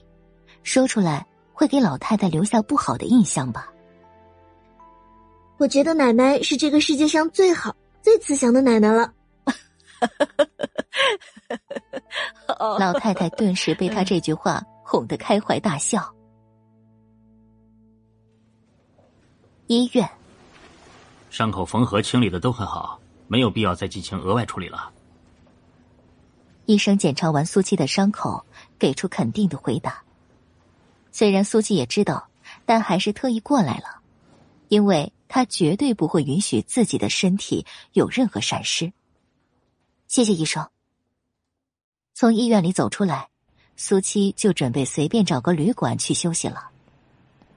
[0.64, 3.72] 说出来会给老太太留下不好的印象吧？
[5.57, 9.14] 我觉得奶奶是这个世界上最好、最慈祥的奶奶了。
[12.80, 16.15] 老太太顿时被他这句话哄得开怀大笑。
[19.68, 20.08] 医院，
[21.32, 24.92] 伤口缝合清理的都很好，没有必要再进行额外处理了。
[26.68, 28.45] 医生检查完苏七的伤口，
[28.77, 30.03] 给出肯定的回答。
[31.11, 32.27] 虽然苏七也知道，
[32.66, 34.02] 但还是特意过来了，
[34.68, 38.94] 因为他绝对不会允许自己的身体有任何闪失。
[40.08, 40.68] 谢谢医生。
[42.14, 43.30] 从医院里走出来，
[43.76, 46.69] 苏七就准备随便找个旅馆去休息了。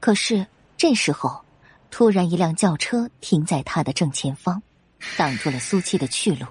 [0.01, 0.47] 可是
[0.77, 1.45] 这时候，
[1.91, 4.63] 突然一辆轿车停在他的正前方，
[5.17, 6.47] 挡住了苏七的去路。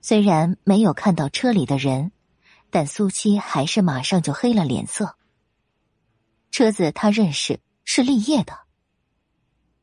[0.00, 2.12] 虽然没有看到车里的人，
[2.70, 5.16] 但苏七还是马上就黑了脸色。
[6.50, 8.58] 车子他认识，是立业的。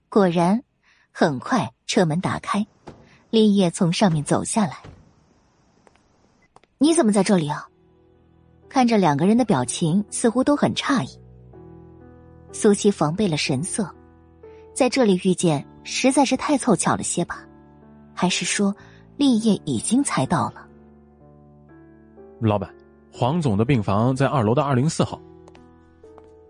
[0.10, 0.64] 果然，
[1.12, 2.66] 很快车门打开。
[3.30, 4.82] 立业从上面走下来，
[6.80, 7.68] 你怎么在这里啊？
[8.68, 11.20] 看着两个人的表情，似乎都很诧异。
[12.52, 13.96] 苏七防备了神色，
[14.80, 17.46] 在这里遇见实在是太凑巧了些吧？
[18.14, 18.74] 还是说，
[19.18, 20.66] 立业已经猜到了？
[22.40, 22.74] 老板，
[23.12, 25.20] 黄总的病房在二楼的二零四号。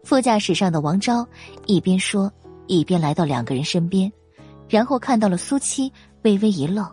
[0.04, 1.28] 副驾驶上的王昭
[1.66, 2.32] 一边说，
[2.68, 4.12] 一边来到两个人身边，
[4.68, 5.92] 然后看到了苏七。
[6.22, 6.88] 微微一愣，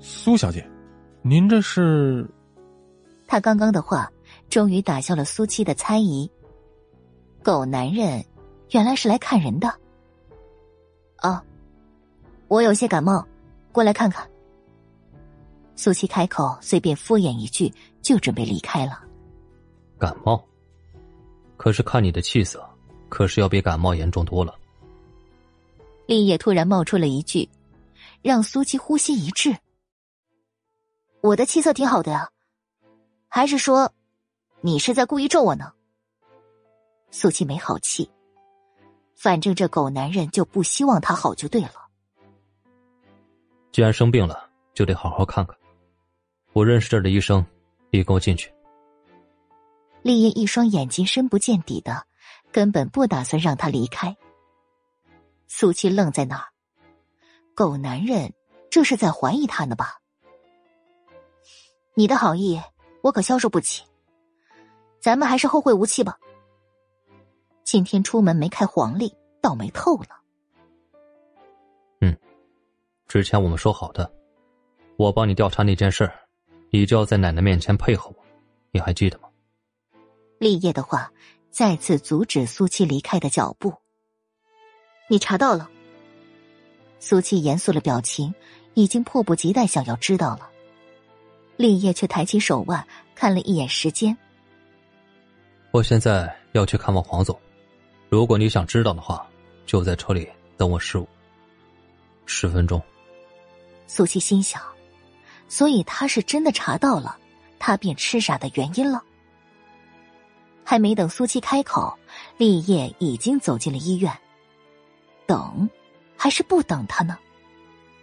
[0.00, 0.68] 苏小姐，
[1.22, 2.28] 您这是？
[3.28, 4.10] 他刚刚的话
[4.48, 6.28] 终于打消了苏七的猜疑。
[7.40, 8.22] 狗男人
[8.70, 9.68] 原来是来看人的。
[11.16, 11.44] 啊，
[12.48, 13.26] 我有些感冒，
[13.72, 14.28] 过来看看。
[15.76, 19.02] 苏七开口，随便敷衍一句，就准备离开了。
[19.98, 20.42] 感冒？
[21.56, 22.66] 可是看你的气色，
[23.08, 24.54] 可是要比感冒严重多了。
[26.06, 27.48] 立业突然冒出了一句，
[28.22, 29.56] 让苏七呼吸一滞。
[31.20, 32.30] 我的气色挺好的呀，
[33.28, 33.92] 还是说，
[34.62, 35.72] 你是在故意咒我呢？
[37.10, 38.10] 苏七没好气，
[39.20, 41.74] 反正这狗男人就不希望他好就对了。
[43.70, 45.54] 既然生病了，就得好好看看。
[46.54, 47.44] 我认识这儿的医生，
[47.90, 48.50] 你跟我进去。
[50.00, 52.06] 丽叶一双眼睛深不见底的，
[52.50, 54.16] 根本不打算让他离开。
[55.48, 56.46] 苏七愣在那儿，
[57.54, 58.32] 狗男人
[58.70, 60.00] 这是在怀疑他呢吧？
[61.92, 62.58] 你的好意
[63.02, 63.84] 我可消受不起，
[64.98, 66.18] 咱们还是后会无期吧。
[67.72, 70.08] 今天出门没开黄历，倒霉透了。
[72.00, 72.16] 嗯，
[73.06, 74.12] 之前我们说好的，
[74.96, 76.10] 我帮你调查那件事，
[76.70, 78.16] 你就要在奶奶面前配合我，
[78.72, 79.28] 你还记得吗？
[80.40, 81.12] 立业的话
[81.52, 83.72] 再次阻止苏七离开的脚步。
[85.08, 85.70] 你查到了？
[86.98, 88.34] 苏七严肃的表情，
[88.74, 90.50] 已经迫不及待想要知道了。
[91.56, 92.84] 立业却抬起手腕
[93.14, 94.18] 看了一眼时间。
[95.70, 97.40] 我现在要去看望黄总，
[98.10, 99.24] 如果你想知道的话，
[99.64, 101.08] 就在车里等我十五
[102.26, 102.82] 十分钟。
[103.86, 104.60] 苏七心想，
[105.48, 107.16] 所以他是真的查到了
[107.60, 109.00] 他变痴傻的原因了。
[110.64, 111.96] 还没等苏七开口，
[112.36, 114.12] 立业已经走进了医院。
[115.24, 115.70] 等，
[116.16, 117.16] 还是不等他呢？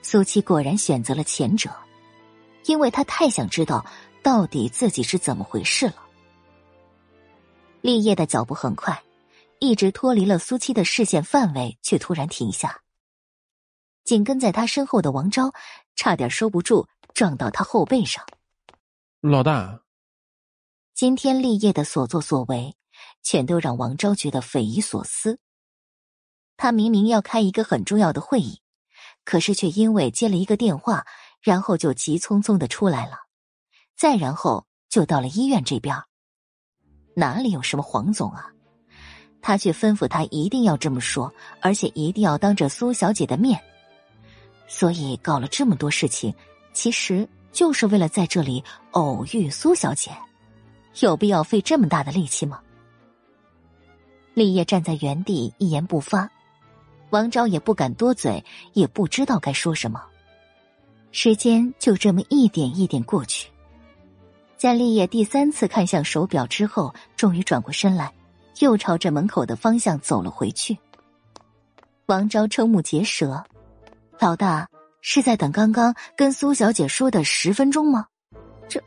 [0.02, 1.69] 苏七果然选择了前者，
[2.64, 3.86] 因为他太想知道
[4.24, 5.95] 到底自己是怎么回事了。
[7.82, 9.02] 立业的脚步很快，
[9.60, 12.82] 一直脱离了苏七的视线范围，却突然停下。
[14.03, 15.53] 紧跟在他身后的王昭
[15.95, 18.26] 差点收不住，撞到他后背上。
[19.19, 19.82] 老大，
[20.94, 22.76] 今天立业的所作所为，
[23.22, 25.40] 全都让王昭觉得匪夷所思。
[26.56, 28.61] 他明明要开一个很重要的会议，
[29.26, 31.06] 可是却因为接了一个电话，
[31.42, 33.18] 然后就急匆匆的出来了，
[33.95, 35.95] 再然后就到了医院这边。
[37.16, 38.53] 哪里有什么黄总啊？
[39.48, 43.58] 他却吩咐他一定要这么说，而且一定要当着苏小姐的面。
[44.67, 46.35] 所以搞了这么多事情，
[46.74, 48.61] 其实就是为了在这里
[48.92, 50.11] 偶遇苏小姐，
[51.00, 52.59] 有必要费这么大的力气吗？
[54.34, 56.30] 立业站在原地一言不发。
[57.11, 58.43] 王昭也不敢多嘴，
[58.74, 60.03] 也不知道该说什么。
[61.14, 63.50] 时间就这么一点一点过去。
[64.58, 68.11] 在立业第三次看向手表之后，终于转过身来，
[68.60, 70.77] 又朝着门口的方向走了回去。
[72.08, 73.44] 王昭瞠目结舌
[74.19, 74.68] ：“老大
[75.02, 78.08] 是在等刚刚跟苏小姐说的十分钟吗？”
[78.68, 78.82] 这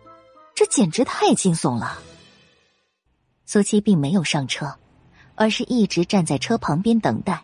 [0.55, 1.99] 这简直太惊悚了。
[3.47, 4.75] 苏七并没有上车，
[5.35, 7.43] 而是一直站在车旁边等待。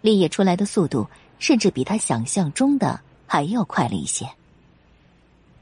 [0.00, 4.28] 立业出来的速度甚至比他想象中的还要快了一些。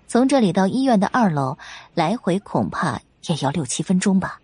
[0.06, 1.56] 从这里到医院的二楼，
[1.94, 4.41] 来回恐怕也要六七分钟吧。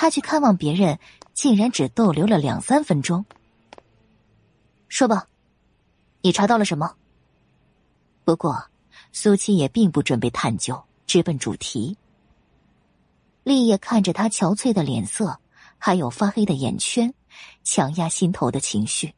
[0.00, 0.96] 他去看望别人，
[1.34, 3.26] 竟然只逗留了两三分钟。
[4.88, 5.28] 说吧，
[6.22, 6.94] 你查到了什么？
[8.24, 8.70] 不过，
[9.10, 11.98] 苏七也并不准备探究，直奔主题。
[13.42, 15.40] 立业看着他憔悴的脸色，
[15.78, 17.12] 还有发黑的眼圈，
[17.64, 19.12] 强压心头的情绪。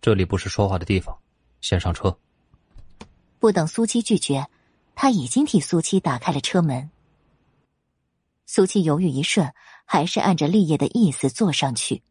[0.00, 1.12] 这里不是说话的地方，
[1.60, 2.16] 先上车。
[3.40, 4.46] 不等苏七拒绝，
[4.94, 6.88] 他已经替苏七打开了车门。
[8.44, 9.50] 苏七犹豫一瞬，
[9.84, 12.02] 还是按着立业的意思坐上去。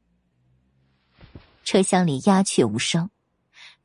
[1.64, 3.10] 车厢里鸦雀无声，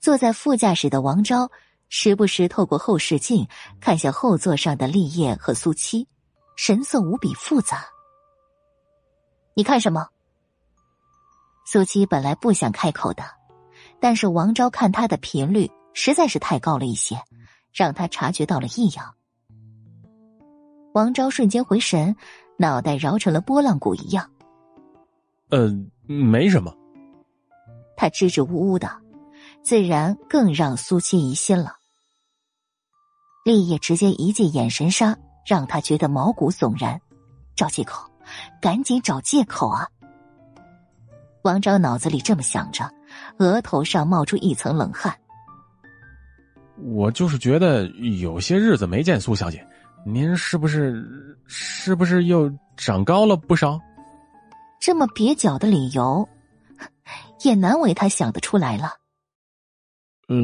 [0.00, 1.50] 坐在副驾驶的王昭
[1.88, 3.48] 时不时透过后视镜
[3.80, 6.08] 看向后座上的立业和苏七，
[6.56, 7.84] 神色无比复杂。
[9.54, 10.08] 你看什么？
[11.66, 13.24] 苏七本来不想开口的，
[14.00, 17.20] 但是王昭看他的频率实在是太高了一些。
[17.72, 19.14] 让他察觉到了异样，
[20.94, 22.16] 王昭瞬间回神，
[22.58, 24.30] 脑袋绕成了拨浪鼓一样。
[25.50, 25.70] 呃，
[26.06, 26.74] 没什么。
[27.96, 28.90] 他支支吾吾的，
[29.62, 31.76] 自然更让苏七疑心了。
[33.44, 37.00] 立业直接一记眼神杀，让他觉得毛骨悚然。
[37.54, 38.10] 找借口，
[38.60, 39.88] 赶紧找借口啊！
[41.42, 42.90] 王昭脑子里这么想着，
[43.38, 45.16] 额头上冒出一层冷汗。
[46.82, 47.86] 我就是觉得
[48.20, 49.66] 有些日子没见苏小姐，
[50.08, 51.04] 您是不是
[51.48, 53.80] 是不是又长高了不少？
[54.80, 56.28] 这么蹩脚的理由，
[57.42, 58.92] 也难为他想得出来了。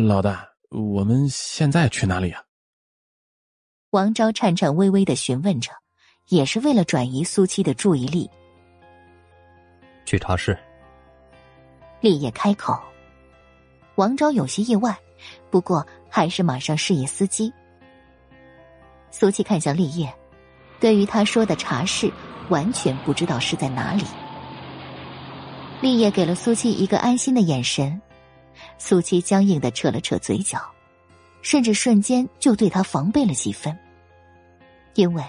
[0.08, 2.42] 老大，我们现在去哪里啊？
[3.90, 5.70] 王昭颤颤巍巍的询问着，
[6.28, 8.28] 也是为了转移苏七的注意力。
[10.04, 10.58] 去茶室。
[12.00, 12.76] 立业开口，
[13.94, 14.98] 王昭有些意外。
[15.52, 17.52] 不过，还是马上示意司机。
[19.12, 20.12] 苏七看向立业，
[20.80, 22.10] 对于他说的茶室，
[22.48, 24.02] 完全不知道是在哪里。
[25.80, 28.00] 立业给了苏七一个安心的眼神，
[28.78, 30.58] 苏七僵硬的扯了扯嘴角，
[31.42, 33.78] 甚至瞬间就对他防备了几分，
[34.94, 35.22] 因为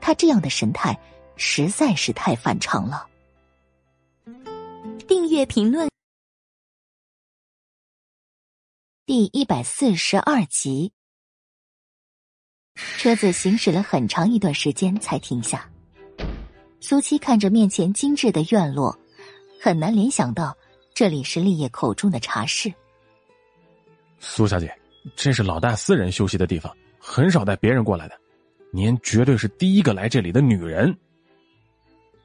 [0.00, 0.98] 他这样的神态
[1.36, 3.06] 实在是太反常了。
[5.06, 5.88] 订阅评论。
[9.06, 10.92] 第一百四十二集，
[12.96, 15.68] 车子行驶了很长一段时间才停下。
[16.80, 18.96] 苏七看着面前精致的院落，
[19.60, 20.56] 很难联想到
[20.94, 22.72] 这里是立业口中的茶室。
[24.20, 24.72] 苏小姐，
[25.16, 28.18] 这是老大私人休息的地方，很少带别人过来的。
[28.72, 30.96] 您绝对是第一个来这里的女人。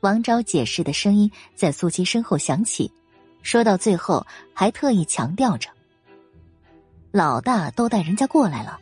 [0.01, 2.91] 王昭解释的声音在苏七身后响起，
[3.41, 5.69] 说到最后还特意强调着。
[7.11, 8.79] 老大都带人家过来了，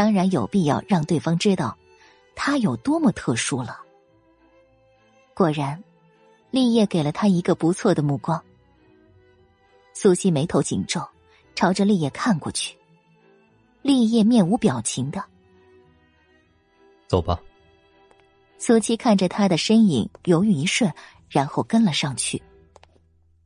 [0.00, 1.76] 当然有必要让对方知道
[2.34, 3.82] 他有多么特殊了。
[5.34, 5.84] 果然，
[6.50, 8.42] 立业给了他一个不错的目光。
[9.92, 11.06] 苏西眉头紧皱，
[11.54, 12.74] 朝着立业看过去。
[13.82, 15.22] 立业面无表情的
[17.06, 17.38] 走吧。
[18.56, 20.90] 苏七看着他的身影，犹豫一瞬，
[21.28, 22.42] 然后跟了上去。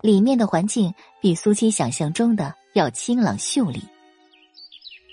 [0.03, 3.83] 里面的环境比苏七想象中的要清朗秀丽。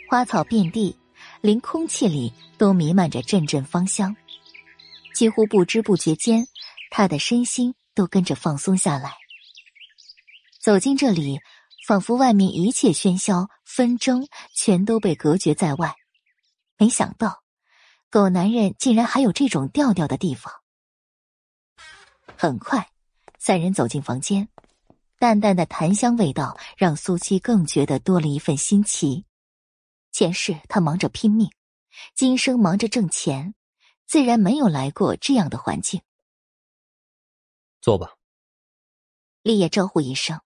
[0.07, 0.95] 花草遍地，
[1.41, 4.15] 连空气里都弥漫着阵阵芳香，
[5.15, 6.45] 几乎不知不觉间，
[6.91, 9.15] 他的身心都跟着放松下来。
[10.59, 11.39] 走进这里，
[11.87, 15.95] 仿佛外面一切喧嚣纷争全都被隔绝在外。
[16.77, 17.41] 没想到，
[18.11, 20.53] 狗男人竟然还有这种调调的地方。
[22.37, 22.87] 很快，
[23.39, 24.47] 三人走进房间，
[25.17, 29.25] 淡淡的檀香味道让苏七更觉得多了一份新奇。
[30.11, 31.49] 前世他忙着拼命，
[32.15, 33.53] 今生忙着挣钱，
[34.05, 36.01] 自然没有来过这样的环境。
[37.81, 38.15] 坐吧。
[39.41, 40.39] 立业招呼一声，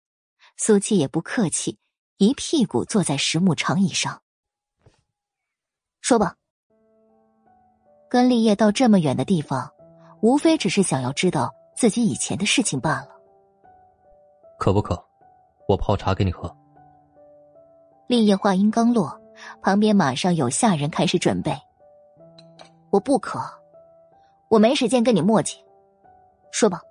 [0.56, 1.78] 苏七也不客气，
[2.18, 4.22] 一屁股坐在实木长椅上。
[6.00, 6.38] 说吧。
[8.10, 9.74] 跟立业到这么远的地方，
[10.22, 13.10] 无非只是想要知道自己以前的事情罢了。
[14.58, 15.04] 渴不渴？
[15.68, 16.56] 我泡茶给你喝。
[18.08, 19.20] 立业话音刚落。
[19.62, 21.52] 旁边马上有下人开始准备。
[22.90, 23.40] 我不渴，
[24.50, 25.56] 我没时间跟你磨叽。
[26.52, 26.82] 说吧，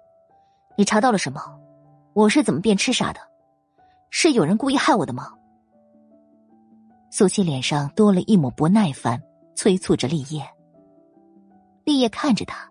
[0.77, 1.41] 你查到了什么？
[2.13, 3.21] 我是怎么变痴傻的？
[4.11, 5.33] 是有人故意害我的吗？
[7.11, 9.23] 苏七脸上多了一抹不耐烦，
[9.55, 10.45] 催促着立业。
[11.85, 12.69] 立业看着他，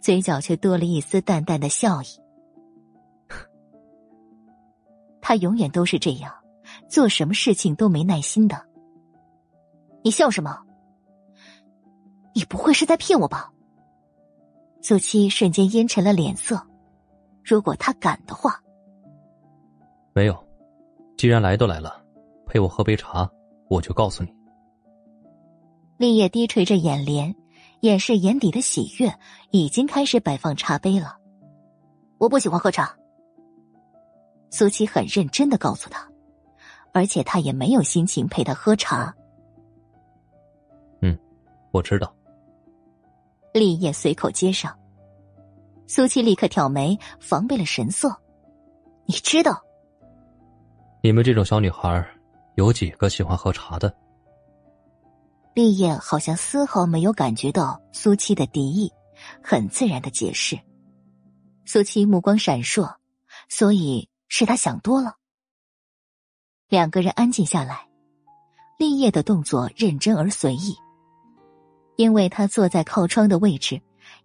[0.00, 2.06] 嘴角却多了一丝淡淡的笑意。
[5.20, 6.32] 他永远都是这样，
[6.88, 8.69] 做什么事情都没耐心的。
[10.02, 10.58] 你笑什么？
[12.34, 13.52] 你不会是在骗我吧？
[14.80, 16.60] 苏七瞬间阴沉了脸色。
[17.44, 18.58] 如果他敢的话，
[20.14, 20.46] 没有。
[21.16, 22.02] 既然来都来了，
[22.46, 23.30] 陪我喝杯茶，
[23.68, 24.34] 我就告诉你。
[25.98, 27.34] 立业低垂着眼帘，
[27.80, 29.12] 掩饰眼底的喜悦，
[29.50, 31.18] 已经开始摆放茶杯了。
[32.18, 32.96] 我不喜欢喝茶。
[34.50, 36.08] 苏七很认真的告诉他，
[36.92, 39.14] 而且他也没有心情陪他喝茶。
[41.70, 42.14] 嗯，我知道。
[43.52, 44.76] 立业随口接上。
[45.86, 48.16] 苏七立刻挑眉，防备了神色。
[49.06, 49.60] 你知道？
[51.02, 52.06] 你们这种小女孩，
[52.56, 53.92] 有几个喜欢喝茶的？
[55.54, 58.92] 立业好像丝毫没有感觉到苏七的敌意，
[59.42, 60.58] 很自然的解释。
[61.64, 62.94] 苏七目光闪烁，
[63.48, 65.16] 所以是他想多了。
[66.68, 67.88] 两个人安静下来，
[68.78, 70.76] 立业的动作认真而随意，
[72.00, 73.78] 因为他坐在靠窗的位置。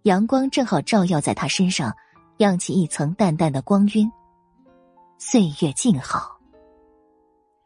[0.04, 1.94] 阳光正好照耀在他身上，
[2.38, 4.10] 漾起一层淡淡的光晕。
[5.18, 6.40] 岁月静好。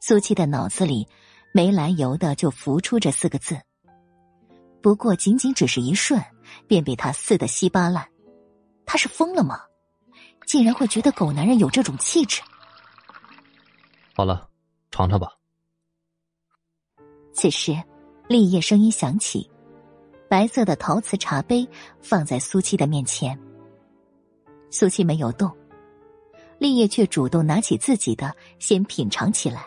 [0.00, 1.06] 苏七的脑子里
[1.54, 3.56] 没来由的就浮出这四个字。
[4.82, 6.20] 不过仅仅只是一瞬，
[6.66, 8.08] 便被他撕得稀巴烂。
[8.84, 9.60] 他是疯了吗？
[10.44, 12.42] 竟然会觉得狗男人有这种气质？
[14.16, 14.48] 好了，
[14.90, 15.28] 尝尝吧。
[17.32, 17.80] 此时，
[18.26, 19.48] 立业声音响起。
[20.30, 21.68] 白色的陶瓷茶杯
[22.00, 23.36] 放在苏七的面前，
[24.70, 25.50] 苏七没有动，
[26.56, 29.66] 立业却主动拿起自己的，先品尝起来。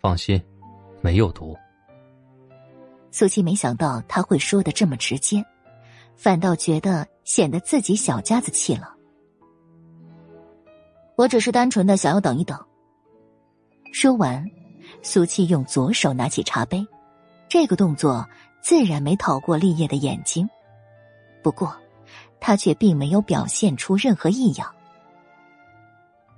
[0.00, 0.42] 放心，
[1.00, 1.56] 没有毒。
[3.12, 5.40] 苏七没想到他会说的这么直接，
[6.16, 8.92] 反倒觉得显得自己小家子气了。
[11.14, 12.58] 我只是单纯的想要等一等。
[13.92, 14.44] 说完，
[15.02, 16.84] 苏七用左手拿起茶杯。
[17.54, 18.28] 这个动作
[18.60, 20.50] 自然没逃过立业的眼睛，
[21.40, 21.72] 不过
[22.40, 24.74] 他却并没有表现出任何异样。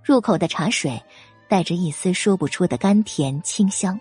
[0.05, 1.03] 入口的茶水
[1.49, 3.99] 带着一丝说不出的甘甜清香，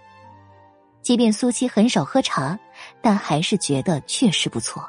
[1.02, 2.60] 即便苏七很少喝茶，
[3.02, 4.86] 但还是觉得确实不错，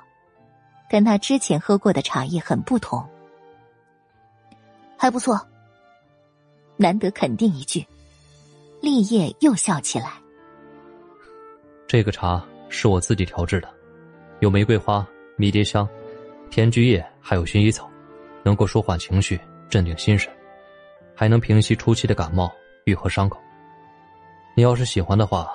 [0.91, 3.09] 跟他之前喝过的茶叶很不同，
[4.99, 5.41] 还不错。
[6.77, 7.87] 难得肯定一句，
[8.81, 10.15] 立业又笑起来。
[11.89, 13.73] 这个茶是我自己调制的，
[14.41, 15.07] 有玫瑰花、
[15.37, 15.89] 迷迭香、
[16.51, 17.89] 甜菊叶，还有薰衣草，
[18.43, 19.41] 能够舒缓情绪、
[19.71, 20.33] 镇定心神，
[21.15, 22.53] 还能平息初期的感冒、
[22.87, 23.39] 愈合伤口。
[24.57, 25.49] 你要是喜欢的话，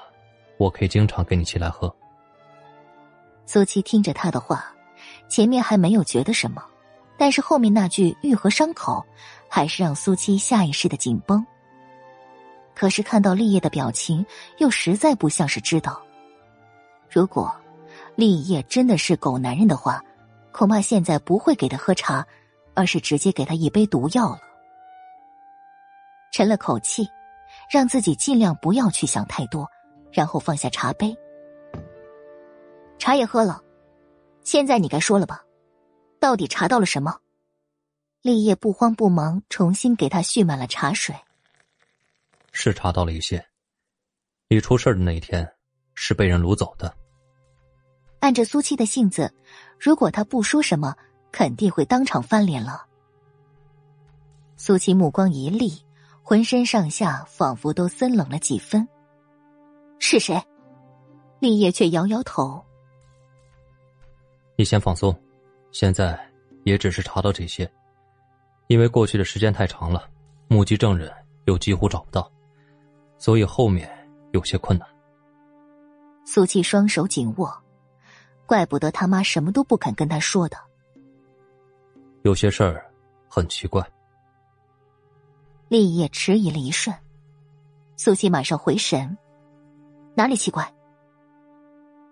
[0.57, 1.93] 我可以经常给你沏来喝。
[3.45, 4.73] 苏七听着他的话，
[5.27, 6.63] 前面还没有觉得什么，
[7.17, 9.05] 但是后面那句“愈合伤口”，
[9.49, 11.45] 还是让苏七下意识的紧绷。
[12.73, 14.25] 可是看到立业的表情，
[14.59, 16.01] 又实在不像是知道。
[17.11, 17.53] 如果
[18.15, 20.01] 立业真的是狗男人的话，
[20.53, 22.25] 恐怕现在不会给他喝茶，
[22.73, 24.39] 而是直接给他一杯毒药了。
[26.31, 27.05] 沉了口气，
[27.69, 29.69] 让自己尽量不要去想太多，
[30.13, 31.13] 然后放下茶杯。
[32.97, 33.61] 茶也喝了，
[34.41, 35.43] 现在你该说了吧？
[36.17, 37.19] 到底查到了什么？
[38.21, 41.13] 立业不慌不忙，重新给他续满了茶水。
[42.53, 43.45] 是查到了一些。
[44.47, 45.51] 你出事的那一天，
[45.93, 46.95] 是被人掳走的。
[48.21, 49.33] 按着苏七的性子，
[49.79, 50.95] 如果他不说什么，
[51.31, 52.85] 肯定会当场翻脸了。
[54.55, 55.73] 苏七目光一厉，
[56.21, 58.87] 浑身上下仿佛都森冷了几分。
[59.97, 60.39] 是谁？
[61.39, 62.63] 立业却摇摇头。
[64.55, 65.15] 你先放松，
[65.71, 66.19] 现在
[66.63, 67.69] 也只是查到这些，
[68.67, 70.07] 因为过去的时间太长了，
[70.47, 71.11] 目击证人
[71.45, 72.31] 又几乎找不到，
[73.17, 73.89] 所以后面
[74.31, 74.87] 有些困难。
[76.23, 77.51] 苏七双手紧握。
[78.51, 80.57] 怪不得他妈什么都不肯跟他说的。
[82.23, 82.85] 有些事儿
[83.29, 83.81] 很奇怪。
[85.69, 86.93] 立业迟疑了一瞬，
[87.95, 89.17] 苏西马上回神
[90.15, 90.69] ：“哪里奇怪？”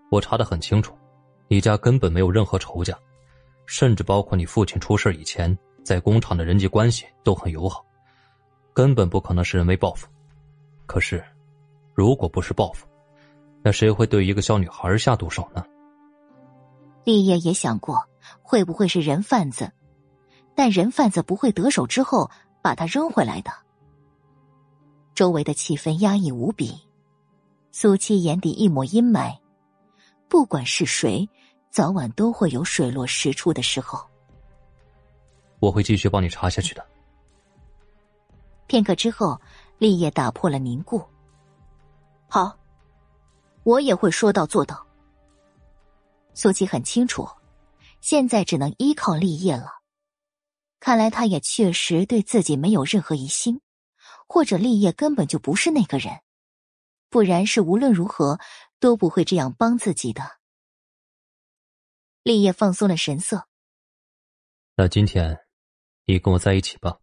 [0.10, 0.98] 我查的很清楚，
[1.50, 2.98] 你家根本没有任何仇家，
[3.66, 5.54] 甚至包括你父亲出事以前
[5.84, 7.86] 在工厂的人际关系都很友好，
[8.74, 10.08] 根本不可能是人为报复。
[10.86, 11.22] 可是，
[11.94, 12.88] 如果不是报复，
[13.62, 15.66] 那谁会对一个小女孩下毒手呢？
[17.04, 18.08] 立业也想过
[18.42, 19.72] 会不会是人贩子，
[20.56, 22.30] 但人贩子不会得手之后
[22.62, 23.52] 把他扔回来的。
[25.16, 26.88] 周围的气氛压抑无比，
[27.72, 29.38] 苏七眼底一抹阴霾。
[30.28, 31.28] 不管是谁，
[31.72, 34.00] 早晚都会有水落石出的时候。
[35.60, 36.86] 我会继续帮你查下去的。
[38.68, 39.42] 片刻之后，
[39.78, 41.04] 立业打破了凝固。
[42.28, 42.56] 好，
[43.64, 44.86] 我也会说到做到。
[46.40, 47.28] 苏七很清楚，
[48.00, 49.82] 现在只能依靠立业了。
[50.80, 53.60] 看来他也确实对自己没有任何疑心，
[54.26, 56.22] 或者立业根本就不是那个人，
[57.10, 58.40] 不然是无论如何
[58.80, 60.40] 都不会这样帮自己的。
[62.24, 63.46] 立业放松了神色。
[64.78, 65.40] 那今天，
[66.06, 67.00] 你跟我在一起吧。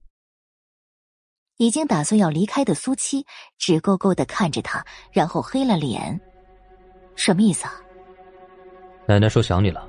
[1.59, 3.27] 已经打算要离开的苏七
[3.59, 6.19] 直勾勾的看着他，然后黑了脸。
[7.17, 7.83] 什么意思啊？
[9.07, 9.89] 奶奶说想你了，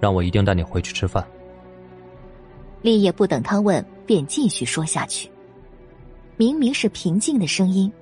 [0.00, 1.26] 让我一定带你回去吃饭。
[2.82, 5.28] 立业不等他问，便继续说下去。
[6.36, 7.92] 明明是平静的声音，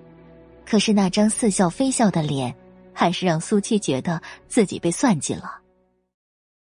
[0.66, 2.54] 可是那张似笑非笑的脸，
[2.92, 5.58] 还是让苏七觉得自己被算计了。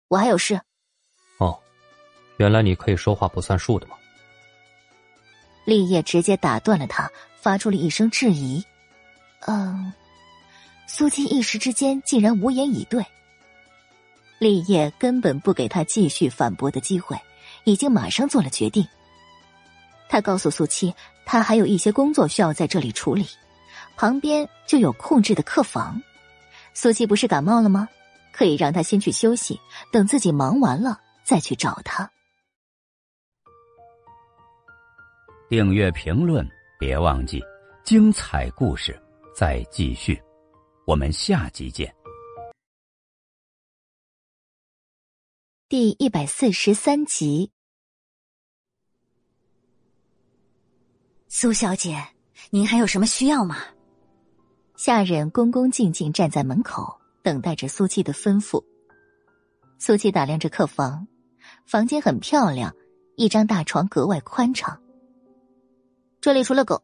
[0.08, 0.60] 我还有事。
[1.40, 1.58] 哦，
[2.38, 3.96] 原来你可以说话不算数的吗？
[5.66, 7.10] 立业直接打断了他，
[7.40, 8.64] 发出了一声质疑。
[9.48, 9.94] 嗯，
[10.88, 13.04] 苏七一时之间竟然无言以对。
[14.40, 17.16] 立业根本不给他继续反驳的机会。
[17.66, 18.88] 已经马上做了决定。
[20.08, 20.96] 他告诉苏七，
[21.26, 23.28] 他还有一些工作需要在这里处理，
[23.96, 26.02] 旁边就有空置的客房。
[26.74, 27.88] 苏七不是感冒了吗？
[28.32, 29.60] 可以让他先去休息，
[29.92, 32.10] 等自己忙完了再去找他。
[35.50, 36.48] 订阅评论
[36.80, 37.44] 别忘记，
[37.84, 38.98] 精彩故事
[39.36, 40.20] 再继续，
[40.88, 41.99] 我们下集见。
[45.70, 47.52] 第一百四十三集，
[51.28, 52.04] 苏小姐，
[52.50, 53.58] 您还有什么需要吗？
[54.76, 58.64] 下人恭恭敬敬站在门口，等待着苏七的吩咐。
[59.78, 61.08] 苏七打量着客房，
[61.68, 62.76] 房间很漂亮，
[63.16, 64.82] 一张大床格外宽敞。
[66.20, 66.82] 这里除了狗，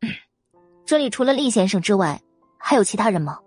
[0.84, 2.20] 这里除了厉先生之外，
[2.58, 3.38] 还有其他人吗？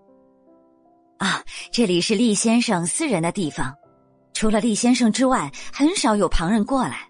[1.18, 3.76] 啊，这里是厉先生私人的地方。
[4.36, 7.10] 除了厉先生之外，很少有旁人过来。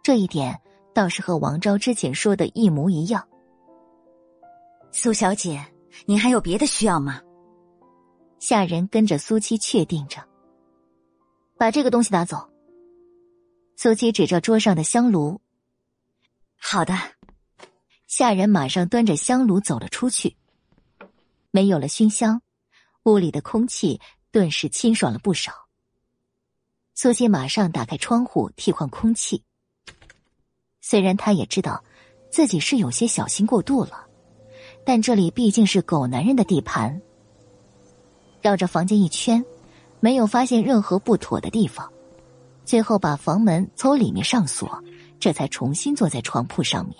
[0.00, 0.58] 这一点
[0.94, 3.28] 倒是和王昭之前说的一模一样。
[4.92, 5.60] 苏小姐，
[6.06, 7.20] 您还有别的需要吗？
[8.38, 10.24] 下人跟着苏七确定着，
[11.58, 12.48] 把这个东西拿走。
[13.76, 15.40] 苏七指着桌上的香炉。
[16.56, 16.94] 好的。
[18.06, 20.36] 下人马上端着香炉走了出去。
[21.50, 22.40] 没有了熏香，
[23.02, 24.00] 屋里的空气
[24.30, 25.52] 顿时清爽了不少。
[26.94, 29.42] 苏西马上打开窗户替换空气。
[30.80, 31.82] 虽然他也知道
[32.30, 34.06] 自己是有些小心过度了，
[34.84, 37.00] 但这里毕竟是狗男人的地盘。
[38.42, 39.44] 绕着房间一圈，
[40.00, 41.90] 没有发现任何不妥的地方，
[42.64, 44.82] 最后把房门从里面上锁，
[45.18, 46.96] 这才重新坐在床铺上面。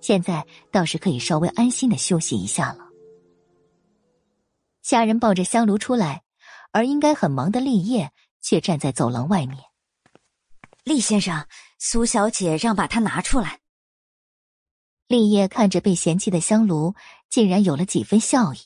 [0.00, 2.84] 现在倒是可以稍微安心的休息一下了。
[4.82, 6.22] 下人抱着香炉出来，
[6.72, 8.10] 而应该很忙的立业。
[8.44, 9.58] 却站在走廊外面。
[10.84, 11.48] 厉先生，
[11.78, 13.60] 苏小姐让把它拿出来。
[15.06, 16.94] 立业看着被嫌弃的香炉，
[17.30, 18.58] 竟然有了几分笑意。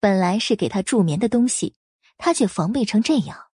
[0.00, 1.76] 本来是给他助眠的东西，
[2.16, 3.46] 他却防备成这样。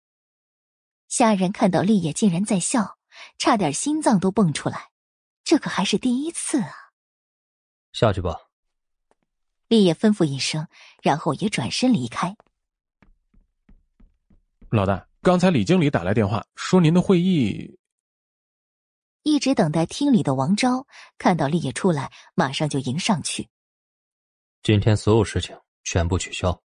[1.09, 2.97] 下人看到立业竟然在笑，
[3.37, 4.89] 差点心脏都蹦出来。
[5.43, 6.93] 这可还是第一次啊！
[7.91, 8.37] 下去吧。
[9.67, 10.67] 立业吩咐一声，
[11.01, 12.37] 然后也转身离开。
[14.75, 17.77] 老大，刚才李经理打来电话，说您的会议。
[19.21, 20.87] 一直等待厅里的王昭
[21.19, 23.49] 看到立业出来，马上就迎上去。
[24.63, 26.59] 今天所有事情全部取消。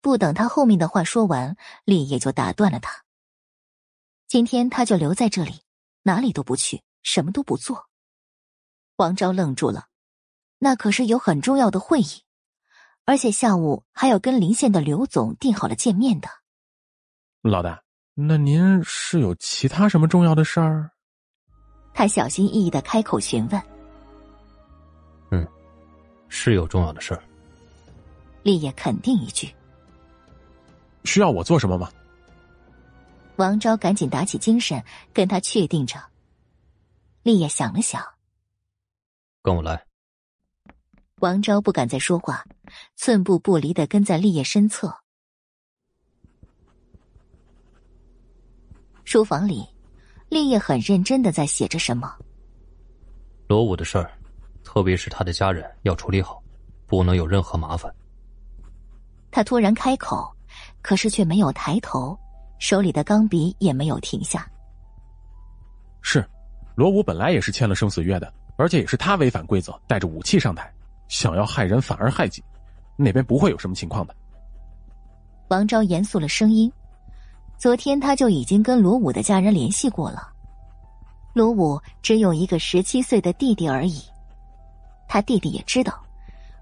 [0.00, 3.02] 不等他后面的话说完，立业就打断了他。
[4.28, 5.62] 今天他就留在这里，
[6.04, 7.88] 哪里都不去，什么都不做。
[8.98, 9.88] 王昭愣住了，
[10.58, 12.22] 那可是有很重要的会议，
[13.04, 16.28] 而且下午还要跟临县的刘总定好了见面的。
[17.44, 17.78] 老大，
[18.14, 20.90] 那您是有其他什么重要的事儿？
[21.92, 23.62] 他小心翼翼的开口询问。
[25.30, 25.46] 嗯，
[26.30, 27.22] 是有重要的事儿。
[28.42, 29.54] 立业肯定一句。
[31.04, 31.90] 需要我做什么吗？
[33.36, 34.82] 王昭赶紧打起精神，
[35.12, 36.02] 跟他确定着。
[37.24, 38.02] 立业想了想，
[39.42, 39.84] 跟我来。
[41.16, 42.42] 王昭不敢再说话，
[42.96, 45.03] 寸步不离的跟在立业身侧。
[49.04, 49.64] 书房里，
[50.28, 52.12] 立业很认真的在写着什么。
[53.46, 54.10] 罗武的事儿，
[54.64, 56.42] 特别是他的家人要处理好，
[56.86, 57.94] 不能有任何麻烦。
[59.30, 60.32] 他突然开口，
[60.80, 62.18] 可是却没有抬头，
[62.58, 64.50] 手里的钢笔也没有停下。
[66.00, 66.26] 是，
[66.74, 70.72] 罗武本来也是签了生死约的，而且也是他违反规则，带着武器上台，
[71.08, 72.42] 想要害人反而害己，
[72.96, 74.16] 那边不会有什么情况的。
[75.48, 76.72] 王昭严肃了声音
[77.64, 80.28] ：“昨天他就已经跟罗武的家人联系过了。
[81.32, 84.02] 罗武只有一个十七岁的弟弟而已，
[85.08, 85.98] 他弟弟也知道，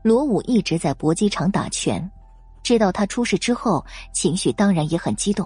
[0.03, 2.09] 罗武一直在搏击场打拳，
[2.63, 5.45] 知道他出事之后，情绪当然也很激动，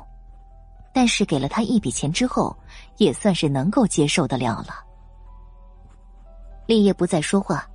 [0.92, 2.54] 但是给了他一笔钱之后，
[2.98, 4.84] 也算是能够接受得了了。”
[6.68, 7.66] 立业不再说话，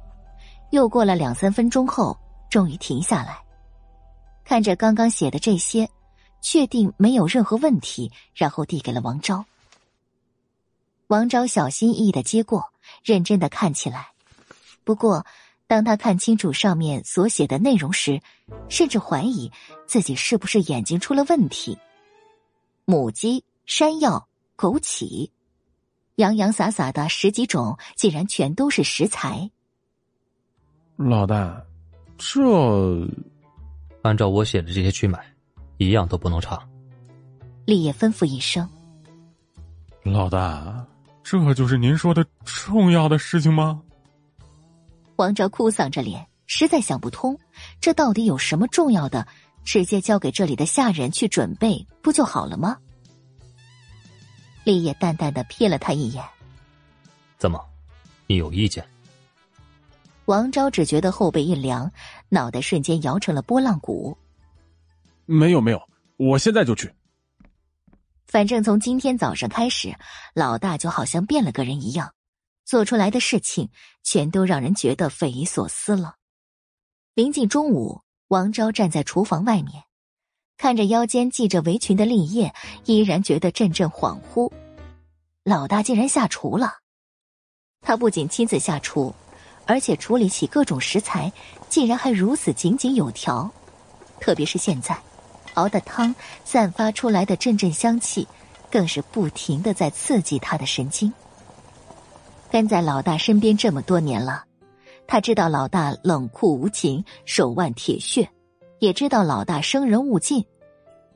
[0.70, 2.16] 又过了两三分钟后，
[2.48, 3.40] 终于停下来。
[4.44, 5.90] 看着刚刚写的这些，
[6.42, 9.46] 确定没有任何问题，然后递给了王昭。
[11.08, 14.10] 王昭小心翼翼的接过，认真的看起来。
[14.84, 15.26] 不过，
[15.68, 18.22] 当他看清楚上面所写的内容时，
[18.68, 19.52] 甚至怀疑
[19.86, 21.78] 自己是不是眼睛出了问题。
[22.86, 25.30] 母鸡、山药、枸杞，
[26.16, 29.50] 洋洋洒洒的十几种，竟然全都是食材。
[30.98, 31.64] 老大，
[32.18, 33.08] 这……
[34.02, 35.31] 按照我写的这些去买，
[35.82, 36.62] 一样都不能差。
[37.66, 38.70] 立业吩咐一声
[40.06, 40.86] ：“老大，
[41.24, 43.82] 这就是您说的重要的事情吗？”
[45.18, 47.36] 王昭哭丧着脸，实在想不通，
[47.80, 49.26] 这到底有什么重要的？
[49.64, 52.78] 直接交给这里的下人去准备，不就好了吗？
[54.64, 56.24] 立业淡淡的瞥了他一眼
[57.40, 57.60] ：“怎么，
[58.28, 58.86] 你有意见？”
[60.26, 61.92] 王昭只觉得后背一凉。
[62.30, 64.16] 脑袋瞬间摇成了波浪鼓。
[65.32, 65.82] 没有没有，
[66.18, 66.94] 我现在就去。
[68.28, 69.96] 反正从今天早上开始，
[70.34, 72.14] 老大就好像变了个人一样，
[72.66, 73.70] 做出来的事情
[74.04, 76.16] 全都让人觉得匪夷所思了。
[77.14, 79.84] 临近中午，王昭站在厨房外面，
[80.58, 82.54] 看着腰间系着围裙的立业，
[82.86, 84.52] 依然觉得阵阵恍惚。
[85.44, 86.80] 老大竟然下厨了！
[87.82, 89.14] 他不仅亲自下厨。
[89.68, 91.32] 而且处理起各种食材，
[91.70, 93.50] 竟然还如此井井有条。
[94.20, 95.00] 特别是现在，
[95.56, 96.14] 熬的汤
[96.44, 98.28] 散发出来的阵阵香气，
[98.70, 101.12] 更是不停的在刺激他的神经。
[102.50, 104.44] 跟在老大身边这么多年了，
[105.08, 108.30] 他知道老大冷酷无情、手腕铁血，
[108.80, 110.46] 也知道老大生人勿近，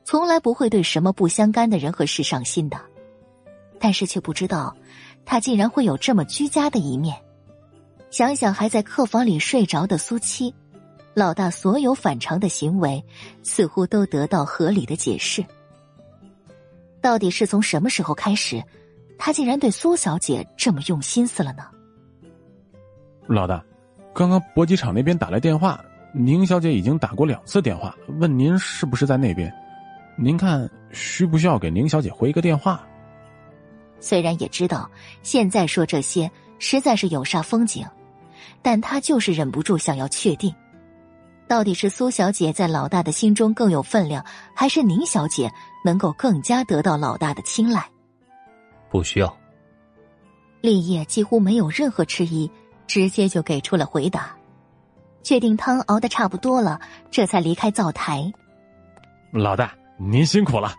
[0.04, 2.80] 从来不会对什么不相干的人和事上心的。
[3.78, 4.74] 但是却不知道，
[5.26, 7.14] 他竟然会有这么居家的一面。
[8.10, 10.54] 想想还在客房里睡着的苏七，
[11.18, 13.02] 老大所有反常的行为
[13.42, 15.42] 似乎都得到合理的解释。
[17.00, 18.62] 到底是从什么时候开始，
[19.16, 21.70] 他竟然对苏小姐这么用心思了呢？
[23.26, 23.64] 老大，
[24.12, 29.50] 刚刚搏击场那边打来电话，宁小姐已经打过两次电话，问您是不是在那边。
[30.18, 32.86] 您看需不需要给宁小姐回一个电话？
[34.00, 34.90] 虽然也知道
[35.22, 37.86] 现在说这些实在是有煞风景。
[38.62, 40.52] 但他就是忍不住想要确定，
[41.48, 45.50] 到底是苏小姐在老大的心中更有分量，还是宁小姐
[45.84, 47.88] 能够更加得到老大的青睐？
[48.90, 49.36] 不需要。
[50.60, 52.50] 立业几乎没有任何迟疑，
[52.86, 54.34] 直接就给出了回答。
[55.22, 58.32] 确定汤熬的差不多了，这才离开灶台。
[59.32, 60.74] 老大，您辛苦了。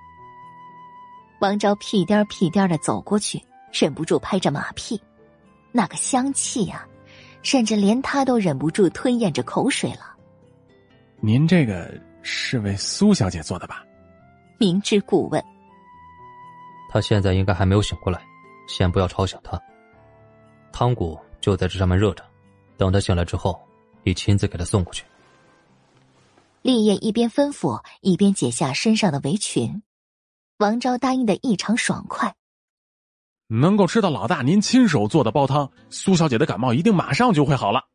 [1.39, 5.01] 王昭屁颠屁颠的走过去，忍不住拍着马屁，
[5.71, 6.85] 那个香气呀！
[7.43, 10.16] 甚至连他都忍不住吞咽着口水了。
[11.19, 13.83] 您这个是为苏小姐做的吧？
[14.59, 15.43] 明知故问。
[16.89, 18.21] 他现在应该还没有醒过来，
[18.67, 19.59] 先不要吵醒他。
[20.71, 22.23] 汤骨就在这上面热着，
[22.77, 23.59] 等他醒来之后，
[24.03, 25.03] 你亲自给他送过去。
[26.61, 29.81] 立业一边吩咐，一边解下身上的围裙。
[30.57, 32.35] 王昭答应的异常爽快。
[33.47, 37.85] 能够吃到老大您亲手做的煲汤，苏小姐的感冒一定马上就会好了。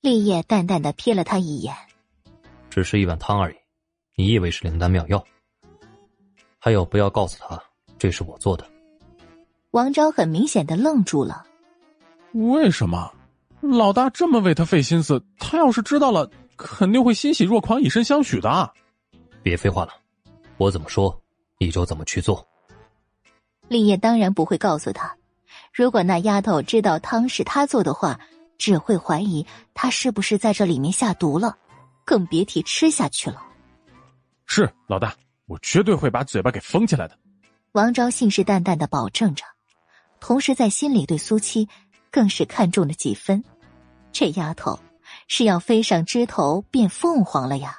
[0.00, 1.74] 立业淡淡的瞥了他一眼，
[2.72, 3.56] 只是一碗汤而已，
[4.16, 5.22] 你以为是灵丹妙药？
[6.58, 7.62] 还有，不要告诉他
[7.98, 8.66] 这是我做的。
[9.72, 11.44] 王昭很明显的愣住了。
[12.32, 13.12] 为什么？
[13.60, 18.72] 老大这么为他费心思，他要是知道了，肯定会欣喜若狂，以身相许的。
[19.42, 19.92] 别废话了，
[20.56, 21.22] 我怎么说，
[21.58, 22.48] 你就怎么去做。
[23.68, 25.14] 立业当然不会告诉他，
[25.74, 28.18] 如果那丫头知道汤是他做的话，
[28.56, 29.44] 只会怀疑
[29.74, 31.58] 他是不是在这里面下毒了，
[32.04, 33.46] 更别提吃下去了。
[34.46, 35.16] 是老大，
[35.46, 37.18] 我绝对会把嘴巴给封起来的。
[37.72, 39.44] 王昭信誓旦旦的保证着，
[40.20, 41.68] 同时在心里对苏七
[42.10, 43.42] 更是看中了几分。
[44.12, 44.78] 这丫头
[45.26, 47.78] 是要飞上枝头变凤凰了呀！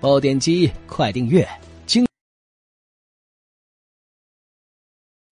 [0.00, 1.46] 爆点击，快订阅！
[1.84, 2.06] 精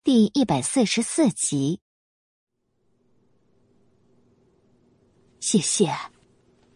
[0.04, 1.80] 第一百四十四集。
[5.46, 5.96] 谢谢，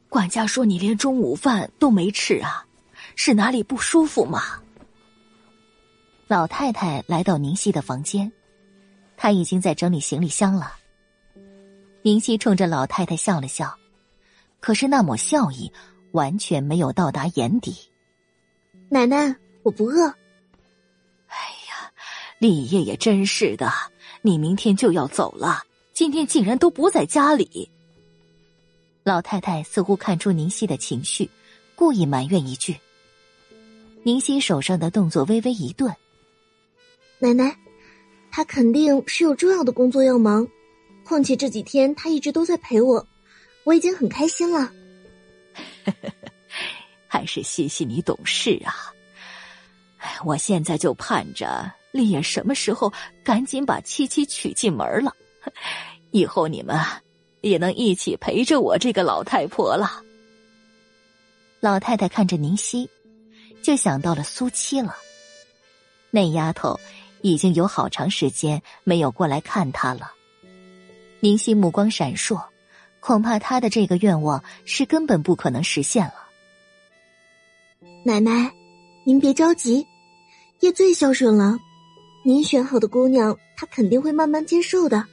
[0.09, 2.67] 管家说你连中午饭都没吃啊，
[3.15, 4.61] 是哪里不舒服吗？
[6.27, 8.31] 老太太来到宁熙的房间，
[9.17, 10.73] 她已经在整理行李箱了。
[12.03, 13.75] 宁熙冲着老太太笑了笑，
[14.59, 15.73] 可是那抹笑意
[16.11, 17.75] 完全没有到达眼底。
[18.88, 20.09] 奶奶，我不饿。
[21.25, 21.35] 哎
[21.69, 21.91] 呀，
[22.38, 23.73] 李爷爷真是的，
[24.22, 27.72] 你明天就要走了，今天竟然都不在家里。
[29.09, 31.27] 老太太似乎看出宁熙的情绪，
[31.73, 32.79] 故意埋怨一句。
[34.03, 35.91] 宁熙手上的动作微微一顿。
[37.17, 37.57] 奶奶，
[38.29, 40.47] 他肯定是有重要的工作要忙，
[41.03, 43.03] 况且这几天他一直都在陪我，
[43.63, 44.71] 我已经很开心了。
[47.09, 48.93] 还是谢谢你懂事啊！
[49.97, 55.11] 哎，我现在就盼着丽叶什么时候赶紧把七七娶进门了，
[56.11, 56.77] 以后你们
[57.41, 60.03] 也能一起陪着我这个老太婆了。
[61.59, 62.89] 老太太看着宁夕，
[63.61, 64.95] 就想到了苏七了。
[66.11, 66.79] 那丫头
[67.21, 70.11] 已经有好长时间没有过来看她了。
[71.19, 72.41] 宁夕目光闪烁，
[72.99, 76.13] 恐怕她的这个愿望是根本不可能实现了。
[78.05, 78.51] 奶奶，
[79.03, 79.85] 您别着急，
[80.61, 81.57] 叶最孝顺了，
[82.23, 85.05] 您选好的姑娘，她肯定会慢慢接受的。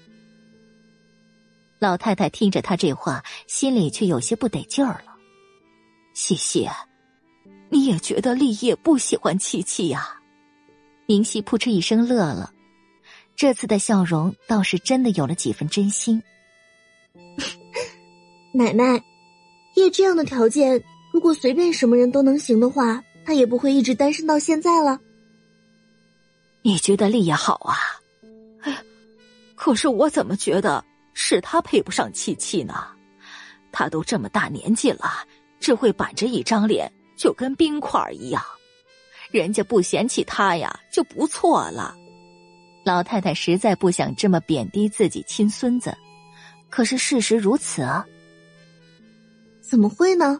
[1.78, 5.14] 老太太听着他这话，心里却有些不得劲儿了。
[6.14, 6.68] 西西，
[7.68, 10.18] 你也觉得立业不喜欢七七呀？
[11.06, 12.52] 明熙扑哧一声乐了，
[13.36, 16.22] 这次的笑容倒是真的有了几分真心。
[18.52, 19.02] 奶奶，
[19.74, 20.82] 叶这样的条件。
[21.12, 24.98] 如果随便什么人都能行的话，他也不会一直单身到现在了。
[26.62, 27.76] 你觉得立业好啊？
[28.62, 28.82] 哎，
[29.54, 30.84] 可是我怎么觉得
[31.18, 32.74] 是他配不上七七呢？
[33.72, 35.26] 他都这么大年纪了，
[35.58, 38.42] 只会板着一张脸，就跟冰块一样。
[39.30, 41.96] 人家不嫌弃他呀，就不错了。
[42.84, 45.96] 老太太实在不想这么贬低自己亲孙子，
[46.68, 48.06] 可是事实如此啊。
[49.62, 50.38] 怎么会呢？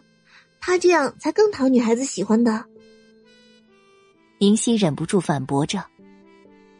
[0.59, 2.63] 他这样才更讨女孩子喜欢的。
[4.37, 5.83] 宁熙忍不住反驳着，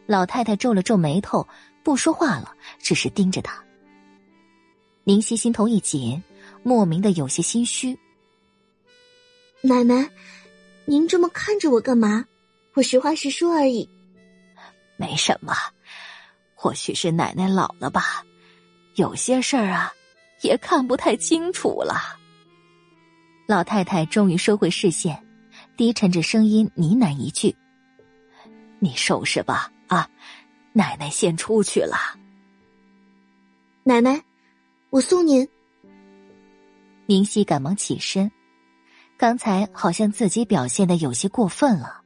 [0.06, 1.48] 老太太皱了皱眉头，
[1.82, 3.64] 不说话了，只是盯着他。
[5.08, 6.22] 宁熙心头一紧，
[6.62, 7.98] 莫名的有些心虚。
[9.62, 10.06] 奶奶，
[10.84, 12.26] 您这么看着我干嘛？
[12.74, 13.88] 我实话实说而已。
[14.98, 15.54] 没什么，
[16.54, 18.22] 或许是奶奶老了吧，
[18.96, 19.90] 有些事儿啊，
[20.42, 21.94] 也看不太清楚了。
[23.46, 25.26] 老太太终于收回视线，
[25.74, 27.56] 低沉着声音呢喃一句
[28.78, 30.06] ：“你收拾吧，啊，
[30.74, 31.96] 奶奶先出去了。”
[33.84, 34.22] 奶奶，
[34.90, 35.46] 我送您。
[37.06, 38.30] 宁熙赶忙起身，
[39.18, 42.00] 刚才好像自己表现的有些过分了。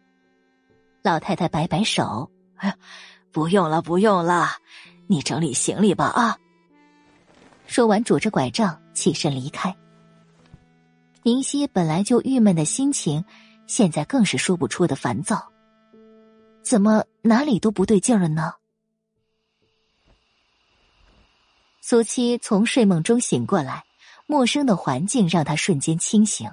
[1.03, 2.31] 老太太摆摆手：“，
[3.31, 4.49] 不用了，不用了，
[5.07, 6.39] 你整理行李吧，啊。”
[7.67, 9.77] 说完，拄着拐杖起身离开。
[11.23, 13.25] 宁熙本来就郁闷的心情，
[13.69, 15.53] 现在更是说不出的烦躁。
[16.63, 18.55] 怎么哪里都不对劲了呢？
[21.85, 23.85] 苏七从睡梦中醒过来，
[24.27, 26.49] 陌生的环境让他瞬间清醒，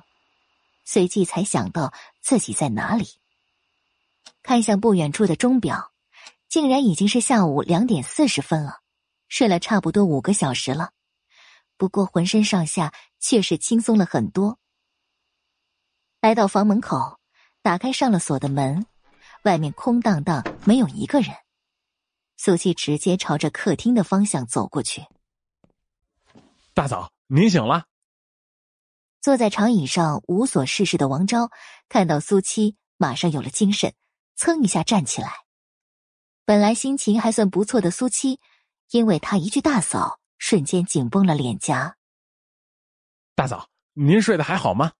[0.85, 3.07] 随即才想到自己在哪里。
[4.41, 5.91] 看向不远处的钟表，
[6.47, 8.79] 竟然已经是下午两点四十分了，
[9.27, 10.93] 睡了差不多五个小时了。
[11.77, 14.57] 不过浑身上下却是轻松了很多。
[16.21, 17.19] 来到房门口，
[17.61, 18.87] 打开上了锁的门，
[19.43, 21.35] 外面空荡荡，没有一个人。
[22.35, 25.05] 苏七直接朝着客厅的方向走过去。
[26.79, 27.87] 大嫂，您醒了。
[29.19, 31.51] 坐在长椅上无所事事的王昭
[31.89, 33.93] 看到苏七，马上有了精神，
[34.37, 35.29] 噌一下站起来。
[36.45, 38.39] 本来心情还算不错的苏七，
[38.91, 40.21] 因为他一句“大嫂”。
[40.39, 41.97] 瞬间紧绷了脸颊。
[43.35, 44.93] 大嫂，您睡得还好吗？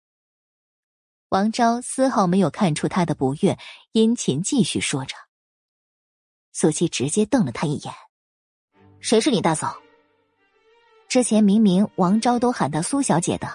[1.29, 3.57] 王昭丝毫没有看出他的不悦，
[3.93, 5.15] 殷勤继续说着。
[6.51, 7.93] 苏七直接瞪了他一眼
[8.99, 9.81] ：“谁是你大嫂？”
[11.09, 13.49] 之前明明王昭都喊她苏小姐的。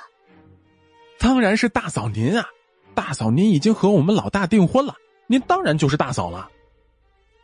[1.20, 2.44] 当然是大嫂您啊！
[2.94, 4.96] 大嫂您已经和我们老大订婚了，
[5.28, 6.50] 您当然就是大嫂了。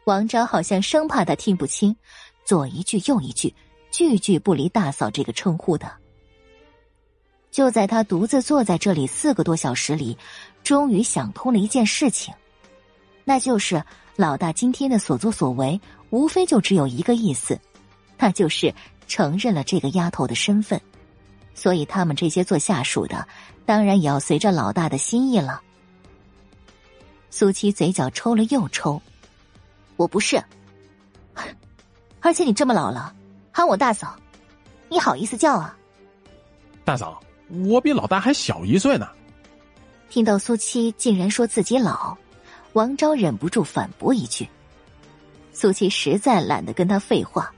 [0.07, 1.95] 王昭好像生怕他听不清，
[2.45, 3.55] 左一句右一句。
[3.93, 5.93] 句句不离“大嫂”这个称呼的。
[7.51, 10.17] 就在他独自坐在这里四个多小时里，
[10.63, 12.33] 终于想通了一件事情，
[13.25, 13.83] 那就是
[14.15, 15.81] 老大今天的所作所为，
[16.11, 17.61] 无非就只有一个意思，
[18.17, 18.73] 那就是
[19.11, 20.81] 承认了这个丫头的身份。
[21.53, 23.27] 所以他们这些做下属的，
[23.67, 25.61] 当然也要随着老大的心意了。
[27.29, 29.03] 苏七嘴角抽了又抽，
[29.97, 30.41] 我不是，
[32.23, 33.13] 而且你这么老了，
[33.53, 34.17] 喊我大嫂，
[34.89, 35.77] 你好意思叫啊？
[36.85, 37.21] 大嫂，
[37.67, 39.09] 我比老大还小一岁呢。
[40.09, 42.17] 听到苏七竟然说自己老，
[42.75, 44.49] 王昭忍不住反驳一句。
[45.53, 47.53] 苏七实在懒得跟他废话。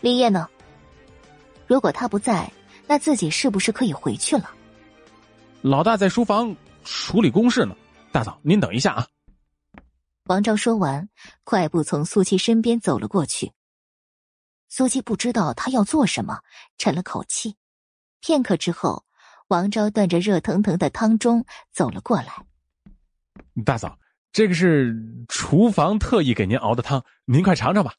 [0.00, 0.48] 立业呢？
[1.66, 2.50] 如果他不在，
[2.86, 4.50] 那自己是不是可以回去了？
[5.62, 6.54] 老大在书房
[6.84, 7.76] 处理公事呢。
[8.10, 9.06] 大嫂，您等一下啊！
[10.24, 11.08] 王昭说完，
[11.44, 13.52] 快步从苏七身边走了过去。
[14.68, 16.40] 苏七不知道他要做什么，
[16.78, 17.56] 沉了口气。
[18.20, 19.04] 片刻之后，
[19.48, 22.44] 王昭端着热腾腾的汤盅走了过来。
[23.64, 23.98] 大嫂，
[24.32, 24.96] 这个是
[25.28, 27.94] 厨房特意给您熬的汤，您快尝尝吧。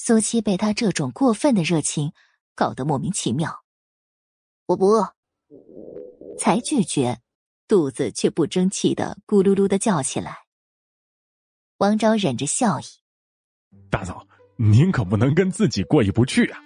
[0.00, 2.12] 苏七被他这种过分的热情
[2.54, 3.64] 搞得莫名其妙。
[4.66, 5.14] 我不饿，
[6.38, 7.20] 才拒绝。
[7.66, 10.38] 肚子却不争气的咕噜噜的叫起来。
[11.76, 12.84] 王昭忍着笑意
[13.90, 16.58] ：“大嫂，您可不能跟自己过意不去啊！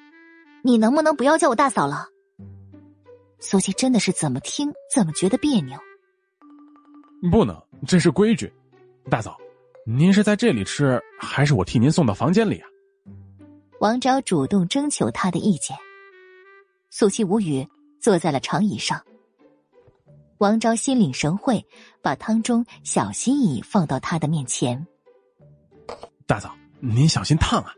[0.62, 2.06] 你能不能不要叫我大嫂了？”
[3.40, 5.76] 苏七真的是怎么听怎么觉得别扭。
[7.32, 8.52] 不能，这是规矩。
[9.10, 9.36] 大嫂，
[9.84, 12.68] 您是在这里吃，还是我替您送到房间里啊？
[13.82, 15.76] 王昭主动征求他的意见。
[16.88, 17.66] 苏琪无语，
[18.00, 19.04] 坐在了长椅上。
[20.38, 21.66] 王昭心领神会，
[22.00, 24.86] 把汤盅小心翼翼放到他的面前。
[26.28, 27.74] 大嫂，您小心烫啊！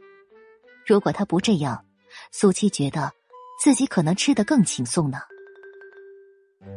[0.87, 1.83] 如果他不这样，
[2.31, 3.11] 苏七觉得
[3.59, 5.21] 自己可能吃得更轻松呢。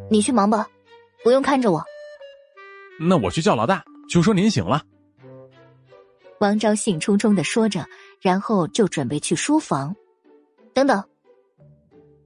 [0.09, 0.69] 你去忙吧，
[1.21, 1.83] 不用看着我。
[2.97, 4.81] 那我去叫老大，就说您醒了。
[6.39, 7.85] 王昭兴冲冲的说着，
[8.21, 9.95] 然后就准备去书房。
[10.73, 11.03] 等等，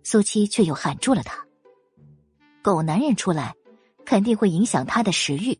[0.03, 1.45] 苏七却又喊住了他。
[2.61, 3.55] 狗男人出来，
[4.05, 5.57] 肯定会影响他的食欲。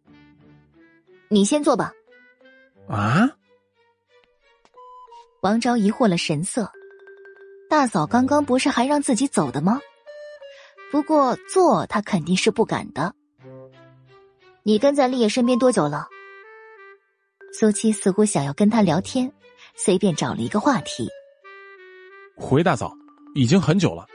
[1.30, 1.94] 你先坐吧。
[2.90, 3.30] 啊！
[5.42, 6.70] 王昭疑惑了神色。
[7.70, 9.80] 大嫂刚刚不是还让自己走的吗？
[10.92, 13.16] 不过坐他肯定是不敢的。
[14.64, 16.10] 你跟在立业身边多久了？
[17.54, 19.32] 苏七似乎想要跟他聊天，
[19.76, 21.10] 随便找了一个话题。
[22.36, 22.94] 回大嫂，
[23.36, 24.08] 已经很久了。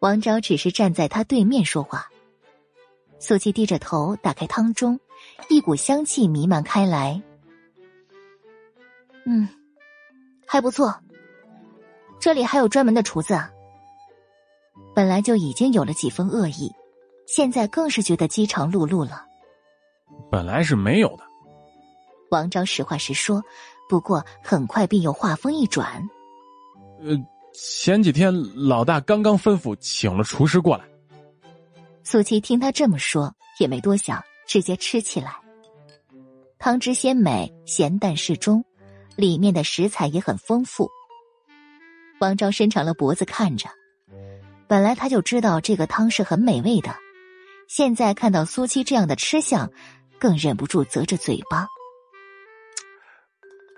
[0.00, 2.06] 王昭只是站在他对面说话。
[3.18, 4.98] 苏七低着头，打开汤盅，
[5.48, 7.20] 一股香气弥漫开来。
[9.26, 9.48] 嗯，
[10.46, 10.94] 还不错。
[12.18, 13.38] 这里还有专门的厨子。
[14.94, 16.70] 本来就已经有了几分恶意，
[17.26, 19.26] 现在更是觉得饥肠辘辘了。
[20.30, 21.29] 本来是没有的。
[22.30, 23.42] 王昭实话实说，
[23.88, 26.08] 不过很快便又话锋一转。
[27.02, 27.16] 呃。
[27.52, 30.84] 前几天老大刚刚吩咐请了厨师过来。
[32.04, 35.34] 苏七听他这么说，也没多想，直接吃起来。
[36.60, 38.64] 汤汁鲜美，咸淡适中，
[39.16, 40.88] 里面的食材也很丰富。
[42.20, 43.68] 王昭伸长了脖子看着，
[44.68, 46.94] 本来他就知道这个汤是很美味的，
[47.66, 49.68] 现在看到苏七这样的吃相，
[50.20, 51.66] 更忍不住啧着嘴巴。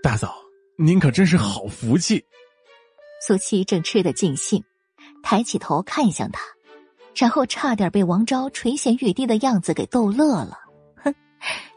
[0.02, 0.34] 大嫂，
[0.76, 2.26] 您可真是好福气。
[3.24, 4.62] 苏七正吃得尽兴，
[5.22, 6.42] 抬起头看向他，
[7.14, 10.58] 然后差点被王昭垂涎欲滴的样子给逗乐了。
[10.96, 11.14] 哼，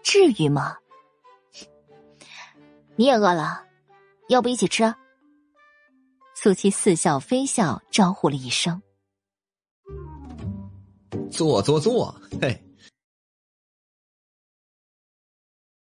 [0.03, 0.75] 至于吗？
[2.95, 3.63] 你也饿了，
[4.29, 4.91] 要不一起吃？
[6.33, 8.81] 苏七似笑非笑，招呼了一声
[11.29, 12.59] ：“坐坐坐。”嘿。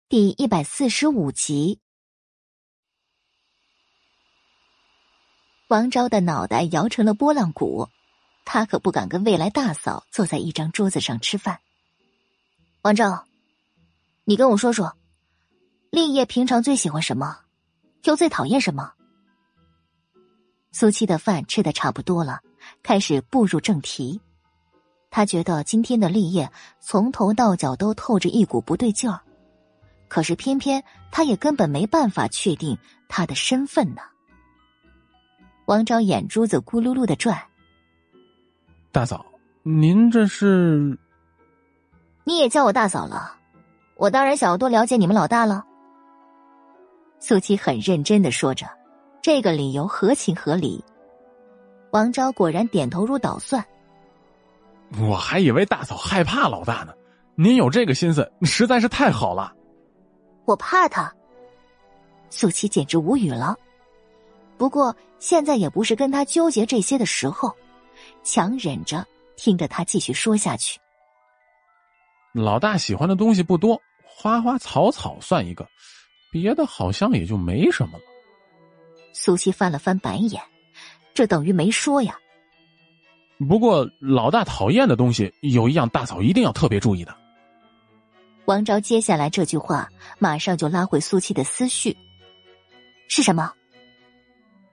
[0.09, 1.81] 第一百四十五集。
[5.69, 7.89] 王昭的脑袋摇成了拨浪鼓，
[8.45, 11.59] 他可不敢跟未来大嫂坐在一张桌子上吃饭。
[12.83, 13.25] 王昭，
[14.23, 14.97] 你跟我说说，
[15.91, 17.41] 立业平常最喜欢什么，
[18.05, 18.93] 又最讨厌什么？
[20.71, 22.43] 苏七的饭吃的差不多了，
[22.85, 24.21] 开始步入正题。
[25.11, 29.21] 他觉得今天的立业从头到脚都透着一股不对劲儿，
[30.07, 32.79] 可是偏偏他也根本没办法确定
[33.09, 34.03] 他的身份呢。
[35.67, 37.37] 王昭眼珠子咕噜噜的转。
[38.93, 39.27] 大嫂，
[39.65, 40.97] 您这是？
[42.25, 43.37] 你也叫我大嫂了，
[43.97, 45.65] 我当然想要多了解你们老大了。
[47.19, 48.67] 苏七很认真的说着，
[49.21, 50.85] 这个理由合情合理。
[51.91, 53.65] 王昭果然点头如捣蒜。
[55.01, 56.93] 我还以为大嫂害怕老大呢，
[57.35, 59.53] 您有这个心思实在是太好了。
[60.45, 61.13] 我怕他，
[62.31, 63.57] 苏七简直无语了。
[64.59, 67.55] 不过现在也不是跟他纠结这些的时候，
[68.23, 70.79] 强忍着听着他继续说下去。
[72.33, 75.67] 老大喜欢的东西不多，花花草草算一个，
[76.31, 78.05] 别的好像也就没什么了。
[79.13, 80.43] 苏西翻了翻白眼，
[81.15, 82.19] 这等于没说呀。
[83.49, 87.17] 不过老大讨厌的东西有一样，大嫂一定要特别注意的。
[88.47, 91.97] 王昭接下来这句话，马上就拉回苏七的思绪。
[93.09, 93.53] 是什么？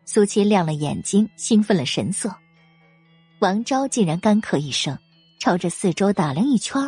[0.06, 2.34] 苏七亮了眼睛，兴奋了神色。
[3.40, 4.98] 王昭竟然干咳一声，
[5.40, 6.82] 朝着四周打量一圈，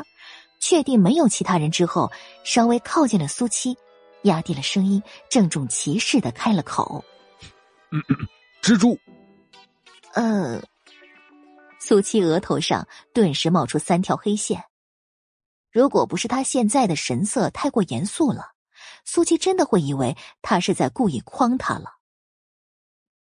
[0.60, 2.12] 确定没有其他人之后，
[2.44, 3.78] 稍微靠近了苏七，
[4.24, 7.04] 压低了声音，郑重其事的开了口
[8.62, 8.98] ：“蜘蛛。”
[10.14, 10.62] 呃，
[11.80, 14.64] 苏七额头上顿时冒出三条黑线。
[15.72, 18.52] 如果不是他现在的神色太过严肃了，
[19.04, 21.96] 苏七真的会以为他是在故意诓他了。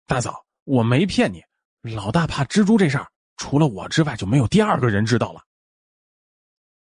[0.07, 1.43] 大嫂，我没骗你，
[1.83, 5.45] 老大怕蜘蛛这事儿，除了我之外就没有第二个人知道了。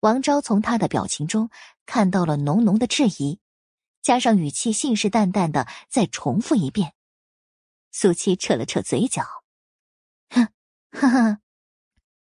[0.01, 1.51] 王昭从他的表情中
[1.85, 3.41] 看到了浓浓的质疑，
[4.03, 6.95] 加上语气信誓旦旦的再重复一遍，
[7.91, 9.25] 苏七扯了扯嘴角，
[10.31, 10.49] 哼，
[10.93, 11.41] 哈哈，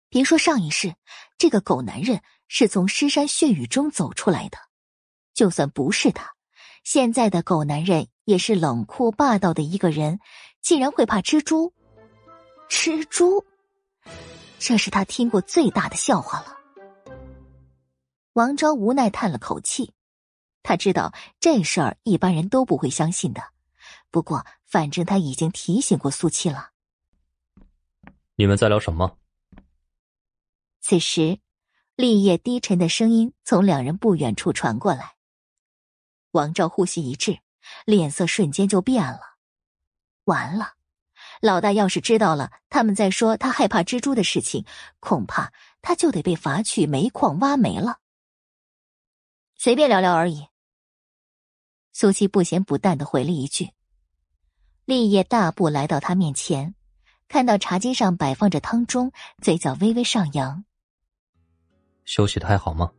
[0.09, 0.95] 别说上一世，
[1.37, 2.21] 这个狗男人。
[2.49, 4.57] 是从尸山血雨中走出来的，
[5.33, 6.33] 就算不是他，
[6.81, 10.19] 现在的狗男人也是冷酷霸道的一个人，
[10.61, 11.73] 竟然会怕蜘蛛？
[12.67, 13.45] 蜘蛛？
[14.59, 16.57] 这是他听过最大的笑话了。
[18.33, 19.93] 王昭无奈叹了口气，
[20.61, 23.41] 他知道这事儿一般人都不会相信的，
[24.11, 26.71] 不过反正他已经提醒过苏七了。
[28.35, 29.17] 你们在聊什么？
[30.81, 31.39] 此时。
[31.95, 35.15] 立业低沉的声音从两人不远处传过来。
[36.29, 37.39] 王昭呼吸一滞，
[37.85, 39.37] 脸色瞬间就变了。
[40.25, 40.73] 完了，
[41.41, 44.65] 老大要是知道了他们在说他害怕蜘蛛的事情，
[44.99, 47.99] 恐怕他就得被罚去煤矿挖煤了。
[49.55, 50.47] 随便聊聊而已。
[51.93, 53.71] 苏七不咸不淡的回了一句。
[54.85, 56.75] 立业大步来到他面前，
[57.27, 60.63] 看到茶几上摆放着汤盅，嘴角微微上扬。
[62.05, 62.91] 休息的还好吗？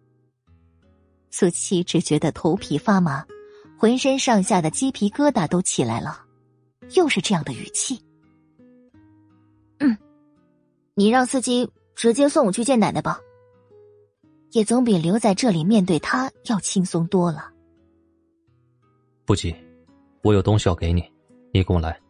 [1.30, 3.24] 苏七只觉得头皮发麻，
[3.78, 6.24] 浑身上下的鸡皮疙瘩都起来了。
[6.96, 8.02] 又是这样的语气。
[9.78, 9.96] 嗯，
[10.94, 13.20] 你让司机直接送我去见奶奶吧，
[14.52, 17.52] 也总比留在这里面对他要轻松多了。
[19.24, 19.54] 不急，
[20.22, 21.04] 我有东西要给你，
[21.52, 22.00] 你跟我来。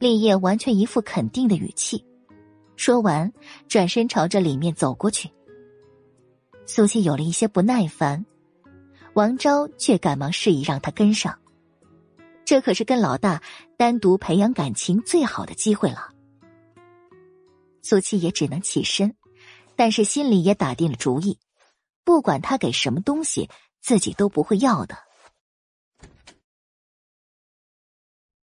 [0.00, 2.04] 立业完全一副肯定的语气，
[2.74, 3.32] 说完
[3.68, 5.30] 转身朝着里面走过去。
[6.66, 8.24] 苏七有了一些不耐烦，
[9.20, 11.38] 王昭却赶忙示意让他跟上。
[12.46, 13.42] 这可是跟老大
[13.76, 16.14] 单独培养感情最好的机会了。
[17.82, 19.14] 苏七也只能起身，
[19.76, 21.38] 但是心里也打定了主意，
[22.02, 23.50] 不管他给什么东西，
[23.82, 24.96] 自己都不会要的。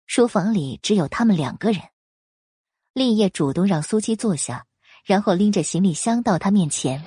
[0.06, 1.82] 书房里只有他们两个人，
[2.92, 4.66] 立业主动让苏七坐下，
[5.06, 7.02] 然后拎着行李箱到他面前。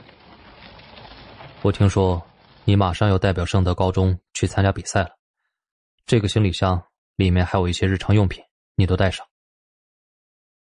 [1.60, 2.22] 我听说
[2.68, 5.16] 你马上要代表圣德高中去参加比赛了，
[6.04, 6.84] 这个行李箱
[7.16, 9.26] 里面还有一些日常用品，你都带上。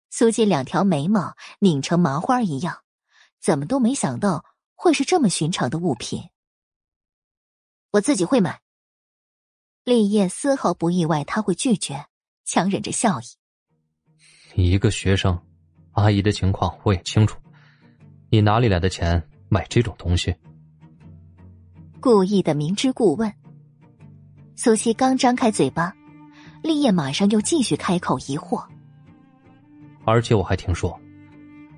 [0.09, 2.79] 苏静两条眉毛拧成麻花一样，
[3.39, 4.43] 怎么都没想到
[4.75, 6.23] 会是这么寻常的物品。
[7.91, 8.59] 我自己会买。
[9.85, 12.07] 立业丝毫不意外他会拒绝，
[12.43, 14.61] 强忍着笑意。
[14.61, 15.41] 一个学生，
[15.93, 17.39] 阿姨的情况我也清楚，
[18.29, 20.35] 你哪里来的钱买这种东西？
[22.03, 23.33] 故意的明知故问。
[24.57, 25.95] 苏西刚张开嘴巴，
[26.61, 28.61] 立业马上又继续开口疑惑。
[30.03, 30.99] 而且我还听说，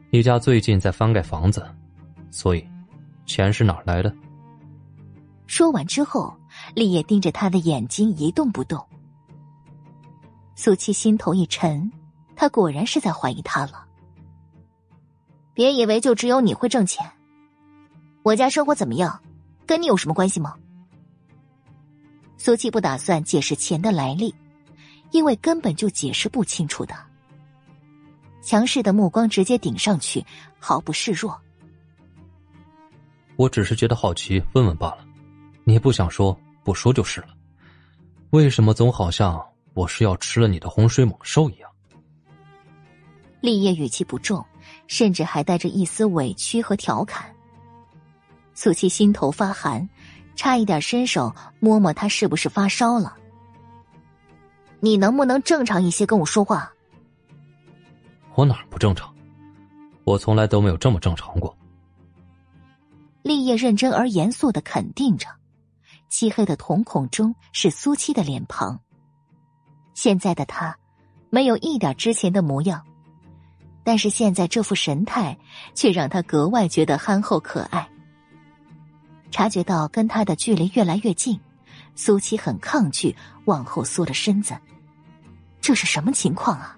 [0.09, 1.63] 你家最近在翻盖房子，
[2.31, 2.67] 所以
[3.27, 4.11] 钱是哪来的？
[5.45, 6.35] 说完之后，
[6.73, 8.83] 立业盯着他的眼睛一动不动。
[10.55, 11.91] 苏七心头一沉，
[12.35, 13.85] 他果然是在怀疑他了。
[15.53, 17.05] 别以为就只有你会挣钱，
[18.23, 19.21] 我家生活怎么样？
[19.65, 20.55] 跟你有什么关系吗？
[22.37, 24.33] 苏七不打算解释钱的来历，
[25.11, 26.95] 因为根本就解释不清楚的。
[28.41, 30.23] 强势的目光直接顶上去，
[30.59, 31.35] 毫不示弱。
[33.35, 35.05] 我只是觉得好奇，问问罢了。
[35.63, 37.29] 你不想说，不说就是了。
[38.29, 41.69] 为什么总好像我是要吃了你的洪水猛兽一样？
[43.41, 44.45] 立业语气不重，
[44.87, 47.34] 甚至还带着一丝委屈和调侃。
[48.55, 49.87] 苏七心头发寒，
[50.35, 53.15] 差一点伸手摸摸他是不是发烧了。
[54.79, 56.71] 你能不能正常一些跟我说话？
[58.33, 59.13] 我哪儿不正常？
[60.03, 61.55] 我从来都没有这么正常过。
[63.23, 65.27] 立业认真而严肃的肯定着，
[66.09, 68.79] 漆黑的瞳孔中是苏七的脸庞。
[69.93, 70.77] 现在的他，
[71.29, 72.85] 没有一点之前的模样，
[73.83, 75.35] 但是现在这副神态
[75.73, 77.89] 却让他格外觉得憨厚可爱。
[79.31, 81.39] 察觉到跟他的距离越来越近，
[81.95, 84.55] 苏七很抗拒，往后缩着身子。
[85.59, 86.77] 这是什么情况啊？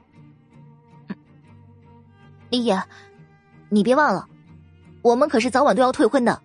[2.50, 2.82] 立业，
[3.70, 4.28] 你别忘了。
[5.02, 6.42] 我们可是早晚都要退婚的，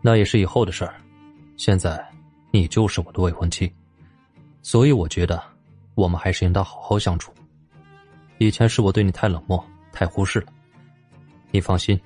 [0.00, 0.94] 那也是以后的事儿。
[1.56, 2.02] 现在
[2.50, 3.70] 你就是我的未婚妻，
[4.62, 5.42] 所以我觉得
[5.94, 7.32] 我们还是应当好好相处。
[8.38, 10.52] 以前是我对你太冷漠、太忽视了，
[11.50, 12.00] 你放心，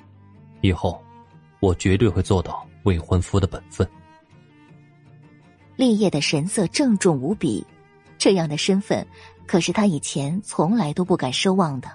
[0.61, 1.03] 以后
[1.63, 3.89] 我绝对会做到未婚夫的本分。
[5.77, 7.65] 立业的神色郑重无比，
[8.19, 9.07] 这样的身份
[9.47, 11.89] 可是他以前从来都不敢奢望的。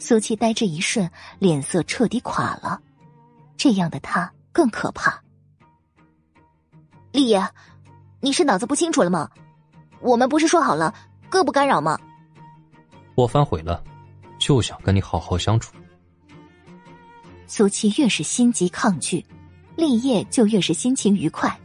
[0.00, 1.08] 苏七呆滞一瞬，
[1.38, 2.82] 脸色彻底垮了。
[3.56, 5.22] 这样的他更可怕。
[7.12, 7.48] 立业，
[8.20, 9.30] 你是脑子不清楚了吗？
[10.00, 10.92] 我们不是说好了
[11.30, 11.96] 各不干扰吗？
[13.14, 13.84] 我反悔了，
[14.36, 15.72] 就想跟你好好相处。
[17.46, 19.24] 苏七越是心急抗拒，
[19.76, 21.56] 立业就越是心情愉快，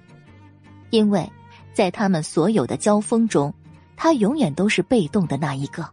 [0.90, 1.30] 因为
[1.74, 3.54] 在他们所有的交锋中，
[3.96, 5.90] 他永远都是被动的那一个。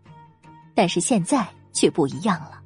[0.74, 1.46] 但是现在。
[1.76, 2.58] 却不一样了。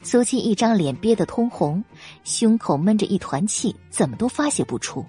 [0.00, 1.82] 苏七一张脸憋得通红，
[2.22, 5.04] 胸口闷着一团气，怎么都发泄不出。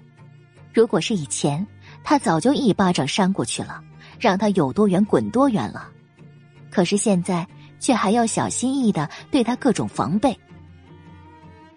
[0.74, 1.64] 如果是以前，
[2.02, 3.80] 他早就一巴掌扇过去了，
[4.18, 5.92] 让他有多远滚多远了。
[6.72, 7.46] 可是现在，
[7.78, 10.36] 却还要小心翼翼的对他各种防备。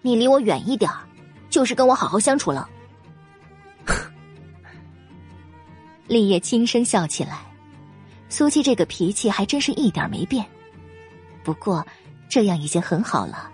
[0.04, 0.90] 你离我远一点
[1.48, 2.68] 就是跟我好好相处了。
[6.06, 7.38] 立业轻声笑起来，
[8.28, 10.44] 苏七这个脾气还真是一点没变。
[11.42, 11.82] 不过，
[12.28, 13.50] 这样已经很好了，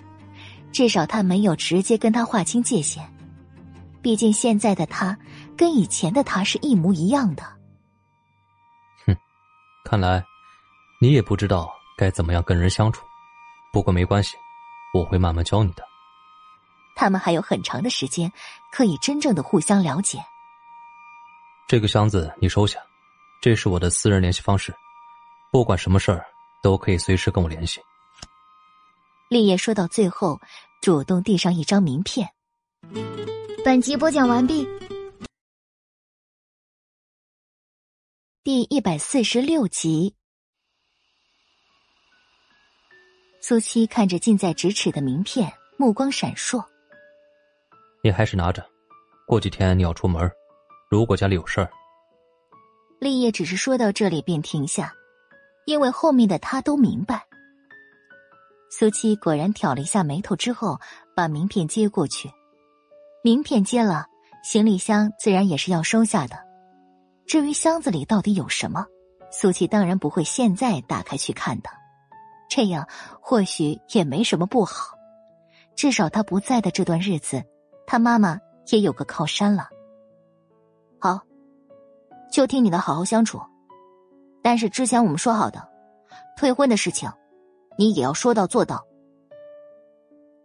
[0.73, 3.09] 至少他没有直接跟他划清界限。
[4.03, 5.17] 毕竟现在的他
[5.57, 7.45] 跟以前的他是一模一样的。
[9.07, 9.17] 哼，
[9.85, 10.25] 看来
[11.01, 13.07] 你也不知道该怎么样跟人相处。
[13.73, 14.37] 不过没关系，
[14.93, 15.85] 我会慢慢教你的。
[16.95, 18.33] 他们还有很长的时间
[18.73, 20.19] 可以真正的互相了解。
[21.69, 22.79] 这个箱子你收下，
[23.41, 24.75] 这是我的私人联系方式，
[25.53, 26.25] 不管什么事儿。
[26.63, 27.81] 都可以随时跟我联系。
[29.31, 30.39] 立业说到最后，
[30.83, 32.29] 主动递上一张名片。
[33.65, 34.69] 本集播讲完毕。
[38.45, 40.15] 第一百四十六集，
[43.41, 46.63] 苏七看着近在咫尺的名片，目光闪烁。
[48.03, 48.65] 你还是拿着，
[49.27, 50.31] 过几天你要出门，
[50.91, 51.71] 如果家里有事儿。
[52.99, 54.93] 立业只是说到这里便停下。
[55.67, 57.23] 因为后面的他都明白，
[58.71, 60.81] 苏七果然挑了一下眉头之后，
[61.15, 62.29] 把名片接过去。
[63.23, 64.07] 名片接了，
[64.43, 66.37] 行李箱自然也是要收下的。
[67.27, 68.87] 至于箱子里到底有什么，
[69.31, 71.71] 苏七当然不会现在打开去看的。
[72.49, 72.89] 这样
[73.21, 74.97] 或许也没什么不好，
[75.77, 77.45] 至少他不在的这段日子，
[77.91, 78.39] 他妈妈
[78.69, 79.69] 也有个靠山了。
[81.01, 81.23] 好，
[82.31, 83.43] 就听你的，好好相处。
[84.45, 85.69] 但是之前我们说好的，
[86.37, 87.11] 退婚的事情，
[87.77, 88.87] 你也要说到做到。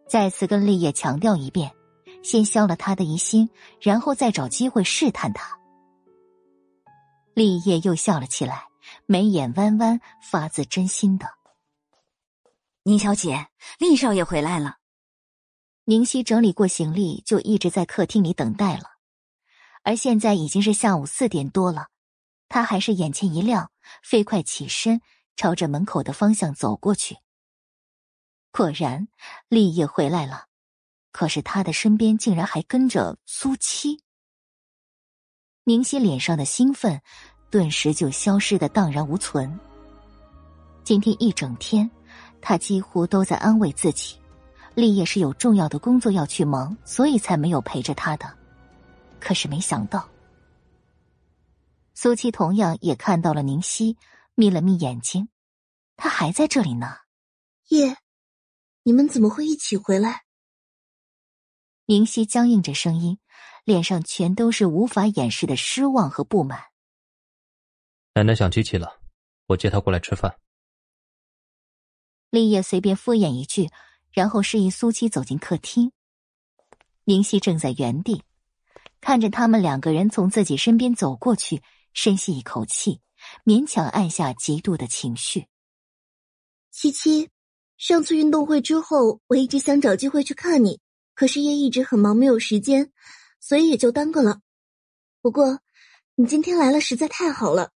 [0.09, 1.71] 再次跟立业强调一遍，
[2.23, 3.47] 先消了他的疑心，
[3.79, 5.55] 然后再找机会试探他。
[7.35, 8.63] 立业又笑了起来，
[9.05, 11.27] 眉眼弯弯，发自真心的
[12.81, 13.45] ：“宁小姐，
[13.77, 14.77] 厉少爷回来了。”
[15.87, 18.95] 宁熙整理过行李，就一直在客厅里等待了。
[19.83, 21.89] 而现在已经是下午四点多了。
[22.49, 23.69] 他还是眼前一亮，
[24.01, 24.99] 飞快起身，
[25.35, 27.17] 朝着门口的方向走过去。
[28.51, 29.07] 果然，
[29.47, 30.45] 立业回来了，
[31.11, 34.01] 可是他的身边竟然还跟着苏七。
[35.65, 36.99] 宁熙脸上的兴奋，
[37.51, 39.59] 顿时就消失的荡然无存。
[40.83, 41.89] 今天一整天，
[42.41, 44.17] 他几乎都在安慰自己，
[44.75, 48.37] 立业是有重要的工作要去忙，所以才没有陪着他的。
[49.19, 50.09] 可是没想到。
[51.93, 53.97] 苏七同样也看到了宁熙，
[54.35, 55.29] 眯了眯眼睛，
[55.95, 56.97] 他还在这里呢。
[57.69, 57.97] 叶，
[58.83, 60.25] 你们怎么会一起回来？
[61.85, 63.17] 宁熙僵硬着声音，
[63.63, 66.65] 脸上全都是无法掩饰的失望和不满。
[68.13, 68.99] 奶奶想机器了，
[69.47, 70.37] 我接她过来吃饭。
[72.29, 73.69] 立业随便敷衍一句，
[74.15, 75.91] 然后示意苏七走进客厅。
[77.03, 78.23] 宁熙正在原地，
[79.01, 81.61] 看着他们两个人从自己身边走过去，
[81.93, 83.01] 深吸一口气，
[83.43, 85.47] 勉强按下嫉妒的情绪。
[86.71, 87.29] 七七，
[87.77, 90.79] 上次运动会之后，我一直想找机会去看你，
[91.13, 92.91] 可是也一直很忙，没有时间，
[93.39, 94.39] 所以也就耽搁了。
[95.21, 95.59] 不过，
[96.15, 97.71] 你今天来了，实在太好了。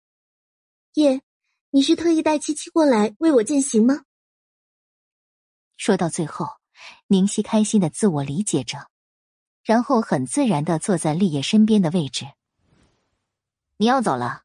[0.94, 1.22] 叶，
[1.70, 4.05] 你是特意带七七过来为我践行吗？
[5.76, 6.48] 说到最后，
[7.06, 8.88] 宁熙开心的自我理解着，
[9.62, 12.26] 然后很自然的坐在立业身边的位置。
[13.76, 14.42] 你要走了？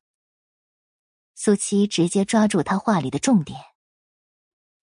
[1.36, 3.60] 苏七直接抓住他话里的重点。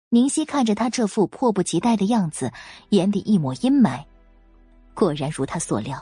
[0.09, 2.53] 宁熙看着他这副迫不及待的样子，
[2.90, 4.06] 眼底一抹阴霾。
[4.93, 6.01] 果然如他所料，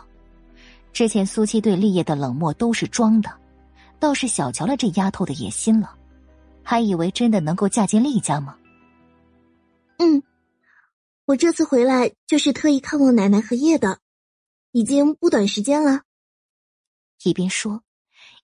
[0.91, 3.39] 之前苏七对立业的冷漠都是装的。
[3.99, 5.97] 倒是小瞧了这丫头的野心了，
[6.61, 8.57] 还以为真的能够嫁进厉家吗？
[9.97, 10.22] 嗯，
[11.26, 14.00] 我这次回来就是特意看望奶奶和叶的，
[14.72, 16.03] 已经不短时间了。
[17.24, 17.84] 一边说，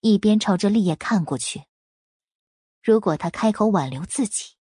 [0.02, 1.64] 一边朝着立业看过去。
[2.82, 4.56] 如果他开口挽留自己，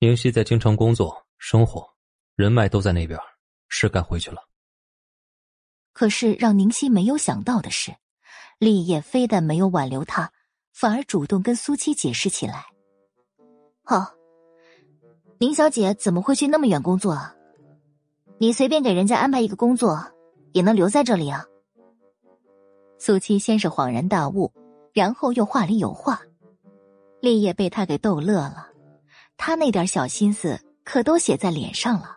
[0.00, 1.94] 宁熙在京城工作生活，
[2.34, 3.18] 人脉都在那边，
[3.68, 4.48] 是该回去了。
[5.92, 7.94] 可是让宁熙没有想到的是。
[8.58, 10.32] 立业非但没有挽留他，
[10.72, 12.64] 反而主动跟苏七解释起来。
[13.82, 14.14] 好，
[15.44, 17.36] 宁小姐怎么会去那么远工作啊？
[18.38, 20.02] 你随便给人家安排一个工作，
[20.52, 21.44] 也能留在这里啊？
[22.96, 24.50] 苏七先是恍然大悟，
[24.94, 26.22] 然后又话里有话。
[27.20, 28.70] 立业被他给逗乐了，
[29.36, 32.16] 他那点小心思可都写在脸上了。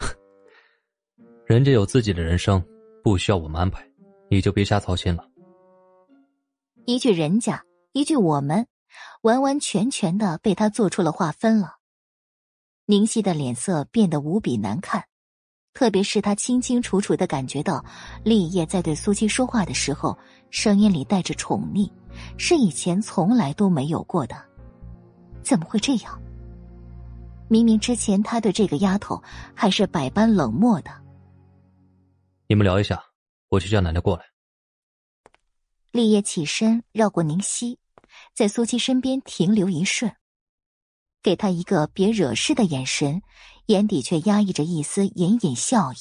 [1.46, 2.60] 人家有自己的人生，
[3.04, 3.88] 不需要我们安排。
[4.28, 5.24] 你就别瞎操心了。
[6.86, 8.66] 一句人家，一句我们，
[9.22, 11.78] 完完全全的被他做出了划分了。
[12.86, 15.04] 宁熙的脸色变得无比难看，
[15.74, 17.84] 特别是他清清楚楚的感觉到
[18.22, 20.16] 立业在对苏七说话的时候，
[20.50, 21.90] 声音里带着宠溺，
[22.36, 24.36] 是以前从来都没有过的。
[25.42, 26.20] 怎么会这样？
[27.48, 29.22] 明明之前他对这个丫头
[29.54, 30.90] 还是百般冷漠的。
[32.46, 33.02] 你们聊一下。
[33.48, 34.24] 我去叫奶奶过来。
[35.90, 37.78] 立业起身，绕过宁熙，
[38.34, 40.16] 在苏七身边停留一瞬，
[41.22, 43.22] 给他一个别惹事的眼神，
[43.66, 45.96] 眼底却压抑着一丝隐隐笑意。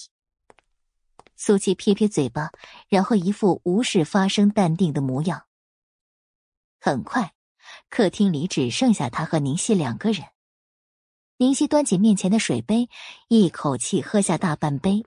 [1.36, 2.52] 苏七撇撇嘴巴，
[2.88, 5.46] 然后一副无事发生、淡定的模样。
[6.80, 7.34] 很快，
[7.90, 10.28] 客厅里只剩下他和宁熙两个人。
[11.38, 12.88] 宁熙端起面前的水杯，
[13.28, 15.04] 一口气喝下大半杯。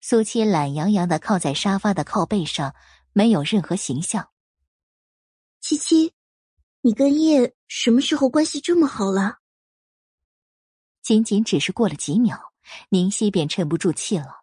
[0.00, 2.74] 苏七懒洋洋的靠在沙发的靠背上，
[3.12, 4.30] 没有任何形象。
[5.68, 6.14] 七七，
[6.80, 9.38] 你跟叶什么时候关系这么好了？
[11.02, 12.52] 仅仅只是过了几秒，
[12.88, 14.42] 宁熙便沉不住气了。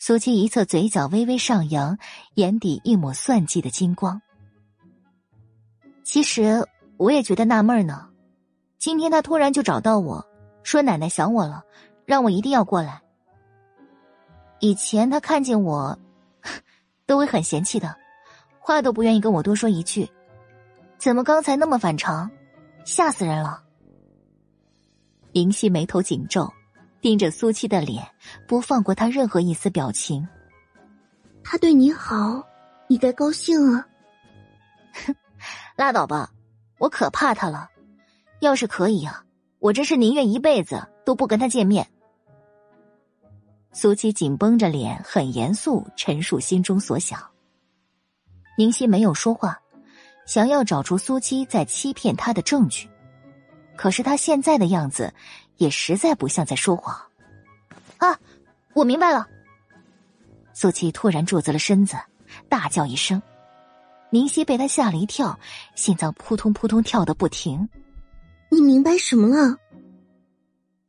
[0.00, 1.96] 苏七一侧嘴角微微上扬，
[2.34, 4.20] 眼底一抹算计的金光。
[6.02, 6.66] 其实
[6.96, 8.10] 我也觉得纳闷呢，
[8.76, 10.26] 今天他突然就找到我
[10.64, 11.62] 说奶奶想我了，
[12.04, 13.00] 让我一定要过来。
[14.58, 15.96] 以前他看见我，
[17.06, 17.96] 都会很嫌弃的，
[18.60, 20.08] 话都不愿意跟我多说一句。
[20.98, 22.30] 怎么刚才那么反常，
[22.84, 23.64] 吓死人了！
[25.32, 26.52] 林夕眉头紧皱，
[27.00, 28.06] 盯着苏七的脸，
[28.46, 30.28] 不放过他任何一丝表情。
[31.42, 32.46] 他对你好，
[32.86, 33.88] 你该高兴啊！
[35.06, 35.14] 哼，
[35.74, 36.30] 拉倒吧，
[36.78, 37.70] 我可怕他了。
[38.40, 39.24] 要是可以啊，
[39.58, 41.88] 我真是宁愿一辈子都不跟他见面。
[43.72, 47.29] 苏七紧绷着脸，很严肃陈述心中所想。
[48.60, 49.58] 宁熙没有说话，
[50.26, 52.90] 想要找出苏七在欺骗他的证据，
[53.74, 55.14] 可是他现在的样子
[55.56, 56.94] 也实在不像在说谎。
[57.96, 58.20] 啊，
[58.74, 59.26] 我明白了。
[60.52, 61.96] 苏七突然坐直了身子，
[62.50, 63.22] 大叫一声，
[64.10, 65.40] 宁熙被他吓了一跳，
[65.74, 67.66] 心脏扑通扑通跳得不停。
[68.50, 69.56] 你明白什么了？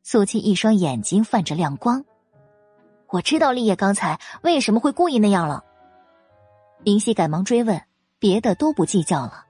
[0.03, 2.03] 苏七一双眼睛泛着亮光。
[3.07, 5.63] 我知道立业刚才为什么会故意那样了。
[6.83, 7.79] 林夕赶忙追问，
[8.17, 9.45] 别的都不计较了。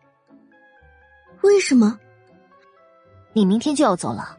[1.42, 1.98] 为什么？
[3.34, 4.38] 你明天就要走了，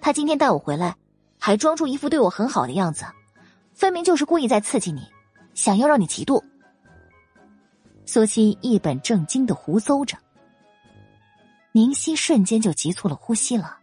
[0.00, 0.96] 他今天带我回来，
[1.38, 3.04] 还装出一副对我很好的样子，
[3.74, 5.06] 分明就是故意在刺激你，
[5.52, 6.42] 想要让你嫉妒。
[8.06, 10.16] 苏七一本正经的胡诌着，
[11.72, 13.76] 宁熙瞬间就急促了呼吸了，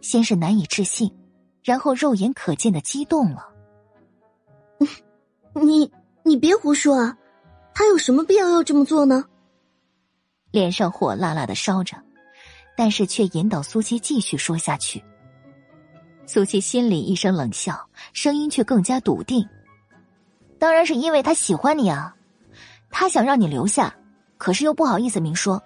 [0.00, 1.14] 先是难以置信，
[1.62, 3.46] 然后肉眼可见的激动了。
[5.52, 5.92] 你
[6.24, 7.16] 你别胡说啊！
[7.74, 9.24] 他有什么必要要这么做呢？
[10.50, 11.96] 脸上火辣辣的烧着，
[12.76, 15.02] 但是却引导苏七继续说下去。
[16.26, 19.48] 苏七心里一声冷笑，声音却更加笃定
[20.58, 22.14] ：“当然是因为他喜欢你啊，
[22.90, 23.94] 他想让你留下，
[24.38, 25.62] 可是又不好意思明说，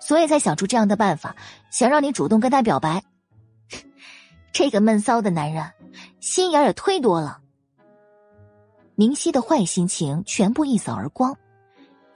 [0.00, 1.36] 所以才想出这样的办法，
[1.70, 3.02] 想让你主动跟他表白。
[4.52, 5.70] 这个闷骚的男人，
[6.20, 7.40] 心眼也忒多了。”
[8.96, 11.36] 宁熙的坏心情全部一扫而光，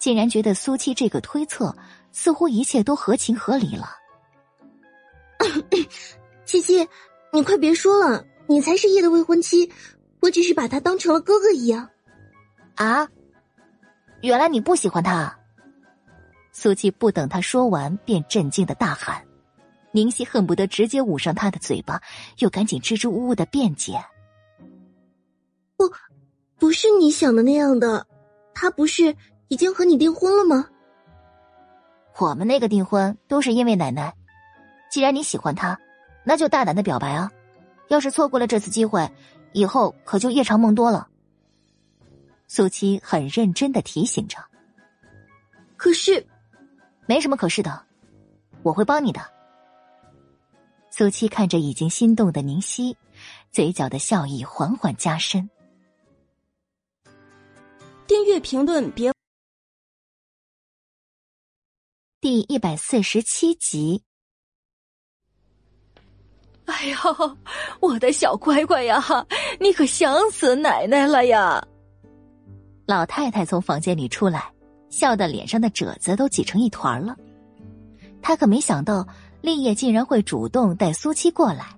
[0.02, 1.72] 竟然觉得苏七这个推测
[2.10, 3.88] 似乎一切都合情合理了。
[6.44, 6.88] 七七。
[7.32, 9.72] 你快别说了，你才是叶的未婚妻，
[10.20, 11.88] 我只是把他当成了哥哥一样。
[12.74, 13.08] 啊，
[14.22, 15.38] 原来你不喜欢他。
[16.50, 19.24] 苏七不等他说完，便震惊的大喊
[19.92, 22.02] ：“宁熙恨不得直接捂上他的嘴巴，
[22.40, 24.04] 又赶紧支支吾吾的辩解：
[25.76, 25.90] 不，
[26.58, 28.04] 不是你想的那样的，
[28.52, 29.16] 他不是
[29.52, 30.66] 已经和你订婚了吗？
[32.18, 34.14] 我们那个订婚都是因为奶奶。
[34.90, 35.78] 既然你喜欢他。”
[36.24, 37.28] 那就大胆的表白啊！
[37.88, 39.10] 要是错过了这次机会，
[39.52, 41.08] 以后可就夜长梦多了。
[42.46, 44.38] 苏七很认真的提醒着。
[45.76, 46.24] 可是，
[47.06, 47.84] 没什么可是的，
[48.62, 49.20] 我会帮你的。
[50.90, 52.96] 苏七看着已经心动的宁熙，
[53.50, 55.50] 嘴角的笑意缓缓加深。
[58.06, 59.12] 订阅评论别。
[62.22, 64.00] 第一百四十七集。
[66.66, 67.36] 哎呦，
[67.80, 69.02] 我的小乖乖呀，
[69.58, 71.60] 你可想死奶奶了呀！
[72.86, 74.52] 老太太从房间里出来，
[74.88, 77.16] 笑得脸上的褶子都挤成一团了。
[78.22, 79.04] 她可没想到
[79.40, 81.76] 立业竟然会主动带苏七过来。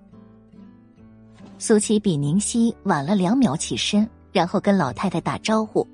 [1.57, 5.87] 苏七比宁熙晚了两秒起身，然后跟老太太打招呼：“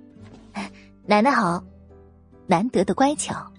[1.08, 1.64] 奶奶好。”
[2.48, 3.50] 难得的乖巧，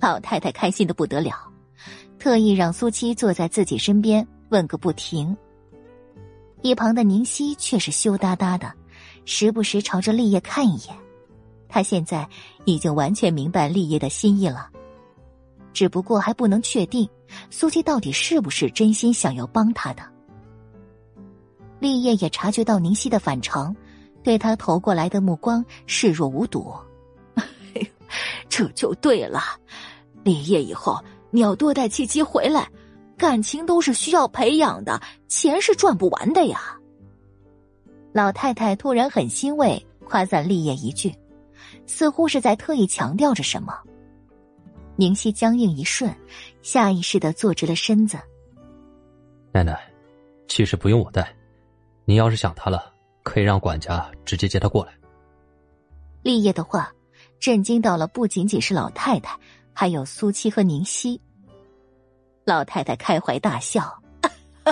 [0.00, 1.34] 老太太开心的不得了，
[2.18, 4.26] 特意让苏七坐在自己身边。
[4.50, 5.36] 问个不停。
[6.60, 8.72] 一旁的宁熙却是羞答答的，
[9.24, 10.96] 时不时朝着立业看一眼。
[11.68, 12.28] 他现在
[12.64, 14.68] 已经完全明白立业的心意了，
[15.72, 17.08] 只不过还不能确定
[17.48, 20.02] 苏七到底是不是真心想要帮他的。
[21.78, 23.74] 立业也察觉到宁熙的反常，
[24.24, 26.74] 对他投过来的目光视若无睹。
[28.50, 29.40] 这就对了，
[30.22, 30.98] 立业以后
[31.30, 32.68] 你要多带七七回来。
[33.16, 36.74] 感情都是需要培养的，钱是赚不完的呀。
[38.14, 41.14] 老太太突然很欣慰，夸赞立业一句，
[41.86, 43.78] 似乎是在特意强调着什么。
[44.96, 46.10] 宁熙僵硬一瞬，
[46.62, 48.16] 下意识的坐直了身子。
[49.52, 49.78] 奶奶，
[50.48, 51.30] 其实不用我带，
[52.06, 52.90] 您要是想他了，
[53.22, 54.94] 可以让管家直接接他过来。
[56.22, 56.90] 立业的话
[57.38, 59.38] 震惊到了不仅仅是老太太，
[59.72, 61.20] 还有苏七和宁熙。
[62.44, 63.82] 老太太开怀大笑，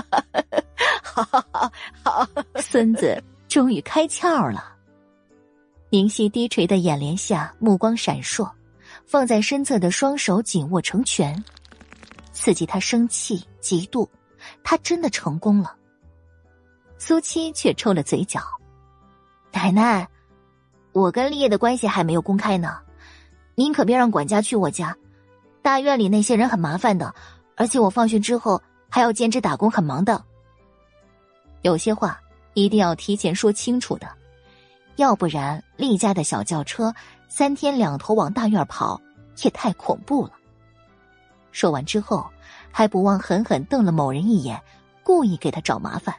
[1.02, 4.74] 好，好，好，孙子终于开窍了。
[5.90, 8.50] 宁熙低垂的眼帘下，目光闪烁，
[9.06, 11.42] 放在身侧的双手紧握成拳，
[12.32, 14.08] 刺激他生气嫉妒。
[14.62, 15.74] 他真的成功了。
[16.96, 18.40] 苏七却抽了嘴角，
[19.52, 20.08] 奶奶，
[20.92, 22.78] 我跟立业的关系还没有公开呢，
[23.58, 24.96] 您可别让管家去我家，
[25.62, 27.12] 大院里那些人很麻烦的。
[27.56, 30.24] 而且我放学之后还要兼职打工，很忙的。
[31.62, 32.20] 有些话
[32.54, 34.06] 一定要提前说清楚的，
[34.94, 36.94] 要不然厉家的小轿车
[37.26, 39.00] 三天两头往大院跑，
[39.42, 40.34] 也太恐怖了。
[41.50, 42.24] 说完之后，
[42.70, 44.62] 还不忘狠狠瞪了某人一眼，
[45.02, 46.14] 故意给他找麻烦。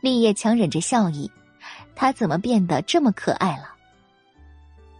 [0.00, 1.30] 立业强忍着笑意，
[1.94, 3.74] 他怎么变得这么可爱了？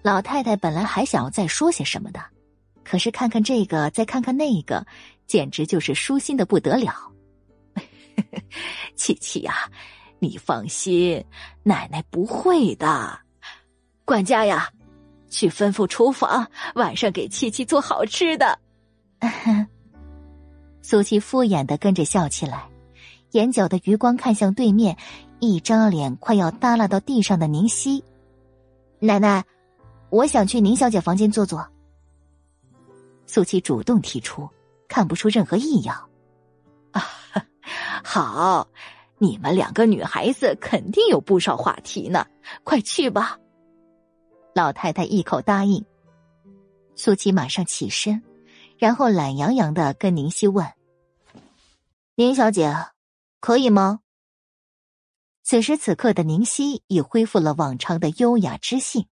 [0.02, 2.20] 老太太本来还想要再说些什么的。
[2.84, 4.84] 可是看看这个，再看看那个，
[5.26, 6.92] 简直就是舒心的不得了。
[8.96, 9.70] 琪琪呀，
[10.18, 11.24] 你放心，
[11.62, 13.18] 奶奶不会的。
[14.04, 14.68] 管家呀，
[15.30, 18.58] 去吩咐厨房，晚上给七七做好吃的。
[20.82, 22.68] 苏七敷衍的跟着笑起来，
[23.30, 24.96] 眼角的余光看向对面，
[25.38, 28.02] 一张脸快要耷拉到地上的宁熙。
[28.98, 29.44] 奶奶，
[30.12, 31.66] 我想去宁小姐房间坐坐。
[33.26, 34.46] 苏七主动提出，
[34.86, 36.06] 看不出任何异样。
[36.90, 37.02] 啊，
[38.04, 38.68] 好，
[39.16, 42.26] 你们两个女孩子肯定有不少话题呢，
[42.62, 43.38] 快去吧。
[44.54, 45.82] 老太太一口答应。
[46.94, 48.22] 苏七马上起身，
[48.76, 50.66] 然后懒洋洋的跟宁熙问
[52.16, 52.70] ：“宁小姐，
[53.40, 54.00] 可以吗？”
[55.42, 59.06] 此时此刻的宁熙已恢复了往常的优雅知性。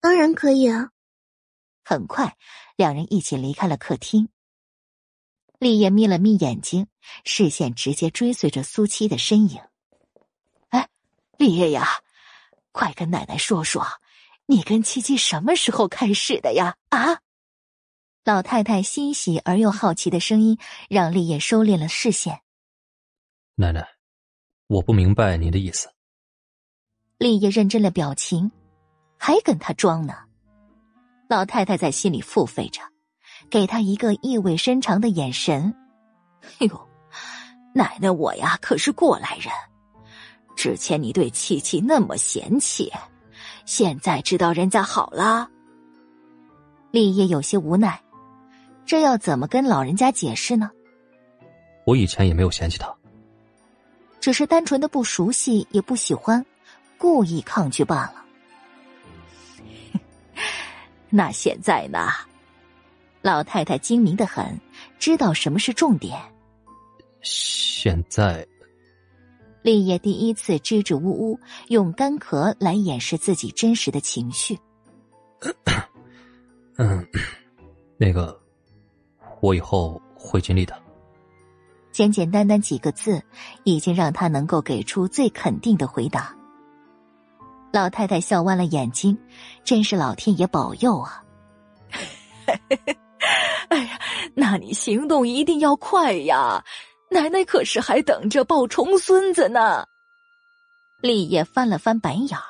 [0.00, 0.90] 当然可以啊。
[1.84, 2.36] 很快，
[2.76, 4.28] 两人一起离开了客厅。
[5.58, 6.86] 立业眯了眯眼睛，
[7.24, 9.60] 视线直接追随着苏七的身影。
[10.68, 10.88] 哎，
[11.36, 11.86] 立业呀，
[12.72, 13.86] 快跟奶奶说说，
[14.46, 16.76] 你跟七七什么时候开始的呀？
[16.88, 17.20] 啊！
[18.24, 22.40] 老太太欣喜而又好奇的声音让立业收敛了视线。
[23.56, 23.86] 奶奶，
[24.66, 25.92] 我不明白您的意思。
[27.18, 28.50] 立业认真了表情，
[29.20, 30.14] 还跟他装呢。
[31.28, 32.80] 老太太在心里腹诽着。
[33.48, 35.74] 给他一个意味深长的眼神。
[36.58, 36.88] 哎呦，
[37.74, 39.52] 奶奶我呀可是过来人，
[40.56, 42.92] 之前你对七七那么嫌弃，
[43.64, 45.48] 现在知道人家好了。
[46.92, 48.00] 立业有些无奈，
[48.84, 50.70] 这要怎么跟老人家解释呢？
[51.86, 52.94] 我以前也没有嫌弃他，
[54.20, 56.44] 只是单纯的不熟悉，也不喜欢，
[56.98, 58.24] 故意抗拒罢了。
[61.10, 62.08] 那现在呢？
[63.22, 64.58] 老太太精明的很，
[64.98, 66.18] 知道什么是重点。
[67.20, 68.46] 现在，
[69.62, 74.58] 立业第一次支支吾吾，用干咳来掩饰自己真实的情绪。
[76.78, 77.06] 嗯，
[77.98, 78.40] 那个，
[79.40, 80.74] 我以后会尽力的。
[81.92, 83.22] 简简单单几个字，
[83.64, 86.34] 已经让他能够给出最肯定的回答。
[87.72, 89.16] 老太太笑弯了眼睛，
[89.64, 91.22] 真是老天爷保佑啊！
[93.68, 94.00] 哎呀，
[94.34, 96.64] 那你行动一定要快呀！
[97.10, 99.86] 奶奶可是还等着抱重孙子呢。
[101.00, 102.44] 立业翻了翻白眼儿，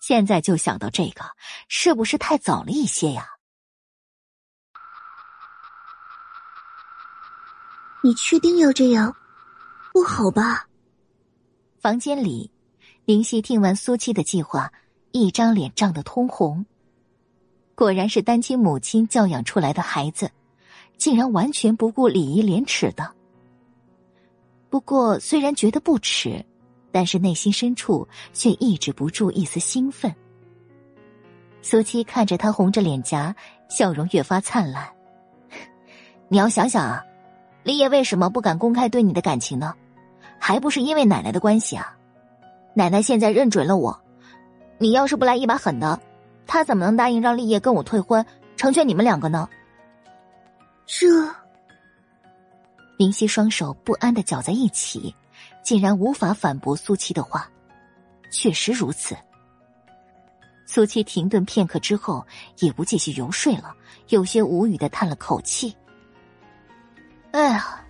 [0.00, 1.24] 现在就想到这个，
[1.68, 3.28] 是不是太早了一些呀？
[8.02, 9.14] 你确定要这样？
[9.92, 10.66] 不好吧？
[11.80, 12.51] 房间里，
[13.04, 14.72] 林夕听完苏七的计划，
[15.10, 16.64] 一张脸涨得通红。
[17.74, 20.30] 果然是单亲母亲教养出来的孩子，
[20.96, 23.12] 竟然完全不顾礼仪廉耻的。
[24.70, 26.46] 不过虽然觉得不耻，
[26.92, 30.14] 但是内心深处却抑制不住一丝兴奋。
[31.60, 33.34] 苏七看着他红着脸颊，
[33.68, 34.88] 笑容越发灿烂。
[36.28, 37.02] 你要想想啊，
[37.64, 39.74] 李野为什么不敢公开对你的感情呢？
[40.38, 41.98] 还不是因为奶奶的关系啊！
[42.74, 43.98] 奶奶现在认准了我，
[44.78, 46.00] 你要是不来一把狠的。
[46.46, 48.24] 她怎么能答应让立业跟我退婚，
[48.56, 49.48] 成全你们两个呢？
[50.86, 51.06] 这，
[52.96, 55.14] 林夕双手不安的搅在一起，
[55.62, 57.48] 竟然无法反驳苏七的话。
[58.30, 59.14] 确实如此。
[60.64, 62.26] 苏七停顿片刻之后，
[62.58, 63.74] 也不继续游说了，
[64.08, 65.76] 有些无语的叹了口气
[67.32, 67.84] ：“哎呀，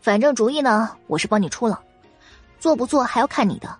[0.00, 1.82] 反正主意呢，我是帮你出了，
[2.60, 3.76] 做不做还要看你的。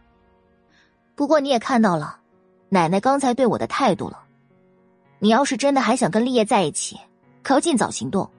[1.18, 2.20] 不过你也看到了。”
[2.70, 4.24] 奶奶刚才对我的态度了，
[5.18, 7.00] 你要是真的还想跟立业在一起，
[7.42, 8.30] 可要尽早行动。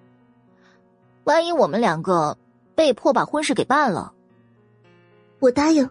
[1.24, 2.38] 万一我们两个
[2.75, 4.14] 被迫把婚事给办了，
[5.40, 5.90] 我答应。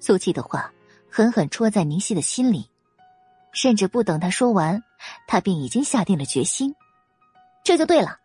[0.00, 0.72] 苏七的话
[1.08, 2.68] 狠狠戳在宁熙的心里，
[3.52, 4.82] 甚至不等他说完，
[5.28, 6.74] 他便已经下定了决心。
[7.62, 8.18] 这就对了。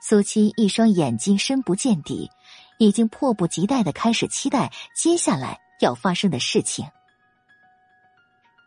[0.00, 2.30] 苏七一双眼睛深不见底，
[2.78, 6.86] 已经迫不及待的开始期待接下来要发生的事情。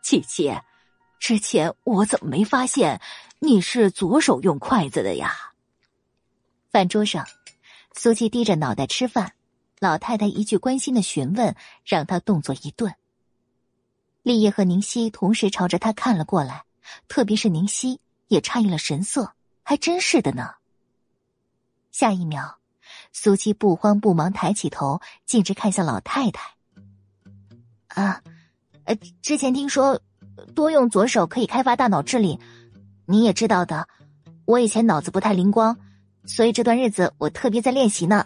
[0.04, 0.54] 七七，
[1.20, 3.02] 之前我怎么没发现
[3.40, 5.34] 你是左手用筷子的呀？
[6.72, 7.28] 饭桌上，
[7.94, 9.34] 苏七低着脑袋吃饭，
[9.80, 12.96] 老太太一句关心的询问，让他动作一顿。
[14.22, 16.66] 立业和宁熙同时朝着他看了过来，
[17.08, 20.56] 特别是宁熙也诧异了神色，还真是的呢。
[21.92, 22.60] 下一秒，
[23.12, 26.57] 苏七不慌不忙抬起头，径直看向老太太。
[28.02, 28.22] 啊。
[28.86, 30.00] 呃，之前听说
[30.56, 32.40] 多用左手可以开发大脑智力，
[33.06, 33.88] 你也知道的。
[34.46, 35.78] 我以前脑子不太灵光，
[36.26, 38.26] 所以这段日子我特别在练习呢。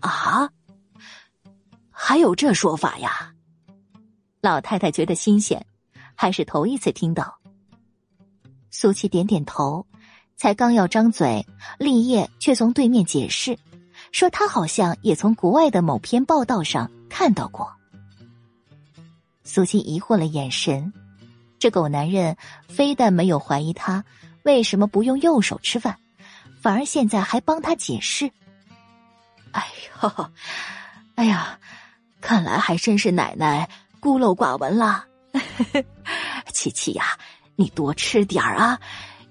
[0.00, 0.50] 啊，
[1.90, 3.32] 还有这说法呀？
[4.40, 5.66] 老太太觉得新鲜，
[6.14, 7.38] 还是头一次听到。
[8.70, 9.84] 苏琪点点头，
[10.36, 11.44] 才刚要张嘴，
[11.80, 13.58] 立业却从对面解释，
[14.12, 17.77] 说他好像也从国外的某篇报道上看到过。
[19.48, 20.92] 苏七疑惑了眼神，
[21.58, 22.36] 这狗男人
[22.68, 24.04] 非但没有怀疑他
[24.42, 25.96] 为什么不用右手吃饭，
[26.60, 28.30] 反而现在还帮他解释。
[29.52, 29.66] 哎
[30.02, 30.30] 呦，
[31.14, 31.58] 哎呀，
[32.20, 33.66] 看来还真是奶奶
[34.00, 35.06] 孤陋寡闻了。
[36.52, 37.18] 七七呀，
[37.56, 38.78] 你多吃点儿啊，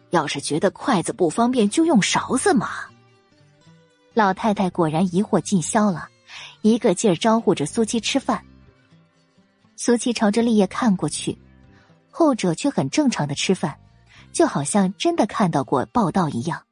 [0.10, 2.72] 要是觉得筷子不方便，就用勺子嘛。
[4.16, 6.10] 老太太果然疑惑尽消了，
[6.64, 8.44] 一个劲儿招呼着苏七吃饭。
[9.80, 11.38] 苏七朝着立业看过去，
[12.10, 13.80] 后者却很正常的吃饭，
[14.34, 16.64] 就好像真的看到过报道一样。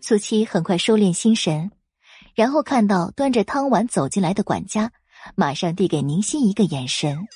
[0.00, 1.70] 苏七很快收敛心神，
[2.34, 4.90] 然后看到端着汤碗走进来的管家，
[5.34, 7.28] 马上递给宁熙一个眼神。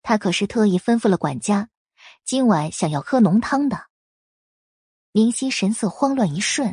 [0.00, 1.68] 他可是特意吩咐了管家，
[2.24, 3.86] 今晚想要喝浓汤的。
[5.10, 6.72] 宁熙神色慌乱一瞬，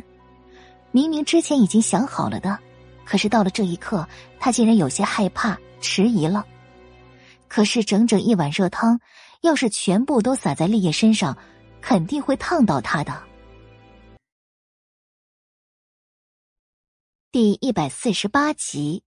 [0.92, 2.56] 明明之前已经想好了的，
[3.04, 4.08] 可是到了这一刻，
[4.38, 6.46] 他竟然有些害怕、迟疑了。
[7.50, 9.00] 可是整整一碗热汤，
[9.40, 11.36] 要是全部都洒在立叶身上，
[11.82, 13.24] 肯定会烫到他的。
[17.32, 19.02] 第一百四十八集，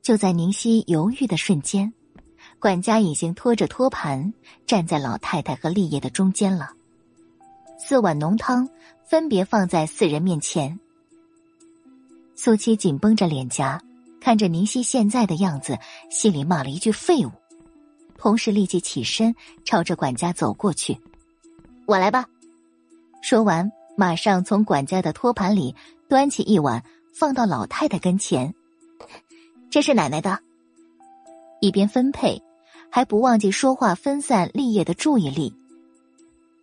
[0.00, 1.92] 就在宁熙犹豫的瞬间，
[2.58, 4.32] 管家已经拖着托盘
[4.66, 6.72] 站在老太太和立业的中间了。
[7.78, 8.66] 四碗浓汤
[9.04, 10.80] 分别放在四人面前。
[12.34, 13.82] 苏七紧绷着脸颊，
[14.26, 15.78] 看着宁熙现在的样子，
[16.10, 17.30] 心里骂了一句废物，
[18.18, 19.32] 同时立即起身
[19.64, 20.98] 朝着管家走过去
[21.86, 22.26] ：“我来吧。”
[23.22, 23.70] 说完。
[23.96, 25.76] 马上从管家的托盘里
[26.08, 26.82] 端起一碗，
[27.14, 28.52] 放到老太太跟前。
[29.70, 30.40] 这是奶奶的。
[31.60, 32.42] 一边分配，
[32.90, 35.54] 还不忘记说话分散立业的注意力。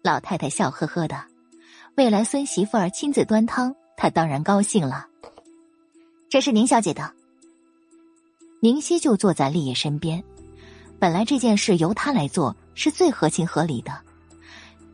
[0.04, 1.24] 老太太笑呵呵的，
[1.96, 5.08] 未来孙媳妇儿亲自端汤，她当然高兴了。
[6.30, 7.14] 这是宁小姐的。
[8.64, 10.24] 宁熙就坐在立业身边，
[10.98, 13.92] 本来这件事由他来做是最合情合理的。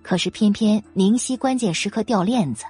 [0.02, 2.66] 可是偏偏宁熙关键时刻掉链子，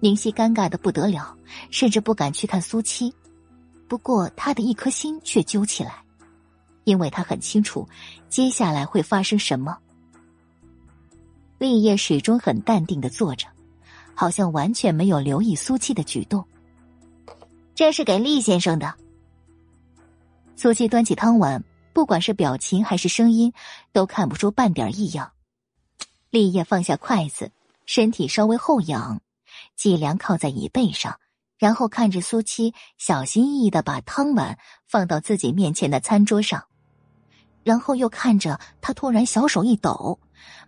[0.00, 1.36] 宁熙尴尬的不得了，
[1.70, 3.14] 甚至不敢去看苏七。
[3.86, 6.02] 不过他的一颗心却揪起来，
[6.82, 7.88] 因为他很清楚
[8.28, 9.78] 接下来会发生什么。
[11.58, 13.46] 立业始终很淡定的坐着，
[14.16, 16.44] 好像完全没有留意苏七的举动。
[17.76, 18.92] 这是给厉先生的。
[20.62, 21.64] 苏七端起汤碗，
[21.94, 23.54] 不管是表情还是声音，
[23.94, 25.32] 都看不出半点异样。
[26.28, 27.50] 立业放下筷子，
[27.86, 29.22] 身体稍微后仰，
[29.74, 31.18] 脊梁靠在椅背上，
[31.56, 36.66] 然后看着苏七，小心翼翼的把汤碗放到自己面前的餐桌上，
[37.64, 40.20] 然后又看着他，突然小手一抖，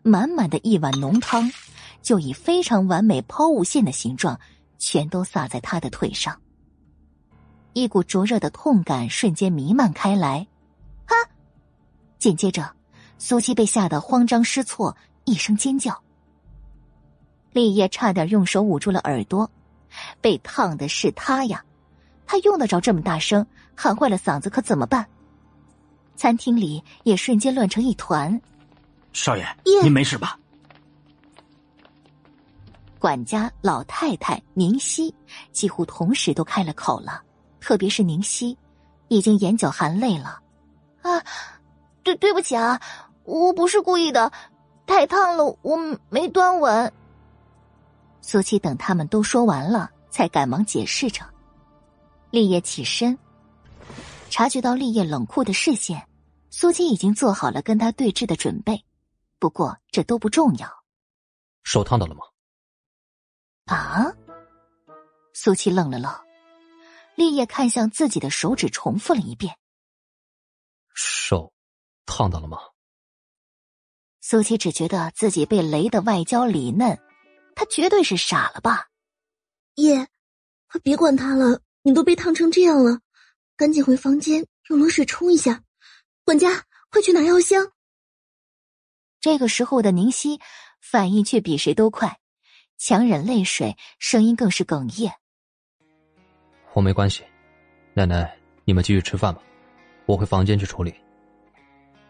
[0.02, 1.52] 满满的一碗浓汤
[2.00, 4.40] 就以非常完美抛物线的形状，
[4.78, 6.40] 全都洒在他的腿上。
[7.72, 10.46] 一股灼热的痛感瞬间弥漫开来，
[11.06, 11.14] 啊！
[12.18, 12.70] 紧接着，
[13.18, 14.96] 苏七被吓得慌张失措。
[15.24, 16.02] 一声尖叫，
[17.52, 19.48] 立业差点用手捂住了耳朵。
[20.20, 21.64] 被烫的是他呀，
[22.26, 25.06] 他用得着这么大声喊坏了嗓子，可怎么办？
[26.16, 28.40] 餐厅里也瞬间乱成一团。
[29.12, 29.46] 少爷，
[29.82, 30.36] 您没事吧？
[32.98, 35.14] 管家、老太太、明熙
[35.52, 37.22] 几乎同时都开了口了，
[37.62, 38.58] 特别是宁熙，
[39.06, 40.42] 已经眼角含泪了。
[41.02, 41.22] 啊，
[42.02, 42.80] 对，对不起啊，
[43.22, 44.32] 我不是故意的。
[44.84, 45.76] 太烫了，我
[46.10, 46.92] 没端稳。
[48.20, 51.24] 苏七等他们都说完了，才赶忙解释着。
[52.30, 53.16] 立业起身，
[54.28, 56.04] 察觉到立业冷酷的视线，
[56.50, 58.84] 苏七已经做好了跟他对峙的准备。
[59.38, 60.68] 不过这都不重要。
[61.62, 62.22] 手烫到了吗？
[63.66, 64.12] 啊！
[65.32, 66.12] 苏七愣了愣，
[67.14, 69.56] 立业看向自己的手指，重复了一遍
[70.94, 71.52] ：“手
[72.06, 72.58] 烫到了吗？”
[74.20, 76.98] 苏七只觉得自己被雷的外焦里嫩，
[77.54, 78.88] 他绝对是傻了吧？
[79.74, 80.08] 叶，
[80.68, 83.00] 快别管他了，你都被烫成这样了，
[83.56, 85.64] 赶紧回房间用冷水冲一下。
[86.24, 87.72] 管家，快去拿药箱。
[89.20, 90.40] 这个时候的宁熙
[90.80, 92.20] 反应却比谁都快，
[92.78, 95.14] 强忍泪水，声音更是哽咽
[96.74, 97.22] ：“我没关系，
[97.94, 98.34] 奶奶，
[98.64, 99.40] 你们继续吃饭吧，
[100.06, 100.94] 我回房间去处理。”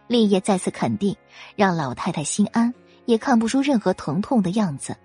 [0.08, 1.16] 立业再次肯定，
[1.57, 2.73] 让老太太心安，
[3.07, 4.97] 也看不出任何疼痛的样子。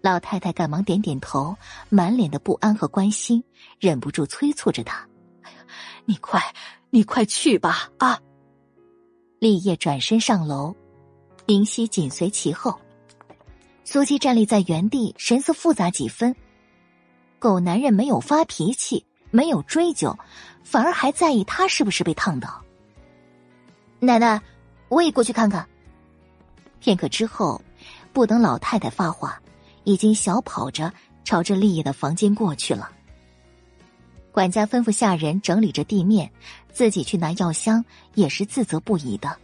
[0.00, 1.56] 老太太赶忙点点头，
[1.88, 3.42] 满脸的不安和关心，
[3.80, 5.06] 忍不住催促着他
[5.42, 5.58] ：“哎呀，
[6.04, 6.42] 你快，
[6.90, 8.20] 你快去吧！”啊！
[9.38, 10.74] 立业转身上楼，
[11.46, 12.78] 林夕紧随其后。
[13.84, 16.34] 苏七站立在原地，神色复杂几分。
[17.38, 20.18] 狗男人没有发脾气，没有追究，
[20.64, 22.62] 反而还在意他是不是被烫到。
[24.00, 24.40] 奶奶，
[24.88, 25.66] 我也过去看看。
[26.80, 27.60] 片刻之后，
[28.12, 29.40] 不等老太太发话，
[29.84, 30.92] 已经小跑着
[31.24, 32.90] 朝着丽叶的房间过去了。
[34.32, 36.30] 管家吩咐下人整理着地面，
[36.72, 37.84] 自己去拿药箱，
[38.14, 39.36] 也是自责不已的。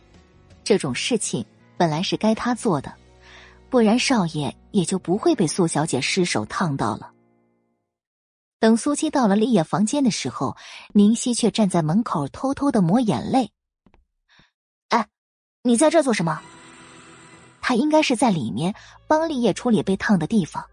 [0.65, 1.45] 这种事情
[1.77, 2.93] 本来是该他做的，
[3.71, 7.12] 不然少爷也就不会被苏小姐失手烫到了。
[8.63, 10.57] 等苏七到了丽叶房间的时候，
[10.93, 13.51] 宁熙却站在门口偷偷的抹眼泪。
[14.91, 15.09] 哎
[15.65, 16.41] 你在这做什么？
[17.61, 18.73] 他应该是在里面
[19.09, 20.65] 帮立业处理被烫的地方，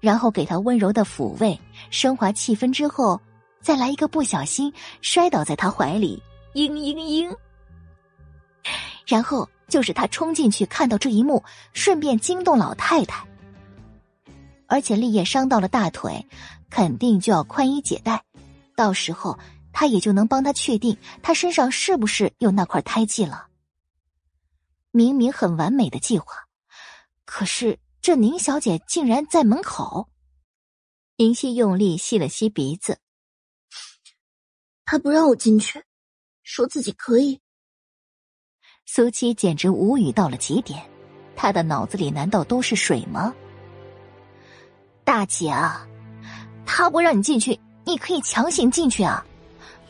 [0.00, 1.56] 然后给他温柔的抚慰，
[1.88, 3.20] 升华气氛之后，
[3.60, 6.20] 再来一个不小心摔倒在他怀里，
[6.52, 7.36] 嘤嘤嘤。
[9.06, 13.24] 然后就是他冲进去看到这一幕，顺便惊动老太太。
[14.68, 16.26] 而且立业伤到了大腿，
[16.76, 18.22] 肯定就要宽衣解带，
[18.76, 19.38] 到时候
[19.72, 23.48] 他也就能帮他确定他身上是不是有那块胎记了。
[24.90, 26.26] 明明很完美的计划，
[27.24, 30.10] 可是这宁小姐竟然在门口。
[31.16, 32.98] 宁熙用力吸了吸鼻子，
[34.84, 35.82] 她不让我进去，
[36.42, 37.40] 说自己可以。
[38.84, 40.86] 苏七简直无语到了极点，
[41.34, 43.34] 他的脑子里难道都是水吗？
[45.04, 45.88] 大姐啊，
[46.66, 49.24] 他不让你进去，你可以强行进去啊。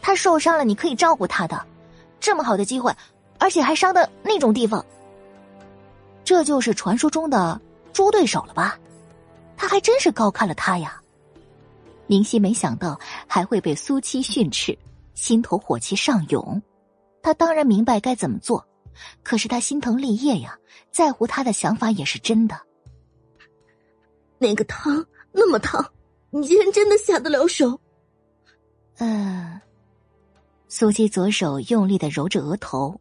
[0.01, 1.67] 他受伤了，你可以照顾他的。
[2.21, 2.95] 这么好的机会，
[3.39, 4.85] 而且还伤的那种地方，
[6.25, 7.61] 这就是传说中的
[7.93, 8.79] 猪对手了吧？
[9.57, 11.01] 他还真是高看了他呀。
[12.07, 14.79] 宁熙没想到还会被苏七训斥，
[15.15, 16.63] 心头火气上涌。
[17.23, 18.65] 他当然明白该怎么做，
[19.25, 20.57] 可是他心疼立业呀，
[20.93, 22.61] 在乎他的想法也是真的。
[24.39, 25.85] 那个汤，那么烫，
[26.31, 27.81] 你竟然真的下得了手？
[28.99, 29.61] 嗯。
[30.69, 33.01] 苏七左手用力的揉着额头，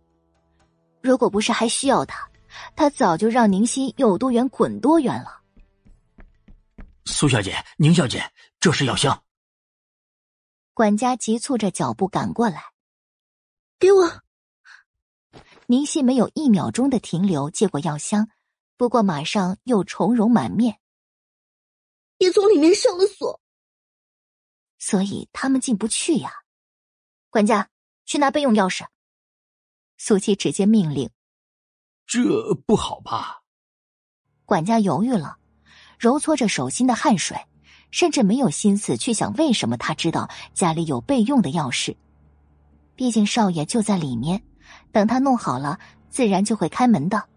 [1.01, 2.29] 如果不是还需要他，
[2.75, 5.41] 他早就让宁熙有多远滚多远了。
[7.05, 8.23] 苏小姐，宁小姐，
[8.59, 9.21] 这是药箱。
[10.73, 12.63] 管家急促着脚步赶过来，
[13.79, 14.21] 给我。
[15.67, 18.29] 宁熙没有一秒钟的停留，接过药箱，
[18.77, 20.77] 不过马上又愁容满面。
[22.17, 23.41] 也从里面上了锁，
[24.79, 26.31] 所以他们进不去呀。
[27.29, 27.69] 管家，
[28.05, 28.85] 去拿备用钥匙。
[29.97, 31.09] 苏七直接命令。
[32.05, 33.41] 这不好吧？
[34.45, 35.37] 管家犹豫了，
[35.97, 37.37] 揉搓着手心的汗水，
[37.91, 41.97] 甚至没有心思去想为什么他知道家里有备用的钥匙。
[42.95, 44.41] 毕竟少爷就在里面，
[44.91, 45.79] 等他弄好了，
[46.09, 47.27] 自然就会开门的。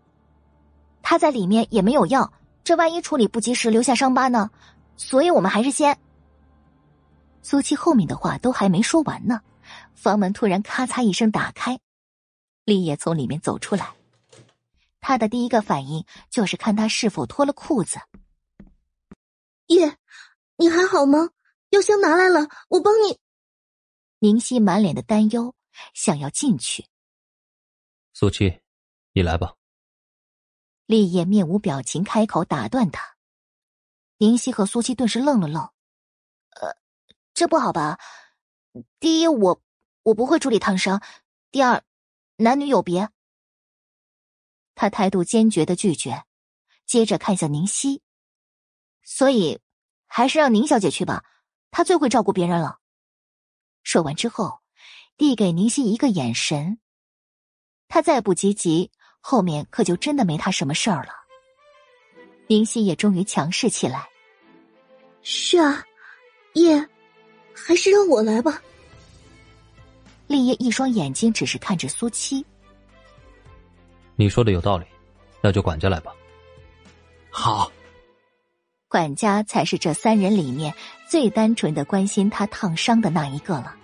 [1.03, 2.33] 他在里面也没有药。
[2.65, 4.51] 这万一处理不及时留下伤疤呢？
[4.97, 5.99] 所以我们还是先……
[7.41, 9.41] 苏七后面的话都还没说完呢，
[9.95, 11.79] 房门突然咔嚓一声打开，
[12.65, 13.95] 立业从里面走出来。
[15.01, 17.99] 他的第一个反应就是看他是否脱了裤子。
[19.69, 19.97] 叶，
[20.57, 21.31] 你还好吗？
[21.71, 23.19] 药箱拿来了，我帮你。
[24.19, 25.55] 宁熙满脸的担忧，
[25.95, 26.85] 想要进去。
[28.13, 28.61] 苏七，
[29.13, 29.55] 你来吧。
[30.89, 33.19] 立业面无表情开口打断他，
[34.17, 35.63] 宁熙和苏七顿时愣了愣。
[36.49, 36.79] 呃，
[37.35, 37.99] 这不好吧？
[38.99, 39.63] 第一，我
[40.05, 40.99] 我不会处理烫伤；
[41.51, 41.85] 第二，
[42.37, 43.11] 男女有别。
[44.75, 46.25] 他态度坚决的拒绝，
[46.87, 48.03] 接着看向宁熙，
[49.03, 49.61] 所以
[50.07, 51.23] 还是让宁小姐去吧，
[51.71, 52.79] 她最会照顾别人了。
[53.83, 54.63] 说完之后，
[55.19, 56.81] 递给宁熙一个眼神，
[57.89, 58.91] 他再不积极。
[59.31, 61.11] 后面可就真的没他什么事儿了。
[62.47, 64.09] 林夕也终于强势起来。
[65.21, 65.85] 是啊，
[66.55, 66.83] 叶，
[67.53, 68.63] 还是让我来吧。
[70.29, 72.43] 立业一双眼睛只是看着苏七。
[74.17, 74.87] 你说的有道理，
[75.43, 76.11] 那就管家来吧。
[77.29, 77.71] 好。
[78.89, 80.73] 管家才是这三人里面
[81.07, 83.77] 最单纯的关心他烫伤的那一个了。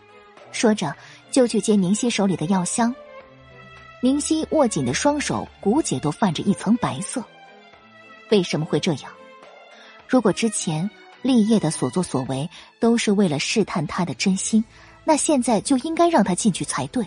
[0.53, 0.97] 说着，
[1.31, 2.95] 就去接宁熙手里的药箱。
[4.05, 7.25] 明熙握紧的双手，骨节都泛着一层白色。
[8.31, 9.11] 为什么会这样？
[10.07, 10.91] 如果之前
[11.23, 12.47] 立业的所作所为
[12.79, 14.63] 都是为了试探他的真心，
[15.05, 17.03] 那现在就应该让他进去才对。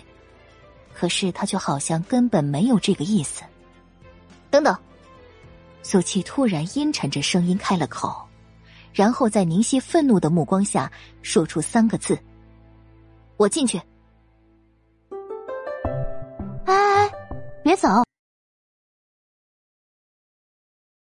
[0.92, 3.44] 可是他却好像根本没有这个意思。
[4.50, 4.76] 等等，
[5.84, 8.26] 苏七突然阴沉着声音开了口，
[8.92, 10.90] 然后在宁熙愤怒的目光下
[11.22, 12.18] 说出三个字
[13.38, 13.80] ：“我进去。”
[17.68, 18.02] 别走！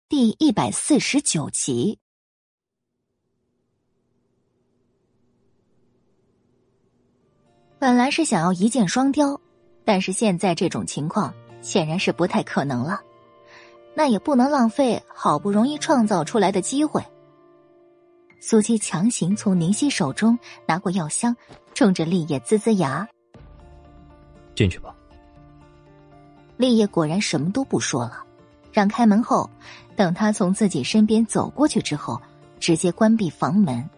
[0.08, 1.98] 第一百四十九集。
[7.78, 9.38] 本来是想要一箭双雕，
[9.84, 13.02] 但是现在这种情况显然是不太可能了。
[13.94, 17.04] 那也不能浪费好不容易创造出来的机会。
[18.40, 21.36] 苏七强行从宁熙手中拿过药箱，
[21.74, 23.06] 冲着立业呲呲牙
[24.56, 24.96] ：“进去吧。”
[26.56, 28.22] 立业果然什么都不说了，
[28.72, 29.48] 让开门后，
[29.96, 32.20] 等他从自己身边走过去之后，
[32.60, 33.88] 直接关闭房门。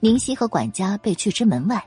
[0.00, 1.82] 宁熙和管家被拒之门外，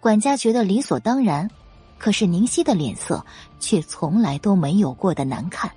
[0.00, 1.50] 管家觉得理所当然，
[1.98, 3.24] 可是宁熙的脸色
[3.60, 5.70] 却从来都没有过的难看。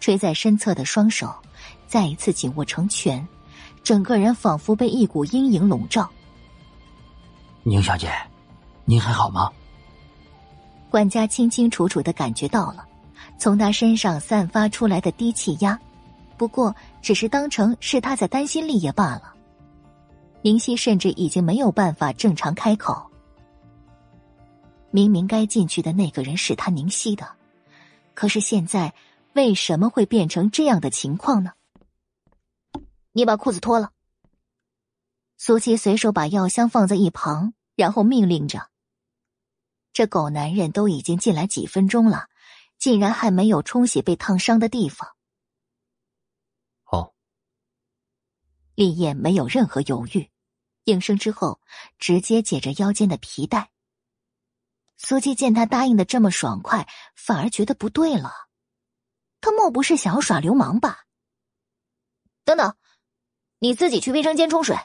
[0.00, 1.34] 垂在身侧的双手
[1.86, 3.26] 再一次紧握成拳，
[3.82, 6.08] 整个人仿佛被一股阴影笼罩。
[7.62, 8.10] 宁小姐，
[8.84, 9.50] 您还好吗？
[10.90, 12.86] 管家清清楚楚的感觉到了，
[13.38, 15.78] 从他身上散发出来的低气压，
[16.36, 19.34] 不过只是当成是他在担心立业罢了。
[20.42, 23.10] 宁熙甚至已经没有办法正常开口。
[24.90, 27.28] 明明该进去的那个人是他宁熙的，
[28.14, 28.94] 可是现在
[29.34, 31.52] 为什么会变成这样的情况呢？
[33.12, 33.90] 你把裤子脱了。
[35.36, 38.68] 苏七随手把药箱放在一旁，然后命令着。
[39.92, 42.28] 这狗男人都已经进来几分钟了，
[42.78, 45.14] 竟然还没有冲洗被烫伤的地方。
[46.84, 47.14] 好，
[48.74, 50.30] 立业没有任何犹豫，
[50.84, 51.60] 应声之后
[51.98, 53.70] 直接解着腰间的皮带。
[54.96, 58.48] 苏七见他答应的这么爽快，反而觉得不对了。
[59.40, 61.04] 他莫不是想要耍流氓吧？
[62.44, 62.76] 等等，
[63.58, 64.76] 你自己去卫生间冲水，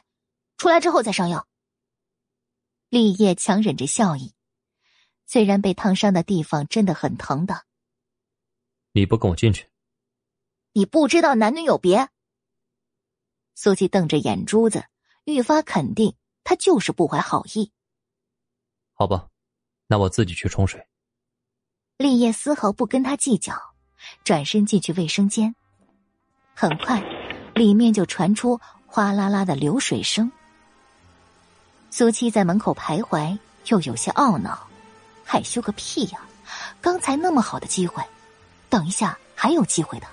[0.56, 1.48] 出来之后再上药。
[2.88, 4.33] 立业强忍着笑意，
[5.34, 7.64] 虽然被烫伤的地方真的很疼的。
[8.92, 9.66] 你不跟我进去？
[10.72, 12.08] 你不知道男女有别？
[13.56, 14.84] 苏七瞪着眼珠子，
[15.24, 16.14] 愈发肯定
[16.44, 17.72] 他就是不怀好意。
[18.92, 19.26] 好吧。
[19.88, 20.86] 那我自己去冲水。
[21.96, 23.74] 立业丝毫不跟他计较，
[24.22, 25.56] 转身进去卫生间。
[26.54, 27.00] 很快，
[27.56, 30.30] 里面就传出哗啦啦的流水声。
[31.90, 34.70] 苏七在门口徘徊，又有些懊恼，
[35.24, 36.20] 害羞个屁呀！
[36.80, 38.02] 刚才那么好的机会，
[38.68, 40.06] 等一下还有机会的。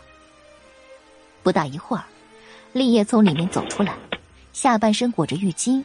[1.43, 2.03] 不大一会儿，
[2.71, 3.95] 立业从里面走出来，
[4.53, 5.83] 下半身裹着浴巾，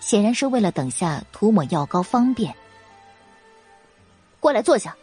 [0.00, 2.54] 显然是为了等下涂抹药膏方便。
[4.40, 4.94] 过来坐下。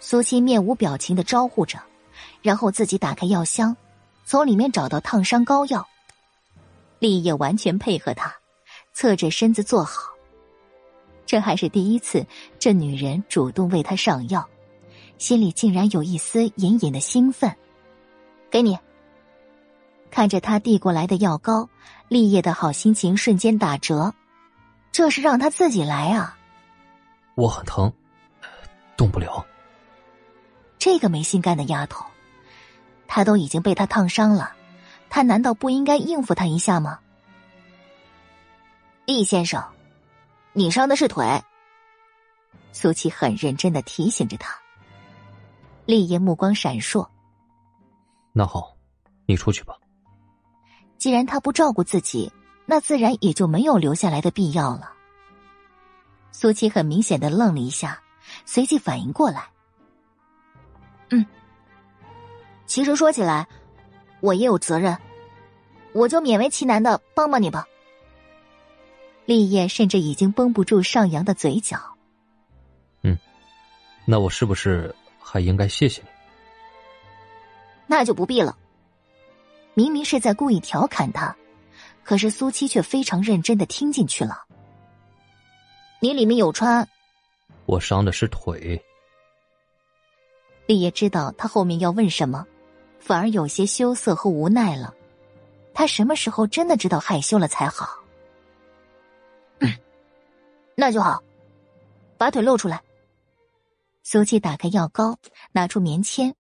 [0.00, 1.78] 苏七面无表情的招呼着，
[2.42, 3.74] 然后自己打开药箱，
[4.26, 5.86] 从里面找到烫伤膏药。
[6.98, 8.34] 立业完全配合他，
[8.92, 10.13] 侧着身子坐好。
[11.26, 12.26] 这还是第一次，
[12.58, 14.48] 这女人主动为他上药，
[15.18, 17.54] 心里竟然有一丝隐隐的兴奋。
[18.50, 18.78] 给你。
[20.10, 21.68] 看着他递过来的药膏，
[22.08, 24.14] 立业的好心情瞬间打折。
[24.92, 26.38] 这是让他自己来啊。
[27.34, 27.92] 我很疼，
[28.96, 29.44] 动不了。
[30.78, 32.04] 这个没心肝的丫头，
[33.08, 34.52] 她都已经被他烫伤了，
[35.10, 37.00] 他难道不应该应付她一下吗？
[39.04, 39.64] 厉先生，
[40.54, 41.26] 你伤的是腿。
[42.72, 44.56] 苏琪很认真的提醒着他。
[45.84, 47.06] 厉爷目光闪烁。
[48.32, 48.76] 那好，
[49.26, 49.76] 你出去吧。
[50.96, 52.32] 既然他不照顾自己，
[52.66, 54.92] 那自然也就没有留下来的必要了。
[56.32, 58.00] 苏琪很明显的愣了一下，
[58.46, 59.48] 随即反应过来。
[61.10, 61.24] 嗯，
[62.66, 63.46] 其实说起来，
[64.20, 64.96] 我也有责任，
[65.92, 67.66] 我就勉为其难的帮帮你吧。
[69.26, 71.78] 立业甚至已经绷不住上扬的嘴角。
[73.02, 73.18] 嗯，
[74.04, 76.08] 那我是不是还应该谢谢你？
[77.86, 78.56] 那就不必了。
[79.74, 81.34] 明明是在故意调侃他，
[82.02, 84.44] 可是苏七却非常认真的听进去了。
[86.00, 86.86] 你里面有穿，
[87.66, 88.82] 我伤的是腿。
[90.66, 92.46] 立业知道他后面要问什么，
[92.98, 94.94] 反而有些羞涩和无奈了。
[95.74, 98.03] 他什么时候真的知道害羞了才好？
[100.76, 101.22] 那就好，
[102.18, 102.82] 把腿露出来。
[104.02, 105.18] 苏七打开药膏，
[105.52, 106.34] 拿出棉签，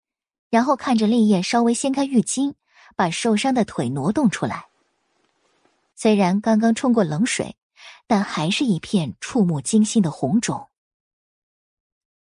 [0.50, 2.54] 然后看着立业稍微掀开浴巾，
[2.96, 4.68] 把受伤的腿挪动出来。
[5.96, 7.56] 虽然刚刚冲过冷水。
[8.06, 10.70] 但还是一片触目惊心的红肿。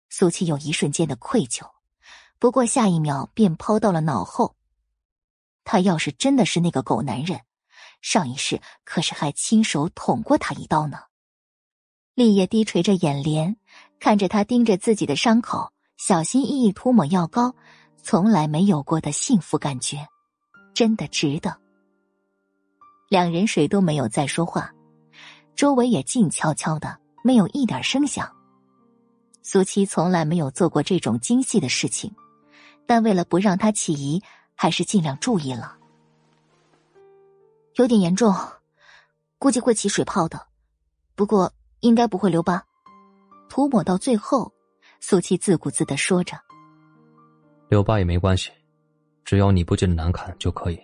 [0.09, 1.69] 苏七有一瞬间的愧疚，
[2.39, 4.55] 不过下一秒便抛到了脑后。
[5.63, 7.41] 他要是真的是那个狗男人，
[8.01, 10.99] 上一世可是还亲手捅过他一刀呢。
[12.21, 13.57] 立业低垂着眼帘，
[13.99, 17.55] 看着他盯着自己的伤口，小心翼翼涂抹药膏，
[18.03, 20.07] 从来没有过的幸福感觉，
[20.71, 21.57] 真的值得。
[23.09, 24.71] 两人谁都没有再说话。
[25.55, 28.31] 周围也静悄悄的，没有一点声响。
[29.41, 32.13] 苏七从来没有做过这种精细的事情，
[32.85, 34.21] 但为了不让他起疑，
[34.53, 35.75] 还是尽量注意了。
[37.77, 38.31] 有点严重，
[39.39, 40.45] 估计会起水泡的，
[41.15, 41.51] 不过
[41.81, 42.63] 应该不会留疤。
[43.49, 44.51] 涂抹到最后，
[44.99, 46.37] 苏七自顾自的说着
[47.69, 48.49] ：“留疤也没关系，
[49.25, 50.79] 只要你不觉得难看就可以。”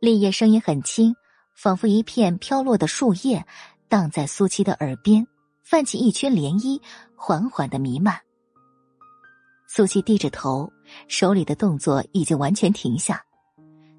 [0.00, 1.14] 立业声音很轻。
[1.60, 3.44] 仿佛一片飘落的树叶，
[3.88, 5.26] 荡在苏七的耳边，
[5.64, 6.80] 泛起一圈涟漪，
[7.16, 8.16] 缓缓的弥漫。
[9.66, 10.72] 苏七低着头，
[11.08, 13.20] 手里的动作已经完全停下。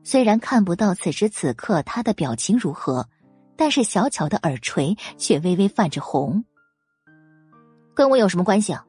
[0.05, 3.05] 虽然看不到此时此刻他的表情如何，
[3.59, 6.45] 但是小巧的耳垂却微微泛着红。
[7.93, 8.87] 跟我有什么关系啊？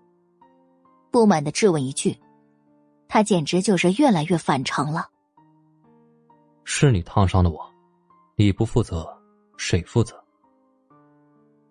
[1.10, 2.16] 不满的质问一句，
[3.08, 5.08] 他简直就是越来越反常了。
[6.62, 7.68] 是你烫伤的我，
[8.36, 9.12] 你不负责，
[9.56, 10.24] 谁负责？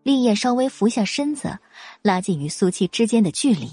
[0.03, 1.57] 立业稍微俯下身子，
[2.01, 3.71] 拉近与苏七之间的距离。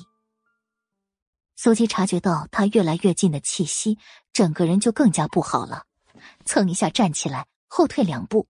[1.57, 3.99] 苏七察觉到他越来越近的气息，
[4.33, 5.83] 整个人就更加不好了，
[6.45, 8.47] 蹭一下站起来，后退两步。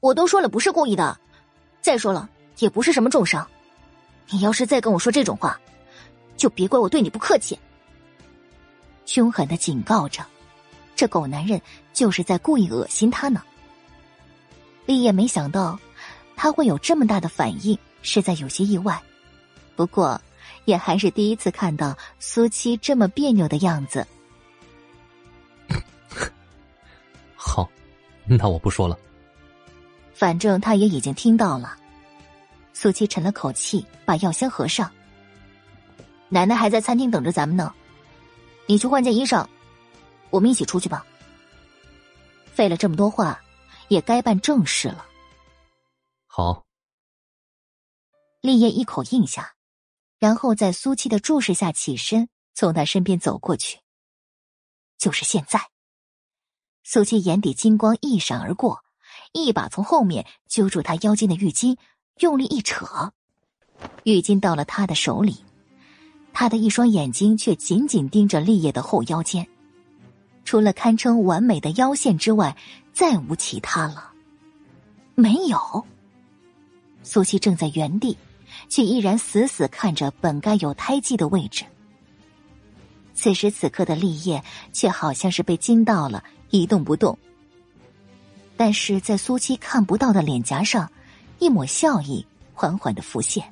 [0.00, 1.18] 我都说了不是故意的，
[1.80, 2.28] 再说了
[2.58, 3.46] 也不是什么重伤。
[4.30, 5.58] 你要是再跟我说这种话，
[6.36, 7.58] 就别怪我对你不客气。
[9.06, 10.24] 凶狠的警告着，
[10.94, 11.60] 这狗男人
[11.92, 13.42] 就是在故意恶心他呢。
[14.86, 15.78] 立业没想到
[16.36, 19.00] 他会有这么大的反应，实在有些意外。
[19.76, 20.20] 不过。
[20.64, 24.06] 也还是第一次看到苏七这么别扭的样子。
[27.34, 27.66] 好，
[28.26, 28.98] 那我不说了。
[30.18, 31.78] 反正他也已经听到了。
[32.72, 34.92] 苏七沉了口气，把药箱合上。
[36.28, 37.72] 奶奶还在餐厅等着咱们呢，
[38.66, 39.46] 你去换件衣裳，
[40.30, 41.06] 我们一起出去吧。
[42.52, 43.40] 费了这么多话，
[43.86, 45.06] 也该办正事了。
[46.26, 46.66] 好。
[48.40, 49.54] 立业一口应下。
[50.18, 53.78] 然后在苏七的注视下起身，从他身边走过去。
[54.98, 55.70] 就是现在，
[56.82, 58.82] 苏七眼底金光一闪而过，
[59.32, 61.76] 一把从后面揪住他腰间的浴巾，
[62.20, 63.12] 用力一扯，
[64.04, 65.36] 浴巾到了他的手里。
[66.32, 69.46] 他的一双眼睛却紧紧盯着立业的后腰间，
[70.44, 72.56] 除了堪称完美的腰线之外，
[72.92, 74.12] 再无其他了。
[75.14, 75.84] 没有。
[77.02, 78.16] 苏七正在原地。
[78.70, 81.64] 却依然死死看着本该有胎记的位置。
[83.14, 84.42] 此时此刻的立业
[84.72, 87.16] 却好像是被惊到了，一动不动。
[88.58, 90.92] 但是在苏七看不到的脸颊上，
[91.38, 93.50] 一抹笑意缓缓的浮现。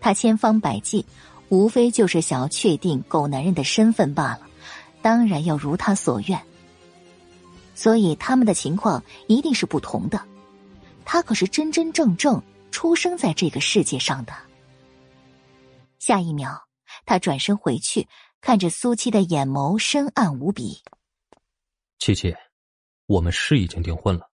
[0.00, 1.04] 他千方百计，
[1.48, 4.42] 无非就是想要确定狗男人的身份罢了，
[5.02, 6.40] 当然要如他所愿。
[7.74, 10.22] 所以他们的情况一定是不同的。
[11.04, 12.40] 他可是真真正正。
[12.72, 14.32] 出生在这个世界上的。
[15.98, 16.68] 下一秒，
[17.04, 18.06] 他转身回去，
[18.40, 20.80] 看着苏七的眼眸深暗无比。
[21.98, 22.32] 七七，
[23.10, 24.30] 我们是已经订婚了，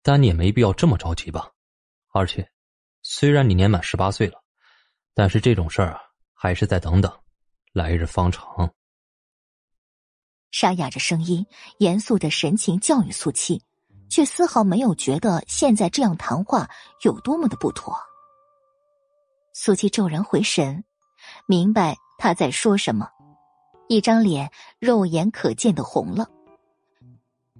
[0.00, 1.50] 但你也没必要这么着急吧？
[2.12, 2.48] 而且，
[3.02, 4.40] 虽然你年满十八岁了，
[5.14, 6.00] 但是这种事儿啊，
[6.32, 7.12] 还是再等等，
[7.72, 8.72] 来日方长。
[10.52, 11.44] 沙哑着声音，
[11.78, 13.60] 严肃的神情教育苏七。
[14.10, 16.70] 却丝毫没有觉得现在这样谈话
[17.02, 17.96] 有多么的不妥。
[19.54, 20.84] 苏七骤然回神，
[21.48, 23.08] 明白他在说什么，
[23.88, 26.28] 一张脸肉眼可见的红了。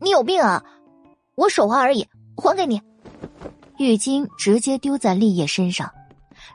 [0.04, 0.62] 你有病啊！
[1.34, 2.78] 我手滑而已，还给你。
[3.78, 5.90] 浴巾直接丢在立业身上，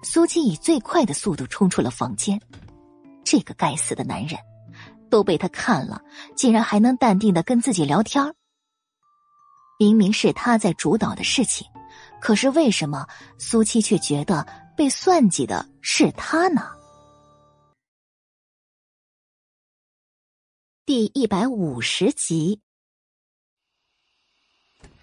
[0.04, 2.40] 苏七以最快的速度冲出了房间。
[3.24, 4.40] 这个该死的男人，
[5.10, 6.00] 都被他看了，
[6.36, 8.36] 竟然还能淡定的跟自己聊天
[9.80, 11.66] 明明是他在主导的事情，
[12.22, 13.08] 可是为什么
[13.40, 14.46] 苏七却觉得
[14.78, 16.70] 被算计的是他呢？
[20.86, 22.62] 第一百五十集，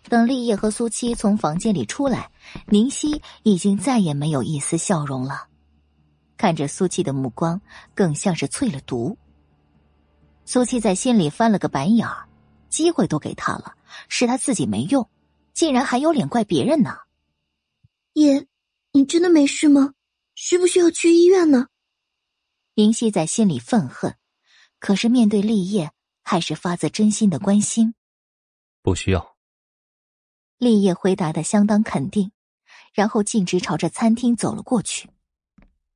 [0.08, 2.30] 等立业和苏七从房间里出来，
[2.66, 5.48] 宁熙已经再也没有一丝笑容了，
[6.36, 7.60] 看着苏七的目光
[7.94, 9.16] 更像是淬了毒。
[10.44, 12.28] 苏七在心里翻了个白眼儿，
[12.68, 13.74] 机会都给他了。
[14.08, 15.08] 是他自己没用，
[15.54, 16.98] 竟然还有脸怪别人呢？
[18.12, 18.46] 爷，
[18.92, 19.94] 你真的没事吗？
[20.34, 21.68] 需不需要去医院呢？
[22.74, 24.16] 宁夕在心里愤恨，
[24.78, 27.94] 可是面对立业，还是发自真心的关心。
[28.82, 29.35] 不需要。
[30.58, 32.30] 立业回答的相当肯定，
[32.94, 35.08] 然后径直朝着餐厅走了过去。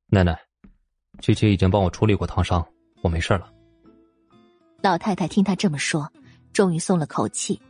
[0.07, 0.39] 奶奶，
[1.21, 2.67] 七七已经帮我处理过烫伤，
[3.03, 3.51] 我没事了。
[4.83, 6.11] 老太太听他这么说，
[6.53, 7.61] 终于松了口气。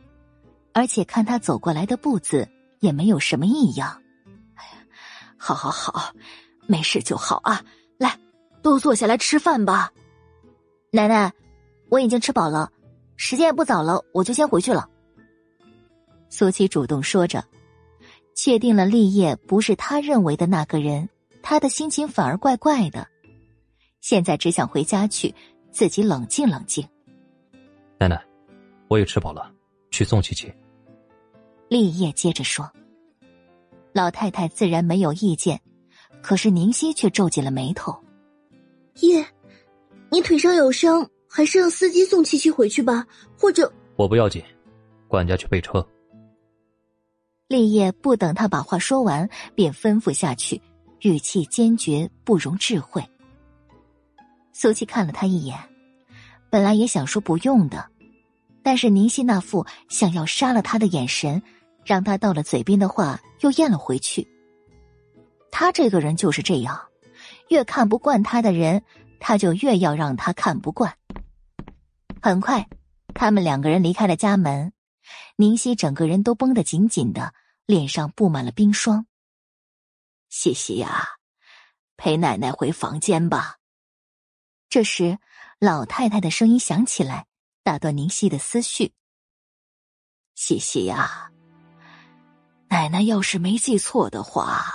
[0.73, 4.01] 而且看他走过来的步子也没有什么异样。
[4.55, 4.85] 哎呀，
[5.37, 6.13] 好好好，
[6.65, 7.61] 没事就好啊！
[7.97, 8.17] 来，
[8.61, 9.91] 都坐下来吃饭吧。
[10.91, 11.31] 奶奶，
[11.89, 12.71] 我已经吃饱了，
[13.17, 14.89] 时间也不早了，我就先回去了。
[16.31, 17.43] 苏七主动说着，
[18.33, 21.07] 确定了立业不是他认为的那个人，
[21.43, 23.05] 他的心情反而怪怪的。
[23.99, 25.35] 现在只想回家去，
[25.71, 26.87] 自己冷静冷静。
[27.99, 28.19] 奶奶，
[28.87, 29.53] 我也吃饱了，
[29.91, 30.51] 去送琪琪。
[31.67, 32.71] 立业接着说
[33.93, 35.59] ：“老太太自然没有意见，
[36.21, 37.93] 可是宁熙却皱紧了眉头。
[39.01, 39.23] 叶，
[40.09, 43.05] 你腿上有伤，还是让司机送七七回去吧，
[43.37, 44.41] 或者我不要紧，
[45.09, 45.85] 管家去备车。
[47.51, 50.61] 立业不等他把话说完，便吩咐下去，
[51.01, 53.03] 语气坚决，不容置喙。
[54.53, 55.59] 苏七看了他一眼，
[56.49, 57.89] 本来也想说不用的，
[58.63, 61.43] 但是宁夕那副想要杀了他的眼神，
[61.83, 64.25] 让他到了嘴边的话又咽了回去。
[65.51, 66.79] 他这个人就是这样，
[67.49, 68.81] 越看不惯他的人，
[69.19, 70.93] 他就越要让他看不惯。
[72.21, 72.65] 很快，
[73.13, 74.71] 他们两个人离开了家门，
[75.35, 77.33] 宁夕整个人都绷得紧紧的，
[77.71, 79.05] 脸上布满了冰霜。
[80.27, 81.07] 西西呀，
[81.95, 83.59] 陪奶奶回房间吧。
[84.67, 85.17] 这时，
[85.57, 87.27] 老太太的声音响起来，
[87.63, 88.91] 打断宁熙的思绪。
[90.35, 91.31] 西西呀，
[92.67, 94.65] 奶奶要是没记错的话，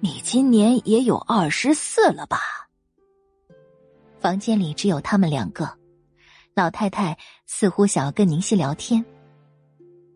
[0.00, 2.68] 你今年也有二十四了吧？
[4.20, 5.78] 房间里只有他们两个，
[6.52, 7.16] 老太太
[7.46, 9.02] 似乎想要跟宁熙聊天。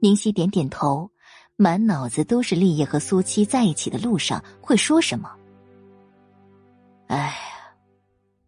[0.03, 1.11] 宁熙点点头，
[1.57, 5.31] 满脑子都是立业和苏七在一起的路上会说什么。
[7.09, 7.35] 哎呀。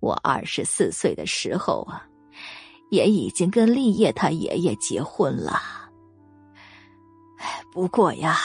[0.00, 2.06] 我二十四岁的时候啊，
[2.88, 5.60] 也已经跟立业他爷爷结婚了。
[7.38, 8.36] 哎不过呀，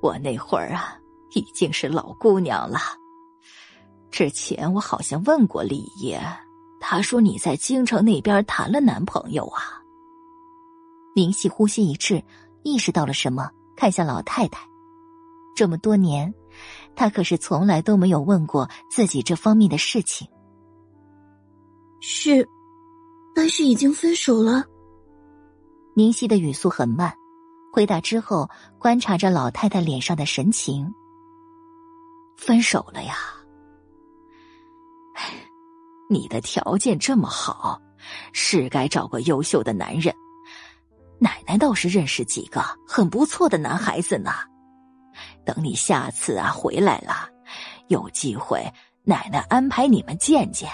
[0.00, 0.96] 我那会儿啊
[1.34, 2.78] 已经是老姑娘了。
[4.12, 6.22] 之前我好像问过立业，
[6.80, 9.82] 他说你在京城那边谈了男朋友啊。
[11.16, 12.22] 宁夕呼吸一滞，
[12.62, 14.60] 意识到了什么，看向老太太。
[15.54, 16.32] 这么多年。
[16.96, 20.28] 他可是从来都没有问过自己这方面的事情。
[22.00, 22.46] 是，
[23.34, 24.64] 但是已经分手了。
[25.94, 27.14] 宁熙的语速很慢，
[27.72, 30.92] 回答之后观察着老太太脸上的神情。
[32.36, 33.14] 分手了呀？
[36.10, 37.80] 你的条件这么好，
[38.32, 40.12] 是该找个优秀的男人。
[41.20, 44.32] 奶奶倒是认识几个很不错的男孩子呢。
[45.44, 47.28] 等你下次啊回来了，
[47.88, 48.64] 有机会，
[49.04, 50.68] 奶奶安排你们见见。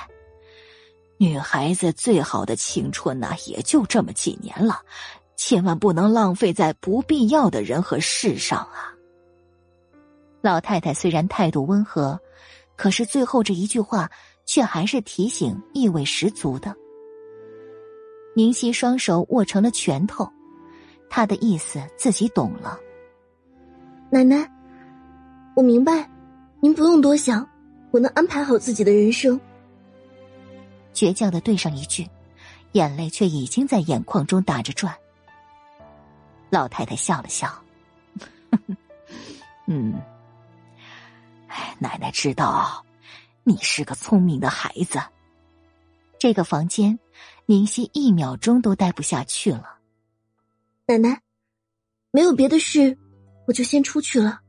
[1.19, 4.81] 女孩子最好的青春呐，也就这么几年了，
[5.37, 8.93] 千万不能浪费在不必要的人和事上啊。
[10.43, 12.21] 老太太虽然态度温和，
[12.77, 14.09] 可是最后这一句话
[14.45, 16.73] 却还是提醒意味十足的。
[18.35, 20.31] 明熙双手握成了拳头，
[21.09, 22.79] 他的意思自己懂了。
[24.11, 24.49] 奶奶，
[25.55, 26.09] 我明白，
[26.61, 27.49] 您不用多想，
[27.91, 29.41] 我能安排好自己的人生。
[30.95, 32.09] 倔强的对上一句，
[32.73, 34.95] 眼泪却已经在眼眶中打着转。
[36.49, 37.51] 老太太笑了笑，
[39.67, 40.01] 嗯，
[41.79, 42.85] 奶奶知道
[43.43, 45.01] 你是个聪明的孩子。
[46.19, 46.99] 这个房间，
[47.45, 49.76] 宁熙一秒钟都待不下去了。
[50.89, 51.21] 奶奶，
[52.13, 52.97] 没有别的事。
[53.49, 54.41] 我就先出去了。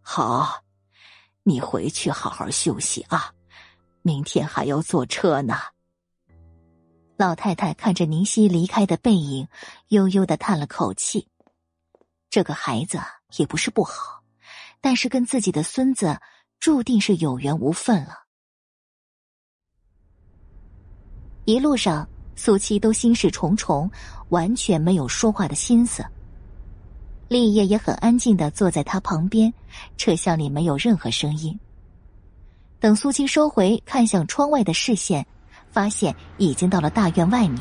[0.00, 0.62] 好，
[1.42, 3.32] 你回去好好休息啊，
[4.02, 5.56] 明天还要坐车呢。
[7.16, 9.48] 老太太看着宁熙离开的背影，
[9.88, 11.28] 悠悠的叹了口气。
[12.30, 13.00] 这个孩子
[13.36, 14.22] 也不是不好，
[14.80, 16.20] 但是跟自己的孙子
[16.60, 18.24] 注定是有缘无分了。
[21.44, 23.90] 一路上，苏七都心事重重，
[24.28, 26.04] 完全没有说话的心思。
[27.28, 29.52] 立业也很安静的坐在他旁边，
[29.96, 31.58] 车厢里没有任何声音。
[32.78, 35.26] 等苏七收回看向窗外的视线，
[35.70, 37.60] 发现已经到了大院外面，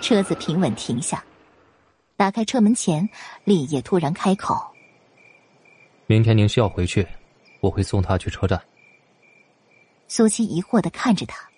[0.00, 1.24] 车子平稳停下。
[2.16, 3.08] 打开车门前，
[3.44, 4.56] 立业突然开口
[6.06, 7.04] ：“明天您需要回去，
[7.60, 8.62] 我会送他去车站。”
[10.06, 11.50] 苏七疑惑的看着他，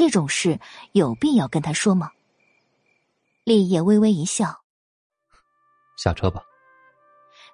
[0.00, 0.58] 这种事
[0.92, 2.10] 有必要跟他说吗？
[3.44, 4.62] 立业微微一笑。
[5.98, 6.42] 下车吧。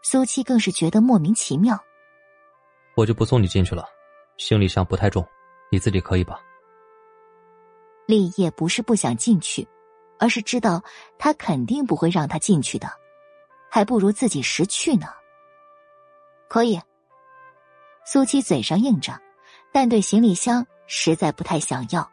[0.00, 1.76] 苏七更是觉得莫名其妙。
[2.94, 3.84] 我就不送你进去了，
[4.38, 5.26] 行李箱不太重，
[5.72, 6.40] 你自己可以吧？
[8.06, 9.66] 立业不是不想进去，
[10.20, 10.80] 而是知道
[11.18, 12.88] 他肯定不会让他进去的，
[13.68, 15.08] 还不如自己识趣呢。
[16.48, 16.80] 可以。
[18.04, 19.20] 苏七嘴上应着，
[19.72, 22.08] 但对行李箱实在不太想要。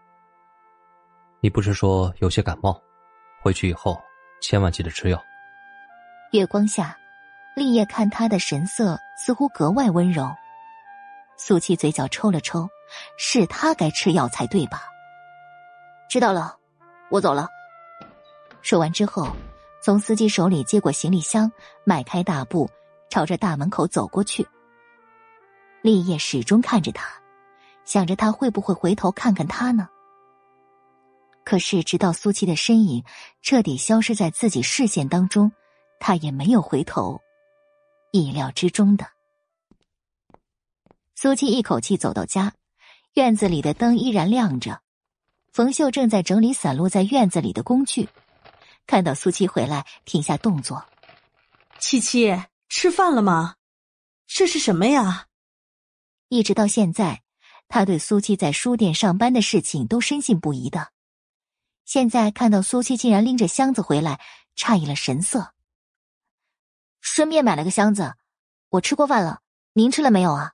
[1.43, 2.81] 你不是说有些感冒？
[3.41, 4.01] 回去以后
[4.41, 5.21] 千万记得吃药。
[6.31, 6.97] 月光下，
[7.53, 10.33] 立业看他的神色似乎格外温柔。
[11.35, 12.69] 苏七嘴角抽了抽，
[13.17, 14.83] 是他该吃药才对吧？
[16.09, 16.55] 知道了，
[17.09, 17.49] 我走了。
[18.61, 19.27] 说完之后，
[19.81, 21.51] 从司机手里接过行李箱，
[21.83, 22.69] 迈开大步
[23.09, 24.47] 朝着大门口走过去。
[25.81, 27.05] 立业始终看着他，
[27.83, 29.89] 想着他会不会回头看看他呢？
[31.45, 33.03] 可是直到苏七的身影
[33.41, 35.51] 彻底消失在自己视线当中，
[35.99, 37.21] 他也没有回头。
[38.11, 39.07] 意料之中的，
[41.15, 42.53] 苏七一口气走到家，
[43.15, 44.81] 院子里的灯依然亮着。
[45.51, 48.07] 冯秀正在整理散落在院子里的工具，
[48.87, 50.85] 看到苏七回来，停下动作。
[51.79, 52.39] 七七，
[52.69, 53.55] 吃饭了吗？
[54.27, 55.25] 这是什么呀？
[56.29, 57.23] 一直到现在，
[57.67, 60.91] 他对苏七在书店上班的事情都深信不疑的。
[61.85, 64.19] 现在看到苏七竟然拎着箱子回来，
[64.55, 65.53] 诧异了神色。
[67.01, 68.15] 顺便买了个箱子，
[68.69, 69.41] 我吃过饭了，
[69.73, 70.53] 您吃了没有啊？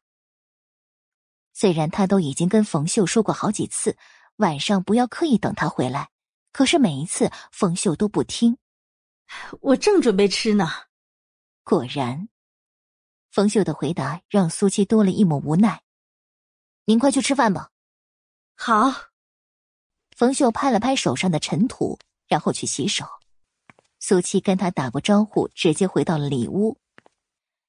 [1.54, 3.98] 虽然他都已经跟冯秀说过好几次。
[4.38, 6.12] 晚上不要刻意等他回来，
[6.54, 8.58] 可是每一次冯秀都不听。
[9.60, 10.66] 我正准备吃呢。
[11.66, 12.30] 果然，
[13.32, 15.84] 冯秀的回答让苏七多了一抹无奈。
[16.86, 17.72] 您快去吃饭吧。
[18.56, 19.09] 好。
[20.20, 23.06] 冯秀拍了拍手上的尘土，然后去洗手。
[24.02, 26.78] 苏七跟他打过招呼，直接回到了里屋。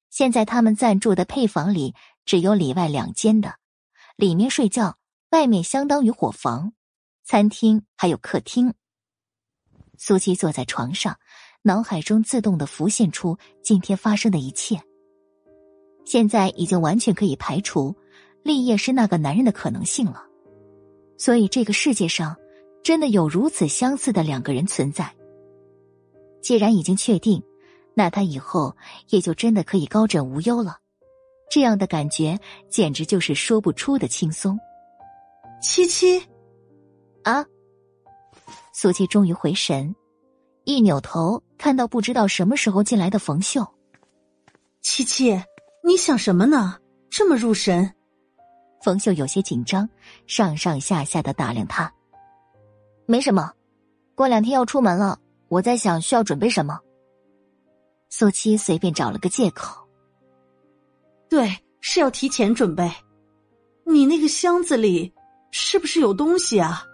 [0.09, 3.55] 现在他们暂住的配房里只有里外两间的，
[4.17, 4.97] 里面睡觉。
[5.29, 6.73] 外面相当于伙房、
[7.23, 8.73] 餐厅，还有客厅。
[9.97, 11.17] 苏七坐在床上，
[11.61, 14.77] 脑海中自动的浮现出今天发生的一切。
[16.03, 17.95] 现在已经完全可以排除
[18.43, 20.25] 立业是那个男人的可能性了。
[21.17, 22.35] 所以这个世界上
[22.83, 25.13] 真的有如此相似的两个人存在。
[26.41, 27.43] 既然已经确定，
[27.93, 28.75] 那他以后
[29.09, 30.77] 也就真的可以高枕无忧了。
[31.49, 34.57] 这样的感觉简直就是说不出的轻松。
[35.61, 36.19] 七七，
[37.23, 37.45] 啊！
[38.73, 39.93] 苏七终于回神，
[40.63, 43.67] 一扭头看到不知道什么时候进来的冯秀。
[44.81, 45.39] 七七，
[45.83, 46.79] 你想什么呢？
[47.11, 47.93] 这么入神？
[48.81, 49.87] 冯秀有些紧张，
[50.25, 51.93] 上上下下的打量他。
[53.11, 53.51] 没什么，
[54.15, 56.79] 过两天要出门了，我在想需要准备什么。
[58.07, 59.85] 苏七随便找了个借口。
[61.29, 62.89] 对，是要提前准备。
[63.85, 65.13] 你那个箱子里。
[65.53, 66.85] 是不是有东西啊？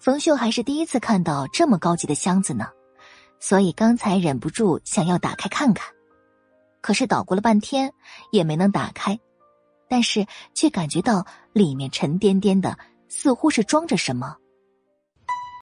[0.00, 2.66] 冯秀还是第一次看到这么高级的箱子呢，
[3.38, 5.94] 所以刚才忍不住想要打开看看，
[6.80, 7.94] 可是捣鼓了半天
[8.32, 9.16] 也没能打开，
[9.88, 12.76] 但是却感觉到里面沉甸甸的，
[13.06, 14.36] 似乎是装着什么。